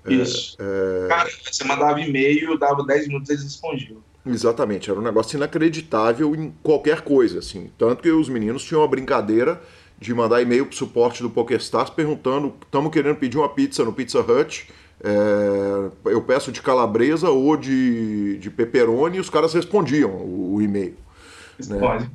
É, 0.04 0.14
isso. 0.14 0.58
É... 0.60 1.08
Cara, 1.08 1.30
você 1.46 1.64
mandava 1.64 2.02
e-mail, 2.02 2.58
dava 2.58 2.84
10 2.84 3.08
minutos 3.08 3.30
eles 3.30 3.44
respondiam. 3.44 4.04
Exatamente, 4.26 4.90
era 4.90 5.00
um 5.00 5.04
negócio 5.04 5.38
inacreditável 5.38 6.36
em 6.36 6.54
qualquer 6.64 7.02
coisa, 7.02 7.40
assim. 7.40 7.70
Tanto 7.78 8.02
que 8.02 8.10
os 8.10 8.28
meninos 8.28 8.64
tinham 8.64 8.82
uma 8.82 8.88
brincadeira 8.88 9.62
de 10.00 10.14
mandar 10.14 10.42
e-mail 10.42 10.66
pro 10.66 10.76
suporte 10.76 11.22
do 11.22 11.30
PokerStars 11.30 11.92
perguntando: 11.92 12.54
estamos 12.64 12.92
querendo 12.92 13.18
pedir 13.18 13.38
uma 13.38 13.50
pizza 13.50 13.84
no 13.84 13.94
Pizza 13.94 14.20
Hut. 14.20 14.68
É, 15.04 16.12
eu 16.12 16.22
peço 16.22 16.52
de 16.52 16.62
calabresa 16.62 17.30
ou 17.30 17.56
de, 17.56 18.38
de 18.38 18.50
pepperoni 18.50 19.18
e 19.18 19.20
os 19.20 19.30
caras 19.30 19.54
respondiam 19.54 20.10
o, 20.10 20.56
o 20.56 20.62
e-mail. 20.62 20.96
Né? 21.68 22.10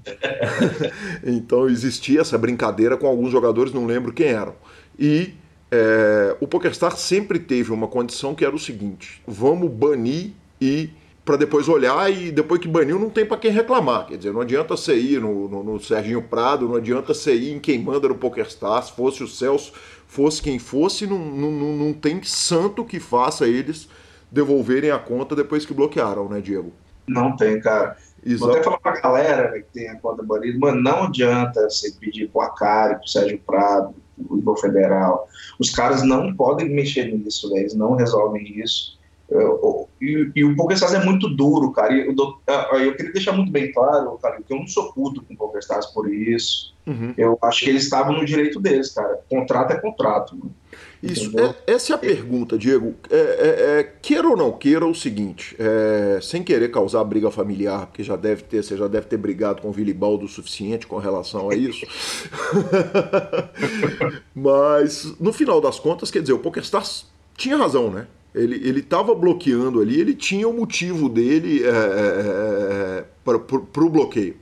então 1.24 1.68
existia 1.68 2.20
essa 2.20 2.36
brincadeira 2.36 2.96
com 2.96 3.06
alguns 3.06 3.30
jogadores, 3.30 3.72
não 3.72 3.86
lembro 3.86 4.12
quem 4.12 4.28
eram. 4.28 4.54
E 4.98 5.34
é, 5.70 6.36
o 6.40 6.46
PokerStars 6.48 6.98
sempre 6.98 7.38
teve 7.38 7.70
uma 7.70 7.86
condição 7.86 8.34
que 8.34 8.44
era 8.44 8.54
o 8.54 8.58
seguinte: 8.58 9.22
vamos 9.26 9.70
banir 9.70 10.32
e 10.60 10.90
para 11.30 11.36
depois 11.36 11.68
olhar 11.68 12.10
e 12.10 12.32
depois 12.32 12.60
que 12.60 12.66
baniu 12.66 12.98
não 12.98 13.08
tem 13.08 13.24
para 13.24 13.36
quem 13.36 13.52
reclamar. 13.52 14.04
Quer 14.04 14.16
dizer, 14.16 14.32
não 14.32 14.40
adianta 14.40 14.76
você 14.76 14.96
ir 14.96 15.20
no, 15.20 15.48
no, 15.48 15.62
no, 15.62 15.78
Serginho 15.80 16.20
Prado, 16.20 16.68
não 16.68 16.74
adianta 16.74 17.14
você 17.14 17.36
ir 17.36 17.54
em 17.54 17.60
quem 17.60 17.78
manda 17.78 18.08
no 18.08 18.16
PokerStars, 18.16 18.90
fosse 18.90 19.22
o 19.22 19.28
Celso, 19.28 19.72
fosse 20.08 20.42
quem 20.42 20.58
fosse, 20.58 21.06
não, 21.06 21.18
não, 21.20 21.52
não 21.52 21.92
tem 21.92 22.20
santo 22.24 22.84
que 22.84 22.98
faça 22.98 23.46
eles 23.46 23.88
devolverem 24.28 24.90
a 24.90 24.98
conta 24.98 25.36
depois 25.36 25.64
que 25.64 25.72
bloquearam, 25.72 26.28
né, 26.28 26.40
Diego? 26.40 26.72
Não 27.06 27.36
tem, 27.36 27.60
cara. 27.60 27.96
Exato. 28.26 28.46
Vou 28.46 28.50
até 28.50 28.64
falar 28.64 28.78
pra 28.80 29.00
galera 29.00 29.52
né, 29.52 29.60
que 29.60 29.72
tem 29.72 29.88
a 29.88 29.94
conta 30.00 30.24
banida, 30.24 30.58
mano, 30.58 30.82
não 30.82 31.04
adianta 31.04 31.70
você 31.70 31.92
pedir 31.92 32.28
pro 32.28 32.40
Acari, 32.40 32.96
pro 32.96 33.06
Sérgio 33.06 33.40
Prado, 33.46 33.94
pro 34.26 34.36
Ibor 34.36 34.60
Federal. 34.60 35.28
Os 35.60 35.70
caras 35.70 36.02
não 36.02 36.34
podem 36.34 36.68
mexer 36.68 37.04
nisso, 37.04 37.48
né? 37.50 37.60
eles 37.60 37.74
não 37.74 37.94
resolvem 37.94 38.58
isso. 38.58 38.98
E, 40.00 40.30
e 40.34 40.44
o 40.44 40.56
PokerStars 40.56 40.94
é 40.94 41.04
muito 41.04 41.28
duro, 41.28 41.70
cara. 41.72 41.94
Eu, 41.94 42.14
eu, 42.14 42.96
queria 42.96 43.12
deixar 43.12 43.32
muito 43.32 43.52
bem 43.52 43.70
claro, 43.70 44.18
cara, 44.20 44.40
que 44.40 44.52
eu 44.52 44.58
não 44.58 44.66
sou 44.66 44.92
puto 44.92 45.22
com 45.22 45.34
o 45.34 45.36
PokerStars 45.36 45.86
por 45.86 46.12
isso. 46.12 46.74
Uhum. 46.86 47.14
Eu 47.16 47.38
acho 47.42 47.60
que 47.60 47.70
eles 47.70 47.84
estavam 47.84 48.14
no 48.14 48.24
direito 48.24 48.58
deles, 48.58 48.92
cara. 48.92 49.20
Contrato 49.28 49.72
é 49.72 49.80
contrato. 49.80 50.36
Mano. 50.36 50.54
Isso, 51.02 51.32
é, 51.38 51.72
essa 51.72 51.92
é 51.92 51.94
a 51.94 51.98
pergunta, 51.98 52.58
Diego. 52.58 52.94
É, 53.10 53.16
é, 53.16 53.80
é, 53.80 53.92
queira 54.02 54.28
ou 54.28 54.36
não 54.36 54.52
queira, 54.52 54.86
o 54.86 54.94
seguinte, 54.94 55.56
é, 55.58 56.18
sem 56.20 56.42
querer 56.42 56.70
causar 56.70 57.02
briga 57.04 57.30
familiar, 57.30 57.86
porque 57.86 58.02
já 58.02 58.16
deve 58.16 58.42
ter, 58.42 58.62
você 58.62 58.76
já 58.76 58.86
deve 58.86 59.06
ter 59.06 59.16
brigado 59.16 59.62
com 59.62 59.68
o 59.68 59.72
Vilibaldo 59.72 60.26
o 60.26 60.28
suficiente 60.28 60.86
com 60.86 60.98
relação 60.98 61.48
a 61.48 61.54
isso. 61.54 61.86
Mas, 64.34 65.14
no 65.18 65.32
final 65.32 65.60
das 65.60 65.78
contas, 65.78 66.10
quer 66.10 66.20
dizer, 66.20 66.34
o 66.34 66.38
PokerStars 66.38 67.06
tinha 67.36 67.56
razão, 67.56 67.90
né? 67.90 68.06
Ele 68.34 68.78
estava 68.78 69.14
bloqueando 69.14 69.80
ali, 69.80 70.00
ele 70.00 70.14
tinha 70.14 70.48
o 70.48 70.56
motivo 70.56 71.08
dele 71.08 71.64
é, 71.64 71.68
é, 71.68 72.98
é 73.00 73.04
para 73.24 73.84
o 73.84 73.90
bloqueio. 73.90 74.36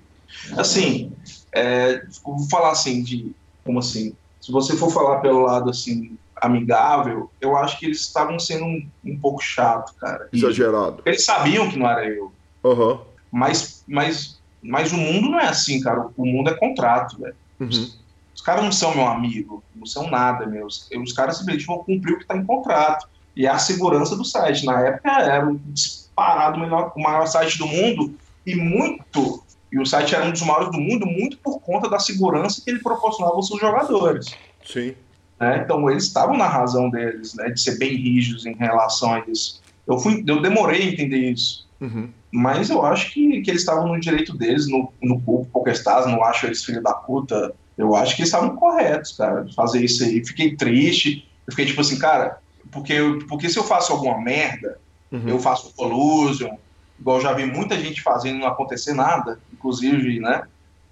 Assim, 0.57 1.13
é, 1.53 2.05
vou 2.23 2.39
falar 2.51 2.73
assim, 2.73 3.03
de 3.03 3.33
como 3.65 3.79
assim, 3.79 4.15
se 4.41 4.53
você 4.53 4.77
for 4.77 4.91
falar 4.91 5.21
pelo 5.21 5.41
lado 5.41 5.71
assim 5.71 6.17
amigável, 6.37 7.31
eu 7.41 7.57
acho 7.57 7.79
que 7.79 7.87
eles 7.87 8.01
estavam 8.01 8.39
sendo 8.39 8.65
um, 8.65 8.89
um, 9.05 9.19
pouco 9.19 9.43
chato, 9.43 9.95
cara. 9.97 10.29
Exagerado. 10.33 11.03
Eles 11.05 11.25
sabiam 11.25 11.69
que 11.69 11.79
não 11.79 11.89
era 11.89 12.07
eu. 12.09 12.33
Uhum. 12.63 13.01
Mas, 13.31 13.83
mas, 13.87 14.39
mas 14.63 14.93
o 14.93 14.97
mundo 14.97 15.31
não 15.31 15.41
é 15.41 15.49
assim, 15.49 15.81
cara. 15.81 16.09
O 16.17 16.25
mundo 16.25 16.51
é 16.51 16.55
contrato, 16.55 17.19
velho. 17.19 17.35
Uhum. 17.59 17.69
Os, 17.69 17.99
os 18.35 18.41
caras 18.41 18.63
não 18.63 18.71
são 18.71 18.95
meu 18.95 19.07
amigo, 19.07 19.63
não 19.75 19.85
são 19.85 20.09
nada, 20.09 20.47
meus. 20.47 20.89
Os 20.93 21.13
caras 21.13 21.39
simplesmente 21.39 21.67
vão 21.67 21.79
cumprir 21.79 22.15
o 22.15 22.17
que 22.19 22.23
está 22.23 22.37
em 22.37 22.45
contrato 22.45 23.09
e 23.39 23.47
a 23.47 23.57
segurança 23.57 24.17
do 24.17 24.25
site. 24.25 24.67
Na 24.67 24.81
época 24.81 25.09
era 25.09 25.49
um 25.49 25.55
disparado 25.69 26.57
o 26.57 26.61
maior, 26.61 26.93
o 26.95 27.01
maior 27.01 27.27
site 27.27 27.57
do 27.57 27.69
mundo 27.69 28.13
e 28.45 28.57
muito, 28.57 29.45
e 29.71 29.79
o 29.79 29.87
site 29.87 30.15
era 30.15 30.25
um 30.25 30.33
dos 30.33 30.43
maiores 30.43 30.73
do 30.73 30.81
mundo, 30.81 31.07
muito 31.07 31.39
por 31.39 31.61
conta 31.61 31.89
da 31.89 32.01
segurança 32.01 32.61
que 32.61 32.69
ele 32.69 32.81
proporcionava 32.81 33.37
aos 33.37 33.47
seus 33.47 33.61
jogadores. 33.61 34.35
Sim. 34.67 34.95
É, 35.39 35.59
então 35.59 35.89
eles 35.89 36.03
estavam 36.03 36.37
na 36.37 36.49
razão 36.49 36.91
deles, 36.91 37.35
né, 37.35 37.49
de 37.51 37.61
ser 37.61 37.79
bem 37.79 37.95
rígidos 37.95 38.45
em 38.45 38.57
relação 38.57 39.15
a 39.15 39.21
isso. 39.29 39.63
Eu, 39.87 39.99
fui, 39.99 40.25
eu 40.27 40.43
demorei 40.43 40.83
a 40.83 40.93
entender 40.93 41.31
isso. 41.31 41.69
Uhum. 41.81 42.11
Mas 42.33 42.71
eu 42.71 42.85
acho 42.85 43.13
que, 43.13 43.41
que 43.41 43.51
eles 43.51 43.63
estavam 43.63 43.87
no 43.87 44.01
direito 44.01 44.37
deles, 44.37 44.67
no, 44.69 44.93
no 45.01 45.21
PokerStars, 45.21 46.07
não 46.07 46.25
acho 46.25 46.47
eles 46.47 46.65
filho 46.65 46.83
da 46.83 46.93
puta. 46.93 47.55
Eu 47.77 47.95
acho 47.95 48.17
que 48.17 48.23
eles 48.23 48.33
estavam 48.33 48.57
corretos, 48.57 49.13
cara, 49.13 49.45
de 49.45 49.55
fazer 49.55 49.85
isso 49.85 50.03
aí. 50.03 50.25
Fiquei 50.27 50.57
triste. 50.57 51.25
Eu 51.47 51.53
fiquei 51.53 51.67
tipo 51.67 51.81
assim, 51.81 51.99
cara, 51.99 52.41
porque, 52.71 52.95
porque 53.29 53.49
se 53.49 53.59
eu 53.59 53.65
faço 53.65 53.93
alguma 53.93 54.21
merda, 54.21 54.79
uhum. 55.11 55.29
eu 55.29 55.39
faço 55.39 55.73
collusion, 55.75 56.57
igual 56.99 57.21
já 57.21 57.33
vi 57.33 57.47
muita 57.47 57.79
gente 57.79 58.03
fazendo 58.03 58.41
não 58.41 58.47
acontecer 58.47 58.93
nada, 58.93 59.39
inclusive, 59.53 60.21
né? 60.21 60.43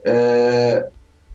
É, 0.05 0.89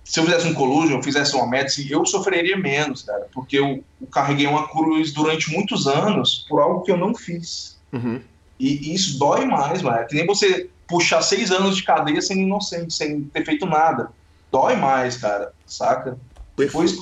se 0.03 0.19
eu 0.19 0.26
fizesse 0.26 0.47
um 0.47 0.53
collusion, 0.53 0.97
eu 0.97 1.03
fizesse 1.03 1.35
uma 1.35 1.47
meta, 1.47 1.72
eu 1.89 2.05
sofreria 2.05 2.57
menos, 2.57 3.03
cara, 3.03 3.27
porque 3.34 3.57
eu, 3.57 3.84
eu, 3.99 4.07
carreguei 4.07 4.47
uma 4.47 4.68
cruz 4.68 5.11
durante 5.13 5.51
muitos 5.51 5.88
anos 5.88 6.45
por 6.49 6.61
algo 6.61 6.81
que 6.81 6.91
eu 6.91 6.97
não 6.97 7.13
fiz. 7.13 7.80
Uhum. 7.93 8.22
E, 8.59 8.91
e, 8.91 8.95
isso 8.95 9.19
dói 9.19 9.45
mais, 9.45 9.81
mano. 9.81 9.97
É 9.97 10.03
que 10.05 10.15
nem 10.15 10.26
você 10.26 10.69
puxar 10.88 11.22
seis 11.22 11.51
anos 11.51 11.76
de 11.76 11.84
cadeia 11.84 12.22
sendo 12.22 12.41
inocente, 12.41 12.93
sem 12.93 13.23
ter 13.23 13.45
feito 13.45 13.65
nada. 13.65 14.11
Dói 14.51 14.76
mais, 14.76 15.18
cara, 15.18 15.53
saca? 15.65 16.18
Depois, 16.57 16.97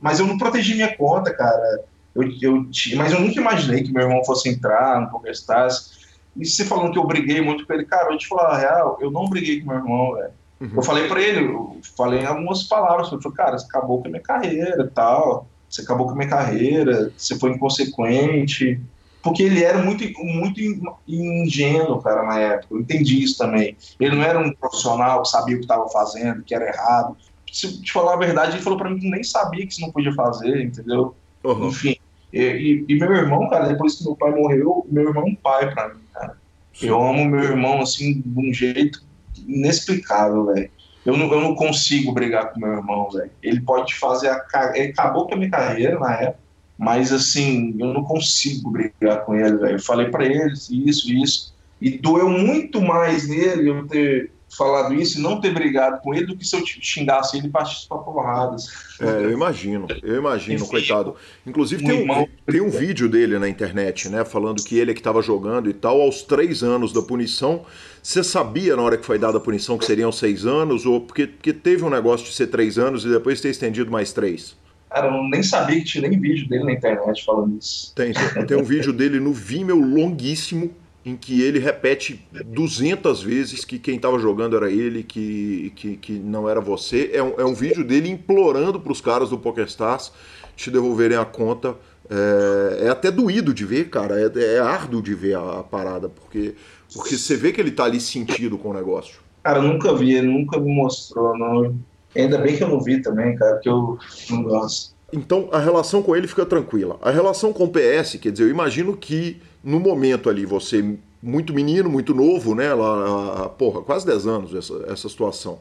mas 0.00 0.20
eu 0.20 0.26
não 0.26 0.38
protegi 0.38 0.74
minha 0.74 0.94
conta, 0.96 1.32
cara. 1.32 1.84
Eu, 2.22 2.30
eu, 2.40 2.66
mas 2.96 3.12
eu 3.12 3.20
nunca 3.20 3.40
imaginei 3.40 3.82
que 3.82 3.92
meu 3.92 4.02
irmão 4.02 4.24
fosse 4.24 4.48
entrar 4.48 5.00
no 5.00 5.10
PokerStars. 5.10 5.98
E 6.36 6.46
você 6.46 6.64
falando 6.64 6.92
que 6.92 6.98
eu 6.98 7.06
briguei 7.06 7.40
muito 7.40 7.66
com 7.66 7.72
ele, 7.72 7.84
cara, 7.84 8.12
eu 8.12 8.18
te 8.18 8.28
falar 8.28 8.54
a 8.54 8.58
real, 8.58 8.98
eu 9.00 9.10
não 9.10 9.28
briguei 9.28 9.60
com 9.60 9.68
meu 9.68 9.78
irmão, 9.78 10.14
velho. 10.14 10.30
Uhum. 10.60 10.70
Eu 10.76 10.82
falei 10.82 11.08
para 11.08 11.20
ele, 11.20 11.46
eu 11.46 11.80
falei 11.96 12.24
algumas 12.24 12.62
palavras, 12.64 13.10
eu 13.10 13.20
falei, 13.20 13.36
cara, 13.36 13.58
você 13.58 13.66
acabou 13.66 14.00
com 14.00 14.08
a 14.08 14.10
minha 14.10 14.22
carreira 14.22 14.90
tal, 14.94 15.48
você 15.68 15.82
acabou 15.82 16.06
com 16.06 16.12
a 16.12 16.16
minha 16.16 16.28
carreira, 16.28 17.12
você 17.16 17.38
foi 17.38 17.50
inconsequente. 17.50 18.80
Porque 19.22 19.42
ele 19.42 19.62
era 19.62 19.78
muito, 19.82 20.02
muito 20.22 20.60
ingênuo, 21.06 22.00
cara, 22.00 22.22
na 22.22 22.38
época. 22.38 22.74
Eu 22.74 22.80
entendi 22.80 23.22
isso 23.22 23.36
também. 23.36 23.76
Ele 23.98 24.16
não 24.16 24.22
era 24.22 24.38
um 24.38 24.50
profissional 24.52 25.22
que 25.22 25.28
sabia 25.28 25.56
o 25.56 25.58
que 25.58 25.64
estava 25.64 25.88
fazendo, 25.90 26.42
que 26.42 26.54
era 26.54 26.66
errado. 26.66 27.16
Se 27.52 27.82
te 27.82 27.92
falar 27.92 28.14
a 28.14 28.18
verdade, 28.18 28.56
ele 28.56 28.62
falou 28.62 28.78
para 28.78 28.88
mim 28.88 28.98
que 28.98 29.10
nem 29.10 29.22
sabia 29.22 29.66
que 29.66 29.72
isso 29.72 29.82
não 29.82 29.92
podia 29.92 30.14
fazer, 30.14 30.62
entendeu? 30.62 31.14
Uhum. 31.44 31.68
Enfim. 31.68 31.96
E, 32.32 32.40
e, 32.40 32.84
e, 32.88 32.98
meu 32.98 33.12
irmão, 33.12 33.48
cara, 33.48 33.68
depois 33.68 33.96
que 33.96 34.04
meu 34.04 34.14
pai 34.14 34.30
morreu, 34.30 34.86
meu 34.90 35.08
irmão 35.08 35.24
é 35.26 35.30
um 35.30 35.34
pai 35.34 35.72
pra 35.72 35.88
mim, 35.88 36.00
cara. 36.12 36.36
Eu 36.80 37.00
amo 37.02 37.24
meu 37.24 37.42
irmão, 37.42 37.80
assim, 37.80 38.20
de 38.20 38.38
um 38.38 38.52
jeito 38.52 39.02
inexplicável, 39.46 40.46
velho. 40.46 40.70
Eu 41.04 41.16
não, 41.16 41.32
eu 41.32 41.40
não 41.40 41.54
consigo 41.54 42.12
brigar 42.12 42.52
com 42.52 42.60
meu 42.60 42.72
irmão, 42.72 43.10
velho. 43.10 43.30
Ele 43.42 43.60
pode 43.60 43.94
fazer 43.94 44.28
a. 44.28 44.72
Ele 44.74 44.92
acabou 44.92 45.26
com 45.26 45.34
a 45.34 45.36
minha 45.36 45.50
carreira 45.50 45.98
na 45.98 46.14
época, 46.14 46.40
mas 46.78 47.12
assim, 47.12 47.74
eu 47.78 47.92
não 47.92 48.04
consigo 48.04 48.70
brigar 48.70 49.24
com 49.24 49.34
ele, 49.34 49.56
velho. 49.56 49.76
Eu 49.76 49.82
falei 49.82 50.08
para 50.08 50.24
ele 50.24 50.52
isso, 50.52 51.12
isso. 51.12 51.54
E 51.80 51.98
doeu 51.98 52.28
muito 52.28 52.80
mais 52.80 53.26
nele 53.28 53.70
eu 53.70 53.86
ter 53.86 54.30
falado 54.56 54.94
isso 54.94 55.18
e 55.18 55.22
não 55.22 55.40
ter 55.40 55.52
brigado 55.52 56.00
com 56.00 56.14
ele 56.14 56.26
do 56.26 56.36
que 56.36 56.46
se 56.46 56.56
eu 56.56 56.62
xingasse 56.64 57.36
ele 57.36 57.46
e 57.46 57.50
partisse 57.50 57.88
pra 57.88 57.98
porradas. 57.98 58.68
É, 59.00 59.24
eu 59.24 59.30
imagino, 59.30 59.86
eu 60.02 60.16
imagino, 60.16 60.60
Enfim, 60.60 60.70
coitado. 60.70 61.16
Inclusive 61.46 61.84
tem 61.84 62.10
um, 62.10 62.26
tem 62.50 62.60
um 62.60 62.70
vídeo 62.70 63.08
dele 63.08 63.38
na 63.38 63.48
internet, 63.48 64.08
né, 64.08 64.24
falando 64.24 64.62
que 64.62 64.78
ele 64.78 64.90
é 64.90 64.94
que 64.94 65.00
estava 65.00 65.22
jogando 65.22 65.70
e 65.70 65.72
tal, 65.72 66.00
aos 66.00 66.22
três 66.22 66.62
anos 66.62 66.92
da 66.92 67.02
punição. 67.02 67.64
Você 68.02 68.24
sabia 68.24 68.76
na 68.76 68.82
hora 68.82 68.96
que 68.96 69.04
foi 69.04 69.18
dada 69.18 69.38
a 69.38 69.40
punição 69.40 69.78
que 69.78 69.84
seriam 69.84 70.10
seis 70.10 70.46
anos? 70.46 70.86
Ou 70.86 71.00
porque, 71.00 71.26
porque 71.26 71.52
teve 71.52 71.84
um 71.84 71.90
negócio 71.90 72.26
de 72.26 72.32
ser 72.32 72.46
três 72.46 72.78
anos 72.78 73.04
e 73.04 73.08
depois 73.08 73.40
ter 73.40 73.50
estendido 73.50 73.90
mais 73.90 74.12
três? 74.12 74.56
Cara, 74.90 75.06
eu 75.06 75.22
nem 75.22 75.42
sabia 75.42 75.76
que 75.76 75.84
tinha 75.84 76.08
nem 76.08 76.18
vídeo 76.18 76.48
dele 76.48 76.64
na 76.64 76.72
internet 76.72 77.24
falando 77.24 77.56
isso. 77.58 77.94
Tem, 77.94 78.12
tem 78.46 78.56
um 78.56 78.64
vídeo 78.64 78.92
dele 78.92 79.20
no 79.20 79.32
Vimeo 79.32 79.78
longuíssimo, 79.78 80.74
em 81.04 81.16
que 81.16 81.40
ele 81.42 81.58
repete 81.58 82.26
200 82.44 83.22
vezes 83.22 83.64
que 83.64 83.78
quem 83.78 83.96
estava 83.96 84.18
jogando 84.18 84.56
era 84.56 84.70
ele, 84.70 85.02
que, 85.02 85.72
que, 85.74 85.96
que 85.96 86.12
não 86.12 86.48
era 86.48 86.60
você. 86.60 87.10
É 87.12 87.22
um, 87.22 87.34
é 87.38 87.44
um 87.44 87.54
vídeo 87.54 87.82
dele 87.84 88.10
implorando 88.10 88.78
para 88.78 88.92
os 88.92 89.00
caras 89.00 89.30
do 89.30 89.38
PokerStars 89.38 90.12
te 90.54 90.70
devolverem 90.70 91.16
a 91.16 91.24
conta. 91.24 91.74
É, 92.10 92.86
é, 92.86 92.88
até 92.90 93.10
doído 93.10 93.54
de 93.54 93.64
ver, 93.64 93.88
cara. 93.88 94.20
É, 94.20 94.56
é 94.56 94.58
árduo 94.58 95.00
de 95.00 95.14
ver 95.14 95.36
a, 95.36 95.60
a, 95.60 95.62
parada, 95.62 96.08
porque, 96.08 96.54
porque 96.92 97.16
você 97.16 97.34
vê 97.34 97.50
que 97.50 97.60
ele 97.60 97.70
tá 97.70 97.84
ali 97.84 98.00
sentido 98.00 98.58
com 98.58 98.70
o 98.70 98.74
negócio. 98.74 99.20
Cara, 99.42 99.58
eu 99.58 99.62
nunca 99.62 99.94
vi, 99.94 100.14
ele 100.14 100.28
nunca 100.28 100.60
me 100.60 100.74
mostrou. 100.74 101.36
Não. 101.38 101.78
Ainda 102.14 102.36
bem 102.36 102.56
que 102.56 102.62
eu 102.62 102.68
não 102.68 102.80
vi 102.80 103.00
também, 103.00 103.36
cara, 103.36 103.54
porque 103.54 103.68
eu 103.68 103.98
não 104.28 104.42
gosto. 104.42 104.94
Então 105.12 105.48
a 105.50 105.58
relação 105.58 106.02
com 106.02 106.14
ele 106.14 106.28
fica 106.28 106.44
tranquila. 106.44 106.98
A 107.00 107.10
relação 107.10 107.52
com 107.52 107.64
o 107.64 107.68
PS, 107.68 108.16
quer 108.20 108.32
dizer, 108.32 108.44
eu 108.44 108.50
imagino 108.50 108.96
que 108.96 109.40
no 109.62 109.78
momento 109.78 110.28
ali, 110.28 110.46
você 110.46 110.96
muito 111.22 111.52
menino, 111.52 111.90
muito 111.90 112.14
novo, 112.14 112.54
né? 112.54 112.72
Lá, 112.72 113.48
porra, 113.50 113.82
quase 113.82 114.06
10 114.06 114.26
anos 114.26 114.54
essa, 114.54 114.84
essa 114.88 115.08
situação. 115.08 115.58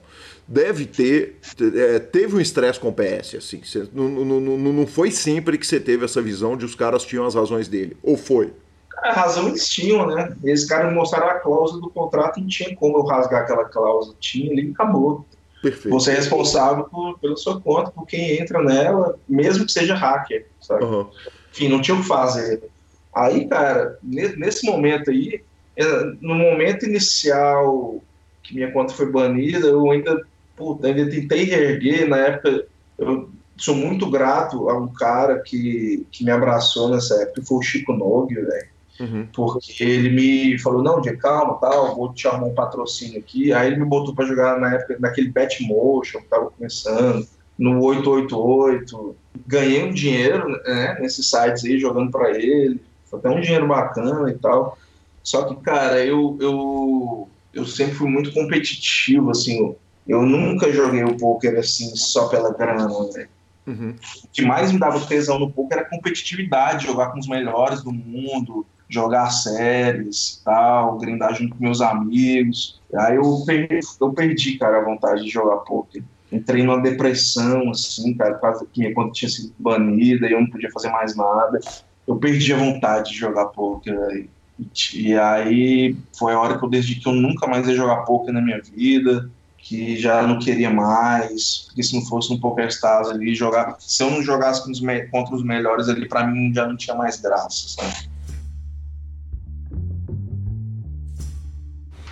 Deve 0.48 0.86
ter. 0.86 1.38
É, 1.76 2.00
teve 2.00 2.36
um 2.36 2.40
estresse 2.40 2.80
com 2.80 2.90
o 2.90 2.94
PS, 2.94 3.36
assim. 3.36 3.62
Cê, 3.64 3.88
não, 3.94 4.08
não, 4.08 4.40
não, 4.40 4.58
não 4.58 4.88
foi 4.88 5.12
sempre 5.12 5.58
que 5.58 5.68
você 5.68 5.80
teve 5.80 6.06
essa 6.06 6.22
visão 6.22 6.56
de 6.56 6.66
os 6.66 6.76
caras 6.76 7.04
tinham 7.04 7.26
as 7.26 7.36
razões 7.36 7.68
dele. 7.68 7.98
Ou 8.02 8.18
foi? 8.18 8.54
A 8.98 9.14
razão 9.14 9.48
eles 9.48 9.68
tinham, 9.68 10.08
né? 10.08 10.36
Eles 10.44 10.66
caras 10.66 10.94
mostraram 10.94 11.30
a 11.30 11.40
cláusula 11.40 11.82
do 11.82 11.90
contrato 11.90 12.40
e 12.40 12.42
não 12.42 12.50
tinha 12.50 12.76
como 12.76 12.98
eu 12.98 13.04
rasgar 13.04 13.44
aquela 13.44 13.66
cláusula. 13.66 14.16
Tinha 14.20 14.52
ali 14.52 14.70
e 14.70 14.72
acabou. 14.72 15.26
Perfeito. 15.62 15.90
Você 15.90 16.12
é 16.12 16.16
responsável 16.16 16.86
por, 16.86 17.20
pela 17.20 17.36
sua 17.36 17.60
conta, 17.60 17.92
por 17.92 18.06
quem 18.08 18.40
entra 18.40 18.62
nela, 18.64 19.20
mesmo 19.28 19.66
que 19.66 19.72
seja 19.74 19.94
hacker, 19.94 20.48
sabe? 20.62 20.86
Uhum. 20.86 21.08
Enfim, 21.52 21.68
não 21.68 21.82
tinha 21.82 21.96
o 21.96 22.02
que 22.02 22.08
fazer. 22.08 22.64
Aí, 23.14 23.48
cara, 23.48 23.98
nesse 24.04 24.66
momento 24.66 25.10
aí, 25.10 25.42
é, 25.76 26.04
no 26.22 26.36
momento 26.36 26.86
inicial 26.86 28.02
que 28.44 28.56
minha 28.56 28.72
conta 28.72 28.94
foi 28.94 29.12
banida, 29.12 29.68
eu 29.68 29.90
ainda, 29.92 30.26
puta, 30.56 30.88
ainda 30.88 31.10
tentei 31.10 31.44
reerguer. 31.44 32.08
Na 32.08 32.18
época, 32.18 32.66
eu 32.98 33.30
sou 33.58 33.76
muito 33.76 34.10
grato 34.10 34.70
a 34.70 34.78
um 34.78 34.88
cara 34.88 35.40
que, 35.40 36.06
que 36.12 36.24
me 36.24 36.32
abraçou 36.32 36.90
nessa 36.90 37.16
época, 37.22 37.42
que 37.42 37.48
foi 37.48 37.58
o 37.58 37.62
Chico 37.62 37.94
Nog, 37.94 38.34
velho. 38.34 38.68
Uhum. 39.00 39.28
Porque 39.34 39.84
ele 39.84 40.10
me 40.10 40.60
falou, 40.60 40.84
não, 40.84 41.00
de 41.00 41.16
calma, 41.16 41.56
tal, 41.56 41.96
vou 41.96 42.14
te 42.14 42.24
chamar 42.24 42.46
um 42.46 42.54
patrocínio 42.54 43.20
aqui. 43.20 43.54
Aí 43.54 43.68
ele 43.68 43.80
me 43.80 43.86
botou 43.86 44.14
para 44.14 44.26
jogar 44.26 44.60
na 44.60 44.76
época 44.76 44.98
naquele 45.00 45.30
Betmotion 45.30 46.20
que 46.20 46.28
tava 46.28 46.52
começando, 46.52 47.26
no 47.58 47.82
888. 47.82 49.16
Ganhei 49.48 49.84
um 49.86 49.94
dinheiro 49.94 50.50
né, 50.50 50.98
nesses 51.00 51.30
sites 51.30 51.64
aí, 51.64 51.80
jogando 51.80 52.12
para 52.12 52.32
ele 52.38 52.82
até 53.18 53.30
um 53.30 53.42
dinheiro 53.42 53.68
bacana 53.68 54.30
e 54.30 54.38
tal. 54.38 54.78
Só 55.24 55.44
que, 55.44 55.56
cara, 55.62 56.04
eu, 56.04 56.38
eu, 56.40 57.30
eu 57.54 57.66
sempre 57.66 57.96
fui 57.96 58.10
muito 58.10 58.34
competitivo, 58.34 59.32
assim. 59.32 59.76
Eu 60.08 60.24
nunca 60.24 60.72
joguei 60.72 61.04
o 61.04 61.18
poker 61.18 61.60
assim 61.60 61.96
só 61.96 62.28
pela 62.30 62.54
grana, 62.54 62.88
né? 63.14 63.28
Uhum. 63.68 63.96
O 64.24 64.28
que 64.34 64.42
mais 64.42 64.72
me 64.72 64.80
dava 64.80 65.06
tesão 65.06 65.38
no 65.38 65.52
poker 65.52 65.78
era 65.78 65.88
competitividade, 65.88 66.88
jogar 66.88 67.12
com 67.12 67.20
os 67.20 67.28
melhores 67.28 67.84
do 67.84 67.92
mundo, 67.92 68.66
jogar 68.90 69.30
séries 69.30 70.42
tal, 70.44 70.98
grindar 70.98 71.36
junto 71.36 71.56
com 71.56 71.64
meus 71.64 71.82
amigos. 71.82 72.82
Aí 72.96 73.18
eu 73.18 73.44
perdi, 73.46 73.80
eu 74.02 74.12
perdi, 74.12 74.58
cara, 74.58 74.80
a 74.80 74.86
vontade 74.86 75.24
de 75.24 75.30
jogar 75.30 75.58
poker. 75.58 76.04
Entrei 76.32 76.64
numa 76.64 76.82
depressão, 76.82 77.70
assim, 77.70 78.16
cara, 78.16 78.36
quase 78.36 78.66
que 78.68 78.92
quando 78.94 79.12
tinha 79.12 79.30
sido 79.30 79.54
banida 79.60 80.28
e 80.28 80.32
eu 80.32 80.42
não 80.42 80.50
podia 80.50 80.72
fazer 80.72 80.90
mais 80.90 81.16
nada 81.16 81.60
eu 82.10 82.16
perdi 82.16 82.52
a 82.52 82.58
vontade 82.58 83.12
de 83.12 83.18
jogar 83.18 83.46
poker. 83.46 84.28
E 84.94 85.16
aí 85.16 85.96
foi 86.18 86.34
a 86.34 86.40
hora 86.40 86.58
que 86.58 86.66
eu 86.66 86.70
decidi 86.70 86.96
que 86.96 87.08
eu 87.08 87.14
nunca 87.14 87.48
mais 87.48 87.68
ia 87.68 87.76
jogar 87.76 87.98
poker 87.98 88.34
na 88.34 88.42
minha 88.42 88.60
vida, 88.62 89.30
que 89.58 89.96
já 89.96 90.24
não 90.24 90.40
queria 90.40 90.72
mais, 90.72 91.66
porque 91.68 91.84
se 91.84 91.96
não 91.96 92.04
fosse 92.04 92.34
no 92.34 92.40
Poker 92.40 92.68
Stars 92.68 93.10
ali, 93.10 93.36
jogar, 93.36 93.76
se 93.80 94.02
eu 94.02 94.10
não 94.10 94.24
jogasse 94.24 94.64
contra 95.12 95.36
os 95.36 95.44
melhores 95.44 95.88
ali, 95.88 96.10
para 96.10 96.26
mim 96.26 96.52
já 96.52 96.68
não 96.68 96.76
tinha 96.76 96.96
mais 96.96 97.22
graça, 97.22 97.70
sabe? 97.70 98.09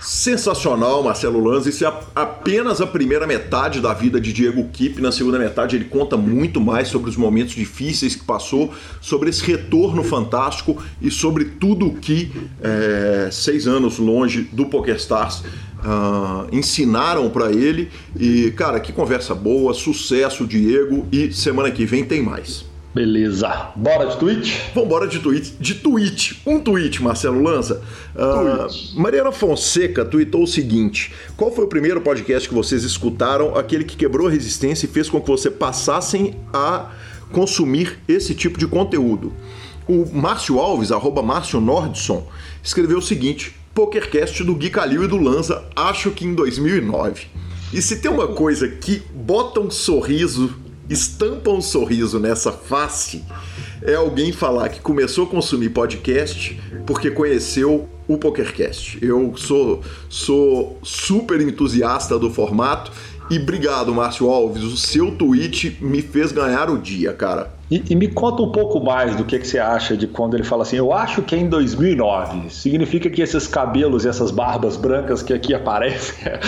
Sensacional, 0.08 1.04
Marcelo 1.04 1.44
Lanza. 1.44 1.68
Isso 1.68 1.86
é 1.86 1.94
apenas 2.16 2.80
a 2.80 2.88
primeira 2.88 3.28
metade 3.28 3.82
da 3.82 3.94
vida 3.94 4.22
de 4.22 4.32
Diego 4.32 4.70
Kipp. 4.70 5.02
Na 5.02 5.12
segunda 5.12 5.38
metade, 5.38 5.76
ele 5.76 5.84
conta 5.84 6.16
muito 6.16 6.62
mais 6.62 6.88
sobre 6.88 7.10
os 7.10 7.18
momentos 7.18 7.54
difíceis 7.54 8.16
que 8.16 8.24
passou, 8.24 8.74
sobre 9.02 9.30
esse 9.30 9.44
retorno 9.44 10.02
fantástico 10.06 10.82
e 11.02 11.12
sobre 11.12 11.44
tudo 11.44 11.92
que 11.92 12.32
é, 12.62 13.28
seis 13.34 13.68
anos 13.68 14.00
longe 14.00 14.44
do 14.44 14.68
PokerStars 14.68 15.44
uh, 15.80 16.48
ensinaram 16.54 17.30
para 17.30 17.52
ele. 17.52 17.90
E, 18.18 18.52
cara, 18.52 18.80
que 18.80 18.94
conversa 18.94 19.36
boa, 19.36 19.74
sucesso, 19.74 20.48
Diego. 20.48 21.06
E 21.12 21.34
semana 21.34 21.70
que 21.70 21.86
vem 21.86 22.06
tem 22.06 22.24
mais. 22.24 22.64
Beleza. 22.94 23.72
Bora 23.76 24.08
de 24.08 24.18
tweet? 24.18 24.62
Vambora 24.74 25.08
de 25.08 25.20
tweet. 25.20 25.54
De 25.60 25.76
tweet. 25.76 26.42
Um 26.46 26.60
tweet, 26.60 27.02
Marcelo 27.04 27.42
Lança. 27.44 27.82
Uh, 28.16 29.00
Mariana 29.00 29.32
Fonseca 29.32 30.04
tweetou 30.04 30.44
o 30.44 30.48
seguinte: 30.48 31.14
Qual 31.36 31.52
foi 31.52 31.66
o 31.66 31.68
primeiro 31.68 32.02
podcast 32.02 32.48
que 32.48 32.56
vocês 32.56 32.84
escutaram? 32.84 33.56
Aquele 33.56 33.84
que 33.84 33.96
quebrou 33.96 34.28
a 34.28 34.32
resistência 34.32 34.86
e 34.86 34.90
fez 34.90 35.10
com 35.10 35.22
que 35.22 35.28
você 35.28 35.52
passassem 35.52 36.36
a 36.52 36.92
consumir 37.32 38.00
esse 38.08 38.34
tipo 38.34 38.58
de 38.58 38.66
conteúdo. 38.66 39.34
O 39.88 40.06
Márcio 40.12 40.60
Alves, 40.60 40.92
arroba 40.92 41.22
Márcio 41.22 41.62
Nordson, 41.62 42.28
escreveu 42.64 42.98
o 42.98 43.02
seguinte: 43.02 43.56
PokerCast 43.76 44.44
do 44.44 44.56
Gui 44.56 44.70
Calil 44.70 45.04
e 45.04 45.08
do 45.08 45.18
Lanza, 45.18 45.64
acho 45.76 46.10
que 46.12 46.26
em 46.26 46.34
2009. 46.34 47.28
E 47.72 47.82
se 47.82 47.98
tem 47.98 48.10
uma 48.10 48.28
coisa 48.28 48.68
que 48.68 49.04
bota 49.14 49.60
um 49.60 49.70
sorriso 49.70 50.56
estampa 50.90 51.50
um 51.50 51.62
sorriso 51.62 52.20
nessa 52.20 52.52
face 52.52 53.24
é 53.82 53.96
alguém 53.96 54.32
falar 54.32 54.70
que 54.70 54.80
começou 54.80 55.26
a 55.26 55.30
consumir 55.30 55.70
podcast 55.70 56.60
porque 56.86 57.12
conheceu 57.12 57.88
o 58.08 58.18
PokerCast. 58.18 58.98
Eu 59.02 59.34
sou, 59.36 59.82
sou 60.10 60.80
super 60.82 61.42
entusiasta 61.42 62.18
do 62.18 62.30
formato 62.30 62.92
e 63.30 63.38
obrigado, 63.38 63.94
Márcio 63.94 64.30
Alves. 64.30 64.64
O 64.64 64.78
seu 64.78 65.12
tweet 65.12 65.78
me 65.82 66.02
fez 66.02 66.32
ganhar 66.32 66.70
o 66.70 66.78
dia, 66.78 67.14
cara. 67.14 67.57
E, 67.70 67.84
e, 67.90 67.96
me 67.96 68.08
conta 68.08 68.42
um 68.42 68.52
pouco 68.52 68.80
mais 68.80 69.16
do 69.16 69.26
que, 69.26 69.38
que 69.38 69.46
você 69.46 69.60
acha 69.60 69.98
de 69.98 70.08
quando 70.08 70.36
ele 70.36 70.44
fala 70.44 70.64
assim, 70.64 70.78
eu 70.78 70.94
acho 70.94 71.22
que 71.22 71.36
é 71.36 71.38
em 71.38 71.50
2009. 71.50 72.50
Significa 72.50 73.10
que 73.10 73.22
esses 73.22 73.46
cabelos 73.46 74.06
e 74.06 74.08
essas 74.08 74.32
barbas 74.32 74.78
brancas 74.78 75.22
que 75.22 75.34
aqui 75.34 75.54
aparecem 75.54 76.16
é, 76.26 76.40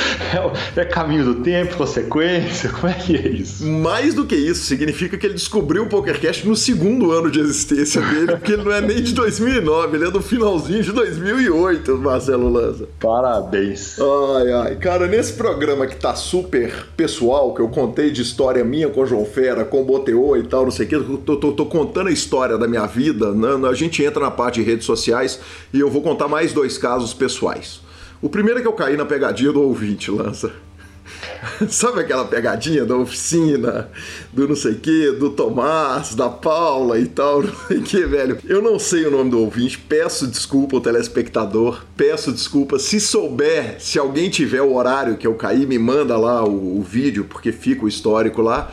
é, 0.78 0.82
é, 0.82 0.86
caminho 0.86 1.26
do 1.26 1.36
tempo, 1.36 1.76
consequência? 1.76 2.70
Como 2.70 2.88
é 2.88 2.94
que 2.94 3.18
é 3.18 3.28
isso? 3.28 3.66
Mais 3.66 4.14
do 4.14 4.26
que 4.26 4.36
isso, 4.36 4.64
significa 4.64 5.18
que 5.18 5.26
ele 5.26 5.34
descobriu 5.34 5.84
o 5.84 5.88
PokerCast 5.88 6.48
no 6.48 6.56
segundo 6.56 7.12
ano 7.12 7.30
de 7.30 7.42
existência 7.42 8.02
dele, 8.02 8.38
porque 8.38 8.54
ele 8.54 8.64
não 8.64 8.72
é 8.72 8.80
nem 8.80 9.02
de 9.02 9.14
2009, 9.14 9.98
ele 9.98 10.08
é 10.08 10.12
do 10.12 10.22
finalzinho 10.22 10.82
de 10.82 10.94
2008, 10.94 11.98
Marcelo 11.98 12.48
Lanza. 12.48 12.88
Parabéns. 12.98 13.98
Ai, 14.00 14.52
ai. 14.54 14.76
Cara, 14.78 15.06
nesse 15.06 15.34
programa 15.34 15.86
que 15.86 15.98
tá 15.98 16.16
super 16.16 16.88
pessoal, 16.96 17.54
que 17.54 17.62
eu 17.62 17.68
contei 17.68 18.10
de 18.10 18.22
história 18.22 18.64
minha 18.64 18.88
com 18.88 19.02
o 19.02 19.06
João 19.06 19.26
Fera, 19.26 19.66
com 19.66 19.82
o 19.82 19.86
Boteô 19.86 20.38
e 20.38 20.44
tal, 20.44 20.64
não 20.64 20.72
sei 20.72 20.86
o 20.86 20.90
que, 20.90 21.09
tô, 21.18 21.38
tô, 21.38 21.52
tô, 21.52 21.66
contando 21.66 22.08
a 22.08 22.12
história 22.12 22.58
da 22.58 22.68
minha 22.68 22.86
vida, 22.86 23.32
né? 23.34 23.68
a 23.68 23.74
gente 23.74 24.04
entra 24.04 24.22
na 24.22 24.32
parte 24.32 24.62
de 24.62 24.66
redes 24.66 24.86
sociais 24.86 25.40
e 25.74 25.80
eu 25.80 25.90
vou 25.90 26.02
contar 26.02 26.28
mais 26.28 26.54
dois 26.54 26.78
casos 26.78 27.14
pessoais. 27.14 27.82
O 28.22 28.30
primeiro 28.30 28.60
é 28.60 28.62
que 28.62 28.68
eu 28.68 28.74
caí 28.74 28.98
na 28.98 29.06
pegadinha 29.06 29.52
do 29.52 29.62
ouvinte, 29.62 30.12
Lança. 30.12 30.52
Sabe 31.70 32.02
aquela 32.02 32.26
pegadinha 32.26 32.86
da 32.86 32.96
oficina, 32.96 33.90
do 34.32 34.48
não 34.48 34.56
sei 34.56 34.76
que, 34.76 35.12
do 35.12 35.30
Tomás, 35.30 36.16
da 36.16 36.30
Paula 36.30 37.00
e 37.00 37.08
tal, 37.08 37.44
não 37.44 37.56
sei 37.68 37.82
que, 37.82 38.06
velho. 38.06 38.38
Eu 38.46 38.62
não 38.62 38.78
sei 38.78 39.06
o 39.06 39.12
nome 39.12 39.32
do 39.32 39.40
ouvinte, 39.40 39.78
peço 39.78 40.28
desculpa 40.28 40.76
ao 40.76 40.82
telespectador, 40.82 41.84
peço 41.96 42.32
desculpa. 42.32 42.80
Se 42.80 43.00
souber, 43.00 43.78
se 43.80 43.98
alguém 43.98 44.30
tiver 44.30 44.62
o 44.62 44.76
horário 44.76 45.18
que 45.18 45.28
eu 45.28 45.36
caí, 45.36 45.66
me 45.66 45.80
manda 45.80 46.18
lá 46.18 46.44
o, 46.44 46.80
o 46.80 46.84
vídeo, 46.84 47.26
porque 47.26 47.52
fica 47.52 47.86
o 47.86 47.88
histórico 47.88 48.42
lá. 48.42 48.72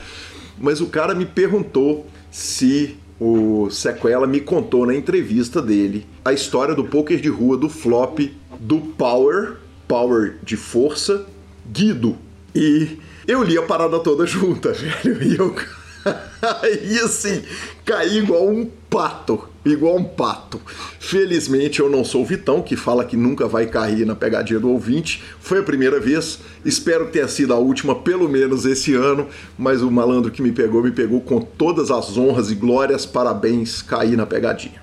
Mas 0.59 0.81
o 0.81 0.87
cara 0.87 1.15
me 1.15 1.27
perguntou 1.27 2.07
se 2.37 2.99
o 3.19 3.71
Sequela 3.71 4.27
me 4.27 4.43
contou 4.43 4.85
na 4.85 4.95
entrevista 4.95 5.63
dele 5.63 6.07
a 6.23 6.35
história 6.35 6.75
do 6.75 6.85
poker 6.85 7.19
de 7.19 7.31
rua 7.31 7.57
do 7.57 7.67
flop 7.71 8.31
do 8.61 8.79
Power, 8.79 9.57
Power 9.89 10.37
de 10.43 10.55
força, 10.55 11.25
Guido. 11.73 12.19
E 12.55 12.99
eu 13.27 13.43
li 13.43 13.57
a 13.57 13.63
parada 13.63 13.99
toda 14.01 14.27
junta, 14.29 14.71
velho. 14.75 15.23
E 15.23 15.35
eu 15.35 15.57
e 16.85 16.99
assim, 16.99 17.43
caí 17.87 18.19
igual 18.19 18.47
um 18.47 18.71
pato. 18.91 19.49
Igual 19.67 19.97
um 19.97 20.05
pato. 20.05 20.61
Felizmente 21.01 21.81
eu 21.81 21.91
não 21.91 22.05
sou 22.05 22.23
o 22.23 22.25
Vitão, 22.25 22.63
que 22.63 22.77
fala 22.77 23.05
que 23.05 23.17
nunca 23.17 23.49
vai 23.49 23.67
cair 23.67 24.07
na 24.07 24.15
pegadinha 24.15 24.61
do 24.61 24.71
ouvinte. 24.71 25.23
Foi 25.41 25.59
a 25.59 25.63
primeira 25.63 25.99
vez. 25.99 26.39
Espero 26.65 27.09
tenha 27.09 27.27
sido 27.27 27.53
a 27.53 27.59
última, 27.59 27.97
pelo 27.97 28.29
menos 28.29 28.65
esse 28.65 28.95
ano. 28.95 29.27
Mas 29.59 29.83
o 29.83 29.91
malandro 29.91 30.31
que 30.31 30.41
me 30.41 30.53
pegou, 30.53 30.85
me 30.85 30.93
pegou 30.93 31.21
com 31.21 31.41
todas 31.41 31.91
as 31.91 32.17
honras 32.17 32.49
e 32.51 32.55
glórias. 32.55 33.05
Parabéns, 33.05 33.83
caí 33.83 34.15
na 34.15 34.25
pegadinha. 34.25 34.81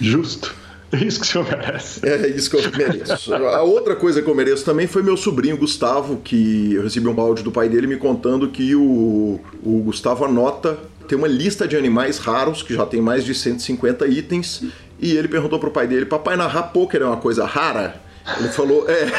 Justo. 0.00 0.54
É 0.92 1.02
isso 1.02 1.20
que 1.20 1.26
o 1.26 1.28
senhor 1.28 1.48
merece. 1.48 2.06
É 2.06 2.28
isso 2.28 2.50
que 2.50 2.56
eu 2.56 2.70
mereço. 2.76 3.34
A 3.34 3.62
outra 3.62 3.96
coisa 3.96 4.20
que 4.20 4.28
eu 4.28 4.34
mereço 4.34 4.62
também 4.62 4.86
foi 4.86 5.02
meu 5.02 5.16
sobrinho 5.16 5.56
Gustavo, 5.56 6.18
que 6.18 6.74
eu 6.74 6.82
recebi 6.82 7.08
um 7.08 7.18
áudio 7.18 7.42
do 7.42 7.50
pai 7.50 7.66
dele 7.66 7.86
me 7.86 7.96
contando 7.96 8.48
que 8.48 8.74
o, 8.76 9.40
o 9.62 9.78
Gustavo 9.84 10.22
anota, 10.26 10.78
tem 11.12 11.18
uma 11.18 11.28
lista 11.28 11.68
de 11.68 11.76
animais 11.76 12.16
raros, 12.16 12.62
que 12.62 12.72
já 12.72 12.86
tem 12.86 13.02
mais 13.02 13.22
de 13.22 13.34
150 13.34 14.06
itens, 14.06 14.64
e 14.98 15.14
ele 15.14 15.28
perguntou 15.28 15.58
pro 15.58 15.70
pai 15.70 15.86
dele: 15.86 16.06
Papai, 16.06 16.38
narrar 16.38 16.62
pôquer 16.62 17.02
é 17.02 17.04
uma 17.04 17.18
coisa 17.18 17.44
rara? 17.44 18.00
Ele 18.38 18.48
falou, 18.48 18.88
é. 18.88 19.10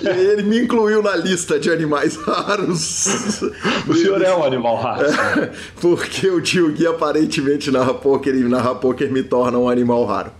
E 0.00 0.08
ele 0.08 0.44
me 0.44 0.60
incluiu 0.60 1.02
na 1.02 1.14
lista 1.14 1.58
de 1.58 1.70
animais 1.70 2.16
raros. 2.16 3.42
O 3.86 3.92
senhor 3.92 4.22
é 4.22 4.34
um 4.34 4.42
animal 4.42 4.76
raro. 4.76 5.04
É, 5.04 5.52
porque 5.82 6.30
o 6.30 6.40
tio 6.40 6.72
Gui 6.72 6.86
aparentemente 6.86 7.70
narra 7.70 7.92
poker 7.92 8.34
e 8.34 8.44
narrar 8.44 8.76
poker 8.76 9.12
me 9.12 9.22
torna 9.22 9.58
um 9.58 9.68
animal 9.68 10.06
raro. 10.06 10.30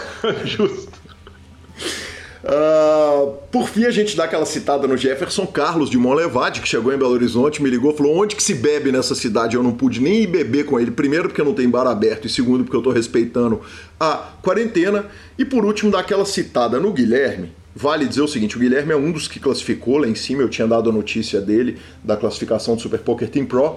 Justo. 0.46 0.98
Uh, 2.44 3.32
por 3.50 3.68
fim, 3.68 3.84
a 3.84 3.90
gente 3.90 4.16
dá 4.16 4.24
aquela 4.24 4.46
citada 4.46 4.86
no 4.86 4.96
Jefferson 4.96 5.46
Carlos 5.46 5.90
de 5.90 5.98
Monlevade, 5.98 6.60
que 6.60 6.68
chegou 6.68 6.92
em 6.92 6.96
Belo 6.96 7.12
Horizonte, 7.12 7.62
me 7.62 7.68
ligou, 7.68 7.94
falou: 7.96 8.16
onde 8.16 8.36
que 8.36 8.42
se 8.42 8.54
bebe 8.54 8.92
nessa 8.92 9.14
cidade? 9.14 9.56
Eu 9.56 9.62
não 9.62 9.72
pude 9.72 10.00
nem 10.00 10.22
ir 10.22 10.26
beber 10.26 10.64
com 10.64 10.78
ele. 10.78 10.90
Primeiro, 10.90 11.28
porque 11.28 11.42
não 11.42 11.54
tem 11.54 11.68
bar 11.68 11.86
aberto, 11.86 12.26
e 12.26 12.30
segundo, 12.30 12.64
porque 12.64 12.76
eu 12.76 12.82
tô 12.82 12.90
respeitando 12.90 13.60
a 13.98 14.32
quarentena. 14.40 15.06
E 15.36 15.44
por 15.44 15.64
último, 15.64 15.90
dá 15.90 16.00
aquela 16.00 16.24
citada 16.24 16.78
no 16.78 16.92
Guilherme. 16.92 17.52
Vale 17.74 18.06
dizer 18.06 18.22
o 18.22 18.28
seguinte: 18.28 18.56
o 18.56 18.60
Guilherme 18.60 18.92
é 18.92 18.96
um 18.96 19.10
dos 19.10 19.26
que 19.26 19.40
classificou 19.40 19.98
lá 19.98 20.06
em 20.06 20.14
cima, 20.14 20.42
eu 20.42 20.48
tinha 20.48 20.66
dado 20.66 20.90
a 20.90 20.92
notícia 20.92 21.40
dele, 21.40 21.78
da 22.04 22.16
classificação 22.16 22.76
do 22.76 22.82
Super 22.82 23.00
Poker 23.00 23.28
Team 23.28 23.46
Pro, 23.46 23.76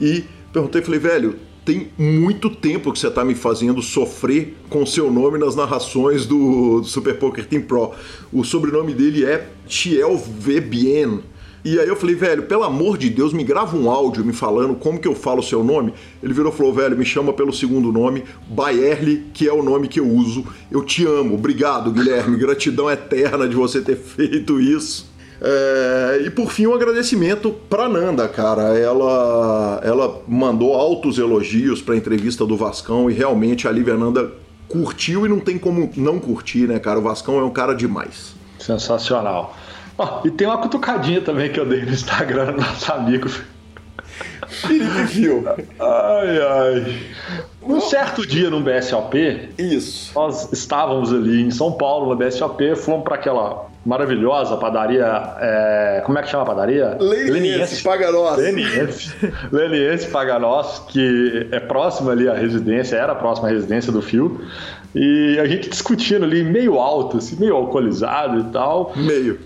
e 0.00 0.24
perguntei, 0.52 0.82
falei, 0.82 1.00
velho, 1.00 1.38
tem 1.64 1.88
muito 1.96 2.50
tempo 2.50 2.92
que 2.92 2.98
você 2.98 3.06
está 3.06 3.24
me 3.24 3.34
fazendo 3.34 3.80
sofrer 3.82 4.56
com 4.68 4.84
seu 4.84 5.10
nome 5.10 5.38
nas 5.38 5.54
narrações 5.54 6.26
do, 6.26 6.82
Super 6.82 7.18
Poker 7.18 7.46
Team 7.46 7.62
Pro. 7.62 7.92
O 8.32 8.44
sobrenome 8.44 8.92
dele 8.92 9.24
é 9.24 9.48
Thiel 9.68 10.16
Vebien. 10.16 11.20
E 11.64 11.78
aí 11.78 11.86
eu 11.86 11.94
falei, 11.94 12.16
velho, 12.16 12.42
pelo 12.42 12.64
amor 12.64 12.98
de 12.98 13.08
Deus, 13.08 13.32
me 13.32 13.44
grava 13.44 13.76
um 13.76 13.88
áudio 13.88 14.24
me 14.24 14.32
falando 14.32 14.74
como 14.74 14.98
que 14.98 15.06
eu 15.06 15.14
falo 15.14 15.38
o 15.38 15.44
seu 15.44 15.62
nome. 15.62 15.94
Ele 16.20 16.34
virou 16.34 16.52
e 16.52 16.56
falou, 16.56 16.74
velho, 16.74 16.98
me 16.98 17.04
chama 17.04 17.32
pelo 17.32 17.52
segundo 17.52 17.92
nome, 17.92 18.24
Baerle, 18.48 19.26
que 19.32 19.46
é 19.46 19.52
o 19.52 19.62
nome 19.62 19.86
que 19.86 20.00
eu 20.00 20.08
uso. 20.08 20.44
Eu 20.68 20.82
te 20.82 21.06
amo. 21.06 21.36
Obrigado, 21.36 21.92
Guilherme. 21.92 22.36
Gratidão 22.36 22.90
eterna 22.90 23.48
de 23.48 23.54
você 23.54 23.80
ter 23.80 23.94
feito 23.94 24.60
isso. 24.60 25.11
É, 25.44 26.22
e 26.24 26.30
por 26.30 26.52
fim, 26.52 26.68
um 26.68 26.74
agradecimento 26.74 27.50
para 27.68 27.88
Nanda, 27.88 28.28
cara. 28.28 28.78
Ela, 28.78 29.80
ela 29.82 30.22
mandou 30.28 30.72
altos 30.74 31.18
elogios 31.18 31.82
para 31.82 31.94
a 31.94 31.96
entrevista 31.96 32.46
do 32.46 32.56
Vascão 32.56 33.10
e 33.10 33.12
realmente 33.12 33.66
a 33.66 33.72
Lívia 33.72 33.96
Nanda 33.96 34.30
curtiu 34.68 35.26
e 35.26 35.28
não 35.28 35.40
tem 35.40 35.58
como 35.58 35.90
não 35.96 36.20
curtir, 36.20 36.68
né, 36.68 36.78
cara? 36.78 37.00
O 37.00 37.02
Vascão 37.02 37.40
é 37.40 37.44
um 37.44 37.50
cara 37.50 37.74
demais. 37.74 38.34
Sensacional. 38.58 39.56
Oh, 39.98 40.26
e 40.26 40.30
tem 40.30 40.46
uma 40.46 40.58
cutucadinha 40.58 41.20
também 41.20 41.50
que 41.50 41.58
eu 41.58 41.66
dei 41.66 41.82
no 41.82 41.90
Instagram 41.90 42.52
do 42.52 42.60
nosso 42.62 42.92
amigo. 42.92 43.28
Felipe 44.46 45.06
Fio. 45.08 45.44
Ai, 45.80 46.38
ai. 46.40 47.02
Um 47.62 47.80
certo 47.80 48.24
dia 48.26 48.48
no 48.48 48.60
BSOP, 48.60 49.50
isso. 49.58 50.12
Nós 50.14 50.52
estávamos 50.52 51.12
ali 51.12 51.42
em 51.42 51.50
São 51.50 51.72
Paulo, 51.72 52.10
no 52.10 52.16
BSOP, 52.16 52.76
fomos 52.76 53.04
para 53.04 53.16
aquela 53.16 53.71
maravilhosa 53.84 54.56
padaria. 54.56 55.04
É, 55.38 56.02
como 56.04 56.18
é 56.18 56.22
que 56.22 56.28
chama 56.28 56.42
a 56.42 56.46
padaria? 56.46 56.96
Leniense 57.00 57.82
Paganós. 57.82 58.38
Leniense. 58.38 59.14
Leniense 59.50 60.08
Paganós, 60.10 60.84
que 60.88 61.48
é 61.50 61.60
próxima 61.60 62.12
ali 62.12 62.28
à 62.28 62.34
residência, 62.34 62.96
era 62.96 63.14
próxima 63.14 63.48
à 63.48 63.50
residência 63.50 63.92
do 63.92 64.02
Fio. 64.02 64.40
E 64.94 65.38
a 65.40 65.46
gente 65.46 65.70
discutindo 65.70 66.24
ali, 66.24 66.44
meio 66.44 66.78
alto, 66.78 67.16
assim, 67.16 67.36
meio 67.36 67.56
alcoolizado 67.56 68.40
e 68.40 68.44
tal. 68.52 68.92
Meio. 68.96 69.38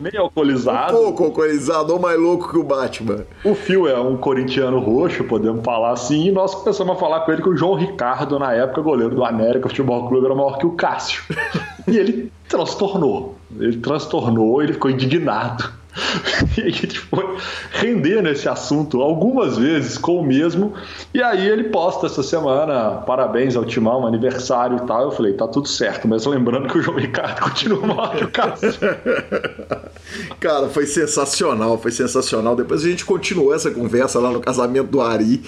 Meio 0.00 0.22
alcoolizado. 0.22 0.92
Um 1.02 1.04
pouco 1.04 1.24
alcoolizado, 1.24 1.92
ou 1.92 1.98
mais 1.98 2.18
louco 2.18 2.50
que 2.50 2.58
o 2.58 2.64
Batman. 2.64 3.24
O 3.44 3.54
Phil 3.54 3.88
é 3.88 3.98
um 3.98 4.16
corintiano 4.16 4.78
roxo, 4.78 5.24
podemos 5.24 5.64
falar 5.64 5.92
assim, 5.92 6.28
e 6.28 6.32
nós 6.32 6.54
começamos 6.54 6.96
a 6.96 6.98
falar 6.98 7.20
com 7.20 7.32
ele 7.32 7.42
que 7.42 7.48
o 7.48 7.56
João 7.56 7.74
Ricardo, 7.74 8.38
na 8.38 8.52
época, 8.52 8.80
goleiro 8.82 9.14
do 9.14 9.24
América 9.24 9.68
Futebol 9.68 10.08
Clube, 10.08 10.26
era 10.26 10.34
maior 10.34 10.58
que 10.58 10.66
o 10.66 10.72
Cássio. 10.72 11.22
e 11.88 11.96
ele 11.96 12.32
transtornou. 12.48 13.31
Ele 13.58 13.78
transtornou, 13.78 14.62
ele 14.62 14.72
ficou 14.72 14.90
indignado. 14.90 15.82
e 16.56 16.62
a 16.62 16.70
gente 16.70 16.98
foi 16.98 17.36
render 17.70 18.22
nesse 18.22 18.48
assunto 18.48 19.00
algumas 19.02 19.58
vezes 19.58 19.98
com 19.98 20.18
o 20.18 20.24
mesmo. 20.24 20.72
E 21.12 21.22
aí 21.22 21.46
ele 21.46 21.64
posta 21.64 22.06
essa 22.06 22.22
semana, 22.22 23.02
parabéns 23.06 23.56
ao 23.56 23.64
Timão, 23.64 24.06
aniversário 24.06 24.78
e 24.78 24.86
tal. 24.86 25.02
Eu 25.04 25.10
falei, 25.10 25.34
tá 25.34 25.46
tudo 25.46 25.68
certo, 25.68 26.08
mas 26.08 26.24
lembrando 26.24 26.68
que 26.68 26.78
o 26.78 26.82
João 26.82 26.96
Ricardo 26.96 27.40
continua 27.44 27.86
maior 27.86 28.16
que 28.16 28.24
o 28.24 28.30
Cássio. 28.30 28.72
Cara, 30.40 30.68
foi 30.68 30.86
sensacional, 30.86 31.78
foi 31.78 31.90
sensacional. 31.90 32.56
Depois 32.56 32.84
a 32.84 32.88
gente 32.88 33.04
continuou 33.04 33.54
essa 33.54 33.70
conversa 33.70 34.18
lá 34.18 34.30
no 34.30 34.40
casamento 34.40 34.88
do 34.88 35.00
Ari. 35.00 35.42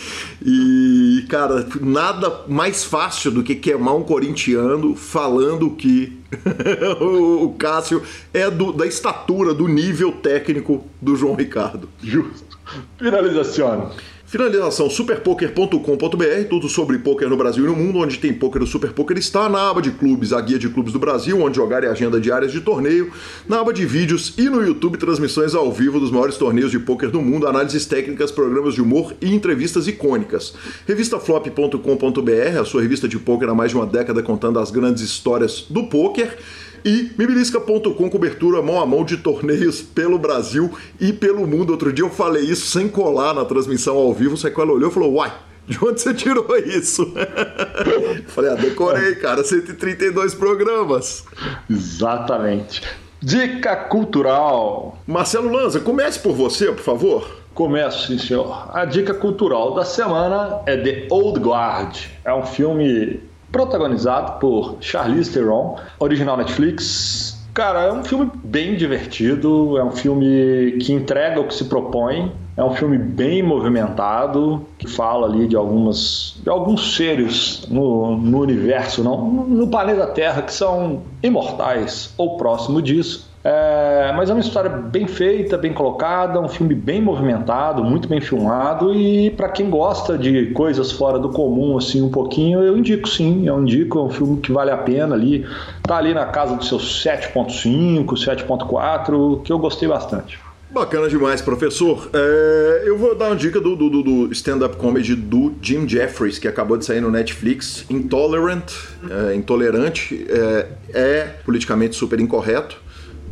E, 0.44 1.24
cara, 1.28 1.66
nada 1.80 2.42
mais 2.46 2.84
fácil 2.84 3.30
do 3.30 3.42
que 3.42 3.54
queimar 3.54 3.96
um 3.96 4.02
corintiano 4.02 4.94
falando 4.94 5.70
que 5.70 6.23
o 7.00 7.54
Cássio 7.58 8.02
é 8.32 8.50
do, 8.50 8.72
da 8.72 8.86
estatura, 8.86 9.54
do 9.54 9.68
nível 9.68 10.12
técnico 10.12 10.84
do 11.00 11.16
João 11.16 11.34
Ricardo. 11.34 11.88
Justo. 12.02 12.58
Finalização. 12.98 13.92
Finalização 14.34 14.90
superpoker.com.br, 14.90 16.48
tudo 16.50 16.68
sobre 16.68 16.98
poker 16.98 17.28
no 17.28 17.36
Brasil 17.36 17.62
e 17.62 17.68
no 17.68 17.76
mundo, 17.76 18.00
onde 18.00 18.18
tem 18.18 18.34
poker 18.34 18.64
o 18.64 18.66
Super 18.66 18.92
Poker 18.92 19.16
está 19.16 19.48
na 19.48 19.70
aba 19.70 19.80
de 19.80 19.92
clubes, 19.92 20.32
a 20.32 20.40
guia 20.40 20.58
de 20.58 20.68
clubes 20.68 20.92
do 20.92 20.98
Brasil, 20.98 21.40
onde 21.40 21.54
jogar 21.54 21.84
e 21.84 21.86
agenda 21.86 22.20
diárias 22.20 22.50
de 22.50 22.60
torneio, 22.60 23.12
na 23.48 23.60
aba 23.60 23.72
de 23.72 23.86
vídeos 23.86 24.34
e 24.36 24.50
no 24.50 24.60
YouTube 24.60 24.98
transmissões 24.98 25.54
ao 25.54 25.70
vivo 25.70 26.00
dos 26.00 26.10
maiores 26.10 26.36
torneios 26.36 26.72
de 26.72 26.80
poker 26.80 27.12
do 27.12 27.22
mundo, 27.22 27.46
análises 27.46 27.86
técnicas, 27.86 28.32
programas 28.32 28.74
de 28.74 28.82
humor 28.82 29.14
e 29.22 29.32
entrevistas 29.32 29.86
icônicas. 29.86 30.52
Revistaflop.com.br, 30.84 32.60
a 32.60 32.64
sua 32.64 32.82
revista 32.82 33.06
de 33.06 33.20
poker 33.20 33.48
há 33.48 33.54
mais 33.54 33.70
de 33.70 33.76
uma 33.76 33.86
década 33.86 34.20
contando 34.20 34.58
as 34.58 34.72
grandes 34.72 35.04
histórias 35.04 35.64
do 35.70 35.84
poker 35.84 36.36
e 36.84 37.12
mibilisca.com, 37.16 38.10
cobertura 38.10 38.60
mão 38.60 38.80
a 38.80 38.86
mão 38.86 39.04
de 39.04 39.16
torneios 39.16 39.80
pelo 39.80 40.18
Brasil 40.18 40.72
e 41.00 41.12
pelo 41.12 41.46
mundo. 41.46 41.70
Outro 41.70 41.92
dia 41.92 42.04
eu 42.04 42.10
falei 42.10 42.42
isso 42.42 42.66
sem 42.66 42.88
colar 42.88 43.32
na 43.32 43.44
transmissão 43.44 43.96
ao 43.96 44.12
vivo, 44.12 44.36
o 44.36 44.60
ela 44.60 44.72
olhou 44.72 44.90
e 44.90 44.92
falou, 44.92 45.14
uai, 45.14 45.32
de 45.66 45.82
onde 45.82 46.00
você 46.00 46.12
tirou 46.12 46.46
isso? 46.58 47.10
falei, 48.28 48.50
ah, 48.50 48.54
decorei, 48.54 49.14
cara, 49.14 49.42
132 49.42 50.34
programas. 50.34 51.24
Exatamente. 51.70 52.82
Dica 53.20 53.74
cultural. 53.74 54.98
Marcelo 55.06 55.50
Lanza, 55.50 55.80
comece 55.80 56.18
por 56.18 56.34
você, 56.34 56.66
por 56.66 56.82
favor. 56.82 57.44
Começo, 57.54 58.08
sim, 58.08 58.18
senhor. 58.18 58.68
A 58.76 58.84
dica 58.84 59.14
cultural 59.14 59.74
da 59.74 59.84
semana 59.84 60.60
é 60.66 60.76
The 60.76 61.06
Old 61.08 61.40
Guard. 61.40 61.96
É 62.24 62.34
um 62.34 62.44
filme 62.44 63.20
protagonizado 63.54 64.40
por 64.40 64.78
Charlize 64.80 65.32
Theron, 65.32 65.76
original 66.00 66.36
Netflix. 66.36 67.40
Cara, 67.54 67.82
é 67.82 67.92
um 67.92 68.02
filme 68.02 68.28
bem 68.42 68.74
divertido, 68.74 69.78
é 69.78 69.84
um 69.84 69.92
filme 69.92 70.72
que 70.80 70.92
entrega 70.92 71.40
o 71.40 71.46
que 71.46 71.54
se 71.54 71.66
propõe, 71.66 72.32
é 72.56 72.64
um 72.64 72.74
filme 72.74 72.98
bem 72.98 73.44
movimentado, 73.44 74.66
que 74.76 74.88
fala 74.88 75.28
ali 75.28 75.46
de 75.46 75.54
algumas 75.54 76.34
de 76.42 76.50
alguns 76.50 76.96
seres 76.96 77.64
no, 77.70 78.16
no 78.16 78.40
universo, 78.40 79.04
não, 79.04 79.24
no 79.24 79.68
planeta 79.68 80.04
Terra 80.08 80.42
que 80.42 80.52
são 80.52 81.02
imortais 81.22 82.12
ou 82.18 82.36
próximo 82.36 82.82
disso 82.82 83.32
É, 83.46 84.10
mas 84.16 84.30
é 84.30 84.32
uma 84.32 84.40
história 84.40 84.70
bem 84.70 85.06
feita, 85.06 85.58
bem 85.58 85.70
colocada, 85.70 86.40
um 86.40 86.48
filme 86.48 86.74
bem 86.74 87.02
movimentado, 87.02 87.84
muito 87.84 88.08
bem 88.08 88.18
filmado 88.18 88.94
e 88.94 89.28
para 89.32 89.50
quem 89.50 89.68
gosta 89.68 90.16
de 90.16 90.46
coisas 90.52 90.90
fora 90.90 91.18
do 91.18 91.28
comum 91.28 91.76
assim 91.76 92.00
um 92.00 92.08
pouquinho, 92.08 92.62
eu 92.62 92.74
indico 92.74 93.06
sim, 93.06 93.46
eu 93.46 93.60
indico, 93.60 93.98
é 93.98 94.02
um 94.02 94.08
filme 94.08 94.40
que 94.40 94.50
vale 94.50 94.70
a 94.70 94.78
pena 94.78 95.14
ali, 95.14 95.46
tá 95.82 95.98
ali 95.98 96.14
na 96.14 96.24
casa 96.24 96.56
dos 96.56 96.68
seus 96.68 97.04
7.5, 97.04 98.06
7.4, 98.06 99.42
que 99.42 99.52
eu 99.52 99.58
gostei 99.58 99.86
bastante. 99.86 100.38
Bacana 100.70 101.06
demais, 101.08 101.40
professor. 101.40 102.10
É, 102.12 102.82
eu 102.86 102.98
vou 102.98 103.14
dar 103.14 103.26
uma 103.26 103.36
dica 103.36 103.60
do, 103.60 103.76
do, 103.76 104.02
do 104.02 104.32
stand-up 104.32 104.76
comedy 104.76 105.14
do 105.14 105.52
Jim 105.62 105.88
Jeffries, 105.88 106.36
que 106.36 106.48
acabou 106.48 106.76
de 106.76 106.84
sair 106.84 107.00
no 107.00 107.12
Netflix. 107.12 107.84
Intolerant, 107.88 108.72
é, 109.08 109.36
intolerante, 109.36 110.26
é, 110.28 110.66
é 110.92 111.22
politicamente 111.44 111.94
super 111.94 112.18
incorreto 112.18 112.82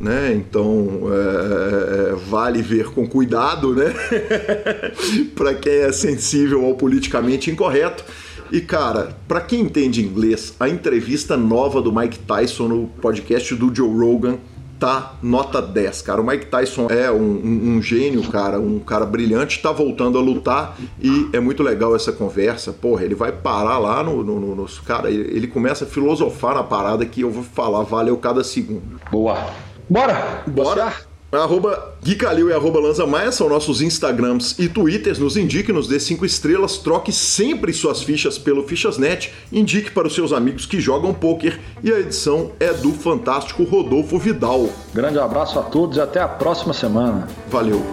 né? 0.00 0.32
Então 0.34 1.02
é, 1.10 2.12
é, 2.12 2.16
vale 2.28 2.62
ver 2.62 2.90
com 2.90 3.06
cuidado, 3.06 3.74
né? 3.74 3.92
para 5.34 5.54
quem 5.54 5.72
é 5.72 5.92
sensível 5.92 6.64
ao 6.64 6.74
politicamente 6.74 7.50
incorreto. 7.50 8.04
E 8.50 8.60
cara, 8.60 9.16
para 9.26 9.40
quem 9.40 9.60
entende 9.60 10.04
inglês, 10.04 10.54
a 10.60 10.68
entrevista 10.68 11.36
nova 11.36 11.80
do 11.80 11.90
Mike 11.90 12.18
Tyson 12.18 12.68
no 12.68 12.86
podcast 12.86 13.54
do 13.54 13.74
Joe 13.74 13.88
Rogan 13.88 14.38
tá 14.82 15.14
nota 15.22 15.62
10, 15.62 16.02
cara. 16.02 16.20
O 16.20 16.26
Mike 16.26 16.46
Tyson 16.46 16.88
é 16.90 17.08
um, 17.08 17.14
um, 17.22 17.76
um, 17.76 17.82
gênio, 17.82 18.20
cara, 18.24 18.58
um 18.58 18.80
cara 18.80 19.06
brilhante, 19.06 19.62
tá 19.62 19.70
voltando 19.70 20.18
a 20.18 20.20
lutar 20.20 20.76
e 21.00 21.28
é 21.32 21.38
muito 21.38 21.62
legal 21.62 21.94
essa 21.94 22.10
conversa. 22.10 22.72
Porra, 22.72 23.04
ele 23.04 23.14
vai 23.14 23.30
parar 23.30 23.78
lá 23.78 24.02
no. 24.02 24.24
no, 24.24 24.40
no, 24.40 24.56
no 24.56 24.66
cara, 24.84 25.08
ele, 25.08 25.36
ele 25.36 25.46
começa 25.46 25.84
a 25.84 25.86
filosofar 25.86 26.56
na 26.56 26.64
parada 26.64 27.06
que 27.06 27.20
eu 27.20 27.30
vou 27.30 27.44
falar, 27.44 27.84
valeu 27.84 28.16
cada 28.16 28.42
segundo. 28.42 29.00
Boa. 29.08 29.38
Bora! 29.92 30.42
Bora! 30.46 30.90
Arroba 31.30 31.96
Gui 32.02 32.14
Calil 32.14 32.48
e 32.48 32.52
arroba 32.54 32.80
Lanza 32.80 33.06
Maia 33.06 33.30
são 33.30 33.46
nossos 33.46 33.82
Instagrams 33.82 34.58
e 34.58 34.66
Twitters. 34.66 35.18
Nos 35.18 35.36
indique, 35.36 35.70
nos 35.70 35.86
dê 35.86 36.00
cinco 36.00 36.24
estrelas, 36.24 36.78
troque 36.78 37.12
sempre 37.12 37.74
suas 37.74 38.02
fichas 38.02 38.38
pelo 38.38 38.66
Fichasnet, 38.66 39.30
indique 39.52 39.90
para 39.90 40.06
os 40.06 40.14
seus 40.14 40.32
amigos 40.32 40.64
que 40.64 40.80
jogam 40.80 41.12
poker 41.12 41.60
e 41.84 41.92
a 41.92 42.00
edição 42.00 42.52
é 42.58 42.72
do 42.72 42.92
fantástico 42.92 43.64
Rodolfo 43.64 44.18
Vidal. 44.18 44.70
Grande 44.94 45.18
abraço 45.18 45.58
a 45.58 45.62
todos 45.62 45.98
e 45.98 46.00
até 46.00 46.20
a 46.20 46.28
próxima 46.28 46.72
semana. 46.72 47.28
Valeu! 47.50 47.84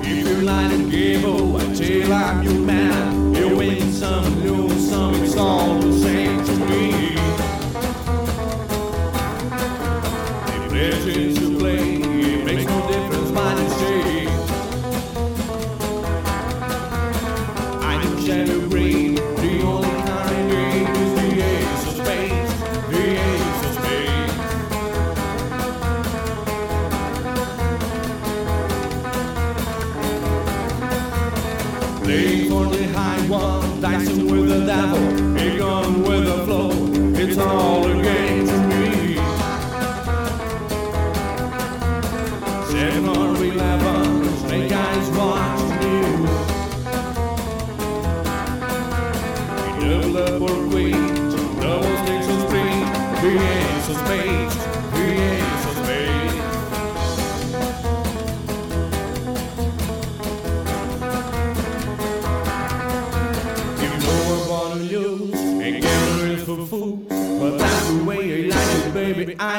with 34.31 34.51
a 34.51 34.65
devil. 34.65 35.08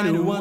anyone 0.07 0.40